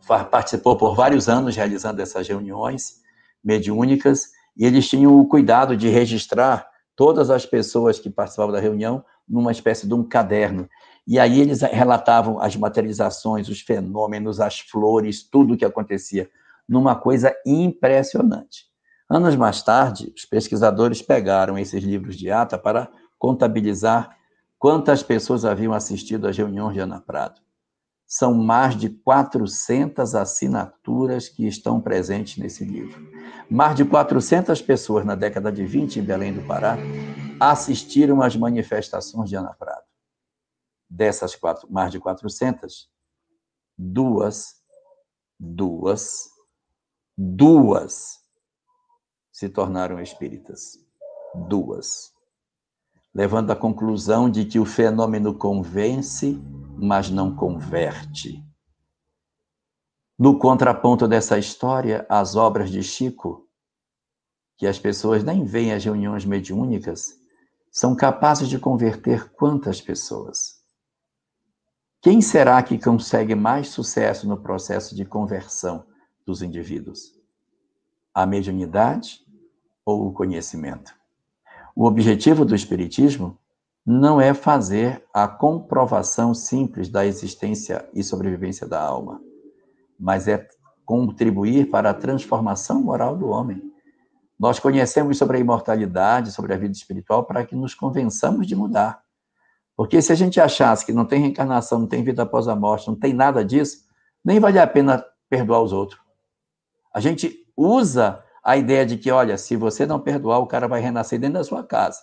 participou 0.07 0.77
por 0.77 0.95
vários 0.95 1.27
anos 1.27 1.55
realizando 1.55 2.01
essas 2.01 2.27
reuniões 2.27 3.01
mediúnicas, 3.43 4.31
e 4.55 4.65
eles 4.65 4.87
tinham 4.87 5.19
o 5.19 5.27
cuidado 5.27 5.75
de 5.75 5.89
registrar 5.89 6.67
todas 6.95 7.29
as 7.29 7.45
pessoas 7.45 7.99
que 7.99 8.09
participavam 8.09 8.51
da 8.51 8.59
reunião 8.59 9.03
numa 9.27 9.51
espécie 9.51 9.87
de 9.87 9.93
um 9.93 10.03
caderno. 10.03 10.67
E 11.05 11.19
aí 11.19 11.39
eles 11.39 11.61
relatavam 11.61 12.41
as 12.41 12.55
materializações, 12.55 13.47
os 13.49 13.61
fenômenos, 13.61 14.39
as 14.39 14.59
flores, 14.59 15.23
tudo 15.23 15.53
o 15.53 15.57
que 15.57 15.65
acontecia, 15.65 16.29
numa 16.67 16.95
coisa 16.95 17.33
impressionante. 17.45 18.65
Anos 19.09 19.35
mais 19.35 19.61
tarde, 19.61 20.11
os 20.15 20.25
pesquisadores 20.25 21.01
pegaram 21.01 21.57
esses 21.57 21.83
livros 21.83 22.17
de 22.17 22.31
ata 22.31 22.57
para 22.57 22.89
contabilizar 23.17 24.17
quantas 24.57 25.03
pessoas 25.03 25.45
haviam 25.45 25.73
assistido 25.73 26.27
às 26.27 26.37
reuniões 26.37 26.73
de 26.73 26.79
Ana 26.79 26.99
Prado 26.99 27.46
são 28.07 28.33
mais 28.33 28.73
de 28.77 28.89
400 28.89 30.15
assinaturas 30.15 31.27
que 31.27 31.45
estão 31.45 31.81
presentes 31.81 32.37
nesse 32.37 32.63
livro. 32.63 33.05
Mais 33.49 33.75
de 33.75 33.83
400 33.83 34.61
pessoas 34.61 35.05
na 35.05 35.13
década 35.13 35.51
de 35.51 35.65
20 35.65 35.99
em 35.99 36.03
Belém 36.03 36.33
do 36.33 36.41
Pará 36.47 36.77
assistiram 37.37 38.21
às 38.21 38.35
manifestações 38.37 39.29
de 39.29 39.35
Ana 39.35 39.53
Prado. 39.53 39.83
Dessas 40.89 41.35
quatro, 41.35 41.69
mais 41.69 41.91
de 41.91 41.99
400, 41.99 42.89
duas, 43.77 44.55
duas, 45.37 46.29
duas 47.17 48.21
se 49.33 49.49
tornaram 49.49 50.01
espíritas. 50.01 50.79
Duas. 51.47 52.13
Levando 53.13 53.51
à 53.51 53.55
conclusão 53.55 54.29
de 54.29 54.45
que 54.45 54.59
o 54.59 54.65
fenômeno 54.65 55.33
convence 55.33 56.41
mas 56.79 57.09
não 57.09 57.35
converte. 57.35 58.43
No 60.17 60.37
contraponto 60.37 61.07
dessa 61.07 61.37
história, 61.37 62.05
as 62.09 62.35
obras 62.35 62.69
de 62.69 62.81
Chico, 62.81 63.47
que 64.57 64.65
as 64.65 64.79
pessoas 64.79 65.23
nem 65.23 65.45
veem 65.45 65.73
as 65.73 65.83
reuniões 65.83 66.25
mediúnicas, 66.25 67.19
são 67.71 67.95
capazes 67.95 68.49
de 68.49 68.57
converter 68.57 69.31
quantas 69.33 69.79
pessoas? 69.79 70.57
Quem 72.01 72.21
será 72.21 72.61
que 72.63 72.79
consegue 72.79 73.35
mais 73.35 73.69
sucesso 73.69 74.27
no 74.27 74.37
processo 74.37 74.95
de 74.95 75.05
conversão 75.05 75.85
dos 76.25 76.41
indivíduos? 76.41 77.13
A 78.13 78.25
mediunidade 78.25 79.19
ou 79.85 80.07
o 80.07 80.13
conhecimento? 80.13 80.95
O 81.75 81.85
objetivo 81.85 82.43
do 82.43 82.55
Espiritismo 82.55 83.37
não 83.89 84.19
é 84.19 84.33
fazer 84.33 85.01
a 85.13 85.29
comprovação 85.29 86.33
simples 86.33 86.89
da 86.89 87.05
existência 87.05 87.87
e 87.93 88.03
sobrevivência 88.03 88.67
da 88.67 88.81
alma, 88.81 89.21
mas 89.97 90.27
é 90.27 90.45
contribuir 90.85 91.69
para 91.69 91.91
a 91.91 91.93
transformação 91.93 92.83
moral 92.83 93.15
do 93.15 93.29
homem. 93.29 93.61
Nós 94.37 94.59
conhecemos 94.59 95.17
sobre 95.17 95.37
a 95.37 95.39
imortalidade, 95.39 96.33
sobre 96.33 96.53
a 96.53 96.57
vida 96.57 96.73
espiritual, 96.73 97.23
para 97.23 97.45
que 97.45 97.55
nos 97.55 97.73
convençamos 97.73 98.45
de 98.45 98.57
mudar. 98.57 99.01
Porque 99.73 100.01
se 100.01 100.11
a 100.11 100.15
gente 100.15 100.41
achasse 100.41 100.85
que 100.85 100.91
não 100.91 101.05
tem 101.05 101.21
reencarnação, 101.21 101.79
não 101.79 101.87
tem 101.87 102.03
vida 102.03 102.23
após 102.23 102.49
a 102.49 102.55
morte, 102.57 102.89
não 102.89 102.95
tem 102.95 103.13
nada 103.13 103.43
disso, 103.43 103.85
nem 104.23 104.37
vale 104.37 104.59
a 104.59 104.67
pena 104.67 105.01
perdoar 105.29 105.61
os 105.61 105.71
outros. 105.71 106.01
A 106.93 106.99
gente 106.99 107.37
usa 107.55 108.21
a 108.43 108.57
ideia 108.57 108.85
de 108.85 108.97
que, 108.97 109.09
olha, 109.09 109.37
se 109.37 109.55
você 109.55 109.85
não 109.85 109.97
perdoar, 109.97 110.39
o 110.39 110.47
cara 110.47 110.67
vai 110.67 110.81
renascer 110.81 111.17
dentro 111.17 111.35
da 111.35 111.43
sua 111.45 111.63
casa 111.63 112.01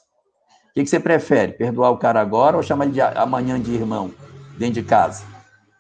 que, 0.75 0.83
que 0.83 0.91
você 0.91 0.99
prefere? 0.99 1.53
Perdoar 1.53 1.91
o 1.91 1.99
cara 1.99 2.21
agora 2.21 2.57
ou 2.57 2.63
chamar 2.63 2.87
ele 2.87 2.95
de 2.95 3.01
amanhã 3.01 3.61
de 3.61 3.73
irmão, 3.73 4.13
dentro 4.59 4.75
de 4.75 4.83
casa? 4.83 5.25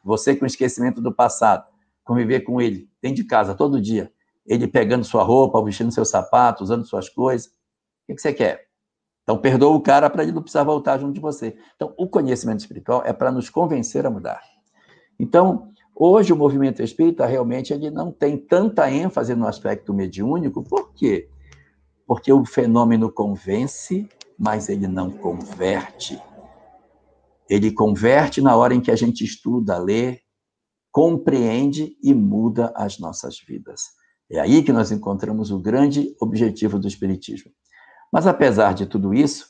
Você 0.04 0.36
com 0.36 0.46
esquecimento 0.46 1.00
do 1.00 1.12
passado, 1.12 1.66
conviver 2.04 2.40
com 2.40 2.60
ele 2.60 2.88
dentro 3.02 3.16
de 3.16 3.24
casa 3.24 3.54
todo 3.54 3.80
dia, 3.80 4.12
ele 4.46 4.68
pegando 4.68 5.04
sua 5.04 5.24
roupa, 5.24 5.62
vestindo 5.64 5.90
seus 5.90 6.10
sapatos, 6.10 6.62
usando 6.62 6.86
suas 6.86 7.08
coisas. 7.08 7.48
O 7.48 7.50
que, 8.06 8.14
que 8.14 8.22
você 8.22 8.32
quer? 8.32 8.68
Então, 9.24 9.38
perdoa 9.38 9.74
o 9.74 9.80
cara 9.80 10.08
para 10.08 10.22
ele 10.22 10.32
não 10.32 10.42
precisar 10.42 10.62
voltar 10.62 10.98
junto 10.98 11.14
de 11.14 11.20
você. 11.20 11.56
Então, 11.74 11.92
o 11.96 12.06
conhecimento 12.06 12.60
espiritual 12.60 13.02
é 13.04 13.12
para 13.12 13.32
nos 13.32 13.50
convencer 13.50 14.06
a 14.06 14.10
mudar. 14.10 14.42
Então, 15.18 15.70
hoje 15.92 16.32
o 16.32 16.36
movimento 16.36 16.82
espírita 16.82 17.26
realmente 17.26 17.72
ele 17.72 17.90
não 17.90 18.12
tem 18.12 18.36
tanta 18.36 18.88
ênfase 18.90 19.34
no 19.34 19.48
aspecto 19.48 19.92
mediúnico. 19.92 20.62
Por 20.62 20.92
quê? 20.92 21.28
Porque 22.06 22.32
o 22.32 22.44
fenômeno 22.44 23.10
convence 23.10 24.06
mas 24.38 24.68
ele 24.68 24.86
não 24.86 25.10
converte. 25.10 26.20
Ele 27.48 27.70
converte 27.70 28.40
na 28.40 28.56
hora 28.56 28.74
em 28.74 28.80
que 28.80 28.90
a 28.90 28.96
gente 28.96 29.24
estuda, 29.24 29.78
lê, 29.78 30.20
compreende 30.90 31.96
e 32.02 32.14
muda 32.14 32.72
as 32.76 32.98
nossas 32.98 33.38
vidas. 33.38 33.82
É 34.30 34.40
aí 34.40 34.62
que 34.62 34.72
nós 34.72 34.90
encontramos 34.90 35.50
o 35.50 35.58
grande 35.58 36.14
objetivo 36.20 36.78
do 36.78 36.88
espiritismo. 36.88 37.50
Mas 38.12 38.26
apesar 38.26 38.72
de 38.72 38.86
tudo 38.86 39.12
isso, 39.12 39.46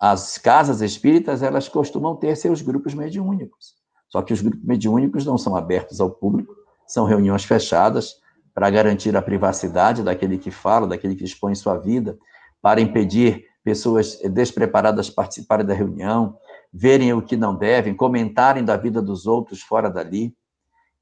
as 0.00 0.38
casas 0.38 0.80
espíritas, 0.80 1.42
elas 1.42 1.68
costumam 1.68 2.14
ter 2.16 2.36
seus 2.36 2.62
grupos 2.62 2.94
mediúnicos. 2.94 3.74
Só 4.08 4.22
que 4.22 4.32
os 4.32 4.40
grupos 4.40 4.64
mediúnicos 4.64 5.24
não 5.24 5.36
são 5.36 5.56
abertos 5.56 6.00
ao 6.00 6.10
público, 6.10 6.54
são 6.86 7.04
reuniões 7.04 7.44
fechadas 7.44 8.14
para 8.54 8.70
garantir 8.70 9.16
a 9.16 9.22
privacidade 9.22 10.02
daquele 10.02 10.38
que 10.38 10.50
fala, 10.50 10.86
daquele 10.86 11.14
que 11.14 11.24
expõe 11.24 11.54
sua 11.54 11.76
vida, 11.76 12.16
para 12.62 12.80
impedir 12.80 13.45
pessoas 13.66 14.20
despreparadas 14.30 15.10
participarem 15.10 15.66
da 15.66 15.74
reunião, 15.74 16.38
verem 16.72 17.12
o 17.12 17.20
que 17.20 17.36
não 17.36 17.56
devem, 17.56 17.96
comentarem 17.96 18.64
da 18.64 18.76
vida 18.76 19.02
dos 19.02 19.26
outros 19.26 19.60
fora 19.60 19.90
dali. 19.90 20.32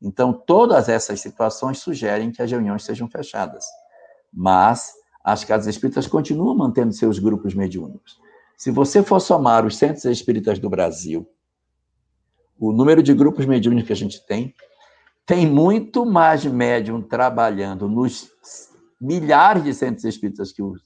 Então, 0.00 0.32
todas 0.32 0.88
essas 0.88 1.20
situações 1.20 1.80
sugerem 1.80 2.32
que 2.32 2.40
as 2.40 2.50
reuniões 2.50 2.82
sejam 2.82 3.06
fechadas. 3.06 3.66
Mas 4.32 4.94
as 5.22 5.44
casas 5.44 5.66
espíritas 5.66 6.06
continuam 6.06 6.56
mantendo 6.56 6.94
seus 6.94 7.18
grupos 7.18 7.52
mediúnicos. 7.52 8.18
Se 8.56 8.70
você 8.70 9.02
for 9.02 9.20
somar 9.20 9.66
os 9.66 9.76
centros 9.76 10.06
espíritas 10.06 10.58
do 10.58 10.70
Brasil, 10.70 11.28
o 12.58 12.72
número 12.72 13.02
de 13.02 13.12
grupos 13.12 13.44
mediúnicos 13.44 13.88
que 13.88 13.92
a 13.92 13.96
gente 13.96 14.24
tem, 14.26 14.54
tem 15.26 15.46
muito 15.46 16.06
mais 16.06 16.46
médium 16.46 17.02
trabalhando 17.02 17.86
nos 17.90 18.30
milhares 18.98 19.64
de 19.64 19.74
centros 19.74 20.06
espíritas 20.06 20.50
que 20.50 20.62
o, 20.62 20.76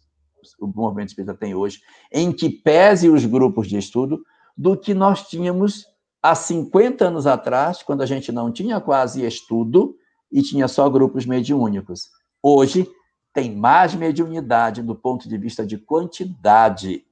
o 0.60 0.66
movimento 0.66 1.08
espírita 1.08 1.34
tem 1.34 1.54
hoje, 1.54 1.80
em 2.12 2.32
que 2.32 2.48
pese 2.48 3.08
os 3.08 3.24
grupos 3.24 3.68
de 3.68 3.76
estudo, 3.78 4.22
do 4.56 4.76
que 4.76 4.94
nós 4.94 5.28
tínhamos 5.28 5.86
há 6.22 6.34
50 6.34 7.06
anos 7.06 7.26
atrás, 7.26 7.82
quando 7.82 8.02
a 8.02 8.06
gente 8.06 8.32
não 8.32 8.50
tinha 8.50 8.80
quase 8.80 9.24
estudo 9.24 9.94
e 10.30 10.42
tinha 10.42 10.66
só 10.68 10.88
grupos 10.88 11.24
mediúnicos. 11.24 12.10
Hoje, 12.42 12.88
tem 13.32 13.54
mais 13.54 13.94
mediunidade 13.94 14.82
do 14.82 14.94
ponto 14.94 15.28
de 15.28 15.38
vista 15.38 15.64
de 15.64 15.78
quantidade 15.78 17.04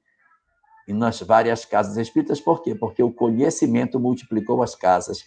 e 0.87 0.93
nas 0.93 1.21
várias 1.21 1.65
casas 1.65 1.97
espíritas. 1.97 2.39
Por 2.39 2.61
quê? 2.61 2.73
Porque 2.73 3.03
o 3.03 3.11
conhecimento 3.11 3.99
multiplicou 3.99 4.63
as 4.63 4.75
casas, 4.75 5.23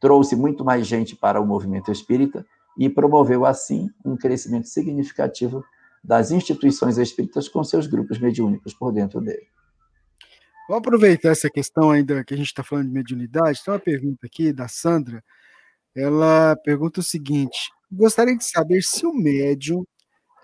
trouxe 0.00 0.34
muito 0.34 0.64
mais 0.64 0.86
gente 0.86 1.14
para 1.14 1.40
o 1.40 1.46
movimento 1.46 1.92
espírita 1.92 2.44
e 2.78 2.88
promoveu, 2.88 3.44
assim, 3.44 3.90
um 4.04 4.16
crescimento 4.16 4.68
significativo 4.68 5.62
das 6.02 6.30
instituições 6.30 6.98
espíritas 6.98 7.48
com 7.48 7.62
seus 7.62 7.86
grupos 7.86 8.18
mediúnicos 8.18 8.74
por 8.74 8.92
dentro 8.92 9.20
dele. 9.20 9.46
Vamos 10.68 10.86
aproveitar 10.86 11.30
essa 11.30 11.50
questão 11.50 11.90
ainda 11.90 12.24
que 12.24 12.34
a 12.34 12.36
gente 12.36 12.46
está 12.46 12.62
falando 12.62 12.86
de 12.86 12.92
mediunidade. 12.92 13.62
Tem 13.64 13.72
uma 13.72 13.80
pergunta 13.80 14.26
aqui 14.26 14.52
da 14.52 14.68
Sandra. 14.68 15.22
Ela 15.94 16.56
pergunta 16.64 17.00
o 17.00 17.02
seguinte: 17.02 17.70
gostaria 17.90 18.36
de 18.36 18.44
saber 18.44 18.82
se 18.82 19.06
o 19.06 19.12
médium 19.12 19.84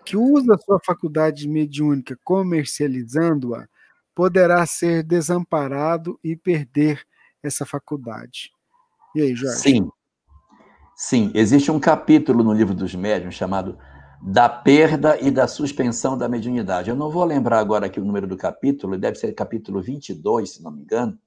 que 0.04 0.16
usa 0.16 0.54
a 0.54 0.58
sua 0.58 0.80
faculdade 0.84 1.48
mediúnica 1.48 2.18
comercializando-a 2.24 3.66
poderá 4.14 4.64
ser 4.66 5.02
desamparado 5.02 6.18
e 6.24 6.34
perder 6.34 7.02
essa 7.42 7.64
faculdade. 7.64 8.50
E 9.14 9.22
aí, 9.22 9.34
Jorge? 9.34 9.58
Sim. 9.58 9.88
Sim, 10.96 11.30
existe 11.34 11.70
um 11.70 11.78
capítulo 11.78 12.42
no 12.42 12.52
livro 12.52 12.74
dos 12.74 12.94
médiuns 12.94 13.34
chamado 13.34 13.78
Da 14.22 14.48
Perda 14.48 15.18
e 15.20 15.30
da 15.30 15.46
Suspensão 15.46 16.18
da 16.18 16.28
Mediunidade. 16.28 16.90
Eu 16.90 16.96
não 16.96 17.10
vou 17.10 17.24
lembrar 17.24 17.60
agora 17.60 17.86
aqui 17.86 18.00
o 18.00 18.04
número 18.04 18.26
do 18.26 18.36
capítulo, 18.36 18.98
deve 18.98 19.18
ser 19.18 19.32
capítulo 19.32 19.80
22, 19.80 20.54
se 20.54 20.62
não 20.62 20.72
me 20.72 20.82
engano. 20.82 21.18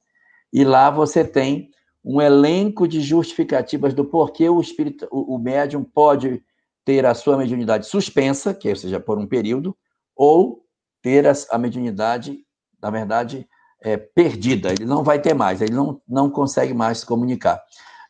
E 0.51 0.63
lá 0.63 0.89
você 0.89 1.23
tem 1.23 1.69
um 2.03 2.19
elenco 2.19 2.87
de 2.87 3.01
justificativas 3.01 3.93
do 3.93 4.03
porquê 4.03 4.49
o 4.49 4.59
espírito, 4.59 5.07
o, 5.11 5.35
o 5.35 5.39
médium 5.39 5.83
pode 5.83 6.43
ter 6.83 7.05
a 7.05 7.13
sua 7.13 7.37
mediunidade 7.37 7.85
suspensa, 7.87 8.53
que 8.53 8.73
seja 8.75 8.99
por 8.99 9.17
um 9.17 9.27
período, 9.27 9.75
ou 10.15 10.65
ter 11.01 11.27
a, 11.27 11.33
a 11.51 11.57
mediunidade, 11.57 12.39
na 12.81 12.89
verdade, 12.89 13.47
é, 13.81 13.97
perdida. 13.97 14.71
Ele 14.71 14.85
não 14.85 15.03
vai 15.03 15.21
ter 15.21 15.33
mais, 15.33 15.61
ele 15.61 15.73
não, 15.73 16.01
não 16.07 16.29
consegue 16.29 16.73
mais 16.73 16.99
se 16.99 17.05
comunicar. 17.05 17.61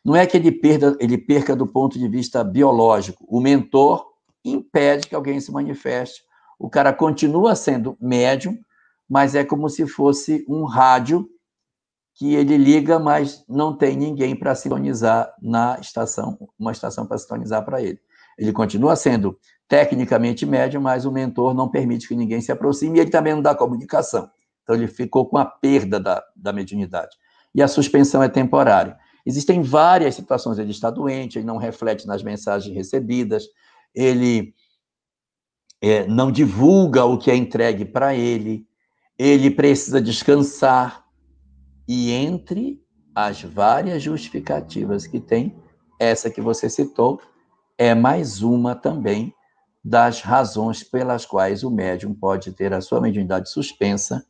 Não 0.04 0.16
é 0.16 0.26
que 0.26 0.36
ele, 0.36 0.50
perda, 0.50 0.96
ele 0.98 1.16
perca 1.16 1.54
do 1.54 1.66
ponto 1.66 1.98
de 1.98 2.08
vista 2.08 2.42
biológico. 2.42 3.24
O 3.28 3.40
mentor 3.40 4.11
impede 4.44 5.08
que 5.08 5.14
alguém 5.14 5.40
se 5.40 5.52
manifeste. 5.52 6.22
O 6.58 6.70
cara 6.70 6.92
continua 6.92 7.54
sendo 7.54 7.96
médium, 8.00 8.58
mas 9.08 9.34
é 9.34 9.44
como 9.44 9.68
se 9.68 9.86
fosse 9.86 10.44
um 10.48 10.64
rádio 10.64 11.28
que 12.14 12.34
ele 12.34 12.56
liga, 12.56 12.98
mas 12.98 13.44
não 13.48 13.76
tem 13.76 13.96
ninguém 13.96 14.36
para 14.36 14.54
sintonizar 14.54 15.34
na 15.40 15.78
estação, 15.80 16.38
uma 16.58 16.72
estação 16.72 17.06
para 17.06 17.18
sintonizar 17.18 17.64
para 17.64 17.80
ele. 17.82 17.98
Ele 18.38 18.52
continua 18.52 18.96
sendo 18.96 19.38
tecnicamente 19.68 20.44
médio, 20.44 20.80
mas 20.80 21.04
o 21.04 21.12
mentor 21.12 21.54
não 21.54 21.68
permite 21.68 22.06
que 22.06 22.14
ninguém 22.14 22.40
se 22.40 22.52
aproxime 22.52 22.98
e 22.98 23.00
ele 23.00 23.10
também 23.10 23.34
não 23.34 23.42
dá 23.42 23.54
comunicação. 23.54 24.30
Então, 24.62 24.76
ele 24.76 24.86
ficou 24.86 25.26
com 25.26 25.38
a 25.38 25.44
perda 25.44 25.98
da, 25.98 26.22
da 26.36 26.52
mediunidade. 26.52 27.16
E 27.54 27.62
a 27.62 27.68
suspensão 27.68 28.22
é 28.22 28.28
temporária. 28.28 28.96
Existem 29.24 29.62
várias 29.62 30.14
situações. 30.14 30.58
Ele 30.58 30.70
está 30.70 30.90
doente, 30.90 31.38
ele 31.38 31.46
não 31.46 31.56
reflete 31.56 32.06
nas 32.06 32.22
mensagens 32.22 32.74
recebidas, 32.74 33.44
ele 33.94 34.54
é, 35.80 36.06
não 36.06 36.30
divulga 36.30 37.04
o 37.04 37.18
que 37.18 37.30
é 37.30 37.36
entregue 37.36 37.84
para 37.84 38.14
ele, 38.14 38.66
ele 39.18 39.50
precisa 39.50 40.00
descansar. 40.00 41.02
E 41.88 42.12
entre 42.12 42.80
as 43.14 43.42
várias 43.42 44.02
justificativas 44.02 45.06
que 45.06 45.20
tem, 45.20 45.56
essa 45.98 46.30
que 46.30 46.40
você 46.40 46.70
citou 46.70 47.20
é 47.76 47.94
mais 47.94 48.42
uma 48.42 48.74
também 48.74 49.34
das 49.84 50.20
razões 50.20 50.84
pelas 50.84 51.26
quais 51.26 51.64
o 51.64 51.70
médium 51.70 52.14
pode 52.14 52.52
ter 52.52 52.72
a 52.72 52.80
sua 52.80 53.00
mediunidade 53.00 53.50
suspensa 53.50 54.24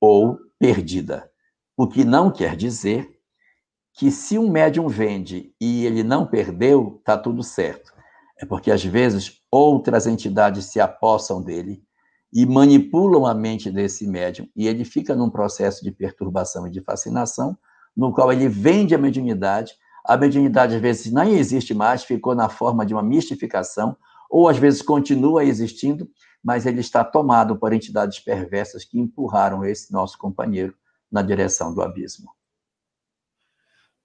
ou 0.00 0.36
perdida. 0.58 1.30
O 1.76 1.86
que 1.86 2.04
não 2.04 2.30
quer 2.30 2.56
dizer 2.56 3.08
que 3.92 4.10
se 4.10 4.36
um 4.36 4.50
médium 4.50 4.88
vende 4.88 5.54
e 5.60 5.86
ele 5.86 6.02
não 6.02 6.26
perdeu, 6.26 6.96
está 6.98 7.16
tudo 7.16 7.42
certo. 7.44 7.93
É 8.38 8.44
porque 8.44 8.70
às 8.70 8.84
vezes 8.84 9.40
outras 9.50 10.06
entidades 10.06 10.66
se 10.66 10.80
apossam 10.80 11.42
dele 11.42 11.82
e 12.32 12.44
manipulam 12.44 13.26
a 13.26 13.34
mente 13.34 13.70
desse 13.70 14.06
médium 14.06 14.48
e 14.56 14.66
ele 14.66 14.84
fica 14.84 15.14
num 15.14 15.30
processo 15.30 15.84
de 15.84 15.92
perturbação 15.92 16.66
e 16.66 16.70
de 16.70 16.80
fascinação, 16.80 17.56
no 17.96 18.12
qual 18.12 18.32
ele 18.32 18.48
vende 18.48 18.94
a 18.94 18.98
mediunidade 18.98 19.74
a 20.04 20.18
mediunidade 20.18 20.74
às 20.74 20.82
vezes 20.82 21.10
nem 21.10 21.38
existe 21.38 21.72
mais, 21.72 22.04
ficou 22.04 22.34
na 22.34 22.50
forma 22.50 22.84
de 22.84 22.92
uma 22.92 23.02
mistificação, 23.02 23.96
ou 24.28 24.48
às 24.48 24.58
vezes 24.58 24.82
continua 24.82 25.44
existindo, 25.44 26.06
mas 26.42 26.66
ele 26.66 26.80
está 26.80 27.02
tomado 27.02 27.56
por 27.56 27.72
entidades 27.72 28.20
perversas 28.20 28.84
que 28.84 29.00
empurraram 29.00 29.64
esse 29.64 29.90
nosso 29.90 30.18
companheiro 30.18 30.74
na 31.10 31.22
direção 31.22 31.72
do 31.72 31.80
abismo. 31.80 32.33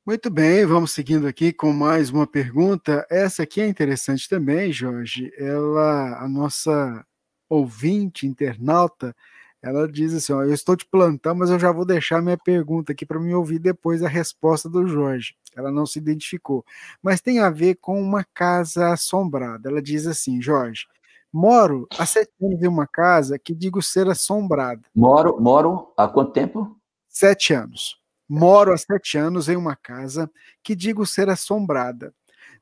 Muito 0.05 0.29
bem, 0.29 0.65
vamos 0.65 0.91
seguindo 0.91 1.27
aqui 1.27 1.53
com 1.53 1.71
mais 1.71 2.09
uma 2.09 2.25
pergunta. 2.25 3.05
Essa 3.11 3.43
aqui 3.43 3.61
é 3.61 3.67
interessante 3.67 4.27
também, 4.27 4.71
Jorge. 4.71 5.31
Ela, 5.37 6.23
a 6.23 6.27
nossa 6.27 7.05
ouvinte, 7.47 8.25
internauta, 8.25 9.15
ela 9.61 9.87
diz 9.87 10.13
assim: 10.13 10.33
ó, 10.33 10.41
eu 10.43 10.53
estou 10.53 10.75
te 10.75 10.85
plantando, 10.85 11.39
mas 11.39 11.49
eu 11.49 11.59
já 11.59 11.71
vou 11.71 11.85
deixar 11.85 12.21
minha 12.21 12.37
pergunta 12.37 12.93
aqui 12.93 13.05
para 13.05 13.19
me 13.19 13.33
ouvir 13.35 13.59
depois 13.59 14.01
a 14.01 14.07
resposta 14.07 14.69
do 14.69 14.87
Jorge. 14.87 15.35
Ela 15.55 15.71
não 15.71 15.85
se 15.85 15.99
identificou, 15.99 16.65
mas 17.03 17.21
tem 17.21 17.39
a 17.39 17.49
ver 17.49 17.75
com 17.75 18.01
uma 18.01 18.23
casa 18.33 18.93
assombrada. 18.93 19.69
Ela 19.69 19.81
diz 19.81 20.07
assim: 20.07 20.41
Jorge, 20.41 20.87
moro 21.31 21.87
há 21.97 22.05
sete 22.05 22.31
anos 22.41 22.63
em 22.63 22.67
uma 22.67 22.87
casa 22.87 23.37
que 23.37 23.53
digo 23.53 23.81
ser 23.81 24.07
assombrada. 24.07 24.81
Moro, 24.95 25.39
moro 25.39 25.93
há 25.97 26.07
quanto 26.07 26.31
tempo? 26.31 26.77
Sete 27.09 27.53
anos. 27.53 27.98
Moro 28.29 28.71
há 28.71 28.77
sete 28.77 29.17
anos 29.17 29.49
em 29.49 29.55
uma 29.55 29.75
casa 29.75 30.29
que 30.63 30.75
digo 30.75 31.05
ser 31.05 31.29
assombrada. 31.29 32.13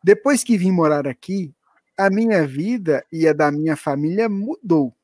Depois 0.04 0.44
que 0.44 0.58
vim 0.58 0.72
morar 0.72 1.08
aqui, 1.08 1.54
a 1.98 2.10
minha 2.10 2.48
vida 2.48 3.06
e 3.12 3.28
a 3.28 3.34
da 3.34 3.52
minha 3.52 3.76
família 3.76 4.30
mudou 4.30 4.98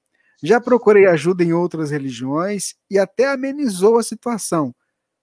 já 0.43 0.59
procurei 0.59 1.05
ajuda 1.05 1.41
em 1.41 1.53
outras 1.53 1.89
religiões 1.89 2.75
e 2.91 2.99
até 2.99 3.29
amenizou 3.29 3.97
a 3.97 4.03
situação, 4.03 4.75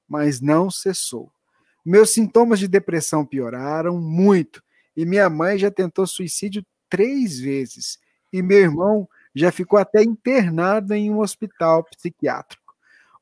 mas 0.09 0.41
não 0.41 0.71
cessou. 0.71 1.31
Meus 1.85 2.15
sintomas 2.15 2.59
de 2.59 2.67
depressão 2.67 3.27
pioraram 3.27 4.01
muito 4.01 4.63
e 4.97 5.05
minha 5.05 5.29
mãe 5.29 5.59
já 5.59 5.71
tentou 5.71 6.07
suicídio 6.07 6.65
três 6.89 7.39
vezes 7.39 7.99
e 8.33 8.41
meu 8.43 8.61
irmão 8.61 9.07
já 9.35 9.53
ficou 9.53 9.79
até 9.79 10.03
internado 10.03 10.95
em 10.95 11.11
um 11.11 11.21
hospital 11.21 11.85
psiquiátrico. 11.85 12.60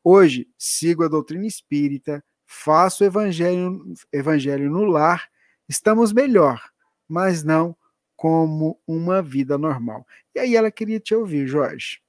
Hoje 0.02 0.48
sigo 0.56 1.04
a 1.04 1.08
doutrina 1.08 1.46
espírita, 1.46 2.24
faço 2.46 3.04
evangelho, 3.04 3.82
evangelho 4.12 4.70
no 4.70 4.84
lar, 4.84 5.28
estamos 5.68 6.12
melhor, 6.12 6.62
mas 7.06 7.42
não 7.42 7.76
como 8.16 8.80
uma 8.86 9.22
vida 9.22 9.56
normal. 9.56 10.06
E 10.34 10.40
aí 10.40 10.56
ela 10.56 10.70
queria 10.70 10.98
te 10.98 11.14
ouvir, 11.14 11.46
Jorge. 11.46 12.00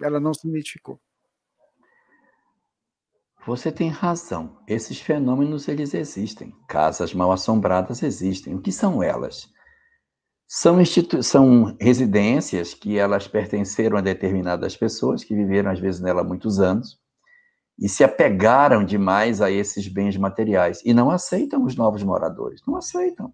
Ela 0.00 0.20
não 0.20 0.34
se 0.34 0.46
identificou. 0.46 1.00
Você 3.46 3.70
tem 3.70 3.88
razão. 3.88 4.60
Esses 4.66 5.00
fenômenos 5.00 5.68
eles 5.68 5.94
existem. 5.94 6.52
Casas 6.68 7.14
mal 7.14 7.30
assombradas 7.30 8.02
existem. 8.02 8.54
O 8.54 8.60
que 8.60 8.72
são 8.72 9.02
elas? 9.02 9.52
São, 10.48 10.78
são 11.22 11.76
residências 11.80 12.72
que 12.72 12.98
elas 12.98 13.26
pertenceram 13.26 13.96
a 13.96 14.00
determinadas 14.00 14.76
pessoas 14.76 15.24
que 15.24 15.34
viveram 15.34 15.70
às 15.70 15.80
vezes 15.80 16.00
nela 16.00 16.22
muitos 16.22 16.60
anos 16.60 16.98
e 17.78 17.88
se 17.88 18.04
apegaram 18.04 18.84
demais 18.84 19.40
a 19.42 19.50
esses 19.50 19.88
bens 19.88 20.16
materiais 20.16 20.80
e 20.84 20.94
não 20.94 21.10
aceitam 21.10 21.64
os 21.64 21.76
novos 21.76 22.02
moradores. 22.02 22.60
Não 22.66 22.76
aceitam 22.76 23.32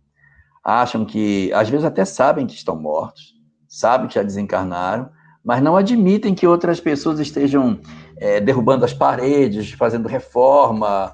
acham 0.63 1.05
que, 1.05 1.53
às 1.53 1.69
vezes 1.69 1.85
até 1.85 2.05
sabem 2.05 2.47
que 2.47 2.55
estão 2.55 2.77
mortos, 2.77 3.35
sabem 3.69 4.07
que 4.07 4.15
já 4.15 4.23
desencarnaram, 4.23 5.11
mas 5.45 5.61
não 5.61 5.77
admitem 5.77 6.35
que 6.35 6.47
outras 6.47 6.79
pessoas 6.79 7.19
estejam 7.19 7.81
é, 8.17 8.41
derrubando 8.41 8.85
as 8.85 8.95
paredes, 8.95 9.73
fazendo 9.73 10.07
reforma, 10.07 11.13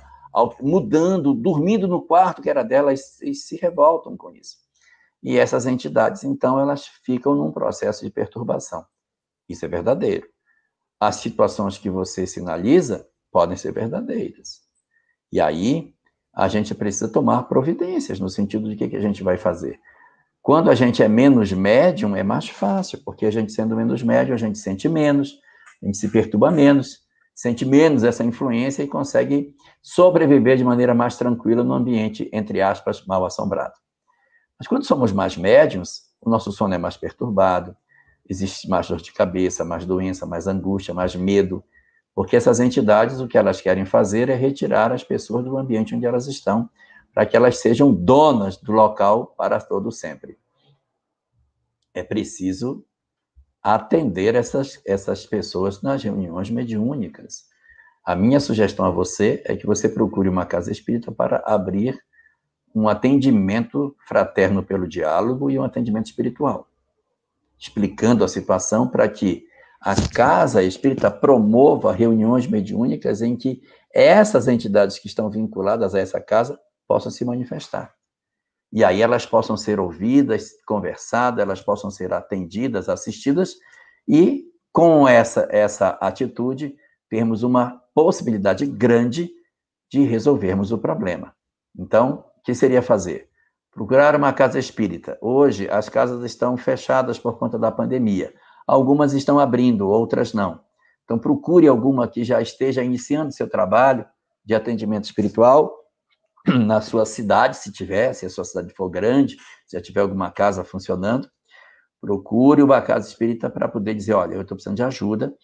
mudando, 0.60 1.32
dormindo 1.32 1.88
no 1.88 2.02
quarto 2.02 2.42
que 2.42 2.50
era 2.50 2.62
delas 2.62 3.20
e 3.22 3.34
se 3.34 3.56
revoltam 3.56 4.16
com 4.16 4.32
isso. 4.32 4.58
E 5.22 5.38
essas 5.38 5.66
entidades, 5.66 6.24
então, 6.24 6.58
elas 6.60 6.86
ficam 7.04 7.34
num 7.34 7.50
processo 7.50 8.04
de 8.04 8.10
perturbação. 8.10 8.84
Isso 9.48 9.64
é 9.64 9.68
verdadeiro. 9.68 10.26
As 11.00 11.16
situações 11.16 11.78
que 11.78 11.90
você 11.90 12.26
sinaliza 12.26 13.08
podem 13.30 13.56
ser 13.56 13.72
verdadeiras. 13.72 14.60
E 15.32 15.40
aí, 15.40 15.94
a 16.34 16.48
gente 16.48 16.74
precisa 16.74 17.08
tomar 17.08 17.44
providências 17.44 18.20
no 18.20 18.28
sentido 18.28 18.68
de 18.70 18.76
que, 18.76 18.88
que 18.88 18.96
a 18.96 19.00
gente 19.00 19.22
vai 19.22 19.36
fazer. 19.36 19.80
Quando 20.40 20.70
a 20.70 20.74
gente 20.74 21.02
é 21.02 21.08
menos 21.08 21.52
médium, 21.52 22.16
é 22.16 22.22
mais 22.22 22.48
fácil, 22.48 23.02
porque 23.04 23.26
a 23.26 23.30
gente 23.30 23.52
sendo 23.52 23.76
menos 23.76 24.02
médium, 24.02 24.34
a 24.34 24.38
gente 24.38 24.58
sente 24.58 24.88
menos, 24.88 25.38
a 25.82 25.86
gente 25.86 25.98
se 25.98 26.08
perturba 26.08 26.50
menos, 26.50 27.00
sente 27.34 27.66
menos 27.66 28.02
essa 28.02 28.24
influência 28.24 28.82
e 28.82 28.88
consegue 28.88 29.54
sobreviver 29.82 30.56
de 30.56 30.64
maneira 30.64 30.94
mais 30.94 31.16
tranquila 31.16 31.62
no 31.62 31.74
ambiente, 31.74 32.30
entre 32.32 32.62
aspas, 32.62 33.04
mal 33.04 33.24
assombrado. 33.24 33.74
Mas 34.58 34.66
quando 34.66 34.84
somos 34.84 35.12
mais 35.12 35.36
médiums, 35.36 36.02
o 36.20 36.28
nosso 36.28 36.50
sono 36.50 36.74
é 36.74 36.78
mais 36.78 36.96
perturbado, 36.96 37.76
existe 38.28 38.68
mais 38.68 38.88
dor 38.88 39.00
de 39.00 39.12
cabeça, 39.12 39.64
mais 39.64 39.86
doença, 39.86 40.26
mais 40.26 40.46
angústia, 40.46 40.92
mais 40.92 41.14
medo, 41.14 41.62
porque 42.14 42.34
essas 42.34 42.58
entidades, 42.58 43.20
o 43.20 43.28
que 43.28 43.38
elas 43.38 43.60
querem 43.60 43.84
fazer 43.84 44.28
é 44.28 44.34
retirar 44.34 44.92
as 44.92 45.04
pessoas 45.04 45.44
do 45.44 45.56
ambiente 45.56 45.94
onde 45.94 46.04
elas 46.04 46.26
estão, 46.26 46.68
para 47.14 47.24
que 47.24 47.36
elas 47.36 47.58
sejam 47.58 47.94
donas 47.94 48.56
do 48.56 48.72
local 48.72 49.34
para 49.36 49.60
todo 49.60 49.92
sempre. 49.92 50.36
É 51.94 52.02
preciso 52.02 52.84
atender 53.62 54.34
essas, 54.34 54.80
essas 54.84 55.26
pessoas 55.26 55.82
nas 55.82 56.02
reuniões 56.02 56.50
mediúnicas. 56.50 57.46
A 58.04 58.16
minha 58.16 58.40
sugestão 58.40 58.84
a 58.84 58.90
você 58.90 59.42
é 59.44 59.56
que 59.56 59.66
você 59.66 59.88
procure 59.88 60.28
uma 60.28 60.46
casa 60.46 60.72
espírita 60.72 61.12
para 61.12 61.42
abrir 61.46 62.00
um 62.78 62.88
atendimento 62.88 63.96
fraterno 64.06 64.62
pelo 64.62 64.86
diálogo 64.86 65.50
e 65.50 65.58
um 65.58 65.64
atendimento 65.64 66.06
espiritual, 66.06 66.68
explicando 67.58 68.24
a 68.24 68.28
situação 68.28 68.86
para 68.86 69.08
que 69.08 69.46
a 69.80 69.94
casa 70.08 70.62
espírita 70.62 71.10
promova 71.10 71.92
reuniões 71.92 72.46
mediúnicas 72.46 73.20
em 73.22 73.36
que 73.36 73.62
essas 73.92 74.46
entidades 74.48 74.98
que 74.98 75.06
estão 75.06 75.28
vinculadas 75.28 75.94
a 75.94 75.98
essa 75.98 76.20
casa 76.20 76.58
possam 76.86 77.10
se 77.10 77.24
manifestar. 77.24 77.94
E 78.72 78.84
aí 78.84 79.00
elas 79.00 79.24
possam 79.24 79.56
ser 79.56 79.80
ouvidas, 79.80 80.52
conversadas, 80.66 81.42
elas 81.42 81.60
possam 81.60 81.90
ser 81.90 82.12
atendidas, 82.12 82.88
assistidas, 82.88 83.56
e 84.06 84.44
com 84.72 85.08
essa, 85.08 85.48
essa 85.50 85.90
atitude, 86.00 86.76
termos 87.08 87.42
uma 87.42 87.82
possibilidade 87.94 88.66
grande 88.66 89.30
de 89.90 90.02
resolvermos 90.02 90.70
o 90.70 90.78
problema. 90.78 91.34
Então, 91.76 92.27
que 92.48 92.54
seria 92.54 92.80
fazer? 92.80 93.28
Procurar 93.70 94.16
uma 94.16 94.32
casa 94.32 94.58
espírita. 94.58 95.18
Hoje, 95.20 95.68
as 95.68 95.90
casas 95.90 96.24
estão 96.24 96.56
fechadas 96.56 97.18
por 97.18 97.38
conta 97.38 97.58
da 97.58 97.70
pandemia. 97.70 98.32
Algumas 98.66 99.12
estão 99.12 99.38
abrindo, 99.38 99.86
outras 99.86 100.32
não. 100.32 100.58
Então, 101.04 101.18
procure 101.18 101.68
alguma 101.68 102.08
que 102.08 102.24
já 102.24 102.40
esteja 102.40 102.82
iniciando 102.82 103.34
seu 103.34 103.50
trabalho 103.50 104.06
de 104.42 104.54
atendimento 104.54 105.04
espiritual 105.04 105.76
na 106.66 106.80
sua 106.80 107.04
cidade, 107.04 107.58
se 107.58 107.70
tiver, 107.70 108.14
se 108.14 108.24
a 108.24 108.30
sua 108.30 108.46
cidade 108.46 108.72
for 108.72 108.88
grande, 108.88 109.36
se 109.66 109.76
já 109.76 109.82
tiver 109.82 110.00
alguma 110.00 110.30
casa 110.30 110.64
funcionando, 110.64 111.28
procure 112.00 112.62
uma 112.62 112.80
casa 112.80 113.08
espírita 113.08 113.50
para 113.50 113.68
poder 113.68 113.92
dizer, 113.92 114.14
olha, 114.14 114.36
eu 114.36 114.40
estou 114.40 114.56
precisando 114.56 114.76
de 114.76 114.82
ajuda. 114.82 115.34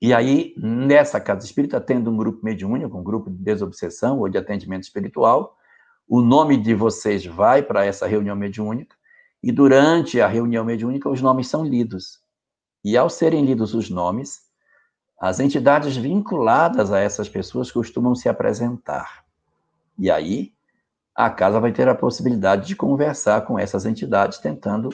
E 0.00 0.14
aí, 0.14 0.54
nessa 0.56 1.20
casa 1.20 1.44
espírita, 1.44 1.78
tendo 1.78 2.10
um 2.10 2.16
grupo 2.16 2.42
mediúnico, 2.42 2.96
um 2.96 3.04
grupo 3.04 3.28
de 3.28 3.36
desobsessão 3.36 4.18
ou 4.18 4.30
de 4.30 4.38
atendimento 4.38 4.84
espiritual, 4.84 5.57
o 6.08 6.22
nome 6.22 6.56
de 6.56 6.74
vocês 6.74 7.26
vai 7.26 7.62
para 7.62 7.84
essa 7.84 8.06
reunião 8.06 8.34
mediúnica, 8.34 8.96
e 9.42 9.52
durante 9.52 10.20
a 10.20 10.26
reunião 10.26 10.64
mediúnica, 10.64 11.08
os 11.08 11.20
nomes 11.20 11.48
são 11.48 11.64
lidos. 11.64 12.20
E 12.84 12.96
ao 12.96 13.10
serem 13.10 13.44
lidos 13.44 13.74
os 13.74 13.90
nomes, 13.90 14.40
as 15.20 15.38
entidades 15.38 15.96
vinculadas 15.96 16.90
a 16.90 16.98
essas 16.98 17.28
pessoas 17.28 17.70
costumam 17.70 18.14
se 18.14 18.28
apresentar. 18.28 19.24
E 19.98 20.10
aí, 20.10 20.52
a 21.14 21.28
casa 21.28 21.60
vai 21.60 21.72
ter 21.72 21.88
a 21.88 21.94
possibilidade 21.94 22.66
de 22.66 22.76
conversar 22.76 23.42
com 23.42 23.58
essas 23.58 23.84
entidades, 23.84 24.38
tentando 24.38 24.90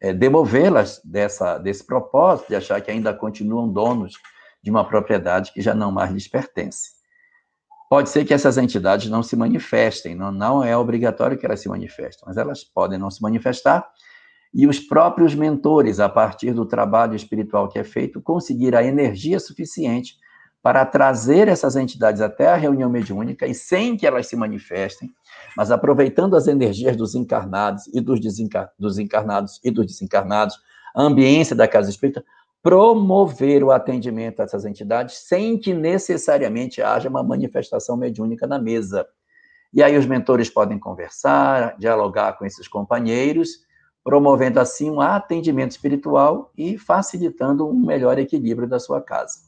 é, 0.00 0.12
demovê-las 0.12 1.00
dessa, 1.04 1.58
desse 1.58 1.84
propósito 1.84 2.48
de 2.48 2.56
achar 2.56 2.80
que 2.80 2.90
ainda 2.90 3.14
continuam 3.14 3.68
donos 3.68 4.14
de 4.62 4.70
uma 4.70 4.86
propriedade 4.86 5.52
que 5.52 5.60
já 5.60 5.74
não 5.74 5.92
mais 5.92 6.10
lhes 6.10 6.26
pertence. 6.26 6.97
Pode 7.88 8.10
ser 8.10 8.24
que 8.24 8.34
essas 8.34 8.58
entidades 8.58 9.08
não 9.08 9.22
se 9.22 9.34
manifestem, 9.34 10.14
não, 10.14 10.30
não 10.30 10.62
é 10.62 10.76
obrigatório 10.76 11.38
que 11.38 11.46
elas 11.46 11.60
se 11.60 11.68
manifestem, 11.68 12.24
mas 12.26 12.36
elas 12.36 12.62
podem 12.62 12.98
não 12.98 13.10
se 13.10 13.22
manifestar. 13.22 13.88
E 14.52 14.66
os 14.66 14.78
próprios 14.78 15.34
mentores, 15.34 16.00
a 16.00 16.08
partir 16.08 16.52
do 16.52 16.66
trabalho 16.66 17.14
espiritual 17.14 17.68
que 17.68 17.78
é 17.78 17.84
feito, 17.84 18.20
conseguir 18.20 18.74
a 18.74 18.84
energia 18.84 19.40
suficiente 19.40 20.16
para 20.62 20.84
trazer 20.84 21.48
essas 21.48 21.76
entidades 21.76 22.20
até 22.20 22.48
a 22.48 22.56
reunião 22.56 22.90
mediúnica 22.90 23.46
e 23.46 23.54
sem 23.54 23.96
que 23.96 24.06
elas 24.06 24.26
se 24.26 24.36
manifestem, 24.36 25.10
mas 25.56 25.70
aproveitando 25.70 26.36
as 26.36 26.46
energias 26.46 26.96
dos 26.96 27.14
encarnados 27.14 27.86
e 27.94 28.00
dos, 28.00 28.20
desencar 28.20 28.70
dos 28.78 28.98
encarnados 28.98 29.60
e 29.64 29.70
dos 29.70 29.86
desencarnados, 29.86 30.56
a 30.94 31.02
ambiência 31.02 31.54
da 31.54 31.68
casa 31.68 31.88
espírita, 31.88 32.24
promover 32.62 33.62
o 33.62 33.70
atendimento 33.70 34.40
a 34.40 34.44
essas 34.44 34.64
entidades 34.64 35.26
sem 35.26 35.58
que 35.58 35.72
necessariamente 35.72 36.82
haja 36.82 37.08
uma 37.08 37.22
manifestação 37.22 37.96
mediúnica 37.96 38.46
na 38.46 38.58
mesa. 38.58 39.06
E 39.72 39.82
aí 39.82 39.96
os 39.96 40.06
mentores 40.06 40.50
podem 40.50 40.78
conversar, 40.78 41.76
dialogar 41.78 42.36
com 42.38 42.44
esses 42.44 42.66
companheiros, 42.66 43.66
promovendo 44.02 44.58
assim 44.58 44.90
um 44.90 45.00
atendimento 45.00 45.72
espiritual 45.72 46.50
e 46.56 46.78
facilitando 46.78 47.68
um 47.68 47.78
melhor 47.78 48.18
equilíbrio 48.18 48.68
da 48.68 48.78
sua 48.78 49.00
casa. 49.00 49.40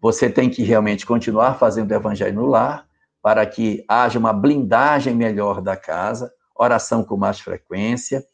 Você 0.00 0.28
tem 0.30 0.50
que 0.50 0.62
realmente 0.62 1.06
continuar 1.06 1.58
fazendo 1.58 1.90
o 1.90 1.94
evangelho 1.94 2.34
no 2.34 2.46
lar, 2.46 2.86
para 3.22 3.46
que 3.46 3.84
haja 3.86 4.18
uma 4.18 4.32
blindagem 4.32 5.14
melhor 5.14 5.60
da 5.60 5.76
casa, 5.76 6.32
oração 6.56 7.04
com 7.04 7.16
mais 7.16 7.38
frequência, 7.38 8.24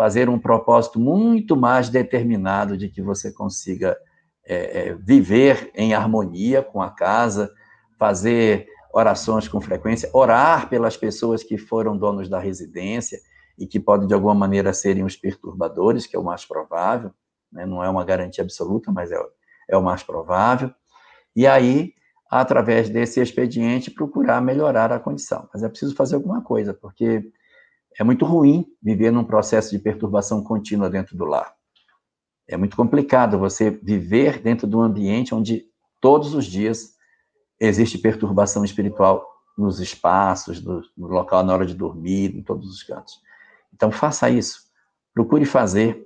fazer 0.00 0.30
um 0.30 0.38
propósito 0.38 0.98
muito 0.98 1.54
mais 1.54 1.90
determinado 1.90 2.74
de 2.74 2.88
que 2.88 3.02
você 3.02 3.30
consiga 3.30 3.94
é, 4.46 4.54
é, 4.54 4.94
viver 4.94 5.70
em 5.74 5.92
harmonia 5.92 6.62
com 6.62 6.80
a 6.80 6.88
casa, 6.88 7.52
fazer 7.98 8.66
orações 8.94 9.46
com 9.46 9.60
frequência, 9.60 10.08
orar 10.14 10.70
pelas 10.70 10.96
pessoas 10.96 11.42
que 11.42 11.58
foram 11.58 11.98
donos 11.98 12.30
da 12.30 12.38
residência 12.38 13.20
e 13.58 13.66
que 13.66 13.78
podem, 13.78 14.08
de 14.08 14.14
alguma 14.14 14.34
maneira, 14.34 14.72
serem 14.72 15.04
os 15.04 15.16
perturbadores, 15.16 16.06
que 16.06 16.16
é 16.16 16.18
o 16.18 16.24
mais 16.24 16.46
provável, 16.46 17.10
né? 17.52 17.66
não 17.66 17.84
é 17.84 17.90
uma 17.90 18.02
garantia 18.02 18.42
absoluta, 18.42 18.90
mas 18.90 19.12
é, 19.12 19.22
é 19.68 19.76
o 19.76 19.82
mais 19.82 20.02
provável 20.02 20.72
e 21.36 21.46
aí, 21.46 21.92
através 22.30 22.88
desse 22.88 23.20
expediente, 23.20 23.90
procurar 23.90 24.40
melhorar 24.40 24.92
a 24.92 24.98
condição. 24.98 25.46
Mas 25.52 25.62
é 25.62 25.68
preciso 25.68 25.94
fazer 25.94 26.14
alguma 26.14 26.40
coisa, 26.40 26.72
porque 26.72 27.22
é 28.00 28.02
muito 28.02 28.24
ruim 28.24 28.64
viver 28.82 29.12
num 29.12 29.22
processo 29.22 29.70
de 29.70 29.78
perturbação 29.78 30.42
contínua 30.42 30.88
dentro 30.88 31.14
do 31.18 31.26
lar. 31.26 31.54
É 32.48 32.56
muito 32.56 32.74
complicado 32.74 33.38
você 33.38 33.70
viver 33.70 34.40
dentro 34.40 34.66
de 34.66 34.74
um 34.74 34.80
ambiente 34.80 35.34
onde 35.34 35.66
todos 36.00 36.32
os 36.32 36.46
dias 36.46 36.94
existe 37.60 37.98
perturbação 37.98 38.64
espiritual 38.64 39.22
nos 39.56 39.80
espaços, 39.80 40.64
no, 40.64 40.80
no 40.96 41.08
local 41.08 41.44
na 41.44 41.52
hora 41.52 41.66
de 41.66 41.74
dormir, 41.74 42.34
em 42.34 42.42
todos 42.42 42.70
os 42.70 42.82
cantos. 42.82 43.20
Então, 43.74 43.92
faça 43.92 44.30
isso. 44.30 44.62
Procure 45.12 45.44
fazer 45.44 46.02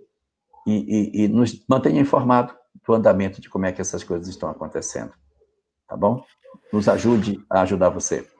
e, 0.67 0.73
e, 0.73 1.25
e 1.25 1.29
nos 1.29 1.65
mantenha 1.69 2.01
informado 2.01 2.53
do 2.85 2.93
andamento 2.93 3.41
de 3.41 3.49
como 3.49 3.67
é 3.67 3.73
que 3.73 3.81
essas 3.81 4.03
coisas 4.03 4.27
estão 4.27 4.51
acontecendo. 4.51 5.13
Tá 5.87 5.97
bom? 5.97 6.25
Nos 6.73 6.89
ajude 6.89 7.41
a 7.49 7.61
ajudar 7.61 7.91
você. 7.91 8.34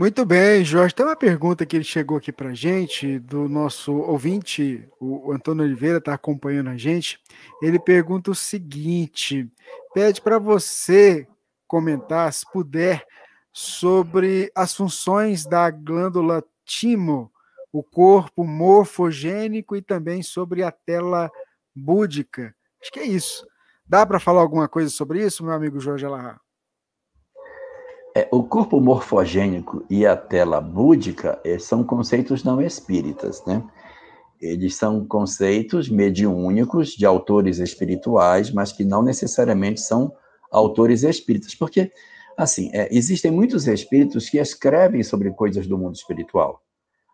Muito 0.00 0.24
bem, 0.24 0.64
Jorge. 0.64 0.94
Tem 0.94 1.04
uma 1.04 1.14
pergunta 1.14 1.66
que 1.66 1.76
ele 1.76 1.84
chegou 1.84 2.16
aqui 2.16 2.32
para 2.32 2.54
gente, 2.54 3.18
do 3.18 3.50
nosso 3.50 3.92
ouvinte, 3.92 4.88
o 4.98 5.30
Antônio 5.30 5.62
Oliveira, 5.62 5.98
está 5.98 6.14
acompanhando 6.14 6.70
a 6.70 6.76
gente. 6.78 7.20
Ele 7.60 7.78
pergunta 7.78 8.30
o 8.30 8.34
seguinte: 8.34 9.46
pede 9.92 10.22
para 10.22 10.38
você 10.38 11.28
comentar, 11.68 12.32
se 12.32 12.50
puder, 12.50 13.06
sobre 13.52 14.50
as 14.54 14.74
funções 14.74 15.44
da 15.44 15.70
glândula 15.70 16.42
timo, 16.64 17.30
o 17.70 17.82
corpo 17.82 18.42
morfogênico 18.42 19.76
e 19.76 19.82
também 19.82 20.22
sobre 20.22 20.62
a 20.62 20.72
tela 20.72 21.30
búdica. 21.76 22.54
Acho 22.80 22.90
que 22.90 23.00
é 23.00 23.04
isso. 23.04 23.46
Dá 23.84 24.06
para 24.06 24.18
falar 24.18 24.40
alguma 24.40 24.66
coisa 24.66 24.88
sobre 24.88 25.22
isso, 25.22 25.44
meu 25.44 25.52
amigo 25.52 25.78
Jorge 25.78 26.06
Alahá? 26.06 26.40
É, 28.14 28.28
o 28.32 28.42
corpo 28.42 28.80
morfogênico 28.80 29.84
e 29.88 30.04
a 30.04 30.16
tela 30.16 30.60
búdica 30.60 31.40
é, 31.44 31.58
são 31.58 31.84
conceitos 31.84 32.42
não 32.42 32.60
espíritas, 32.60 33.44
né? 33.46 33.62
Eles 34.40 34.74
são 34.74 35.04
conceitos 35.04 35.88
mediúnicos 35.88 36.90
de 36.90 37.06
autores 37.06 37.58
espirituais, 37.58 38.50
mas 38.50 38.72
que 38.72 38.84
não 38.84 39.02
necessariamente 39.02 39.80
são 39.80 40.12
autores 40.50 41.02
espíritas, 41.02 41.54
porque, 41.54 41.92
assim, 42.36 42.70
é, 42.72 42.88
existem 42.90 43.30
muitos 43.30 43.68
espíritos 43.68 44.28
que 44.28 44.38
escrevem 44.38 45.02
sobre 45.02 45.30
coisas 45.30 45.66
do 45.66 45.78
mundo 45.78 45.94
espiritual, 45.94 46.62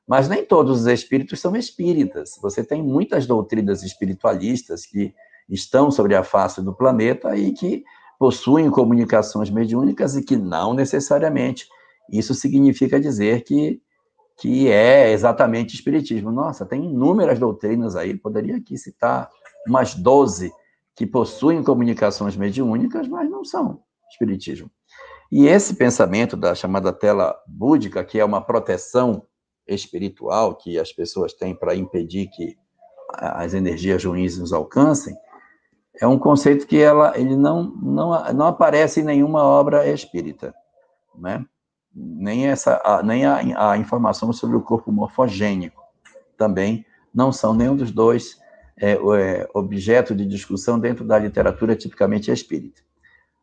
mas 0.06 0.28
nem 0.28 0.44
todos 0.44 0.82
os 0.82 0.86
espíritos 0.86 1.40
são 1.40 1.56
espíritas. 1.56 2.38
Você 2.40 2.64
tem 2.64 2.82
muitas 2.82 3.26
doutrinas 3.26 3.82
espiritualistas 3.82 4.86
que 4.86 5.12
estão 5.48 5.90
sobre 5.90 6.14
a 6.14 6.22
face 6.22 6.62
do 6.62 6.72
planeta 6.72 7.36
e 7.36 7.52
que 7.52 7.84
possuem 8.18 8.70
comunicações 8.70 9.50
mediúnicas 9.50 10.16
e 10.16 10.22
que 10.22 10.36
não 10.36 10.74
necessariamente 10.74 11.66
isso 12.10 12.34
significa 12.34 13.00
dizer 13.00 13.42
que, 13.42 13.80
que 14.38 14.68
é 14.68 15.10
exatamente 15.12 15.74
espiritismo. 15.74 16.30
Nossa, 16.30 16.64
tem 16.64 16.84
inúmeras 16.84 17.38
doutrinas 17.38 17.96
aí, 17.96 18.16
poderia 18.16 18.56
aqui 18.56 18.76
citar 18.76 19.28
umas 19.66 19.94
12 19.94 20.52
que 20.94 21.06
possuem 21.06 21.62
comunicações 21.62 22.36
mediúnicas, 22.36 23.08
mas 23.08 23.28
não 23.28 23.44
são 23.44 23.82
espiritismo. 24.10 24.70
E 25.30 25.46
esse 25.46 25.74
pensamento 25.74 26.36
da 26.36 26.54
chamada 26.54 26.92
tela 26.92 27.36
búdica, 27.46 28.04
que 28.04 28.18
é 28.18 28.24
uma 28.24 28.40
proteção 28.40 29.26
espiritual 29.66 30.54
que 30.54 30.78
as 30.78 30.92
pessoas 30.92 31.34
têm 31.34 31.54
para 31.54 31.74
impedir 31.74 32.28
que 32.28 32.56
as 33.12 33.52
energias 33.52 34.04
ruins 34.04 34.38
nos 34.38 34.52
alcancem, 34.52 35.16
é 36.00 36.06
um 36.06 36.18
conceito 36.18 36.66
que 36.66 36.78
ela, 36.78 37.18
ele 37.18 37.36
não, 37.36 37.64
não, 37.64 38.32
não 38.32 38.46
aparece 38.46 39.00
em 39.00 39.04
nenhuma 39.04 39.42
obra 39.42 39.88
espírita, 39.88 40.54
né? 41.14 41.44
nem, 41.96 42.46
essa, 42.46 42.80
a, 42.84 43.02
nem 43.02 43.24
a, 43.24 43.70
a, 43.70 43.78
informação 43.78 44.32
sobre 44.32 44.56
o 44.56 44.62
corpo 44.62 44.92
morfogênico 44.92 45.82
também 46.36 46.84
não 47.14 47.32
são 47.32 47.54
nenhum 47.54 47.74
dos 47.74 47.90
dois 47.90 48.38
é, 48.78 48.92
é, 48.92 49.48
objeto 49.54 50.14
de 50.14 50.26
discussão 50.26 50.78
dentro 50.78 51.04
da 51.06 51.18
literatura 51.18 51.74
tipicamente 51.74 52.30
espírita. 52.30 52.82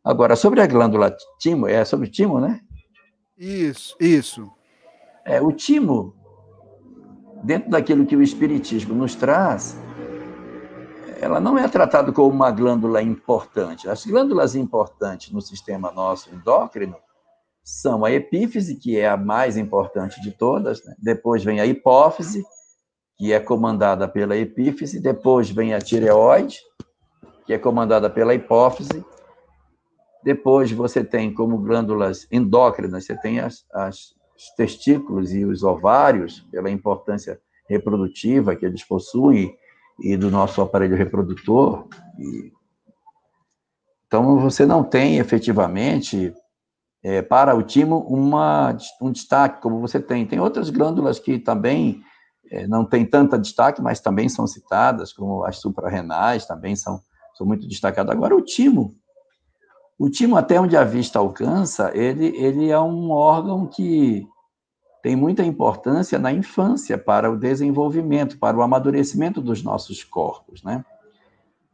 Agora, 0.04 0.36
sobre 0.36 0.62
a 0.62 0.68
glândula 0.68 1.16
timo, 1.40 1.68
é 1.68 1.84
sobre 1.84 2.08
o 2.08 2.12
timo, 2.12 2.40
né? 2.40 2.62
Isso, 3.36 3.96
isso. 4.00 4.52
É, 5.26 5.42
o 5.42 5.52
timo, 5.52 6.14
dentro 7.44 7.72
daquilo 7.72 8.06
que 8.06 8.16
o 8.16 8.22
espiritismo 8.22 8.94
nos 8.94 9.16
traz, 9.16 9.76
ela 11.20 11.40
não 11.40 11.58
é 11.58 11.68
tratada 11.68 12.12
como 12.12 12.30
uma 12.30 12.52
glândula 12.52 13.02
importante. 13.02 13.90
As 13.90 14.06
glândulas 14.06 14.56
importantes 14.56 15.32
no 15.32 15.42
sistema 15.42 15.92
nosso 15.92 16.34
endócrino 16.34 16.96
são 17.64 18.04
a 18.04 18.12
epífise, 18.12 18.76
que 18.76 18.98
é 18.98 19.08
a 19.08 19.16
mais 19.16 19.56
importante 19.56 20.22
de 20.22 20.32
todas, 20.32 20.84
né? 20.84 20.96
depois 21.00 21.44
vem 21.44 21.62
a 21.62 21.66
hipófise, 21.66 22.44
que 23.18 23.32
é 23.32 23.40
comandada 23.40 24.08
pela 24.08 24.36
epífise, 24.36 25.00
depois 25.00 25.50
vem 25.50 25.74
a 25.74 25.80
tireoide, 25.80 26.60
que 27.46 27.54
é 27.54 27.58
comandada 27.58 28.10
pela 28.10 28.34
hipófise, 28.34 29.06
depois 30.24 30.72
você 30.72 31.04
tem 31.04 31.34
como 31.34 31.58
glândulas 31.58 32.28
endócrinas, 32.32 33.06
você 33.06 33.16
tem 33.16 33.40
as, 33.40 33.66
as, 33.74 34.14
os 34.36 34.50
testículos 34.58 35.34
e 35.34 35.46
os 35.46 35.64
ovários, 35.64 36.42
pela 36.52 36.70
importância 36.70 37.40
reprodutiva 37.68 38.56
que 38.56 38.66
eles 38.66 38.84
possuem, 38.84 39.56
e 40.00 40.18
do 40.18 40.30
nosso 40.32 40.62
aparelho 40.62 40.96
reprodutor. 40.96 41.88
E... 42.18 42.52
Então, 44.08 44.40
você 44.40 44.66
não 44.66 44.84
tem 44.84 45.18
efetivamente, 45.18 46.34
é, 47.04 47.22
para 47.22 47.56
o 47.56 47.64
timo, 47.64 48.00
uma, 48.08 48.78
um 49.02 49.12
destaque 49.12 49.62
como 49.62 49.80
você 49.80 50.00
tem. 50.00 50.26
Tem 50.26 50.40
outras 50.40 50.70
glândulas 50.70 51.20
que 51.20 51.40
também 51.40 52.02
é, 52.52 52.68
não 52.68 52.86
têm 52.86 53.06
tanta 53.06 53.40
destaque, 53.40 53.82
mas 53.82 54.00
também 54.00 54.30
são 54.30 54.46
citadas, 54.46 55.12
como 55.12 55.44
as 55.44 55.58
suprarrenais, 55.58 56.46
também 56.46 56.76
são, 56.76 57.02
são 57.36 57.48
muito 57.48 57.68
destacadas. 57.68 58.16
Agora, 58.16 58.36
o 58.36 58.42
timo, 58.42 58.96
o 59.98 60.10
timo, 60.10 60.36
até 60.36 60.60
onde 60.60 60.78
a 60.78 60.84
vista 60.84 61.20
alcança, 61.20 61.92
ele, 61.96 62.28
ele 62.38 62.70
é 62.70 62.80
um 62.80 63.10
órgão 63.10 63.68
que 63.68 64.28
tem 65.04 65.18
muita 65.18 65.44
importância 65.44 66.18
na 66.18 66.32
infância 66.32 66.98
para 66.98 67.30
o 67.30 67.38
desenvolvimento, 67.38 68.40
para 68.40 68.56
o 68.56 68.62
amadurecimento 68.62 69.42
dos 69.42 69.62
nossos 69.62 70.02
corpos, 70.02 70.64
né? 70.64 70.84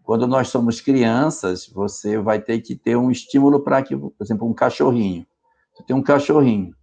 Quando 0.02 0.26
nós 0.26 0.48
somos 0.48 0.82
crianças, 0.82 1.68
você 1.68 2.18
vai 2.18 2.42
ter 2.42 2.60
que 2.62 2.76
ter 2.76 2.96
um 2.96 3.12
estímulo 3.12 3.60
para 3.60 3.84
que, 3.84 3.96
por 3.96 4.16
exemplo, 4.20 4.50
um 4.50 4.54
cachorrinho. 4.54 5.28
Você 5.72 5.84
tem 5.84 5.96
um 5.96 6.02
cachorrinho. 6.02 6.74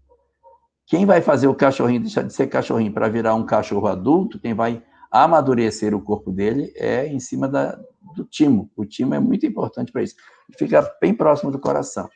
Quem 0.87 1.05
vai 1.05 1.21
fazer 1.21 1.49
o 1.49 1.55
cachorrinho 1.55 2.03
deixar 2.03 2.23
de 2.23 2.33
ser 2.33 2.47
cachorrinho 2.47 2.93
para 2.93 3.09
virar 3.09 3.35
um 3.35 3.45
cachorro 3.45 3.89
adulto, 3.89 4.39
quem 4.39 4.55
vai 4.55 4.81
amadurecer 5.11 5.97
o 5.97 6.01
corpo 6.01 6.31
dele 6.31 6.73
é 6.77 7.09
em 7.09 7.19
cima 7.19 7.49
da, 7.49 7.77
do 8.15 8.25
timo. 8.25 8.71
O 8.77 8.85
timo 8.85 9.17
é 9.17 9.19
muito 9.19 9.45
importante 9.45 9.91
para 9.91 10.05
isso. 10.05 10.15
Fica 10.57 10.89
bem 11.01 11.13
próximo 11.13 11.51
do 11.51 11.59
coração. 11.59 12.09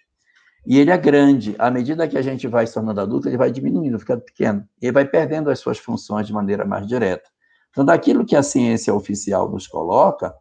E 0.67 0.79
ele 0.79 0.91
é 0.91 0.99
grande. 0.99 1.55
À 1.59 1.71
medida 1.71 2.07
que 2.07 2.19
a 2.19 2.23
gente 2.23 2.47
vai 2.47 2.67
se 2.67 2.75
tornando 2.75 3.01
adulto, 3.01 3.29
ele 3.29 3.37
vai 3.37 3.51
diminuindo, 3.51 3.99
ficando 3.99 4.23
pequeno. 4.23 4.69
E 4.81 4.87
ele 4.87 4.93
vai 4.93 5.05
perdendo 5.05 5.51
as 5.51 5.59
suas 5.59 5.79
funções 5.79 6.27
de 6.27 6.33
maneira 6.33 6.65
mais 6.65 6.87
direta. 6.87 7.29
Então, 7.71 7.85
daquilo 7.85 8.27
que 8.27 8.37
a 8.37 8.43
ciência 8.43 8.93
oficial 8.95 9.49
nos 9.49 9.67
coloca, 9.67 10.35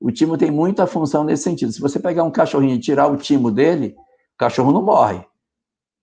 o 0.00 0.10
timo 0.10 0.36
tem 0.36 0.50
muita 0.50 0.86
função 0.86 1.24
nesse 1.24 1.44
sentido. 1.44 1.72
Se 1.72 1.80
você 1.80 1.98
pegar 1.98 2.24
um 2.24 2.30
cachorrinho 2.30 2.74
e 2.74 2.80
tirar 2.80 3.06
o 3.06 3.16
timo 3.16 3.50
dele, 3.50 3.96
o 4.34 4.38
cachorro 4.38 4.72
não 4.72 4.82
morre. 4.82 5.24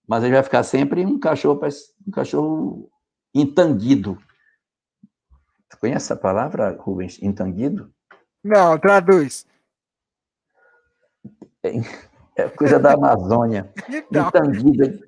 Mas 0.06 0.22
ele 0.22 0.34
vai 0.34 0.42
ficar 0.42 0.62
sempre 0.62 1.04
um 1.04 1.18
cachorro, 1.18 1.60
um 2.06 2.10
cachorro 2.10 2.90
entanguido. 3.34 4.18
Você 5.68 5.78
conhece 5.78 6.06
essa 6.06 6.16
palavra, 6.16 6.76
Rubens? 6.78 7.20
Entanguido? 7.22 7.92
Não, 8.42 8.78
traduz. 8.78 9.46
É, 11.62 11.72
é 12.36 12.48
coisa 12.48 12.78
da 12.78 12.92
Amazônia. 12.92 13.72
Então. 13.88 14.28
Entanguida. 14.28 14.98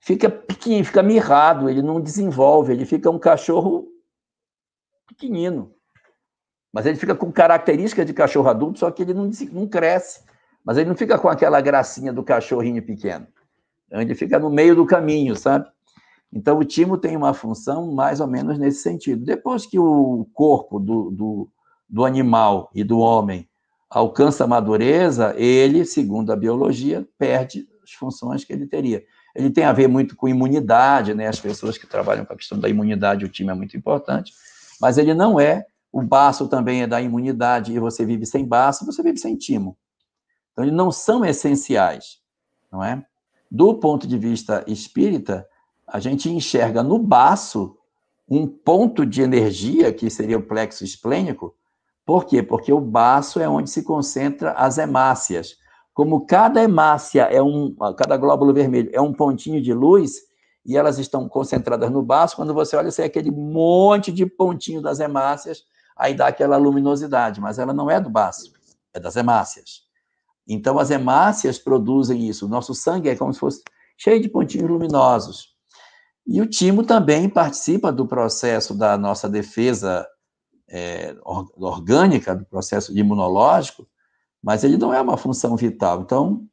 Fica 0.00 0.28
pequenininho, 0.28 0.84
fica 0.84 1.02
mirrado, 1.02 1.70
ele 1.70 1.80
não 1.80 1.98
desenvolve, 1.98 2.72
ele 2.72 2.84
fica 2.84 3.08
um 3.10 3.18
cachorro 3.18 3.88
pequenino. 5.06 5.72
Mas 6.70 6.84
ele 6.84 6.98
fica 6.98 7.14
com 7.14 7.32
características 7.32 8.04
de 8.04 8.12
cachorro 8.12 8.48
adulto, 8.50 8.80
só 8.80 8.90
que 8.90 9.02
ele 9.02 9.14
não, 9.14 9.30
não 9.52 9.66
cresce. 9.66 10.22
Mas 10.62 10.76
ele 10.76 10.88
não 10.88 10.96
fica 10.96 11.18
com 11.18 11.28
aquela 11.28 11.60
gracinha 11.60 12.12
do 12.12 12.22
cachorrinho 12.22 12.82
pequeno. 12.82 13.26
Ele 13.90 14.14
fica 14.14 14.38
no 14.38 14.50
meio 14.50 14.74
do 14.74 14.84
caminho, 14.84 15.36
sabe? 15.36 15.66
Então, 16.32 16.58
o 16.58 16.64
timo 16.64 16.98
tem 16.98 17.16
uma 17.16 17.32
função 17.32 17.92
mais 17.92 18.20
ou 18.20 18.26
menos 18.26 18.58
nesse 18.58 18.82
sentido. 18.82 19.24
Depois 19.24 19.64
que 19.64 19.78
o 19.78 20.28
corpo 20.34 20.80
do, 20.80 21.10
do, 21.10 21.48
do 21.88 22.04
animal 22.04 22.70
e 22.74 22.82
do 22.82 22.98
homem 22.98 23.48
alcança 23.94 24.42
a 24.42 24.46
madureza, 24.46 25.34
ele, 25.36 25.84
segundo 25.84 26.32
a 26.32 26.36
biologia, 26.36 27.06
perde 27.16 27.68
as 27.82 27.92
funções 27.92 28.44
que 28.44 28.52
ele 28.52 28.66
teria. 28.66 29.04
Ele 29.36 29.50
tem 29.50 29.64
a 29.64 29.72
ver 29.72 29.86
muito 29.86 30.16
com 30.16 30.28
imunidade, 30.28 31.14
né? 31.14 31.28
As 31.28 31.38
pessoas 31.38 31.78
que 31.78 31.86
trabalham 31.86 32.24
com 32.24 32.32
a 32.32 32.36
questão 32.36 32.58
da 32.58 32.68
imunidade, 32.68 33.24
o 33.24 33.28
time 33.28 33.50
é 33.50 33.54
muito 33.54 33.76
importante, 33.76 34.32
mas 34.80 34.98
ele 34.98 35.14
não 35.14 35.38
é. 35.38 35.64
O 35.92 36.02
baço 36.02 36.48
também 36.48 36.82
é 36.82 36.88
da 36.88 37.00
imunidade, 37.00 37.72
e 37.72 37.78
você 37.78 38.04
vive 38.04 38.26
sem 38.26 38.44
baço, 38.44 38.84
você 38.84 39.00
vive 39.00 39.18
sem 39.18 39.36
timo. 39.36 39.78
Então, 40.52 40.64
eles 40.64 40.74
não 40.74 40.90
são 40.90 41.24
essenciais, 41.24 42.18
não 42.72 42.82
é? 42.82 43.04
Do 43.48 43.74
ponto 43.74 44.08
de 44.08 44.18
vista 44.18 44.64
espírita, 44.66 45.46
a 45.86 46.00
gente 46.00 46.28
enxerga 46.28 46.82
no 46.82 46.98
baço 46.98 47.76
um 48.28 48.44
ponto 48.44 49.06
de 49.06 49.22
energia, 49.22 49.92
que 49.92 50.10
seria 50.10 50.38
o 50.38 50.42
plexo 50.42 50.82
esplênico, 50.82 51.54
por 52.04 52.26
quê? 52.26 52.42
Porque 52.42 52.72
o 52.72 52.80
baço 52.80 53.40
é 53.40 53.48
onde 53.48 53.70
se 53.70 53.82
concentra 53.82 54.52
as 54.52 54.78
hemácias. 54.78 55.56
Como 55.92 56.26
cada 56.26 56.62
hemácia 56.62 57.22
é 57.22 57.42
um, 57.42 57.74
cada 57.96 58.16
glóbulo 58.16 58.52
vermelho 58.52 58.90
é 58.92 59.00
um 59.00 59.12
pontinho 59.12 59.62
de 59.62 59.72
luz, 59.72 60.14
e 60.66 60.76
elas 60.76 60.98
estão 60.98 61.28
concentradas 61.28 61.90
no 61.90 62.02
baço, 62.02 62.36
quando 62.36 62.54
você 62.54 62.74
olha, 62.76 62.90
você 62.90 63.02
é 63.02 63.04
aquele 63.04 63.30
monte 63.30 64.10
de 64.10 64.24
pontinho 64.24 64.80
das 64.80 64.98
hemácias, 64.98 65.62
aí 65.96 66.14
dá 66.14 66.26
aquela 66.26 66.56
luminosidade, 66.56 67.40
mas 67.40 67.58
ela 67.58 67.72
não 67.72 67.90
é 67.90 68.00
do 68.00 68.08
baço, 68.08 68.52
é 68.92 68.98
das 68.98 69.14
hemácias. 69.14 69.82
Então, 70.48 70.78
as 70.78 70.90
hemácias 70.90 71.58
produzem 71.58 72.28
isso. 72.28 72.46
O 72.46 72.48
nosso 72.48 72.74
sangue 72.74 73.08
é 73.08 73.16
como 73.16 73.32
se 73.32 73.40
fosse 73.40 73.62
cheio 73.96 74.20
de 74.20 74.28
pontinhos 74.28 74.68
luminosos. 74.68 75.54
E 76.26 76.40
o 76.40 76.46
timo 76.46 76.82
também 76.82 77.28
participa 77.28 77.92
do 77.92 78.06
processo 78.06 78.74
da 78.74 78.96
nossa 78.96 79.28
defesa 79.28 80.06
é, 80.68 81.14
orgânica, 81.24 82.34
do 82.34 82.44
processo 82.46 82.96
imunológico, 82.96 83.86
mas 84.42 84.64
ele 84.64 84.76
não 84.76 84.92
é 84.92 85.00
uma 85.00 85.16
função 85.16 85.56
vital. 85.56 86.02
Então, 86.02 86.46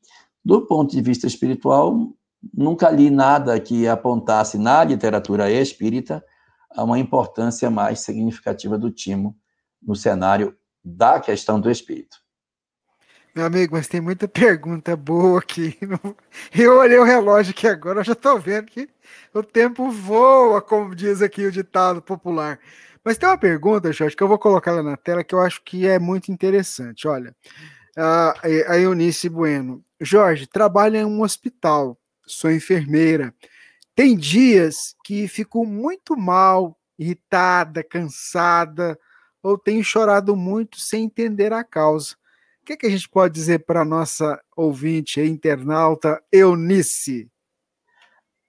do 0.44 0.66
ponto 0.66 0.92
de 0.92 1.02
vista 1.02 1.28
espiritual, 1.28 2.14
nunca 2.54 2.90
li 2.90 3.10
nada 3.10 3.60
que 3.60 3.88
apontasse 3.88 4.58
na 4.58 4.84
literatura 4.84 5.52
espírita 5.52 6.24
a 6.72 6.84
uma 6.84 6.98
importância 6.98 7.70
mais 7.70 8.00
significativa 8.00 8.78
do 8.78 8.90
timo 8.90 9.38
no 9.82 9.96
cenário 9.96 10.56
da 10.84 11.20
questão 11.20 11.60
do 11.60 11.70
espírito. 11.70 12.18
Meu 13.34 13.46
amigo, 13.46 13.76
mas 13.76 13.88
tem 13.88 14.02
muita 14.02 14.28
pergunta 14.28 14.96
boa 14.96 15.40
aqui. 15.40 15.78
Eu 16.54 16.80
olhei 16.80 16.98
o 16.98 17.04
relógio 17.04 17.52
aqui 17.52 17.66
agora, 17.66 18.00
eu 18.00 18.04
já 18.04 18.12
estou 18.12 18.38
vendo 18.38 18.66
que 18.66 18.90
o 19.34 19.42
tempo 19.42 19.90
voa, 19.90 20.62
como 20.62 20.94
diz 20.94 21.22
aqui 21.22 21.46
o 21.46 21.52
ditado 21.52 22.02
popular. 22.02 22.60
Mas 23.04 23.18
tem 23.18 23.28
uma 23.28 23.38
pergunta, 23.38 23.92
Jorge, 23.92 24.16
que 24.16 24.22
eu 24.22 24.28
vou 24.28 24.38
colocar 24.38 24.72
lá 24.72 24.84
na 24.84 24.96
tela 24.96 25.24
que 25.24 25.34
eu 25.34 25.42
acho 25.42 25.64
que 25.64 25.88
é 25.88 25.98
muito 25.98 26.32
interessante. 26.32 27.08
Olha, 27.08 27.36
a 27.98 28.78
Eunice 28.78 29.28
Bueno. 29.28 29.84
Jorge, 30.00 30.48
trabalha 30.48 31.00
em 31.00 31.06
um 31.06 31.22
hospital, 31.22 31.98
sou 32.26 32.52
enfermeira. 32.52 33.34
Tem 33.96 34.16
dias 34.16 34.96
que 35.04 35.28
fico 35.28 35.66
muito 35.66 36.18
mal, 36.18 36.78
irritada, 36.98 37.84
cansada, 37.84 38.98
ou 39.44 39.58
tenho 39.58 39.84
chorado 39.84 40.36
muito 40.36 40.80
sem 40.80 41.06
entender 41.06 41.54
a 41.54 41.64
causa. 41.64 42.16
O 42.62 42.66
que, 42.66 42.74
é 42.74 42.78
que 42.78 42.86
a 42.86 42.90
gente 42.90 43.10
pode 43.10 43.34
dizer 43.34 43.66
para 43.66 43.82
a 43.82 43.86
nossa 43.86 44.40
ouvinte, 44.56 45.20
internauta 45.20 46.22
Eunice? 46.32 47.30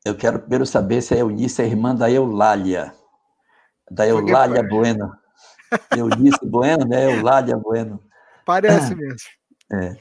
Eu 0.04 0.14
quero 0.14 0.38
primeiro 0.40 0.66
saber 0.66 1.00
se 1.00 1.14
a 1.14 1.18
Eunice 1.18 1.62
é 1.62 1.66
irmã 1.66 1.94
da 1.94 2.10
Eulália. 2.10 2.94
Da 3.92 4.06
Eulália 4.06 4.62
Bueno. 4.62 5.12
Eunice 5.94 6.38
Bueno, 6.46 6.86
né? 6.86 7.06
Eulália 7.06 7.56
Bueno. 7.56 8.00
Parece 8.46 8.94
mesmo. 8.94 9.28
É. 9.72 9.96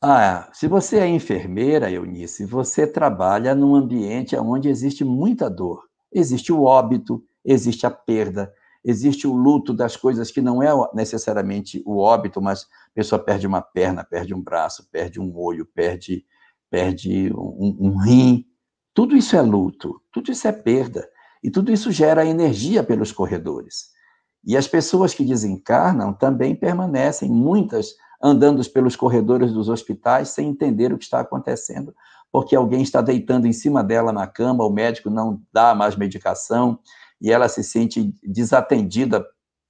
Ah, 0.00 0.48
se 0.52 0.68
você 0.68 0.98
é 0.98 1.08
enfermeira, 1.08 1.90
Eunice, 1.90 2.44
você 2.44 2.86
trabalha 2.86 3.54
num 3.54 3.74
ambiente 3.74 4.36
onde 4.36 4.68
existe 4.68 5.04
muita 5.04 5.50
dor. 5.50 5.82
Existe 6.12 6.52
o 6.52 6.62
óbito, 6.62 7.24
existe 7.44 7.84
a 7.84 7.90
perda, 7.90 8.52
existe 8.84 9.26
o 9.26 9.34
luto 9.34 9.74
das 9.74 9.96
coisas 9.96 10.30
que 10.30 10.40
não 10.40 10.62
é 10.62 10.70
necessariamente 10.94 11.82
o 11.84 11.98
óbito, 11.98 12.40
mas 12.40 12.62
a 12.62 12.94
pessoa 12.94 13.18
perde 13.18 13.46
uma 13.46 13.60
perna, 13.60 14.04
perde 14.04 14.32
um 14.32 14.40
braço, 14.40 14.88
perde 14.90 15.18
um 15.18 15.36
olho, 15.36 15.66
perde, 15.66 16.24
perde 16.70 17.32
um, 17.34 17.76
um 17.80 17.96
rim. 17.96 18.46
Tudo 18.94 19.16
isso 19.16 19.34
é 19.34 19.42
luto, 19.42 20.00
tudo 20.12 20.30
isso 20.30 20.46
é 20.46 20.52
perda. 20.52 21.08
E 21.42 21.50
tudo 21.50 21.72
isso 21.72 21.90
gera 21.92 22.26
energia 22.26 22.82
pelos 22.82 23.12
corredores. 23.12 23.90
E 24.44 24.56
as 24.56 24.66
pessoas 24.66 25.14
que 25.14 25.24
desencarnam 25.24 26.12
também 26.12 26.54
permanecem, 26.54 27.30
muitas 27.30 27.94
andando 28.22 28.64
pelos 28.70 28.96
corredores 28.96 29.52
dos 29.52 29.68
hospitais 29.68 30.30
sem 30.30 30.48
entender 30.48 30.92
o 30.92 30.98
que 30.98 31.04
está 31.04 31.20
acontecendo, 31.20 31.94
porque 32.32 32.56
alguém 32.56 32.82
está 32.82 33.00
deitando 33.00 33.46
em 33.46 33.52
cima 33.52 33.82
dela 33.82 34.12
na 34.12 34.26
cama, 34.26 34.64
o 34.64 34.72
médico 34.72 35.08
não 35.08 35.42
dá 35.52 35.74
mais 35.74 35.96
medicação 35.96 36.78
e 37.20 37.30
ela 37.30 37.48
se 37.48 37.62
sente 37.62 38.12
desatendida 38.22 39.24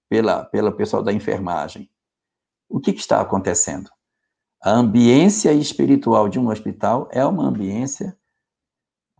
pela, 0.09 0.45
pelo 0.45 0.73
pessoal 0.73 1.03
da 1.03 1.12
enfermagem. 1.12 1.90
O 2.69 2.81
que, 2.81 2.93
que 2.93 3.01
está 3.01 3.20
acontecendo? 3.20 3.90
A 4.62 4.70
ambiência 4.70 5.53
espiritual 5.53 6.28
de 6.28 6.39
um 6.39 6.49
hospital 6.49 7.09
é 7.12 7.24
uma 7.24 7.47
ambiência 7.47 8.16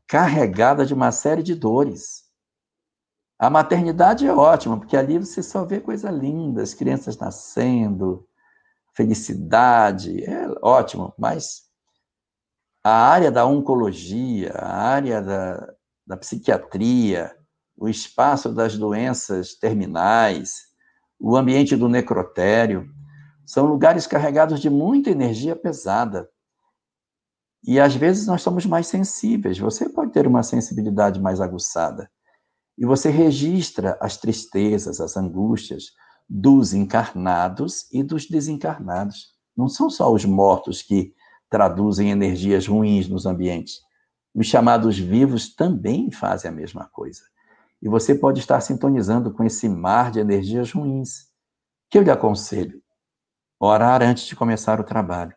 carregada 0.07 0.85
de 0.85 0.93
uma 0.93 1.13
série 1.13 1.43
de 1.43 1.55
dores. 1.55 2.25
A 3.39 3.49
maternidade 3.49 4.27
é 4.27 4.33
ótima, 4.35 4.77
porque 4.79 4.97
ali 4.97 5.19
você 5.19 5.43
só 5.43 5.65
vê 5.65 5.81
coisa 5.81 6.11
linda, 6.11 6.61
as 6.61 6.75
crianças 6.75 7.17
nascendo, 7.17 8.27
felicidade, 8.95 10.25
é 10.25 10.49
ótimo, 10.61 11.15
mas 11.17 11.69
a 12.83 12.91
área 12.91 13.31
da 13.31 13.47
oncologia, 13.47 14.53
a 14.55 14.75
área 14.75 15.23
da, 15.23 15.75
da 16.05 16.17
psiquiatria, 16.17 17.33
o 17.77 17.89
espaço 17.89 18.53
das 18.53 18.77
doenças 18.77 19.55
terminais, 19.55 20.63
o 21.21 21.37
ambiente 21.37 21.77
do 21.77 21.89
necrotério, 21.89 22.89
são 23.47 23.67
lugares 23.67 24.07
carregados 24.07 24.61
de 24.61 24.69
muita 24.69 25.11
energia 25.11 25.55
pesada. 25.55 26.29
E 27.65 27.79
às 27.79 27.95
vezes 27.95 28.27
nós 28.27 28.43
somos 28.43 28.67
mais 28.67 28.89
sensíveis. 28.89 29.59
Você 29.59 29.89
pode 29.89 30.13
ter 30.13 30.27
uma 30.27 30.43
sensibilidade 30.43 31.21
mais 31.21 31.41
aguçada. 31.41 32.11
E 32.79 32.87
você 32.87 33.11
registra 33.11 33.99
as 34.01 34.17
tristezas, 34.17 35.01
as 35.01 35.17
angústias, 35.17 35.93
dos 36.29 36.73
encarnados 36.73 37.91
e 37.93 38.05
dos 38.05 38.27
desencarnados. 38.27 39.35
Não 39.57 39.69
são 39.69 39.91
só 39.91 40.13
os 40.13 40.25
mortos 40.25 40.81
que 40.81 41.13
traduzem 41.51 42.11
energias 42.11 42.69
ruins 42.69 43.09
nos 43.09 43.27
ambientes. 43.27 43.81
Os 44.33 44.47
chamados 44.47 44.97
vivos 44.97 45.53
também 45.55 46.13
fazem 46.13 46.51
a 46.51 46.55
mesma 46.55 46.87
coisa. 46.87 47.23
E 47.83 47.89
você 47.89 48.15
pode 48.15 48.39
estar 48.39 48.61
sintonizando 48.61 49.33
com 49.33 49.43
esse 49.43 49.69
mar 49.69 50.13
de 50.13 50.21
energias 50.21 50.71
ruins. 50.71 51.27
Que 51.91 51.99
eu 51.99 52.03
lhe 52.03 52.11
aconselho? 52.11 52.81
Orar 53.59 54.03
antes 54.03 54.25
de 54.25 54.37
começar 54.37 54.79
o 54.79 54.85
trabalho. 54.85 55.35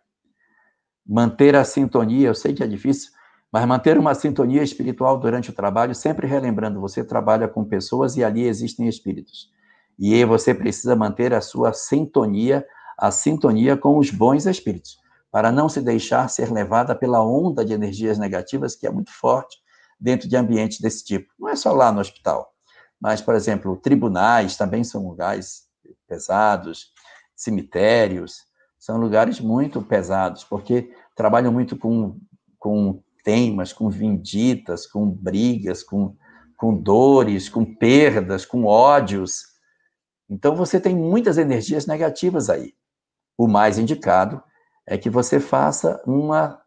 Manter 1.03 1.55
a 1.55 1.63
sintonia, 1.63 2.27
eu 2.27 2.35
sei 2.35 2.53
que 2.53 2.63
é 2.63 2.67
difícil, 2.67 3.11
mas 3.51 3.65
manter 3.65 3.97
uma 3.97 4.15
sintonia 4.15 4.63
espiritual 4.63 5.19
durante 5.19 5.49
o 5.49 5.53
trabalho, 5.53 5.93
sempre 5.93 6.25
relembrando, 6.25 6.79
você 6.79 7.03
trabalha 7.03 7.47
com 7.47 7.65
pessoas 7.65 8.15
e 8.15 8.23
ali 8.23 8.47
existem 8.47 8.87
espíritos. 8.87 9.51
E 9.99 10.13
aí 10.13 10.23
você 10.23 10.53
precisa 10.53 10.95
manter 10.95 11.33
a 11.33 11.41
sua 11.41 11.73
sintonia, 11.73 12.65
a 12.97 13.11
sintonia 13.11 13.75
com 13.75 13.97
os 13.97 14.09
bons 14.09 14.45
espíritos, 14.45 14.97
para 15.29 15.51
não 15.51 15.67
se 15.67 15.81
deixar 15.81 16.29
ser 16.29 16.49
levada 16.51 16.95
pela 16.95 17.21
onda 17.23 17.65
de 17.65 17.73
energias 17.73 18.17
negativas 18.17 18.75
que 18.75 18.87
é 18.87 18.91
muito 18.91 19.11
forte 19.11 19.57
dentro 19.99 20.29
de 20.29 20.35
ambientes 20.37 20.79
desse 20.79 21.03
tipo. 21.03 21.31
Não 21.37 21.49
é 21.49 21.55
só 21.55 21.73
lá 21.73 21.91
no 21.91 21.99
hospital, 21.99 22.53
mas, 22.99 23.21
por 23.21 23.35
exemplo, 23.35 23.75
tribunais 23.75 24.55
também 24.55 24.83
são 24.83 25.05
lugares 25.05 25.63
pesados, 26.07 26.91
cemitérios, 27.35 28.45
são 28.79 28.97
lugares 28.97 29.39
muito 29.39 29.81
pesados, 29.81 30.43
porque 30.43 30.93
trabalham 31.15 31.51
muito 31.51 31.77
com, 31.77 32.17
com 32.57 33.03
temas, 33.23 33.73
com 33.73 33.89
vinditas, 33.89 34.85
com 34.85 35.09
brigas, 35.09 35.83
com, 35.83 36.15
com 36.57 36.73
dores, 36.75 37.49
com 37.49 37.63
perdas, 37.63 38.45
com 38.45 38.65
ódios. 38.65 39.43
Então 40.29 40.55
você 40.55 40.79
tem 40.79 40.95
muitas 40.95 41.37
energias 41.37 41.85
negativas 41.85 42.49
aí. 42.49 42.73
O 43.37 43.47
mais 43.47 43.77
indicado 43.77 44.41
é 44.87 44.97
que 44.97 45.09
você 45.09 45.39
faça 45.39 46.01
uma 46.05 46.59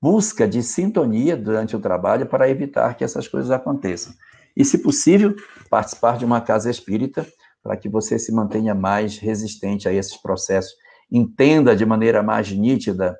busca 0.00 0.46
de 0.46 0.62
sintonia 0.62 1.36
durante 1.36 1.74
o 1.74 1.80
trabalho 1.80 2.26
para 2.26 2.48
evitar 2.48 2.94
que 2.94 3.04
essas 3.04 3.26
coisas 3.26 3.50
aconteçam. 3.50 4.12
E, 4.56 4.64
se 4.64 4.78
possível, 4.78 5.34
participar 5.70 6.18
de 6.18 6.24
uma 6.24 6.40
casa 6.40 6.70
espírita 6.70 7.26
para 7.62 7.76
que 7.76 7.88
você 7.88 8.18
se 8.18 8.30
mantenha 8.30 8.74
mais 8.74 9.18
resistente 9.18 9.88
a 9.88 9.92
esses 9.92 10.16
processos, 10.16 10.74
entenda 11.10 11.74
de 11.74 11.86
maneira 11.86 12.22
mais 12.22 12.52
nítida 12.52 13.16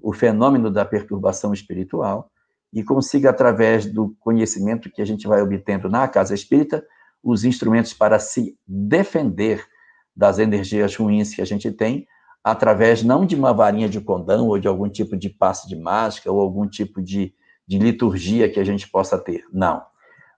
o 0.00 0.12
fenômeno 0.12 0.70
da 0.70 0.84
perturbação 0.84 1.52
espiritual 1.52 2.30
e 2.72 2.82
consiga, 2.82 3.30
através 3.30 3.86
do 3.86 4.14
conhecimento 4.20 4.90
que 4.90 5.00
a 5.00 5.04
gente 5.04 5.26
vai 5.26 5.40
obtendo 5.40 5.88
na 5.88 6.06
casa 6.08 6.34
espírita, 6.34 6.84
os 7.22 7.44
instrumentos 7.44 7.92
para 7.92 8.18
se 8.18 8.56
defender 8.66 9.66
das 10.14 10.38
energias 10.38 10.94
ruins 10.94 11.34
que 11.34 11.42
a 11.42 11.44
gente 11.44 11.70
tem, 11.70 12.06
através 12.42 13.02
não 13.02 13.26
de 13.26 13.34
uma 13.34 13.52
varinha 13.52 13.88
de 13.88 14.00
condão 14.00 14.46
ou 14.46 14.58
de 14.58 14.68
algum 14.68 14.88
tipo 14.88 15.16
de 15.16 15.28
passe 15.28 15.68
de 15.68 15.74
mágica 15.74 16.30
ou 16.30 16.40
algum 16.40 16.66
tipo 16.68 17.02
de, 17.02 17.34
de 17.66 17.78
liturgia 17.78 18.48
que 18.48 18.60
a 18.60 18.64
gente 18.64 18.88
possa 18.88 19.18
ter. 19.18 19.44
Não. 19.52 19.82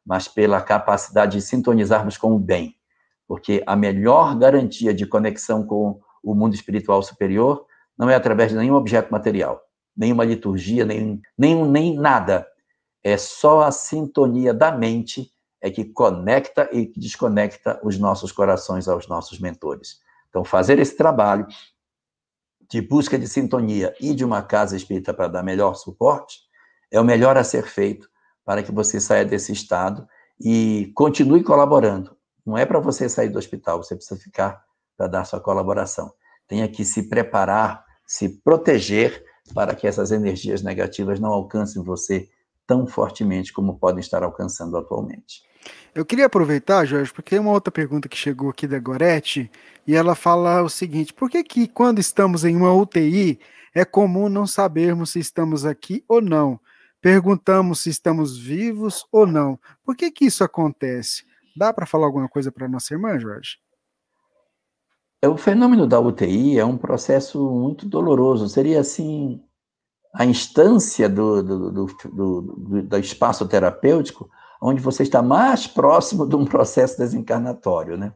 Mas 0.05 0.27
pela 0.27 0.61
capacidade 0.63 1.37
de 1.37 1.43
sintonizarmos 1.43 2.17
com 2.17 2.35
o 2.35 2.39
bem. 2.39 2.75
Porque 3.27 3.63
a 3.67 3.77
melhor 3.77 4.35
garantia 4.39 4.95
de 4.95 5.07
conexão 5.07 5.67
com 5.67 6.01
o 6.23 6.35
mundo 6.35 6.55
espiritual 6.55 7.03
superior 7.03 7.67
não 7.99 8.09
é 8.09 8.15
através 8.15 8.51
de 8.51 8.57
nenhum 8.57 8.75
objeto 8.75 9.11
material, 9.11 9.61
nenhuma 9.97 10.25
liturgia, 10.25 10.85
nem, 10.85 11.21
nem, 11.37 11.65
nem 11.65 11.95
nada. 11.97 12.47
É 13.03 13.17
só 13.17 13.63
a 13.63 13.71
sintonia 13.71 14.55
da 14.55 14.71
mente 14.71 15.31
é 15.61 15.71
que 15.71 15.85
conecta 15.85 16.69
e 16.73 16.93
desconecta 16.97 17.81
os 17.83 17.99
nossos 17.99 18.31
corações 18.31 18.87
aos 18.87 19.09
nossos 19.09 19.41
mentores. 19.41 19.99
Então, 20.29 20.45
fazer 20.45 20.79
esse 20.79 20.97
trabalho 20.97 21.47
de 22.71 22.81
busca 22.81 23.19
de 23.19 23.27
sintonia 23.27 23.95
e 24.01 24.15
de 24.15 24.25
uma 24.25 24.43
casa 24.43 24.77
espírita 24.77 25.13
para 25.15 25.27
dar 25.27 25.43
melhor 25.43 25.75
suporte 25.75 26.41
é 26.91 27.01
o 27.01 27.05
melhor 27.05 27.37
a 27.37 27.43
ser 27.43 27.65
feito 27.65 28.09
para 28.45 28.63
que 28.63 28.71
você 28.71 29.01
saia 29.01 29.25
desse 29.25 29.53
estado 29.53 30.07
e 30.41 30.93
continue 30.95 31.43
colaborando. 31.43 32.17
Não 32.47 32.57
é 32.57 32.65
para 32.65 32.79
você 32.79 33.09
sair 33.09 33.29
do 33.29 33.39
hospital, 33.39 33.83
você 33.83 33.95
precisa 33.95 34.19
ficar 34.21 34.63
para 34.97 35.07
dar 35.07 35.25
sua 35.25 35.41
colaboração. 35.41 36.13
Tenha 36.47 36.69
que 36.69 36.85
se 36.85 37.09
preparar, 37.09 37.85
se 38.09 38.41
proteger 38.43 39.23
para 39.55 39.75
que 39.75 39.87
essas 39.87 40.11
energias 40.11 40.63
negativas 40.63 41.21
não 41.21 41.31
alcancem 41.31 41.83
você 41.83 42.27
tão 42.67 42.87
fortemente 42.87 43.53
como 43.53 43.79
podem 43.79 44.01
estar 44.01 44.23
alcançando 44.23 44.77
atualmente. 44.79 45.43
Eu 45.95 46.07
queria 46.07 46.27
aproveitar, 46.27 46.87
Jorge, 46.87 47.13
porque 47.13 47.31
tem 47.31 47.39
uma 47.39 47.53
outra 47.53 47.71
pergunta 47.71 48.09
que 48.09 48.17
chegou 48.17 48.49
aqui 48.49 48.67
da 48.67 48.79
Gorete, 48.79 49.51
e 49.87 49.95
ela 49.95 50.15
fala 50.15 50.63
o 50.63 50.69
seguinte: 50.69 51.13
por 51.13 51.31
que, 51.31 51.45
que 51.45 51.69
quando 51.69 51.99
estamos 51.99 52.45
em 52.45 52.57
uma 52.57 52.73
UTI 52.73 53.39
é 53.75 53.85
comum 53.85 54.29
não 54.29 54.47
sabermos 54.47 55.11
se 55.11 55.19
estamos 55.19 55.67
aqui 55.67 56.03
ou 56.09 56.23
não? 56.23 56.59
Perguntamos 57.01 57.81
se 57.81 57.91
estamos 57.91 58.39
vivos 58.39 59.07
ou 59.13 59.27
não. 59.27 59.59
Por 59.85 59.97
que, 59.97 60.11
que 60.11 60.25
isso 60.25 60.43
acontece? 60.43 61.25
Dá 61.57 61.73
para 61.73 61.87
falar 61.87 62.07
alguma 62.07 62.29
coisa 62.29 62.51
para 62.51 62.69
nossa 62.69 62.95
irmã, 62.95 63.19
Jorge? 63.19 63.59
É, 65.23 65.29
o 65.29 65.37
fenômeno 65.37 65.87
da 65.87 65.99
UTI 65.99 66.59
é 66.59 66.65
um 66.65 66.77
processo 66.77 67.51
muito 67.51 67.89
doloroso. 67.89 68.49
Seria 68.49 68.81
assim 68.81 69.43
a 70.15 70.25
instância 70.25 71.09
do, 71.09 71.43
do, 71.43 71.71
do, 71.71 71.87
do, 72.13 72.83
do 72.83 72.99
espaço 72.99 73.47
terapêutico 73.47 74.31
onde 74.61 74.81
você 74.81 75.03
está 75.03 75.23
mais 75.23 75.67
próximo 75.67 76.27
de 76.27 76.37
um 76.37 76.45
processo 76.45 76.99
desencarnatório, 76.99 77.97
né? 77.97 78.13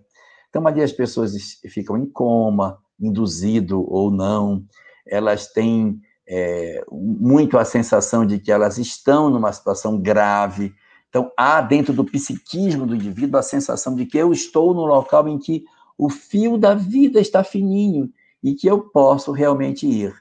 Então, 0.49 0.67
ali 0.67 0.83
as 0.83 0.93
pessoas 0.93 1.33
ficam 1.69 1.97
em 1.97 2.07
coma, 2.07 2.79
induzido 3.01 3.85
ou 3.91 4.11
não, 4.11 4.65
elas 5.07 5.47
têm 5.47 5.99
é, 6.29 6.85
muito 6.91 7.57
a 7.57 7.65
sensação 7.65 8.27
de 8.27 8.39
que 8.39 8.53
elas 8.53 8.77
estão 8.77 9.31
numa 9.31 9.53
situação 9.53 9.99
grave. 9.99 10.75
Então, 11.09 11.31
há 11.37 11.61
dentro 11.61 11.93
do 11.93 12.05
psiquismo 12.05 12.87
do 12.87 12.95
indivíduo 12.95 13.39
a 13.39 13.43
sensação 13.43 13.95
de 13.95 14.05
que 14.05 14.19
eu 14.19 14.33
estou 14.33 14.75
no 14.75 14.85
local 14.85 15.27
em 15.29 15.39
que 15.39 15.65
o 16.05 16.09
fio 16.09 16.59
da 16.59 16.75
vida 16.75 17.21
está 17.21 17.45
fininho 17.45 18.13
e 18.43 18.55
que 18.55 18.67
eu 18.67 18.81
posso 18.81 19.31
realmente 19.31 19.87
ir. 19.87 20.13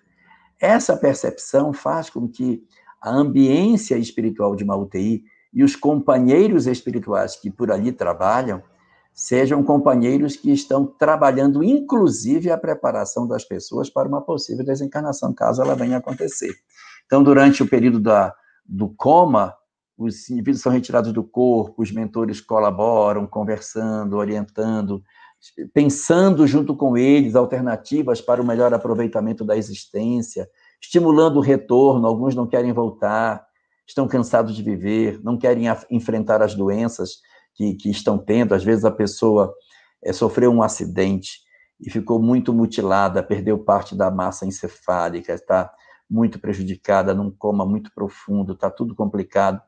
Essa 0.59 0.95
percepção 0.95 1.73
faz 1.73 2.07
com 2.07 2.27
que 2.27 2.63
a 3.01 3.09
ambiência 3.09 3.97
espiritual 3.97 4.55
de 4.55 4.63
uma 4.63 4.75
UTI 4.75 5.23
e 5.51 5.63
os 5.63 5.75
companheiros 5.75 6.67
espirituais 6.67 7.35
que 7.35 7.49
por 7.49 7.71
ali 7.71 7.91
trabalham 7.91 8.61
sejam 9.11 9.63
companheiros 9.63 10.35
que 10.35 10.51
estão 10.51 10.85
trabalhando, 10.85 11.63
inclusive, 11.63 12.51
a 12.51 12.57
preparação 12.59 13.27
das 13.27 13.43
pessoas 13.43 13.89
para 13.89 14.07
uma 14.07 14.21
possível 14.21 14.63
desencarnação, 14.63 15.33
caso 15.33 15.63
ela 15.63 15.75
venha 15.75 15.97
acontecer. 15.97 16.53
Então, 17.07 17.23
durante 17.23 17.63
o 17.63 17.67
período 17.67 17.99
da, 17.99 18.31
do 18.63 18.87
coma, 18.87 19.55
os 19.97 20.29
indivíduos 20.29 20.61
são 20.61 20.71
retirados 20.71 21.11
do 21.11 21.23
corpo, 21.23 21.81
os 21.81 21.91
mentores 21.91 22.39
colaboram, 22.39 23.25
conversando, 23.25 24.17
orientando, 24.17 25.03
pensando 25.73 26.45
junto 26.45 26.75
com 26.75 26.97
eles 26.97 27.35
alternativas 27.35 28.21
para 28.21 28.41
o 28.41 28.45
melhor 28.45 28.73
aproveitamento 28.73 29.43
da 29.43 29.57
existência, 29.57 30.47
estimulando 30.81 31.37
o 31.37 31.41
retorno. 31.41 32.07
Alguns 32.07 32.35
não 32.35 32.47
querem 32.47 32.71
voltar, 32.71 33.45
estão 33.87 34.07
cansados 34.07 34.55
de 34.55 34.63
viver, 34.63 35.19
não 35.23 35.37
querem 35.37 35.65
enfrentar 35.89 36.41
as 36.41 36.55
doenças 36.55 37.21
que, 37.55 37.73
que 37.75 37.89
estão 37.89 38.17
tendo. 38.17 38.53
Às 38.53 38.63
vezes 38.63 38.85
a 38.85 38.91
pessoa 38.91 39.53
é, 40.03 40.13
sofreu 40.13 40.51
um 40.51 40.61
acidente 40.61 41.39
e 41.79 41.89
ficou 41.89 42.21
muito 42.21 42.53
mutilada, 42.53 43.23
perdeu 43.23 43.57
parte 43.57 43.95
da 43.95 44.11
massa 44.11 44.45
encefálica, 44.45 45.33
está 45.33 45.71
muito 46.09 46.39
prejudicada, 46.39 47.13
num 47.13 47.31
coma 47.31 47.65
muito 47.65 47.91
profundo, 47.93 48.53
está 48.53 48.69
tudo 48.69 48.93
complicado, 48.93 49.61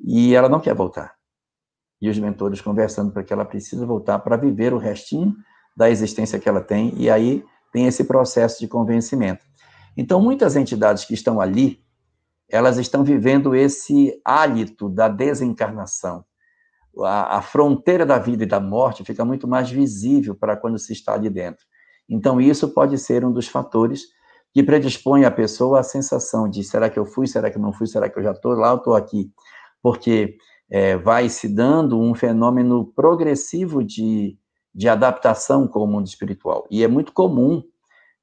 e 0.00 0.34
ela 0.34 0.48
não 0.48 0.60
quer 0.60 0.74
voltar. 0.74 1.17
E 2.00 2.08
os 2.08 2.18
mentores 2.18 2.60
conversando 2.60 3.12
para 3.12 3.22
que 3.22 3.32
ela 3.32 3.44
precisa 3.44 3.84
voltar 3.84 4.18
para 4.20 4.36
viver 4.36 4.72
o 4.72 4.78
restinho 4.78 5.34
da 5.76 5.90
existência 5.90 6.38
que 6.38 6.48
ela 6.48 6.60
tem, 6.60 6.92
e 6.96 7.08
aí 7.08 7.44
tem 7.72 7.86
esse 7.86 8.04
processo 8.04 8.60
de 8.60 8.66
convencimento. 8.66 9.44
Então, 9.96 10.20
muitas 10.20 10.56
entidades 10.56 11.04
que 11.04 11.14
estão 11.14 11.40
ali, 11.40 11.80
elas 12.48 12.78
estão 12.78 13.04
vivendo 13.04 13.54
esse 13.54 14.20
hálito 14.24 14.88
da 14.88 15.08
desencarnação, 15.08 16.24
a, 17.04 17.38
a, 17.38 17.42
fronteira 17.42 18.04
da 18.04 18.18
vida 18.18 18.42
e 18.42 18.46
da 18.46 18.58
morte 18.58 19.04
fica 19.04 19.24
muito 19.24 19.46
mais 19.46 19.70
visível 19.70 20.34
para 20.34 20.56
quando 20.56 20.78
se 20.78 20.92
está 20.92 21.14
ali 21.14 21.30
dentro. 21.30 21.64
Então, 22.08 22.40
isso 22.40 22.68
pode 22.68 22.96
ser 22.98 23.24
um 23.24 23.32
dos 23.32 23.46
fatores 23.46 24.04
que 24.52 24.62
predispõe 24.62 25.24
a 25.24 25.30
pessoa 25.30 25.80
à 25.80 25.82
sensação 25.82 26.48
de 26.48 26.64
será 26.64 26.88
que 26.88 26.98
eu 26.98 27.04
fui, 27.04 27.26
será 27.26 27.50
que 27.50 27.58
não 27.58 27.72
fui, 27.72 27.86
será 27.86 28.08
que 28.08 28.18
eu 28.18 28.22
já 28.22 28.32
estou 28.32 28.52
lá, 28.54 28.70
eu 28.70 28.76
estou 28.76 28.94
aqui. 28.94 29.30
Porque 29.82 30.36
é, 30.70 30.96
vai 30.96 31.28
se 31.28 31.48
dando 31.48 31.98
um 31.98 32.14
fenômeno 32.14 32.86
progressivo 32.94 33.82
de, 33.82 34.38
de 34.74 34.88
adaptação 34.88 35.66
com 35.66 35.82
o 35.82 35.86
mundo 35.86 36.06
espiritual. 36.06 36.66
E 36.70 36.84
é 36.84 36.88
muito 36.88 37.12
comum, 37.12 37.62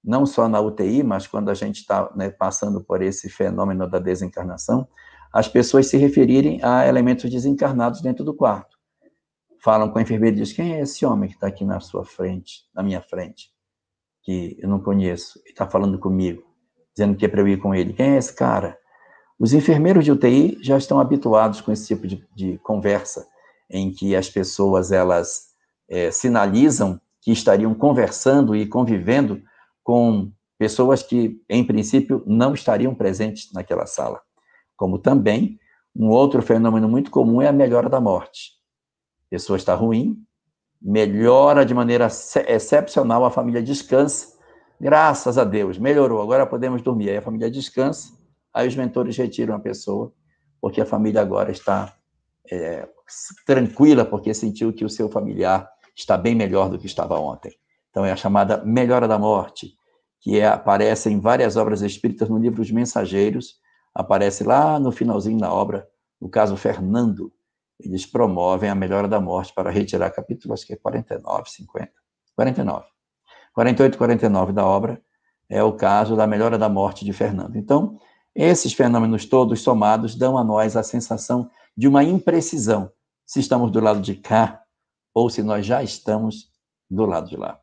não 0.04 0.26
só 0.26 0.48
na 0.48 0.62
UTI, 0.62 1.04
mas 1.04 1.26
quando 1.26 1.50
a 1.50 1.54
gente 1.54 1.78
está 1.78 2.12
né, 2.16 2.30
passando 2.30 2.84
por 2.84 3.02
esse 3.02 3.30
fenômeno 3.30 3.90
da 3.90 3.98
desencarnação, 3.98 4.88
as 5.34 5.48
pessoas 5.48 5.88
se 5.88 5.98
referirem 5.98 6.64
a 6.64 6.88
elementos 6.88 7.30
desencarnados 7.30 8.02
dentro 8.02 8.24
do 8.24 8.34
quarto. 8.34 8.78
Falam 9.62 9.90
com 9.90 9.98
a 9.98 10.02
enfermeira 10.02 10.36
e 10.36 10.40
dizem, 10.40 10.56
quem 10.56 10.76
é 10.76 10.82
esse 10.82 11.06
homem 11.06 11.28
que 11.28 11.36
está 11.36 11.48
aqui 11.48 11.66
na 11.66 11.80
sua 11.80 12.06
frente, 12.06 12.62
na 12.74 12.84
minha 12.84 13.02
frente, 13.02 13.50
que 14.22 14.56
eu 14.60 14.70
não 14.70 14.80
conheço, 14.80 15.42
e 15.46 15.50
está 15.50 15.68
falando 15.68 15.98
comigo, 15.98 16.44
dizendo 16.96 17.18
que 17.18 17.26
é 17.26 17.28
para 17.28 17.42
eu 17.42 17.48
ir 17.48 17.58
com 17.58 17.74
ele. 17.74 17.94
Quem 17.94 18.12
é 18.12 18.18
esse 18.18 18.34
cara? 18.34 18.78
Os 19.40 19.54
enfermeiros 19.54 20.06
de 20.06 20.12
UTI 20.12 20.58
já 20.62 20.78
estão 20.78 21.00
habituados 21.00 21.60
com 21.62 21.72
esse 21.72 21.88
tipo 21.88 22.08
de, 22.08 22.26
de 22.36 22.58
conversa, 22.60 23.28
em 23.70 23.92
que 23.92 24.16
as 24.16 24.30
pessoas, 24.30 24.92
elas 24.92 25.48
é, 25.90 26.10
sinalizam 26.12 27.00
que 27.22 27.32
estariam 27.32 27.74
conversando 27.74 28.56
e 28.56 28.66
convivendo 28.66 29.42
com 29.84 30.32
pessoas 30.58 31.04
que, 31.04 31.42
em 31.50 31.64
princípio, 31.66 32.24
não 32.26 32.54
estariam 32.54 32.96
presentes 32.96 33.52
naquela 33.52 33.86
sala. 33.86 34.22
Como 34.78 35.00
também, 35.00 35.60
um 35.96 36.10
outro 36.10 36.42
fenômeno 36.42 36.88
muito 36.88 37.12
comum 37.12 37.42
é 37.42 37.48
a 37.48 37.54
melhora 37.54 37.90
da 37.90 38.00
morte. 38.00 38.52
A 39.28 39.30
pessoa 39.32 39.58
está 39.58 39.76
ruim, 39.76 40.18
melhora 40.82 41.66
de 41.66 41.74
maneira 41.74 42.08
excepcional, 42.48 43.26
a 43.26 43.32
família 43.32 43.62
descansa, 43.62 44.38
graças 44.80 45.38
a 45.38 45.44
Deus, 45.44 45.78
melhorou, 45.78 46.22
agora 46.22 46.46
podemos 46.46 46.82
dormir. 46.82 47.10
Aí 47.10 47.18
a 47.18 47.22
família 47.22 47.50
descansa, 47.50 48.14
aí 48.56 48.68
os 48.68 48.76
mentores 48.76 49.18
retiram 49.18 49.54
a 49.54 49.60
pessoa, 49.60 50.14
porque 50.62 50.80
a 50.80 50.86
família 50.86 51.22
agora 51.22 51.52
está 51.52 51.94
é, 52.50 52.88
tranquila, 53.46 54.06
porque 54.06 54.34
sentiu 54.34 54.72
que 54.72 54.86
o 54.86 54.90
seu 54.90 55.10
familiar 55.10 55.70
está 55.96 56.18
bem 56.18 56.34
melhor 56.34 56.70
do 56.70 56.80
que 56.80 56.86
estava 56.86 57.20
ontem. 57.20 57.54
Então 57.90 58.06
é 58.06 58.12
a 58.12 58.16
chamada 58.16 58.64
melhora 58.64 59.08
da 59.08 59.20
morte, 59.20 59.74
que 60.22 60.40
é, 60.40 60.48
aparece 60.48 61.10
em 61.10 61.20
várias 61.20 61.58
obras 61.58 61.82
espíritas 61.82 62.30
no 62.30 62.38
livro 62.38 62.62
Os 62.62 62.72
Mensageiros, 62.72 63.56
aparece 63.94 64.44
lá 64.44 64.80
no 64.80 64.92
finalzinho 64.92 65.40
da 65.40 65.54
obra, 65.54 65.88
no 66.20 66.30
caso 66.30 66.56
Fernando, 66.56 67.32
eles 67.80 68.06
promovem 68.06 68.70
a 68.70 68.76
melhora 68.76 69.08
da 69.08 69.20
morte 69.20 69.54
para 69.54 69.70
retirar 69.70 70.10
capítulo, 70.12 70.54
acho 70.54 70.66
que 70.66 70.74
é 70.74 70.78
49, 70.78 71.50
50, 71.50 71.92
49. 72.34 72.86
48 73.54 73.94
e 73.94 73.98
49 73.98 74.54
da 74.54 74.66
obra 74.66 75.02
é 75.50 75.62
o 75.62 75.74
caso 75.74 76.16
da 76.16 76.26
melhora 76.26 76.58
da 76.58 76.70
morte 76.70 77.04
de 77.06 77.14
Fernando. 77.14 77.56
Então, 77.58 78.00
esses 78.36 78.74
fenômenos 78.74 79.26
todos 79.26 79.62
somados 79.62 80.14
dão 80.16 80.38
a 80.38 80.44
nós 80.44 80.76
a 80.76 80.84
sensação 80.84 81.50
de 81.76 81.88
uma 81.88 82.04
imprecisão, 82.04 82.92
se 83.26 83.40
estamos 83.40 83.72
do 83.72 83.80
lado 83.80 84.02
de 84.02 84.16
cá 84.16 84.62
ou 85.14 85.30
se 85.30 85.42
nós 85.42 85.66
já 85.66 85.82
estamos 85.82 86.52
do 86.90 87.06
lado 87.06 87.30
de 87.30 87.38
lá. 87.38 87.60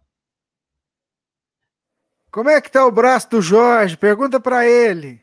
Como 2.30 2.48
é 2.48 2.60
que 2.62 2.68
está 2.68 2.86
o 2.86 2.90
braço 2.90 3.28
do 3.28 3.42
Jorge? 3.42 3.94
Pergunta 3.94 4.40
para 4.40 4.66
ele. 4.66 5.20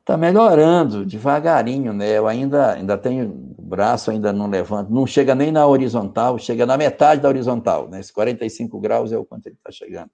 Está 0.00 0.16
melhorando 0.16 1.04
devagarinho, 1.04 1.92
né? 1.92 2.18
Eu 2.18 2.26
ainda, 2.26 2.74
ainda 2.74 2.98
tenho 2.98 3.54
o 3.56 3.62
braço, 3.62 4.10
ainda 4.10 4.32
não 4.32 4.48
levanto, 4.48 4.92
não 4.92 5.06
chega 5.06 5.34
nem 5.34 5.52
na 5.52 5.66
horizontal, 5.66 6.38
chega 6.38 6.66
na 6.66 6.76
metade 6.76 7.20
da 7.20 7.28
horizontal, 7.28 7.88
né? 7.88 8.00
Esse 8.00 8.12
45 8.12 8.78
graus 8.80 9.12
é 9.12 9.18
o 9.18 9.24
quanto 9.24 9.46
ele 9.46 9.56
está 9.56 9.70
chegando. 9.70 10.10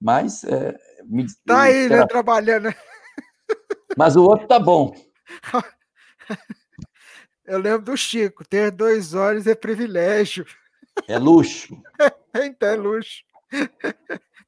Mas. 0.00 0.44
É, 0.44 0.74
me, 1.06 1.26
tá 1.46 1.62
aí, 1.62 1.88
né? 1.88 2.06
Trabalhando. 2.06 2.68
Mas 3.96 4.16
o 4.16 4.24
outro 4.24 4.46
tá 4.46 4.58
bom. 4.58 4.94
Eu 7.44 7.58
lembro 7.58 7.82
do 7.82 7.96
Chico, 7.96 8.46
ter 8.46 8.70
dois 8.70 9.12
olhos 9.12 9.46
é 9.46 9.54
privilégio. 9.54 10.46
É 11.06 11.18
luxo. 11.18 11.76
então 12.34 12.68
é 12.68 12.76
luxo. 12.76 13.22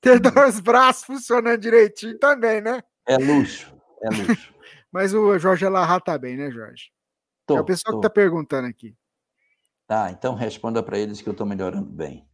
Ter 0.01 0.19
dois 0.19 0.61
braços 0.61 1.05
funcionando 1.05 1.61
direitinho 1.61 2.19
também, 2.19 2.61
né? 2.61 2.83
É 3.07 3.19
luxo. 3.19 3.75
É 4.03 4.09
luxo. 4.09 4.55
Mas 4.91 5.13
o 5.13 5.39
Jorge 5.39 5.67
Alarra 5.67 6.01
tá 6.01 6.17
bem, 6.17 6.37
né, 6.37 6.51
Jorge? 6.51 6.91
Tô, 7.45 7.59
é 7.59 7.61
o 7.61 7.65
pessoal 7.65 7.95
tô. 7.95 8.01
que 8.01 8.09
tá 8.09 8.11
perguntando 8.11 8.67
aqui. 8.67 8.97
Tá, 9.87 10.11
então 10.11 10.35
responda 10.35 10.83
para 10.83 10.99
eles 10.99 11.21
que 11.21 11.29
eu 11.29 11.33
estou 11.33 11.47
melhorando 11.47 11.89
bem. 11.89 12.27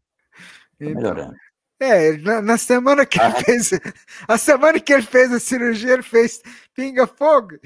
Tô 0.79 0.85
então, 0.85 0.95
melhorando. 0.95 1.37
É, 1.83 2.17
na, 2.19 2.41
na 2.41 2.57
semana 2.57 3.05
que 3.05 3.21
ah. 3.21 3.27
ele 3.27 3.45
fez. 3.45 3.71
A 4.29 4.39
semana 4.39 4.79
que 4.79 4.93
ele 4.93 5.03
fez 5.03 5.33
a 5.33 5.41
cirurgia, 5.41 5.95
ele 5.95 6.03
fez 6.03 6.41
pinga-fogo. 6.75 7.59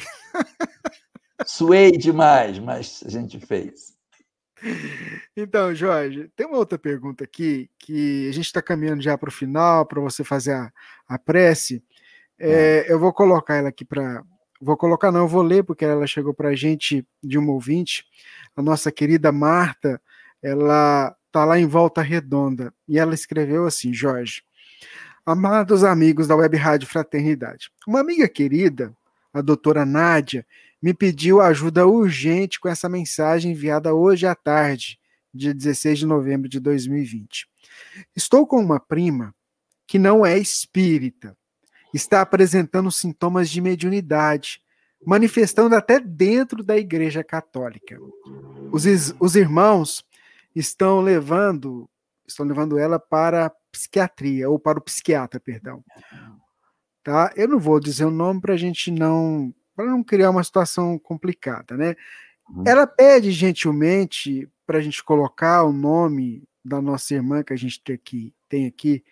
Suei 1.45 1.93
demais, 1.93 2.59
mas 2.59 3.03
a 3.05 3.11
gente 3.11 3.39
fez. 3.39 3.95
Então, 5.37 5.75
Jorge, 5.75 6.31
tem 6.35 6.47
uma 6.47 6.57
outra 6.57 6.79
pergunta 6.79 7.25
aqui 7.25 7.69
que 7.79 8.27
a 8.29 8.33
gente 8.33 8.47
está 8.47 8.63
caminhando 8.63 9.03
já 9.03 9.19
para 9.19 9.29
o 9.29 9.33
final, 9.33 9.85
para 9.85 10.01
você 10.01 10.25
fazer 10.25 10.55
a, 10.55 10.73
a 11.07 11.19
prece. 11.19 11.85
É, 12.39 12.87
é, 12.89 12.93
eu 12.93 12.99
vou 12.99 13.13
colocar 13.13 13.57
ela 13.57 13.69
aqui 13.69 13.85
para. 13.85 14.23
Vou 14.59 14.79
colocar, 14.79 15.13
não, 15.13 15.21
eu 15.21 15.29
vou 15.29 15.43
ler, 15.43 15.63
porque 15.63 15.85
ela 15.85 16.07
chegou 16.07 16.33
para 16.33 16.49
a 16.49 16.55
gente 16.55 17.07
de 17.23 17.37
uma 17.37 17.53
ouvinte. 17.53 18.07
A 18.57 18.63
nossa 18.63 18.91
querida 18.91 19.31
Marta, 19.31 20.01
ela 20.43 21.15
está 21.37 21.45
lá 21.45 21.59
em 21.59 21.67
Volta 21.67 22.01
Redonda. 22.01 22.73
E 22.89 22.99
ela 22.99 23.15
escreveu 23.15 23.67
assim: 23.67 23.93
Jorge, 23.93 24.43
amados 25.25 25.85
amigos 25.85 26.27
da 26.27 26.35
Web 26.35 26.57
Rádio 26.57 26.89
Fraternidade, 26.89 27.71
uma 27.87 28.01
amiga 28.01 28.27
querida, 28.27 28.97
a 29.35 29.43
doutora 29.43 29.85
Nádia, 29.85 30.47
me 30.81 30.95
pediu 30.95 31.41
ajuda 31.43 31.87
urgente 31.87 32.59
com 32.59 32.69
essa 32.69 32.89
mensagem 32.89 33.53
enviada 33.53 33.95
hoje 33.95 34.27
à 34.27 34.35
tarde, 34.35 34.99
dia 35.33 35.53
16 35.53 35.99
de 35.99 36.07
novembro 36.07 36.49
de 36.49 36.59
2020. 36.59 37.47
Estou 38.15 38.47
com 38.47 38.59
uma 38.59 38.81
prima 38.81 39.35
que 39.87 39.99
não 39.99 40.25
é 40.25 40.39
espírita 40.39 41.37
está 41.95 42.21
apresentando 42.21 42.91
sintomas 42.93 43.49
de 43.49 43.59
mediunidade, 43.61 44.61
manifestando 45.05 45.75
até 45.75 45.99
dentro 45.99 46.63
da 46.63 46.77
Igreja 46.77 47.25
Católica. 47.25 47.99
Os, 48.71 48.85
os 49.19 49.35
irmãos 49.35 50.05
estão 50.59 51.01
levando 51.01 51.89
estão 52.27 52.45
levando 52.45 52.77
ela 52.79 52.99
para 52.99 53.47
a 53.47 53.53
psiquiatria 53.71 54.51
ou 54.51 54.59
para 54.59 54.79
o 54.79 54.83
psiquiatra, 54.83 55.39
perdão. 55.39 55.85
Tá? 57.05 57.33
Eu 57.37 57.47
não 57.47 57.59
vou 57.59 57.79
dizer 57.79 58.05
o 58.05 58.11
nome 58.11 58.41
para 58.41 58.55
a 58.55 58.57
gente 58.57 58.91
não 58.91 59.55
para 59.77 59.87
não 59.87 60.03
criar 60.03 60.31
uma 60.31 60.43
situação 60.43 60.99
complicada, 60.99 61.77
né? 61.77 61.95
Uhum. 62.49 62.65
Ela 62.67 62.87
pede 62.87 63.31
gentilmente 63.31 64.51
para 64.67 64.79
a 64.79 64.81
gente 64.81 65.05
colocar 65.05 65.63
o 65.65 65.73
nome 65.73 66.43
da 66.65 66.81
nossa 66.81 67.15
irmã 67.15 67.43
que 67.43 67.53
a 67.53 67.57
gente 67.57 67.81
tem 67.85 67.95
aqui, 67.95 68.35
tem 68.49 68.67
aqui 68.67 69.05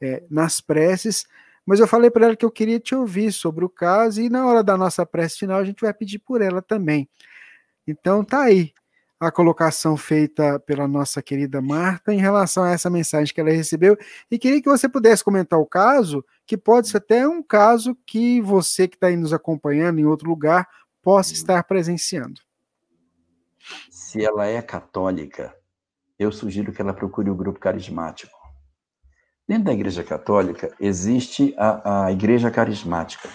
é, 0.00 0.22
nas 0.30 0.60
preces, 0.60 1.26
mas 1.64 1.80
eu 1.80 1.88
falei 1.88 2.10
para 2.10 2.26
ela 2.26 2.36
que 2.36 2.44
eu 2.44 2.50
queria 2.50 2.78
te 2.78 2.94
ouvir 2.94 3.32
sobre 3.32 3.64
o 3.64 3.68
caso 3.68 4.20
e 4.20 4.28
na 4.28 4.46
hora 4.46 4.62
da 4.62 4.76
nossa 4.76 5.06
prece 5.06 5.38
final 5.38 5.58
a 5.58 5.64
gente 5.64 5.80
vai 5.80 5.94
pedir 5.94 6.18
por 6.18 6.42
ela 6.42 6.60
também. 6.60 7.08
Então 7.86 8.22
tá 8.22 8.42
aí 8.42 8.74
a 9.20 9.30
colocação 9.30 9.98
feita 9.98 10.58
pela 10.60 10.88
nossa 10.88 11.20
querida 11.20 11.60
Marta 11.60 12.12
em 12.12 12.18
relação 12.18 12.64
a 12.64 12.70
essa 12.70 12.88
mensagem 12.88 13.34
que 13.34 13.40
ela 13.40 13.50
recebeu 13.50 13.96
e 14.30 14.38
queria 14.38 14.62
que 14.62 14.68
você 14.68 14.88
pudesse 14.88 15.22
comentar 15.22 15.58
o 15.58 15.66
caso, 15.66 16.24
que 16.46 16.56
pode 16.56 16.88
ser 16.88 16.96
até 16.96 17.28
um 17.28 17.42
caso 17.42 17.94
que 18.06 18.40
você 18.40 18.88
que 18.88 18.96
está 18.96 19.08
aí 19.08 19.16
nos 19.16 19.34
acompanhando 19.34 19.98
em 19.98 20.06
outro 20.06 20.26
lugar 20.26 20.66
possa 21.02 21.34
estar 21.34 21.62
presenciando. 21.64 22.40
Se 23.90 24.24
ela 24.24 24.46
é 24.46 24.62
católica, 24.62 25.54
eu 26.18 26.32
sugiro 26.32 26.72
que 26.72 26.80
ela 26.80 26.94
procure 26.94 27.28
o 27.28 27.34
grupo 27.34 27.60
carismático. 27.60 28.38
Dentro 29.46 29.64
da 29.64 29.72
Igreja 29.74 30.02
Católica 30.02 30.74
existe 30.80 31.54
a, 31.58 32.06
a 32.06 32.12
Igreja 32.12 32.50
Carismática 32.50 33.28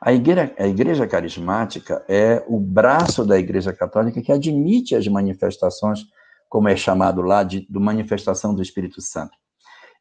a 0.00 0.12
igreja, 0.12 0.54
a 0.58 0.66
igreja 0.66 1.06
carismática 1.06 2.04
é 2.08 2.44
o 2.46 2.60
braço 2.60 3.24
da 3.24 3.38
Igreja 3.38 3.72
Católica 3.72 4.22
que 4.22 4.30
admite 4.30 4.94
as 4.94 5.08
manifestações, 5.08 6.04
como 6.48 6.68
é 6.68 6.76
chamado 6.76 7.20
lá, 7.20 7.42
de, 7.42 7.66
de 7.68 7.78
manifestação 7.78 8.54
do 8.54 8.62
Espírito 8.62 9.00
Santo, 9.00 9.36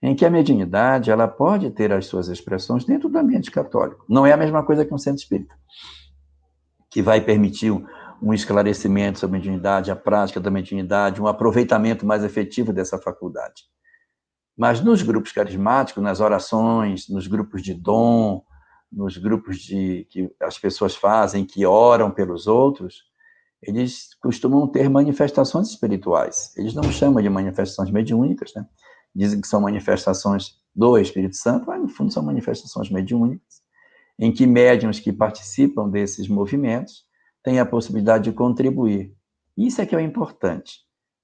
em 0.02 0.16
que 0.16 0.24
a 0.24 0.30
mediunidade 0.30 1.10
ela 1.10 1.28
pode 1.28 1.72
ter 1.72 1.92
as 1.92 2.06
suas 2.06 2.28
expressões 2.28 2.86
dentro 2.86 3.10
do 3.10 3.18
ambiente 3.18 3.50
católico. 3.50 4.06
Não 4.08 4.26
é 4.26 4.32
a 4.32 4.38
mesma 4.38 4.64
coisa 4.64 4.86
que 4.86 4.94
um 4.94 5.00
centro 5.00 5.20
espírita, 5.20 5.56
que 6.92 7.02
vai 7.02 7.20
permitir 7.20 7.72
um, 7.72 7.84
um 8.22 8.34
esclarecimento 8.34 9.18
sobre 9.18 9.38
a 9.38 9.40
mediunidade, 9.40 9.90
a 9.90 9.96
prática 9.96 10.40
da 10.40 10.52
mediunidade, 10.52 11.20
um 11.20 11.28
aproveitamento 11.28 12.06
mais 12.06 12.24
efetivo 12.24 12.72
dessa 12.72 13.00
faculdade. 13.00 13.64
Mas 14.56 14.80
nos 14.80 15.02
grupos 15.02 15.32
carismáticos, 15.32 16.04
nas 16.04 16.20
orações, 16.20 17.10
nos 17.10 17.26
grupos 17.26 17.64
de 17.64 17.74
dom, 17.74 18.44
nos 18.92 19.18
grupos 19.18 19.60
de 19.60 20.06
que 20.10 20.30
as 20.42 20.58
pessoas 20.58 20.96
fazem, 20.96 21.46
que 21.46 21.66
oram 21.66 22.10
pelos 22.10 22.48
outros, 22.48 23.04
eles 23.62 24.14
costumam 24.22 24.68
ter 24.68 24.90
manifestações 24.90 25.70
espirituais. 25.70 26.54
Eles 26.56 26.74
não 26.74 26.84
chamam 26.84 27.22
de 27.22 27.30
manifestações 27.30 27.92
mediúnicas, 27.92 28.54
né? 28.56 28.66
Dizem 29.14 29.42
que 29.42 29.48
são 29.48 29.62
manifestações 29.62 30.56
do 30.76 30.98
Espírito 30.98 31.36
Santo, 31.36 31.66
mas 31.66 31.82
no 31.82 31.90
fundo 31.90 32.14
são 32.14 32.24
manifestações 32.24 32.90
mediúnicas, 32.90 33.62
em 34.20 34.32
que 34.32 34.46
médiums 34.46 35.00
que 35.00 35.12
participam 35.12 35.90
desses 35.90 36.28
movimentos 36.28 37.06
têm 37.44 37.60
a 37.60 37.66
possibilidade 37.66 38.26
de 38.26 38.32
contribuir. 38.32 39.16
Isso 39.58 39.82
é 39.82 39.86
que 39.86 39.96
é 39.96 39.98
o 39.98 40.02
importante. 40.02 40.82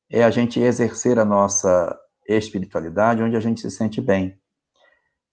É 0.09 0.23
a 0.23 0.31
gente 0.31 0.59
exercer 0.59 1.19
a 1.19 1.25
nossa 1.25 1.97
espiritualidade 2.27 3.21
onde 3.21 3.35
a 3.35 3.39
gente 3.39 3.61
se 3.61 3.69
sente 3.69 4.01
bem. 4.01 4.39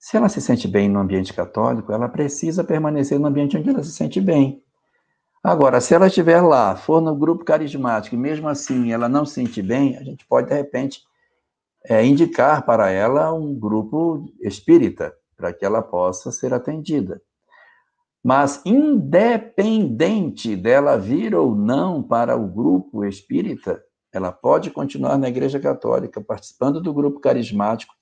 Se 0.00 0.16
ela 0.16 0.30
se 0.30 0.40
sente 0.40 0.66
bem 0.66 0.88
no 0.88 0.98
ambiente 0.98 1.34
católico, 1.34 1.92
ela 1.92 2.08
precisa 2.08 2.64
permanecer 2.64 3.20
no 3.20 3.28
ambiente 3.28 3.58
onde 3.58 3.68
ela 3.68 3.82
se 3.82 3.92
sente 3.92 4.18
bem. 4.18 4.64
Agora, 5.44 5.78
se 5.78 5.94
ela 5.94 6.06
estiver 6.06 6.40
lá, 6.40 6.74
for 6.74 7.02
no 7.02 7.14
grupo 7.14 7.44
carismático, 7.44 8.14
e 8.14 8.18
mesmo 8.18 8.48
assim 8.48 8.92
ela 8.92 9.10
não 9.10 9.26
se 9.26 9.34
sente 9.34 9.60
bem, 9.60 9.98
a 9.98 10.02
gente 10.02 10.26
pode, 10.26 10.48
de 10.48 10.54
repente, 10.54 11.02
é, 11.84 12.02
indicar 12.04 12.64
para 12.64 12.90
ela 12.90 13.30
um 13.34 13.54
grupo 13.54 14.24
espírita, 14.40 15.14
para 15.36 15.52
que 15.52 15.66
ela 15.66 15.82
possa 15.82 16.32
ser 16.32 16.54
atendida. 16.54 17.20
Mas, 18.24 18.62
independente 18.64 20.56
dela 20.56 20.96
vir 20.96 21.34
ou 21.34 21.54
não 21.54 22.02
para 22.02 22.36
o 22.36 22.48
grupo 22.48 23.04
espírita, 23.04 23.82
ela 24.10 24.32
pode 24.32 24.70
continuar 24.70 25.18
na 25.18 25.28
Igreja 25.28 25.60
Católica, 25.60 26.22
participando 26.22 26.80
do 26.80 26.92
grupo 26.94 27.20
carismático, 27.20 27.94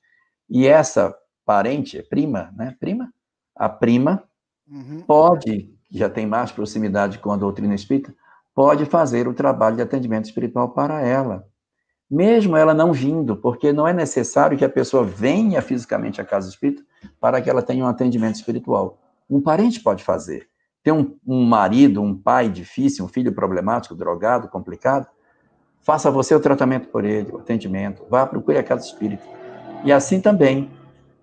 e 0.49 0.67
essa 0.67 1.13
parente, 1.49 1.97
é 1.97 2.03
prima, 2.03 2.53
né? 2.55 2.77
Prima. 2.79 3.11
A 3.57 3.71
prima 3.71 4.23
uhum. 4.71 5.03
pode, 5.07 5.75
já 5.91 6.11
tem 6.11 6.27
mais 6.27 6.53
proximidade 6.53 7.19
com 7.19 7.33
a 7.33 7.39
doutrina 7.39 7.75
espírita, 7.75 8.15
pode 8.55 8.85
fazer 8.85 9.27
o 9.27 9.33
trabalho 9.33 9.77
de 9.77 9.81
atendimento 9.81 10.27
espiritual 10.27 10.69
para 10.69 11.01
ela. 11.01 11.47
Mesmo 12.11 12.55
ela 12.55 12.75
não 12.75 12.93
vindo, 12.93 13.35
porque 13.35 13.73
não 13.73 13.89
é 13.89 13.95
necessário 13.95 14.59
que 14.59 14.65
a 14.65 14.69
pessoa 14.69 15.03
venha 15.03 15.63
fisicamente 15.63 16.21
à 16.21 16.25
casa 16.25 16.51
espírita 16.51 16.83
para 17.19 17.41
que 17.41 17.49
ela 17.49 17.63
tenha 17.63 17.83
um 17.83 17.89
atendimento 17.89 18.35
espiritual. 18.35 18.99
Um 19.29 19.41
parente 19.41 19.81
pode 19.81 20.05
fazer. 20.05 20.49
Tem 20.83 20.93
um, 20.93 21.17
um 21.27 21.45
marido, 21.45 22.03
um 22.03 22.15
pai 22.15 22.51
difícil, 22.51 23.07
um 23.07 23.09
filho 23.09 23.33
problemático, 23.33 23.95
drogado, 23.95 24.49
complicado, 24.49 25.07
faça 25.81 26.11
você 26.11 26.35
o 26.35 26.41
tratamento 26.41 26.89
por 26.89 27.07
ele, 27.07 27.33
o 27.33 27.39
atendimento, 27.39 28.05
vá 28.11 28.27
procure 28.27 28.59
a 28.59 28.63
casa 28.63 28.85
espírita. 28.85 29.25
E 29.83 29.91
assim 29.91 30.21
também, 30.21 30.71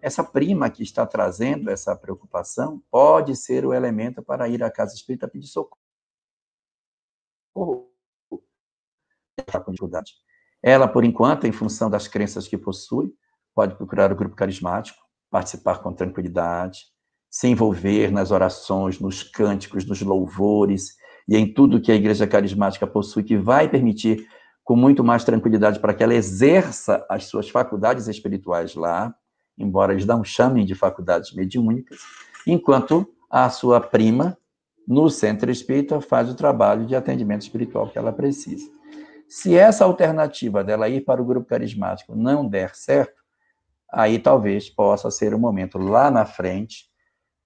essa 0.05 0.23
prima 0.23 0.69
que 0.69 0.83
está 0.83 1.03
trazendo 1.03 1.67
essa 1.71 1.95
preocupação 1.95 2.79
pode 2.91 3.35
ser 3.35 3.65
o 3.65 3.73
elemento 3.73 4.21
para 4.21 4.47
ir 4.47 4.63
à 4.63 4.69
casa 4.69 4.93
espírita 4.93 5.27
pedir 5.27 5.47
socorro. 5.47 5.79
Está 9.35 9.59
com 9.59 9.71
dificuldade. 9.71 10.13
Ela, 10.61 10.87
por 10.87 11.03
enquanto, 11.03 11.47
em 11.47 11.51
função 11.51 11.89
das 11.89 12.07
crenças 12.07 12.47
que 12.47 12.55
possui, 12.55 13.11
pode 13.55 13.73
procurar 13.73 14.11
o 14.11 14.15
grupo 14.15 14.35
carismático, 14.35 14.99
participar 15.31 15.79
com 15.79 15.91
tranquilidade, 15.91 16.81
se 17.27 17.47
envolver 17.47 18.11
nas 18.11 18.29
orações, 18.29 18.99
nos 18.99 19.23
cânticos, 19.23 19.85
nos 19.85 20.03
louvores 20.03 20.97
e 21.27 21.35
em 21.35 21.51
tudo 21.51 21.81
que 21.81 21.91
a 21.91 21.95
igreja 21.95 22.27
carismática 22.27 22.85
possui, 22.85 23.23
que 23.23 23.37
vai 23.37 23.67
permitir 23.67 24.27
com 24.63 24.75
muito 24.75 25.03
mais 25.03 25.23
tranquilidade 25.23 25.79
para 25.79 25.95
que 25.95 26.03
ela 26.03 26.13
exerça 26.13 27.03
as 27.09 27.23
suas 27.23 27.49
faculdades 27.49 28.07
espirituais 28.07 28.75
lá, 28.75 29.15
embora 29.57 29.93
eles 29.93 30.05
não 30.05 30.23
chamem 30.23 30.65
de 30.65 30.75
faculdades 30.75 31.33
mediúnicas, 31.33 31.99
enquanto 32.45 33.07
a 33.29 33.49
sua 33.49 33.79
prima, 33.79 34.37
no 34.87 35.09
centro 35.09 35.49
espírita, 35.49 35.99
faz 35.99 36.29
o 36.29 36.35
trabalho 36.35 36.85
de 36.85 36.95
atendimento 36.95 37.41
espiritual 37.41 37.89
que 37.89 37.97
ela 37.97 38.13
precisa. 38.13 38.69
Se 39.27 39.55
essa 39.55 39.83
alternativa 39.83 40.63
dela 40.63 40.87
ir 40.87 41.01
para 41.01 41.21
o 41.21 41.25
grupo 41.25 41.47
carismático 41.47 42.15
não 42.15 42.47
der 42.47 42.75
certo, 42.75 43.23
aí 43.91 44.19
talvez 44.19 44.69
possa 44.69 45.09
ser 45.09 45.33
o 45.33 45.39
momento 45.39 45.77
lá 45.77 46.11
na 46.11 46.25
frente 46.25 46.85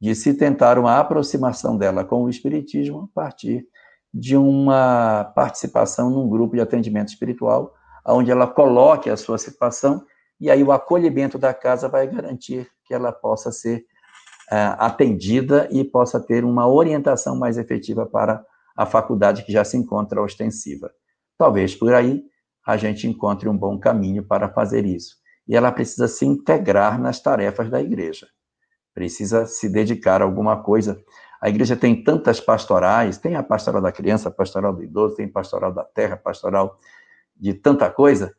de 0.01 0.15
se 0.15 0.33
tentar 0.33 0.77
uma 0.77 0.99
aproximação 0.99 1.77
dela 1.77 2.03
com 2.03 2.23
o 2.23 2.29
espiritismo 2.29 3.09
a 3.11 3.21
partir 3.21 3.65
de 4.13 4.35
uma 4.35 5.31
participação 5.35 6.09
num 6.09 6.27
grupo 6.27 6.55
de 6.55 6.61
atendimento 6.61 7.09
espiritual, 7.09 7.73
onde 8.05 8.31
ela 8.31 8.47
coloque 8.47 9.09
a 9.09 9.17
sua 9.17 9.37
situação 9.37 10.03
e 10.39 10.49
aí 10.49 10.63
o 10.63 10.71
acolhimento 10.71 11.37
da 11.37 11.53
casa 11.53 11.89
vai 11.89 12.07
garantir 12.07 12.69
que 12.85 12.93
ela 12.93 13.11
possa 13.11 13.51
ser 13.51 13.85
uh, 14.51 14.75
atendida 14.77 15.67
e 15.71 15.83
possa 15.83 16.19
ter 16.19 16.45
uma 16.45 16.67
orientação 16.67 17.37
mais 17.37 17.57
efetiva 17.57 18.05
para 18.05 18.43
a 18.75 18.85
faculdade 18.85 19.43
que 19.43 19.51
já 19.51 19.63
se 19.63 19.75
encontra 19.75 20.21
ostensiva. 20.21 20.89
Talvez 21.37 21.75
por 21.75 21.93
aí 21.93 22.23
a 22.65 22.77
gente 22.77 23.07
encontre 23.07 23.49
um 23.49 23.57
bom 23.57 23.77
caminho 23.77 24.23
para 24.23 24.47
fazer 24.49 24.85
isso. 24.85 25.17
E 25.47 25.55
ela 25.55 25.71
precisa 25.71 26.07
se 26.07 26.25
integrar 26.25 26.99
nas 26.99 27.19
tarefas 27.19 27.69
da 27.69 27.81
igreja. 27.81 28.27
Precisa 28.93 29.45
se 29.45 29.67
dedicar 29.67 30.21
a 30.21 30.25
alguma 30.25 30.61
coisa. 30.61 31.01
A 31.41 31.49
igreja 31.49 31.75
tem 31.75 32.03
tantas 32.03 32.39
pastorais, 32.39 33.17
tem 33.17 33.35
a 33.35 33.43
pastoral 33.43 33.81
da 33.81 33.91
criança, 33.91 34.29
a 34.29 34.31
pastoral 34.31 34.73
do 34.73 34.83
idoso, 34.83 35.15
tem 35.15 35.27
pastoral 35.27 35.73
da 35.73 35.83
terra, 35.83 36.17
pastoral 36.17 36.77
de 37.35 37.53
tanta 37.53 37.89
coisa, 37.89 38.35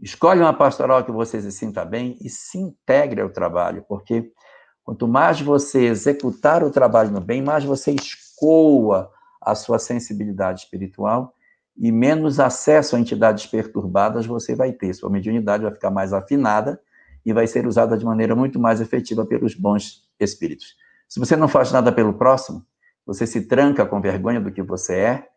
Escolhe 0.00 0.40
uma 0.40 0.52
pastoral 0.52 1.04
que 1.04 1.10
você 1.10 1.40
se 1.40 1.50
sinta 1.50 1.84
bem 1.84 2.16
e 2.20 2.30
se 2.30 2.56
integre 2.56 3.20
ao 3.20 3.30
trabalho, 3.30 3.84
porque 3.88 4.30
quanto 4.84 5.08
mais 5.08 5.40
você 5.40 5.86
executar 5.86 6.62
o 6.62 6.70
trabalho 6.70 7.10
no 7.10 7.20
bem, 7.20 7.42
mais 7.42 7.64
você 7.64 7.90
escoa 7.90 9.10
a 9.40 9.54
sua 9.54 9.78
sensibilidade 9.78 10.62
espiritual 10.62 11.34
e 11.76 11.90
menos 11.90 12.38
acesso 12.38 12.96
a 12.96 13.00
entidades 13.00 13.46
perturbadas 13.46 14.26
você 14.26 14.54
vai 14.54 14.72
ter. 14.72 14.94
Sua 14.94 15.10
mediunidade 15.10 15.62
vai 15.62 15.72
ficar 15.72 15.90
mais 15.90 16.12
afinada 16.12 16.80
e 17.24 17.32
vai 17.32 17.46
ser 17.46 17.66
usada 17.66 17.96
de 17.96 18.04
maneira 18.04 18.34
muito 18.36 18.58
mais 18.58 18.80
efetiva 18.80 19.26
pelos 19.26 19.54
bons 19.54 20.08
espíritos. 20.18 20.76
Se 21.08 21.18
você 21.18 21.36
não 21.36 21.48
faz 21.48 21.72
nada 21.72 21.90
pelo 21.90 22.14
próximo, 22.14 22.64
você 23.04 23.26
se 23.26 23.42
tranca 23.42 23.84
com 23.84 24.00
vergonha 24.00 24.40
do 24.40 24.52
que 24.52 24.62
você 24.62 24.94
é, 24.94 25.28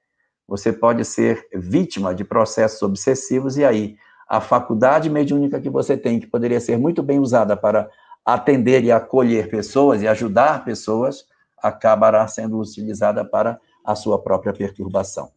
você 0.47 0.73
pode 0.73 1.05
ser 1.05 1.47
vítima 1.53 2.13
de 2.13 2.23
processos 2.23 2.81
obsessivos 2.81 3.57
e 3.57 3.63
aí 3.63 3.95
a 4.31 4.39
faculdade 4.39 5.09
mediúnica 5.09 5.59
que 5.59 5.69
você 5.69 5.97
tem, 5.97 6.17
que 6.17 6.25
poderia 6.25 6.61
ser 6.61 6.77
muito 6.77 7.03
bem 7.03 7.19
usada 7.19 7.57
para 7.57 7.89
atender 8.23 8.81
e 8.81 8.89
acolher 8.89 9.49
pessoas 9.49 10.01
e 10.01 10.07
ajudar 10.07 10.63
pessoas, 10.63 11.25
acabará 11.61 12.25
sendo 12.29 12.57
utilizada 12.57 13.25
para 13.25 13.59
a 13.83 13.93
sua 13.93 14.23
própria 14.23 14.53
perturbação. 14.53 15.33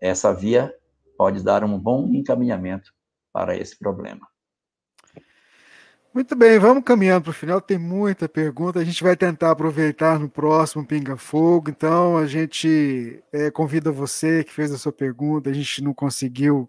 Essa 0.00 0.34
via 0.34 0.74
pode 1.16 1.40
dar 1.40 1.62
um 1.62 1.78
bom 1.78 2.08
encaminhamento 2.08 2.92
para 3.32 3.56
esse 3.56 3.78
problema. 3.78 4.26
Muito 6.12 6.34
bem, 6.34 6.58
vamos 6.58 6.82
caminhando 6.82 7.22
para 7.22 7.30
o 7.30 7.34
final. 7.34 7.60
Tem 7.60 7.78
muita 7.78 8.28
pergunta. 8.28 8.80
A 8.80 8.84
gente 8.84 9.04
vai 9.04 9.16
tentar 9.16 9.52
aproveitar 9.52 10.18
no 10.18 10.28
próximo 10.28 10.84
Pinga 10.84 11.16
Fogo. 11.16 11.70
Então, 11.70 12.18
a 12.18 12.26
gente 12.26 13.22
é, 13.32 13.52
convida 13.52 13.92
você 13.92 14.42
que 14.42 14.52
fez 14.52 14.72
a 14.72 14.78
sua 14.78 14.92
pergunta. 14.92 15.48
A 15.48 15.54
gente 15.54 15.80
não 15.80 15.94
conseguiu 15.94 16.68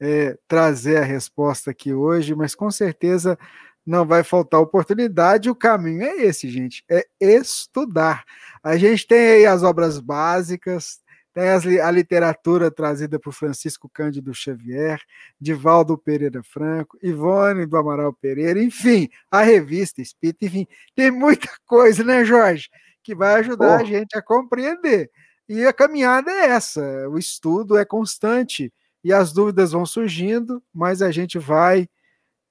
é, 0.00 0.36
trazer 0.48 0.96
a 0.96 1.04
resposta 1.04 1.70
aqui 1.70 1.92
hoje, 1.92 2.34
mas 2.34 2.54
com 2.54 2.70
certeza 2.70 3.38
não 3.86 4.06
vai 4.06 4.24
faltar 4.24 4.60
oportunidade. 4.60 5.50
O 5.50 5.54
caminho 5.54 6.02
é 6.02 6.16
esse, 6.16 6.48
gente: 6.48 6.84
é 6.88 7.04
estudar. 7.20 8.24
A 8.62 8.76
gente 8.76 9.06
tem 9.06 9.18
aí 9.18 9.46
as 9.46 9.62
obras 9.62 9.98
básicas, 10.00 11.00
tem 11.32 11.80
a 11.80 11.90
literatura 11.90 12.70
trazida 12.70 13.18
por 13.18 13.32
Francisco 13.32 13.88
Cândido 13.92 14.34
Xavier, 14.34 15.00
Divaldo 15.40 15.96
Pereira 15.96 16.42
Franco, 16.42 16.98
Ivone 17.02 17.66
do 17.66 17.76
Amaral 17.76 18.12
Pereira, 18.12 18.60
enfim, 18.62 19.08
a 19.30 19.42
revista 19.42 20.02
Espírita, 20.02 20.44
enfim, 20.46 20.66
tem 20.94 21.10
muita 21.10 21.48
coisa, 21.66 22.02
né, 22.02 22.24
Jorge? 22.24 22.68
Que 23.02 23.14
vai 23.14 23.34
ajudar 23.36 23.78
oh. 23.78 23.80
a 23.80 23.84
gente 23.84 24.16
a 24.16 24.22
compreender. 24.22 25.10
E 25.48 25.64
a 25.66 25.72
caminhada 25.72 26.30
é 26.30 26.46
essa: 26.46 27.08
o 27.08 27.18
estudo 27.18 27.78
é 27.78 27.84
constante 27.84 28.72
e 29.02 29.12
as 29.12 29.32
dúvidas 29.32 29.72
vão 29.72 29.86
surgindo, 29.86 30.62
mas 30.72 31.02
a 31.02 31.10
gente 31.10 31.38
vai 31.38 31.88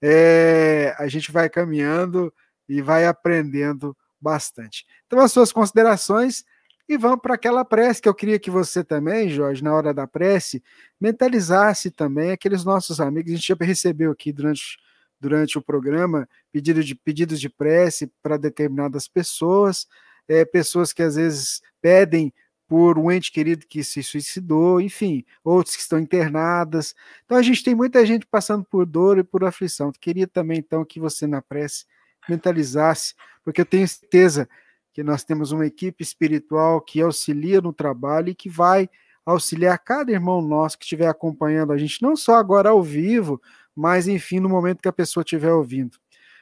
é, 0.01 0.95
a 0.97 1.07
gente 1.07 1.31
vai 1.31 1.49
caminhando 1.49 2.33
e 2.67 2.81
vai 2.81 3.05
aprendendo 3.05 3.95
bastante. 4.19 4.85
Então, 5.05 5.19
as 5.19 5.31
suas 5.31 5.51
considerações 5.51 6.45
e 6.89 6.97
vamos 6.97 7.19
para 7.21 7.35
aquela 7.35 7.63
prece 7.63 8.01
que 8.01 8.09
eu 8.09 8.15
queria 8.15 8.39
que 8.39 8.49
você 8.49 8.83
também, 8.83 9.29
Jorge, 9.29 9.63
na 9.63 9.71
hora 9.75 9.93
da 9.93 10.07
prece, 10.07 10.63
mentalizasse 10.99 11.91
também 11.91 12.31
aqueles 12.31 12.63
nossos 12.65 12.99
amigos. 12.99 13.31
A 13.31 13.35
gente 13.35 13.47
já 13.47 13.55
recebeu 13.59 14.11
aqui 14.11 14.33
durante, 14.33 14.79
durante 15.19 15.55
o 15.55 15.61
programa 15.61 16.27
pedido 16.51 16.83
de, 16.83 16.95
pedidos 16.95 17.39
de 17.39 17.47
prece 17.47 18.11
para 18.23 18.37
determinadas 18.37 19.07
pessoas, 19.07 19.85
é, 20.27 20.43
pessoas 20.43 20.91
que 20.91 21.03
às 21.03 21.15
vezes 21.15 21.61
pedem 21.79 22.33
por 22.69 22.99
um 22.99 23.11
ente 23.11 23.31
querido 23.31 23.65
que 23.67 23.83
se 23.83 24.03
suicidou, 24.03 24.79
enfim, 24.79 25.25
outros 25.43 25.75
que 25.75 25.81
estão 25.81 25.97
internadas. 25.97 26.95
Então 27.25 27.35
a 27.35 27.41
gente 27.41 27.63
tem 27.63 27.73
muita 27.73 28.05
gente 28.05 28.27
passando 28.27 28.63
por 28.63 28.85
dor 28.85 29.17
e 29.17 29.23
por 29.23 29.43
aflição. 29.43 29.91
Queria 29.91 30.27
também 30.27 30.59
então 30.59 30.85
que 30.85 30.99
você 30.99 31.25
na 31.25 31.41
prece 31.41 31.85
mentalizasse, 32.29 33.15
porque 33.43 33.61
eu 33.61 33.65
tenho 33.65 33.87
certeza 33.87 34.47
que 34.93 35.01
nós 35.01 35.23
temos 35.23 35.51
uma 35.51 35.65
equipe 35.65 36.03
espiritual 36.03 36.79
que 36.79 37.01
auxilia 37.01 37.59
no 37.59 37.73
trabalho 37.73 38.29
e 38.29 38.35
que 38.35 38.49
vai 38.49 38.87
auxiliar 39.25 39.79
cada 39.79 40.11
irmão 40.11 40.39
nosso 40.39 40.77
que 40.77 40.85
estiver 40.85 41.07
acompanhando 41.07 41.73
a 41.73 41.77
gente, 41.77 42.03
não 42.03 42.15
só 42.15 42.35
agora 42.35 42.69
ao 42.69 42.83
vivo, 42.83 43.41
mas 43.75 44.07
enfim, 44.07 44.39
no 44.39 44.47
momento 44.47 44.81
que 44.81 44.87
a 44.87 44.93
pessoa 44.93 45.23
estiver 45.23 45.51
ouvindo. 45.51 45.97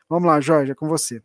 Vamos 0.09 0.27
lá, 0.27 0.41
Jorge, 0.41 0.73
é 0.73 0.75
com 0.75 0.89
você. 0.89 1.21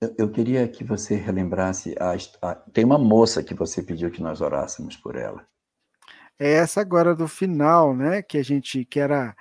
Eu, 0.00 0.14
eu 0.18 0.30
queria 0.30 0.68
que 0.68 0.84
você 0.84 1.14
relembrasse 1.14 1.94
a, 1.98 2.14
a, 2.42 2.54
Tem 2.54 2.84
uma 2.84 2.98
moça 2.98 3.42
que 3.42 3.54
você 3.54 3.82
pediu 3.82 4.10
que 4.10 4.22
nós 4.22 4.40
orássemos 4.40 4.96
por 4.96 5.16
ela. 5.16 5.46
É 6.38 6.52
essa 6.52 6.80
agora 6.80 7.14
do 7.14 7.26
final, 7.26 7.96
né? 7.96 8.22
Que 8.22 8.38
a 8.38 8.42
gente 8.42 8.84
que 8.84 9.00
era 9.00 9.34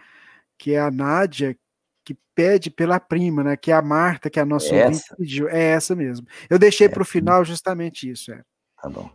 que 0.58 0.74
é 0.74 0.80
a 0.80 0.90
Nádia 0.90 1.58
que 2.06 2.18
pede 2.34 2.70
pela 2.70 3.00
prima, 3.00 3.44
né? 3.44 3.58
Que 3.58 3.72
é 3.72 3.76
a 3.76 3.82
Marta, 3.82 4.30
que 4.30 4.40
é 4.40 4.42
a 4.42 4.46
nossa 4.46 4.74
é 4.74 4.86
ouvinte 4.86 5.04
pediu. 5.18 5.50
É 5.50 5.62
essa 5.62 5.96
mesmo. 5.96 6.26
Eu 6.50 6.58
deixei 6.58 6.88
é. 6.88 6.90
para 6.90 7.02
o 7.02 7.06
final 7.06 7.44
justamente 7.44 8.10
isso. 8.10 8.32
É. 8.32 8.42
Tá 8.82 8.90
bom. 8.90 9.10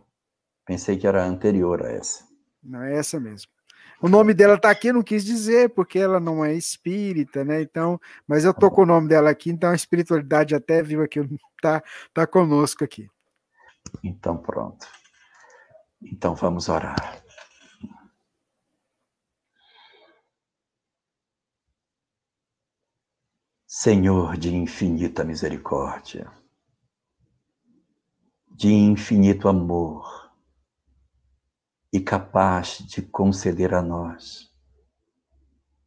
Pensei 0.65 0.97
que 0.97 1.07
era 1.07 1.25
anterior 1.25 1.83
a 1.83 1.89
essa. 1.89 2.23
Não, 2.63 2.83
é 2.83 2.95
essa 2.95 3.19
mesmo. 3.19 3.49
O 4.01 4.09
nome 4.09 4.33
dela 4.33 4.55
está 4.55 4.71
aqui, 4.71 4.91
não 4.91 5.03
quis 5.03 5.23
dizer, 5.23 5.69
porque 5.69 5.99
ela 5.99 6.19
não 6.19 6.43
é 6.43 6.55
espírita, 6.55 7.45
né? 7.45 7.61
Então, 7.61 8.01
mas 8.27 8.43
eu 8.43 8.53
tô 8.53 8.71
com 8.71 8.81
o 8.81 8.85
nome 8.85 9.07
dela 9.07 9.29
aqui, 9.29 9.51
então 9.51 9.69
a 9.69 9.75
espiritualidade 9.75 10.55
até 10.55 10.81
viu 10.81 11.03
aqui, 11.03 11.19
tá, 11.61 11.83
tá 12.11 12.25
conosco 12.25 12.83
aqui. 12.83 13.07
Então, 14.03 14.37
pronto. 14.37 14.87
Então 16.01 16.33
vamos 16.33 16.67
orar. 16.67 17.21
Senhor 23.67 24.35
de 24.35 24.53
infinita 24.53 25.23
misericórdia, 25.23 26.29
de 28.49 28.73
infinito 28.73 29.47
amor, 29.47 30.30
e 31.91 31.99
capaz 31.99 32.77
de 32.77 33.01
conceder 33.01 33.73
a 33.73 33.81
nós 33.81 34.49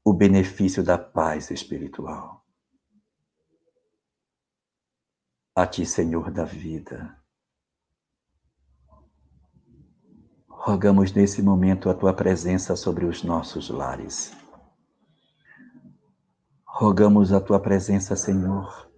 o 0.04 0.12
benefício 0.12 0.84
da 0.84 0.98
paz 0.98 1.50
espiritual. 1.50 2.44
A 5.56 5.66
Ti, 5.66 5.86
Senhor 5.86 6.30
da 6.30 6.44
vida, 6.44 7.16
rogamos 10.46 11.12
nesse 11.12 11.40
momento 11.40 11.88
a 11.88 11.94
Tua 11.94 12.12
presença 12.12 12.76
sobre 12.76 13.06
os 13.06 13.22
nossos 13.22 13.70
lares. 13.70 14.32
Rogamos 16.66 17.32
a 17.32 17.40
Tua 17.40 17.60
presença, 17.60 18.14
Senhor, 18.14 18.90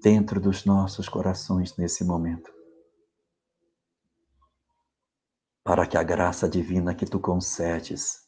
dentro 0.00 0.40
dos 0.40 0.64
nossos 0.64 1.06
corações 1.06 1.76
nesse 1.76 2.02
momento 2.04 2.55
para 5.66 5.84
que 5.84 5.98
a 5.98 6.02
graça 6.04 6.48
divina 6.48 6.94
que 6.94 7.04
tu 7.04 7.18
concedes 7.18 8.24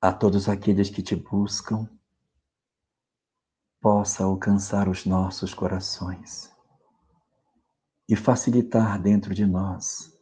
a 0.00 0.12
todos 0.12 0.48
aqueles 0.48 0.90
que 0.90 1.00
te 1.00 1.14
buscam 1.14 1.88
possa 3.80 4.24
alcançar 4.24 4.88
os 4.88 5.06
nossos 5.06 5.54
corações 5.54 6.52
e 8.08 8.16
facilitar 8.16 9.00
dentro 9.00 9.32
de 9.32 9.46
nós 9.46 10.12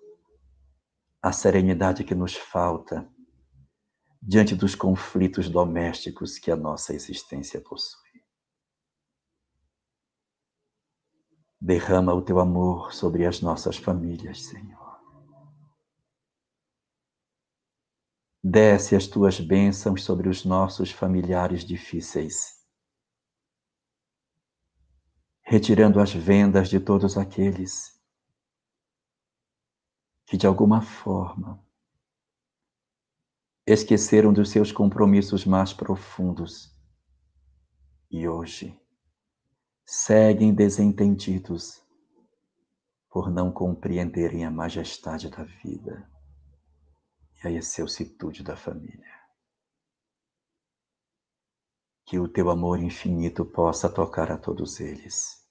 a 1.23 1.33
serenidade 1.33 2.05
que 2.05 2.15
nos 2.15 2.37
falta 2.37 3.11
diante 4.21 4.55
dos 4.55 4.75
conflitos 4.75 5.49
domésticos 5.49 6.39
que 6.39 6.51
a 6.51 6.57
nossa 6.57 6.93
existência 6.93 7.59
possui. 7.59 8.21
Derrama 11.59 12.13
o 12.13 12.21
teu 12.21 12.39
amor 12.39 12.93
sobre 12.93 13.25
as 13.25 13.41
nossas 13.41 13.79
famílias, 13.79 14.45
Senhor. 14.45 14.86
Desce 18.49 18.95
as 18.95 19.09
tuas 19.09 19.41
bênçãos 19.41 20.05
sobre 20.05 20.29
os 20.29 20.45
nossos 20.45 20.93
familiares 20.93 21.65
difíceis, 21.65 22.65
retirando 25.43 25.99
as 25.99 26.13
vendas 26.13 26.69
de 26.69 26.79
todos 26.79 27.19
aqueles 27.19 28.01
que, 30.25 30.37
de 30.37 30.47
alguma 30.47 30.81
forma, 30.81 31.61
esqueceram 33.67 34.33
dos 34.33 34.49
seus 34.51 34.71
compromissos 34.71 35.45
mais 35.45 35.73
profundos 35.73 36.73
e 38.09 38.29
hoje 38.29 38.81
seguem 39.85 40.55
desentendidos 40.55 41.85
por 43.11 43.29
não 43.29 43.51
compreenderem 43.51 44.45
a 44.45 44.53
majestade 44.53 45.29
da 45.29 45.43
vida 45.43 46.09
e 47.43 47.49
a 47.49 47.51
excelsitude 47.51 48.43
da 48.43 48.57
família. 48.57 49.15
Que 52.05 52.19
o 52.19 52.29
teu 52.29 52.51
amor 52.51 52.79
infinito 52.81 53.45
possa 53.45 53.89
tocar 53.89 54.31
a 54.31 54.39
todos 54.39 54.81
eles, 54.81 55.45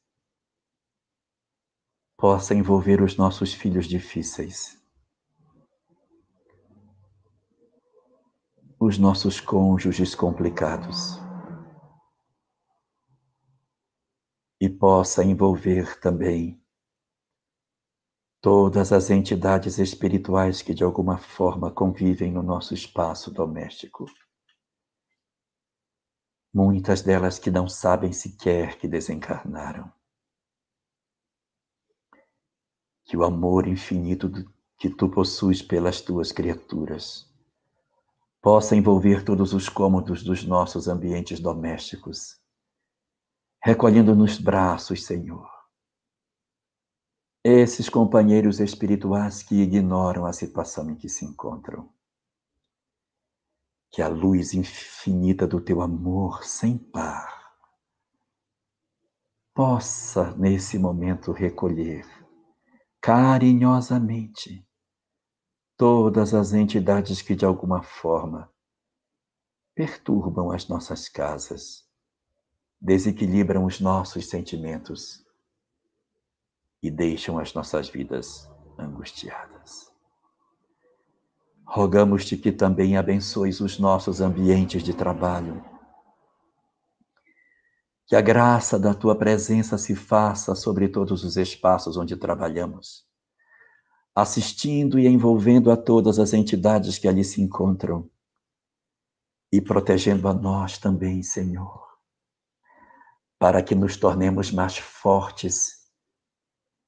possa 2.18 2.56
envolver 2.56 3.02
os 3.02 3.18
nossos 3.18 3.53
filhos 3.53 3.88
difíceis, 3.88 4.82
os 8.80 8.98
nossos 8.98 9.40
cônjuges 9.40 10.16
complicados, 10.16 11.20
e 14.60 14.70
possa 14.70 15.24
envolver 15.24 15.99
também 15.99 16.65
todas 18.46 18.92
as 18.92 19.10
entidades 19.10 19.80
espirituais 19.80 20.62
que 20.62 20.72
de 20.72 20.84
alguma 20.84 21.18
forma 21.18 21.72
convivem 21.72 22.32
no 22.32 22.44
nosso 22.44 22.76
espaço 22.76 23.32
doméstico. 23.32 24.06
Muitas 26.54 27.02
delas 27.02 27.40
que 27.40 27.50
não 27.50 27.68
sabem 27.68 28.14
sequer 28.14 28.78
que 28.78 28.88
desencarnaram. 28.88 29.92
Que 33.06 33.18
o 33.18 33.24
amor 33.24 33.68
infinito 33.68 34.32
que 34.78 34.92
tu 34.92 35.10
possuis 35.10 35.64
pelas 35.64 36.00
tuas 36.00 36.32
criaturas 36.32 37.28
possa 38.44 38.76
envolver 38.76 39.26
todos 39.26 39.56
os 39.56 39.68
cômodos 39.70 40.22
dos 40.22 40.44
nossos 40.44 40.88
ambientes 40.88 41.40
domésticos, 41.40 42.40
recolhendo 43.64 44.16
nos 44.16 44.38
braços, 44.38 45.04
Senhor, 45.04 45.55
esses 47.48 47.88
companheiros 47.90 48.60
espirituais 48.60 49.44
que 49.44 49.62
ignoram 49.62 50.26
a 50.26 50.34
situação 50.34 50.90
em 50.90 50.96
que 50.96 51.08
se 51.08 51.24
encontram. 51.24 51.94
Que 53.92 54.02
a 54.02 54.08
luz 54.08 54.56
infinita 54.56 55.46
do 55.46 55.62
teu 55.62 55.80
amor 55.80 56.44
sem 56.44 56.76
par 56.76 57.46
possa, 59.54 60.36
nesse 60.36 60.80
momento, 60.80 61.32
recolher 61.32 62.04
carinhosamente 63.00 64.68
todas 65.78 66.34
as 66.34 66.52
entidades 66.52 67.22
que, 67.22 67.36
de 67.36 67.46
alguma 67.46 67.84
forma, 67.84 68.52
perturbam 69.76 70.52
as 70.52 70.68
nossas 70.68 71.08
casas, 71.08 71.88
desequilibram 72.82 73.66
os 73.66 73.80
nossos 73.80 74.28
sentimentos 74.28 75.25
e 76.86 76.91
deixam 76.91 77.40
as 77.40 77.52
nossas 77.52 77.90
vidas 77.90 78.48
angustiadas. 78.78 79.91
Rogamos-te 81.66 82.38
que 82.38 82.52
também 82.52 82.95
abençoes 82.95 83.60
os 83.60 83.80
nossos 83.80 84.22
ambientes 84.22 84.84
de 84.84 84.94
trabalho. 84.94 85.66
Que 88.06 88.16
a 88.16 88.22
graça 88.22 88.78
da 88.78 88.94
tua 88.94 89.18
presença 89.18 89.80
se 89.80 89.95
faça 89.95 90.53
sobre 90.53 90.88
todos 90.88 91.24
os 91.24 91.38
espaços 91.38 91.98
onde 91.98 92.16
trabalhamos, 92.16 93.03
assistindo 94.14 94.99
e 94.99 95.07
envolvendo 95.07 95.72
a 95.72 95.76
todas 95.76 96.20
as 96.20 96.34
entidades 96.34 96.99
que 96.99 97.07
ali 97.07 97.24
se 97.24 97.41
encontram 97.41 98.07
e 99.52 99.60
protegendo 99.60 100.28
a 100.28 100.36
nós 100.36 100.78
também, 100.78 101.24
Senhor, 101.24 101.84
para 103.40 103.64
que 103.64 103.74
nos 103.74 103.98
tornemos 103.98 104.52
mais 104.52 104.78
fortes 104.78 105.75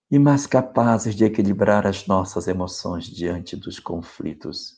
e 0.09 0.17
mais 0.17 0.47
capazes 0.47 1.13
de 1.15 1.25
equilibrar 1.25 1.85
as 1.85 2.07
nossas 2.07 2.47
emoções 2.47 3.05
diante 3.05 3.57
dos 3.57 3.77
conflitos 3.79 4.77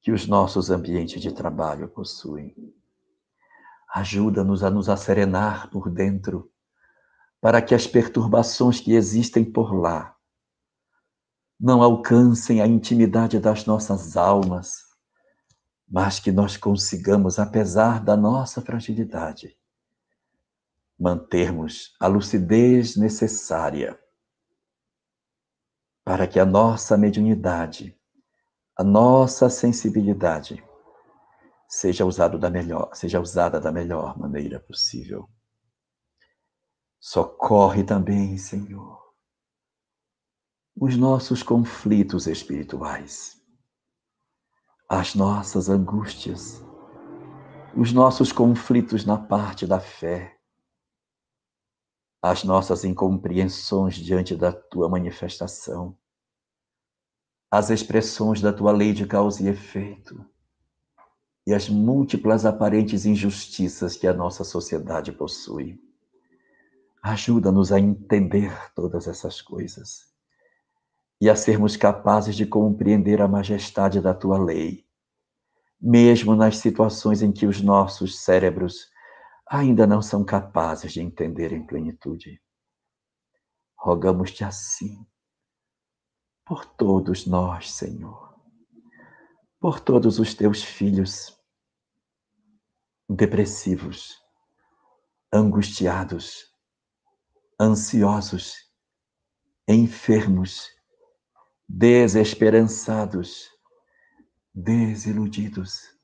que 0.00 0.10
os 0.10 0.26
nossos 0.26 0.70
ambientes 0.70 1.20
de 1.20 1.30
trabalho 1.32 1.88
possuem. 1.88 2.56
Ajuda-nos 3.94 4.64
a 4.64 4.70
nos 4.70 4.88
acerenar 4.88 5.70
por 5.70 5.90
dentro, 5.90 6.50
para 7.40 7.60
que 7.60 7.74
as 7.74 7.86
perturbações 7.86 8.80
que 8.80 8.94
existem 8.94 9.44
por 9.44 9.74
lá 9.74 10.16
não 11.60 11.82
alcancem 11.82 12.60
a 12.60 12.66
intimidade 12.66 13.38
das 13.38 13.66
nossas 13.66 14.16
almas, 14.16 14.78
mas 15.88 16.18
que 16.18 16.32
nós 16.32 16.56
consigamos, 16.56 17.38
apesar 17.38 18.02
da 18.02 18.16
nossa 18.16 18.62
fragilidade, 18.62 19.56
mantermos 20.98 21.94
a 22.00 22.06
lucidez 22.06 22.96
necessária 22.96 24.01
para 26.04 26.26
que 26.26 26.40
a 26.40 26.44
nossa 26.44 26.96
mediunidade, 26.96 27.96
a 28.76 28.82
nossa 28.82 29.48
sensibilidade 29.48 30.62
seja 31.68 32.04
usada 32.04 32.38
da 32.38 32.50
melhor, 32.50 32.90
seja 32.94 33.20
usada 33.20 33.60
da 33.60 33.70
melhor 33.70 34.18
maneira 34.18 34.60
possível. 34.60 35.28
Socorre 37.00 37.84
também, 37.84 38.36
Senhor, 38.36 39.00
os 40.76 40.96
nossos 40.96 41.42
conflitos 41.42 42.26
espirituais, 42.26 43.40
as 44.88 45.14
nossas 45.14 45.68
angústias, 45.68 46.62
os 47.76 47.92
nossos 47.92 48.32
conflitos 48.32 49.04
na 49.04 49.18
parte 49.18 49.66
da 49.66 49.80
fé, 49.80 50.38
as 52.22 52.44
nossas 52.44 52.84
incompreensões 52.84 53.96
diante 53.96 54.36
da 54.36 54.52
tua 54.52 54.88
manifestação, 54.88 55.98
as 57.50 57.68
expressões 57.68 58.40
da 58.40 58.52
tua 58.52 58.70
lei 58.70 58.92
de 58.92 59.04
causa 59.04 59.42
e 59.42 59.48
efeito. 59.48 60.24
E 61.44 61.52
as 61.52 61.68
múltiplas 61.68 62.46
aparentes 62.46 63.04
injustiças 63.04 63.96
que 63.96 64.06
a 64.06 64.14
nossa 64.14 64.44
sociedade 64.44 65.10
possui. 65.10 65.78
Ajuda-nos 67.02 67.72
a 67.72 67.80
entender 67.80 68.56
todas 68.76 69.08
essas 69.08 69.42
coisas. 69.42 70.06
E 71.20 71.28
a 71.28 71.34
sermos 71.34 71.76
capazes 71.76 72.36
de 72.36 72.46
compreender 72.46 73.20
a 73.20 73.26
majestade 73.26 74.00
da 74.00 74.14
tua 74.14 74.38
lei, 74.38 74.86
mesmo 75.80 76.36
nas 76.36 76.58
situações 76.58 77.20
em 77.20 77.32
que 77.32 77.44
os 77.44 77.60
nossos 77.60 78.20
cérebros 78.20 78.91
ainda 79.52 79.86
não 79.86 80.00
são 80.00 80.24
capazes 80.24 80.92
de 80.92 81.02
entender 81.02 81.52
em 81.52 81.66
plenitude. 81.66 82.42
Rogamos-te 83.76 84.42
assim, 84.44 85.06
por 86.42 86.64
todos 86.64 87.26
nós, 87.26 87.70
Senhor, 87.70 88.34
por 89.60 89.78
todos 89.78 90.18
os 90.18 90.32
teus 90.34 90.62
filhos 90.62 91.38
depressivos, 93.06 94.16
angustiados, 95.30 96.50
ansiosos, 97.60 98.72
enfermos, 99.68 100.70
desesperançados, 101.68 103.50
desiludidos, 104.54 105.94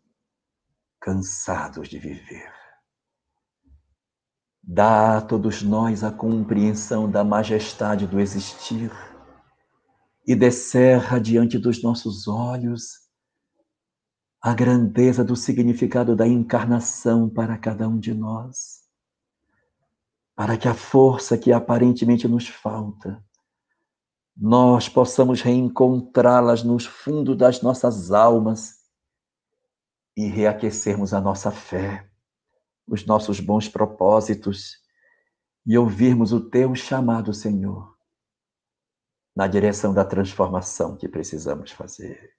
cansados 1.00 1.88
de 1.88 1.98
viver. 1.98 2.57
Dá 4.70 5.16
a 5.16 5.20
todos 5.22 5.62
nós 5.62 6.04
a 6.04 6.12
compreensão 6.12 7.10
da 7.10 7.24
majestade 7.24 8.06
do 8.06 8.20
existir 8.20 8.92
e 10.26 10.36
descerra 10.36 11.18
diante 11.18 11.58
dos 11.58 11.82
nossos 11.82 12.28
olhos 12.28 13.08
a 14.42 14.52
grandeza 14.52 15.24
do 15.24 15.34
significado 15.34 16.14
da 16.14 16.28
encarnação 16.28 17.30
para 17.30 17.56
cada 17.56 17.88
um 17.88 17.98
de 17.98 18.12
nós, 18.12 18.82
para 20.36 20.58
que 20.58 20.68
a 20.68 20.74
força 20.74 21.38
que 21.38 21.50
aparentemente 21.50 22.28
nos 22.28 22.46
falta, 22.46 23.24
nós 24.36 24.86
possamos 24.86 25.40
reencontrá-las 25.40 26.62
nos 26.62 26.84
fundos 26.84 27.38
das 27.38 27.62
nossas 27.62 28.12
almas 28.12 28.74
e 30.14 30.26
reaquecermos 30.26 31.14
a 31.14 31.22
nossa 31.22 31.50
fé 31.50 32.07
os 32.88 33.04
nossos 33.04 33.38
bons 33.38 33.68
propósitos 33.68 34.78
e 35.66 35.76
ouvirmos 35.76 36.32
o 36.32 36.40
teu 36.40 36.74
chamado, 36.74 37.34
Senhor, 37.34 37.94
na 39.36 39.46
direção 39.46 39.92
da 39.92 40.04
transformação 40.04 40.96
que 40.96 41.06
precisamos 41.06 41.70
fazer. 41.70 42.34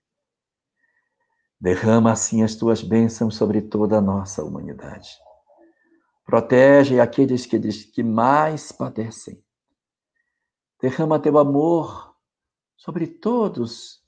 Derrama 1.61 2.11
assim 2.11 2.41
as 2.41 2.55
tuas 2.55 2.81
bênçãos 2.81 3.35
sobre 3.35 3.61
toda 3.61 3.97
a 3.97 4.01
nossa 4.01 4.43
humanidade. 4.43 5.09
Protege 6.25 6.99
aqueles 6.99 7.45
que, 7.45 7.59
que 7.59 8.03
mais 8.03 8.71
padecem. 8.71 9.43
Derrama 10.81 11.19
teu 11.19 11.37
amor 11.37 12.15
sobre 12.77 13.07
todos 13.07 13.99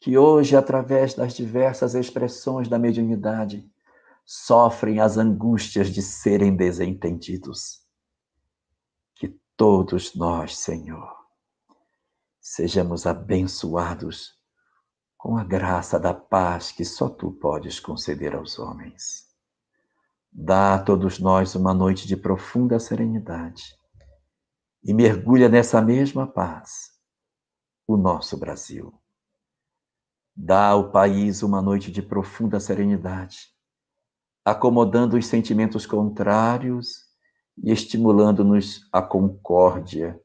que 0.00 0.18
hoje, 0.18 0.56
através 0.56 1.14
das 1.14 1.32
diversas 1.32 1.94
expressões 1.94 2.68
da 2.68 2.78
mediunidade, 2.78 3.70
sofrem 4.24 5.00
as 5.00 5.16
angústias 5.16 5.88
de 5.88 6.02
serem 6.02 6.56
desentendidos. 6.56 7.80
Que 9.16 9.38
todos 9.56 10.14
nós, 10.14 10.56
Senhor, 10.56 11.14
sejamos 12.40 13.06
abençoados 13.06 14.34
com 15.16 15.36
a 15.36 15.44
graça 15.44 16.00
da 16.00 16.12
paz 16.12 16.72
que 16.72 16.84
só 16.84 17.08
tu 17.08 17.32
podes 17.32 17.78
conceder 17.78 18.34
aos 18.34 18.58
homens. 18.58 19.28
Dá 20.32 20.74
a 20.74 20.82
todos 20.82 21.18
nós 21.18 21.54
uma 21.54 21.74
noite 21.74 22.08
de 22.08 22.16
profunda 22.16 22.80
serenidade 22.80 23.76
e 24.82 24.92
mergulha 24.92 25.48
nessa 25.48 25.80
mesma 25.80 26.26
paz 26.26 26.90
o 27.86 27.96
nosso 27.96 28.36
Brasil. 28.38 28.92
Dá 30.34 30.68
ao 30.68 30.90
país 30.90 31.42
uma 31.42 31.60
noite 31.60 31.92
de 31.92 32.00
profunda 32.00 32.58
serenidade 32.58 33.51
acomodando 34.44 35.16
os 35.16 35.26
sentimentos 35.26 35.86
contrários 35.86 37.06
e 37.62 37.70
estimulando-nos 37.70 38.88
a 38.92 39.00
concórdia 39.00 40.20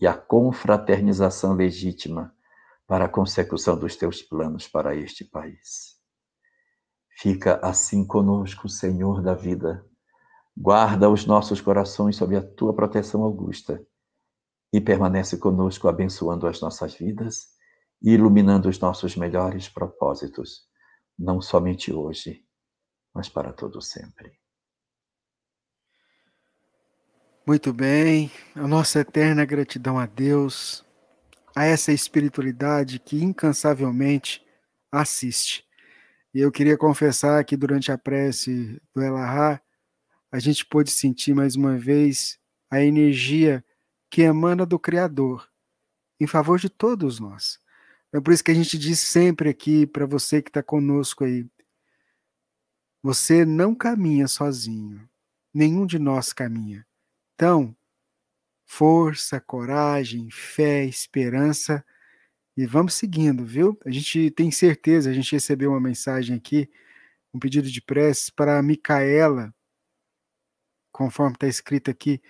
e 0.00 0.06
a 0.06 0.14
confraternização 0.14 1.52
legítima 1.52 2.34
para 2.86 3.04
a 3.04 3.08
consecução 3.08 3.78
dos 3.78 3.94
teus 3.96 4.22
planos 4.22 4.66
para 4.66 4.96
este 4.96 5.24
país. 5.24 6.00
Fica 7.10 7.60
assim 7.62 8.04
conosco, 8.04 8.68
Senhor 8.68 9.22
da 9.22 9.34
vida. 9.34 9.84
Guarda 10.56 11.08
os 11.08 11.26
nossos 11.26 11.60
corações 11.60 12.16
sob 12.16 12.34
a 12.34 12.42
tua 12.42 12.74
proteção 12.74 13.22
augusta 13.22 13.84
e 14.72 14.80
permanece 14.80 15.36
conosco 15.38 15.86
abençoando 15.86 16.46
as 16.46 16.60
nossas 16.60 16.94
vidas 16.94 17.48
e 18.02 18.12
iluminando 18.12 18.68
os 18.68 18.78
nossos 18.80 19.16
melhores 19.16 19.68
propósitos, 19.68 20.62
não 21.18 21.40
somente 21.40 21.92
hoje, 21.92 22.44
mas 23.14 23.28
para 23.28 23.52
todo 23.52 23.80
sempre. 23.80 24.32
Muito 27.46 27.72
bem, 27.72 28.30
a 28.54 28.66
nossa 28.68 29.00
eterna 29.00 29.44
gratidão 29.44 29.98
a 29.98 30.06
Deus, 30.06 30.84
a 31.56 31.64
essa 31.64 31.92
espiritualidade 31.92 32.98
que 32.98 33.22
incansavelmente 33.22 34.44
assiste. 34.92 35.64
E 36.32 36.40
eu 36.40 36.52
queria 36.52 36.78
confessar 36.78 37.44
que 37.44 37.56
durante 37.56 37.90
a 37.90 37.98
prece 37.98 38.80
do 38.94 39.02
Elahá, 39.02 39.60
a 40.30 40.38
gente 40.38 40.64
pôde 40.64 40.90
sentir 40.90 41.34
mais 41.34 41.56
uma 41.56 41.76
vez 41.76 42.38
a 42.70 42.80
energia 42.80 43.64
que 44.08 44.22
emana 44.22 44.64
do 44.64 44.78
Criador 44.78 45.48
em 46.20 46.26
favor 46.26 46.58
de 46.58 46.68
todos 46.68 47.18
nós. 47.18 47.58
É 48.12 48.20
por 48.20 48.32
isso 48.32 48.44
que 48.44 48.50
a 48.50 48.54
gente 48.54 48.78
diz 48.78 49.00
sempre 49.00 49.48
aqui 49.48 49.86
para 49.86 50.06
você 50.06 50.42
que 50.42 50.50
está 50.50 50.62
conosco 50.62 51.24
aí, 51.24 51.46
Você 53.02 53.44
não 53.44 53.74
caminha 53.74 54.28
sozinho. 54.28 55.08
Nenhum 55.52 55.86
de 55.86 55.98
nós 55.98 56.32
caminha. 56.32 56.86
Então, 57.34 57.76
força, 58.66 59.40
coragem, 59.40 60.30
fé, 60.30 60.84
esperança 60.84 61.84
e 62.56 62.66
vamos 62.66 62.94
seguindo, 62.94 63.44
viu? 63.44 63.78
A 63.84 63.90
gente 63.90 64.30
tem 64.30 64.50
certeza, 64.50 65.10
a 65.10 65.12
gente 65.12 65.32
recebeu 65.32 65.70
uma 65.70 65.80
mensagem 65.80 66.36
aqui, 66.36 66.70
um 67.32 67.38
pedido 67.38 67.70
de 67.70 67.80
prece 67.80 68.30
para 68.30 68.62
Micaela, 68.62 69.54
conforme 70.92 71.34
está 71.34 71.46
escrito 71.46 71.90
aqui, 71.90 72.20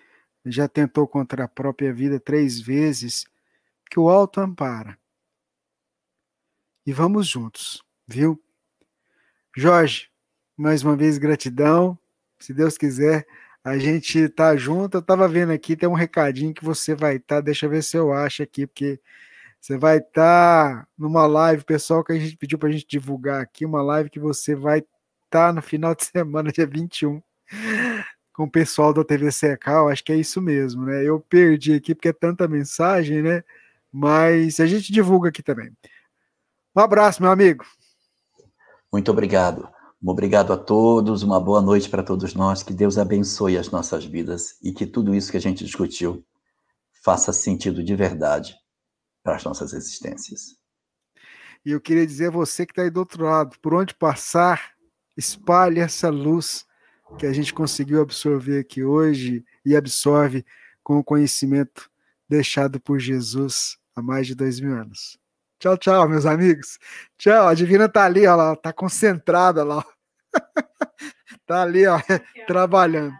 já 0.46 0.68
tentou 0.68 1.06
contra 1.08 1.44
a 1.44 1.48
própria 1.48 1.92
vida 1.92 2.20
três 2.20 2.60
vezes, 2.60 3.26
que 3.90 3.98
o 3.98 4.08
alto 4.08 4.40
ampara. 4.40 4.98
E 6.86 6.92
vamos 6.92 7.26
juntos, 7.26 7.82
viu? 8.06 8.42
Jorge, 9.56 10.10
mais 10.60 10.82
uma 10.82 10.94
vez 10.94 11.16
gratidão. 11.16 11.98
Se 12.38 12.52
Deus 12.52 12.76
quiser, 12.76 13.26
a 13.64 13.78
gente 13.78 14.28
tá 14.28 14.54
junto. 14.56 14.98
Eu 14.98 15.02
tava 15.02 15.26
vendo 15.26 15.52
aqui, 15.52 15.74
tem 15.74 15.88
um 15.88 15.94
recadinho 15.94 16.52
que 16.52 16.64
você 16.64 16.94
vai 16.94 17.16
estar. 17.16 17.36
Tá, 17.36 17.40
deixa 17.40 17.64
eu 17.64 17.70
ver 17.70 17.82
se 17.82 17.96
eu 17.96 18.12
acho 18.12 18.42
aqui, 18.42 18.66
porque 18.66 19.00
você 19.58 19.78
vai 19.78 19.98
estar 19.98 20.12
tá 20.82 20.86
numa 20.98 21.26
live, 21.26 21.64
pessoal, 21.64 22.04
que 22.04 22.12
a 22.12 22.18
gente 22.18 22.36
pediu 22.36 22.58
para 22.58 22.68
a 22.68 22.72
gente 22.72 22.86
divulgar 22.86 23.40
aqui, 23.40 23.64
uma 23.64 23.82
live 23.82 24.10
que 24.10 24.20
você 24.20 24.54
vai 24.54 24.80
estar 24.80 24.90
tá 25.30 25.52
no 25.52 25.62
final 25.62 25.94
de 25.94 26.04
semana, 26.12 26.52
dia 26.52 26.66
21, 26.66 27.22
com 28.34 28.44
o 28.44 28.50
pessoal 28.50 28.92
da 28.92 29.02
TV 29.02 29.32
Secal. 29.32 29.88
Acho 29.88 30.04
que 30.04 30.12
é 30.12 30.16
isso 30.16 30.42
mesmo, 30.42 30.84
né? 30.84 31.02
Eu 31.02 31.20
perdi 31.20 31.72
aqui 31.72 31.94
porque 31.94 32.08
é 32.08 32.12
tanta 32.12 32.46
mensagem, 32.46 33.22
né? 33.22 33.42
Mas 33.90 34.60
a 34.60 34.66
gente 34.66 34.92
divulga 34.92 35.30
aqui 35.30 35.42
também. 35.42 35.72
Um 36.76 36.80
abraço, 36.80 37.22
meu 37.22 37.32
amigo. 37.32 37.64
Muito 38.92 39.10
obrigado. 39.10 39.79
Obrigado 40.02 40.52
a 40.52 40.56
todos, 40.56 41.22
uma 41.22 41.38
boa 41.38 41.60
noite 41.60 41.90
para 41.90 42.02
todos 42.02 42.34
nós, 42.34 42.62
que 42.62 42.72
Deus 42.72 42.96
abençoe 42.96 43.58
as 43.58 43.70
nossas 43.70 44.02
vidas 44.02 44.56
e 44.62 44.72
que 44.72 44.86
tudo 44.86 45.14
isso 45.14 45.30
que 45.30 45.36
a 45.36 45.40
gente 45.40 45.62
discutiu 45.62 46.24
faça 47.04 47.34
sentido 47.34 47.84
de 47.84 47.94
verdade 47.94 48.54
para 49.22 49.36
as 49.36 49.44
nossas 49.44 49.74
existências. 49.74 50.58
E 51.64 51.72
eu 51.72 51.80
queria 51.80 52.06
dizer 52.06 52.28
a 52.28 52.30
você 52.30 52.64
que 52.64 52.72
está 52.72 52.82
aí 52.82 52.90
do 52.90 53.00
outro 53.00 53.24
lado, 53.24 53.58
por 53.60 53.74
onde 53.74 53.94
passar, 53.94 54.72
espalhe 55.16 55.80
essa 55.80 56.08
luz 56.08 56.64
que 57.18 57.26
a 57.26 57.32
gente 57.32 57.52
conseguiu 57.52 58.00
absorver 58.00 58.60
aqui 58.60 58.82
hoje 58.82 59.44
e 59.66 59.76
absorve 59.76 60.46
com 60.82 60.98
o 60.98 61.04
conhecimento 61.04 61.90
deixado 62.26 62.80
por 62.80 62.98
Jesus 62.98 63.76
há 63.94 64.00
mais 64.00 64.26
de 64.26 64.34
dois 64.34 64.60
mil 64.60 64.74
anos. 64.74 65.18
Tchau, 65.60 65.76
tchau, 65.76 66.08
meus 66.08 66.24
amigos. 66.24 66.78
Tchau. 67.18 67.46
A 67.46 67.52
Divina 67.52 67.86
tá 67.86 68.06
ali, 68.06 68.26
ó, 68.26 68.32
ela 68.32 68.56
tá 68.56 68.72
concentrada 68.72 69.62
lá. 69.62 69.84
tá 71.46 71.60
ali, 71.60 71.86
ó, 71.86 72.00
trabalhando. 72.46 73.14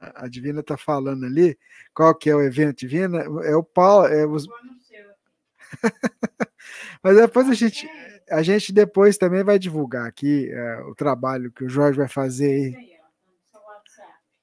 A 0.00 0.26
Divina 0.26 0.64
tá 0.64 0.76
falando 0.76 1.24
ali. 1.24 1.56
Qual 1.94 2.12
que 2.12 2.28
é 2.28 2.34
o 2.34 2.42
evento 2.42 2.78
Divina? 2.78 3.18
É 3.44 3.54
o 3.54 3.62
Paulo. 3.62 4.08
É 4.08 4.26
os... 4.26 4.48
Mas 7.00 7.16
depois 7.16 7.48
a 7.50 7.54
gente, 7.54 7.88
a 8.28 8.42
gente 8.42 8.72
depois 8.72 9.16
também 9.16 9.44
vai 9.44 9.60
divulgar 9.60 10.08
aqui 10.08 10.50
é, 10.50 10.80
o 10.80 10.94
trabalho 10.96 11.52
que 11.52 11.62
o 11.62 11.68
Jorge 11.68 11.98
vai 11.98 12.08
fazer 12.08 12.50
aí. 12.50 12.96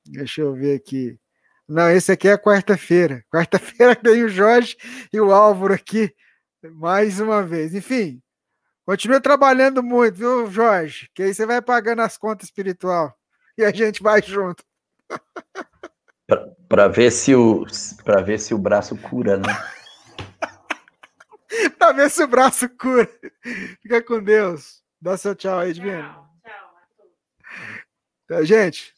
Deixa 0.06 0.40
eu 0.40 0.53
ver 0.53 0.77
aqui. 0.77 1.19
Não, 1.68 1.91
esse 1.91 2.10
aqui 2.10 2.30
é 2.30 2.38
quarta-feira. 2.38 3.22
Quarta-feira 3.30 3.94
tem 4.02 4.23
o 4.23 4.30
Jorge 4.30 4.77
e 5.11 5.19
o 5.19 5.34
Álvaro 5.34 5.73
aqui 5.73 6.15
mais 6.72 7.19
uma 7.19 7.44
vez. 7.44 7.73
Enfim, 7.73 8.22
continue 8.85 9.19
trabalhando 9.19 9.84
muito, 9.84 10.15
viu, 10.15 10.49
Jorge? 10.49 11.10
Que 11.14 11.23
aí 11.23 11.34
você 11.34 11.45
vai 11.45 11.61
pagando 11.61 12.02
as 12.02 12.18
contas 12.18 12.48
espiritual 12.48 13.15
e 13.57 13.64
a 13.64 13.72
gente 13.72 14.02
vai 14.02 14.22
junto. 14.22 14.64
Para 16.68 16.88
ver 16.88 17.11
se 17.11 17.35
o 17.35 17.65
para 18.03 18.22
ver 18.22 18.40
se 18.40 18.53
o 18.53 18.57
braço 18.57 18.98
cura, 18.98 19.38
né? 19.38 19.48
para 21.77 21.91
ver 21.91 22.10
se 22.10 22.23
o 22.23 22.27
braço 22.27 22.68
cura. 22.69 23.07
Fica 23.81 24.02
com 24.02 24.23
Deus. 24.23 24.81
Dá 24.99 25.18
seu 25.18 25.35
tchau 25.35 25.60
aí, 25.60 25.73
tchau 25.73 25.85
Então, 28.23 28.44
gente, 28.45 28.94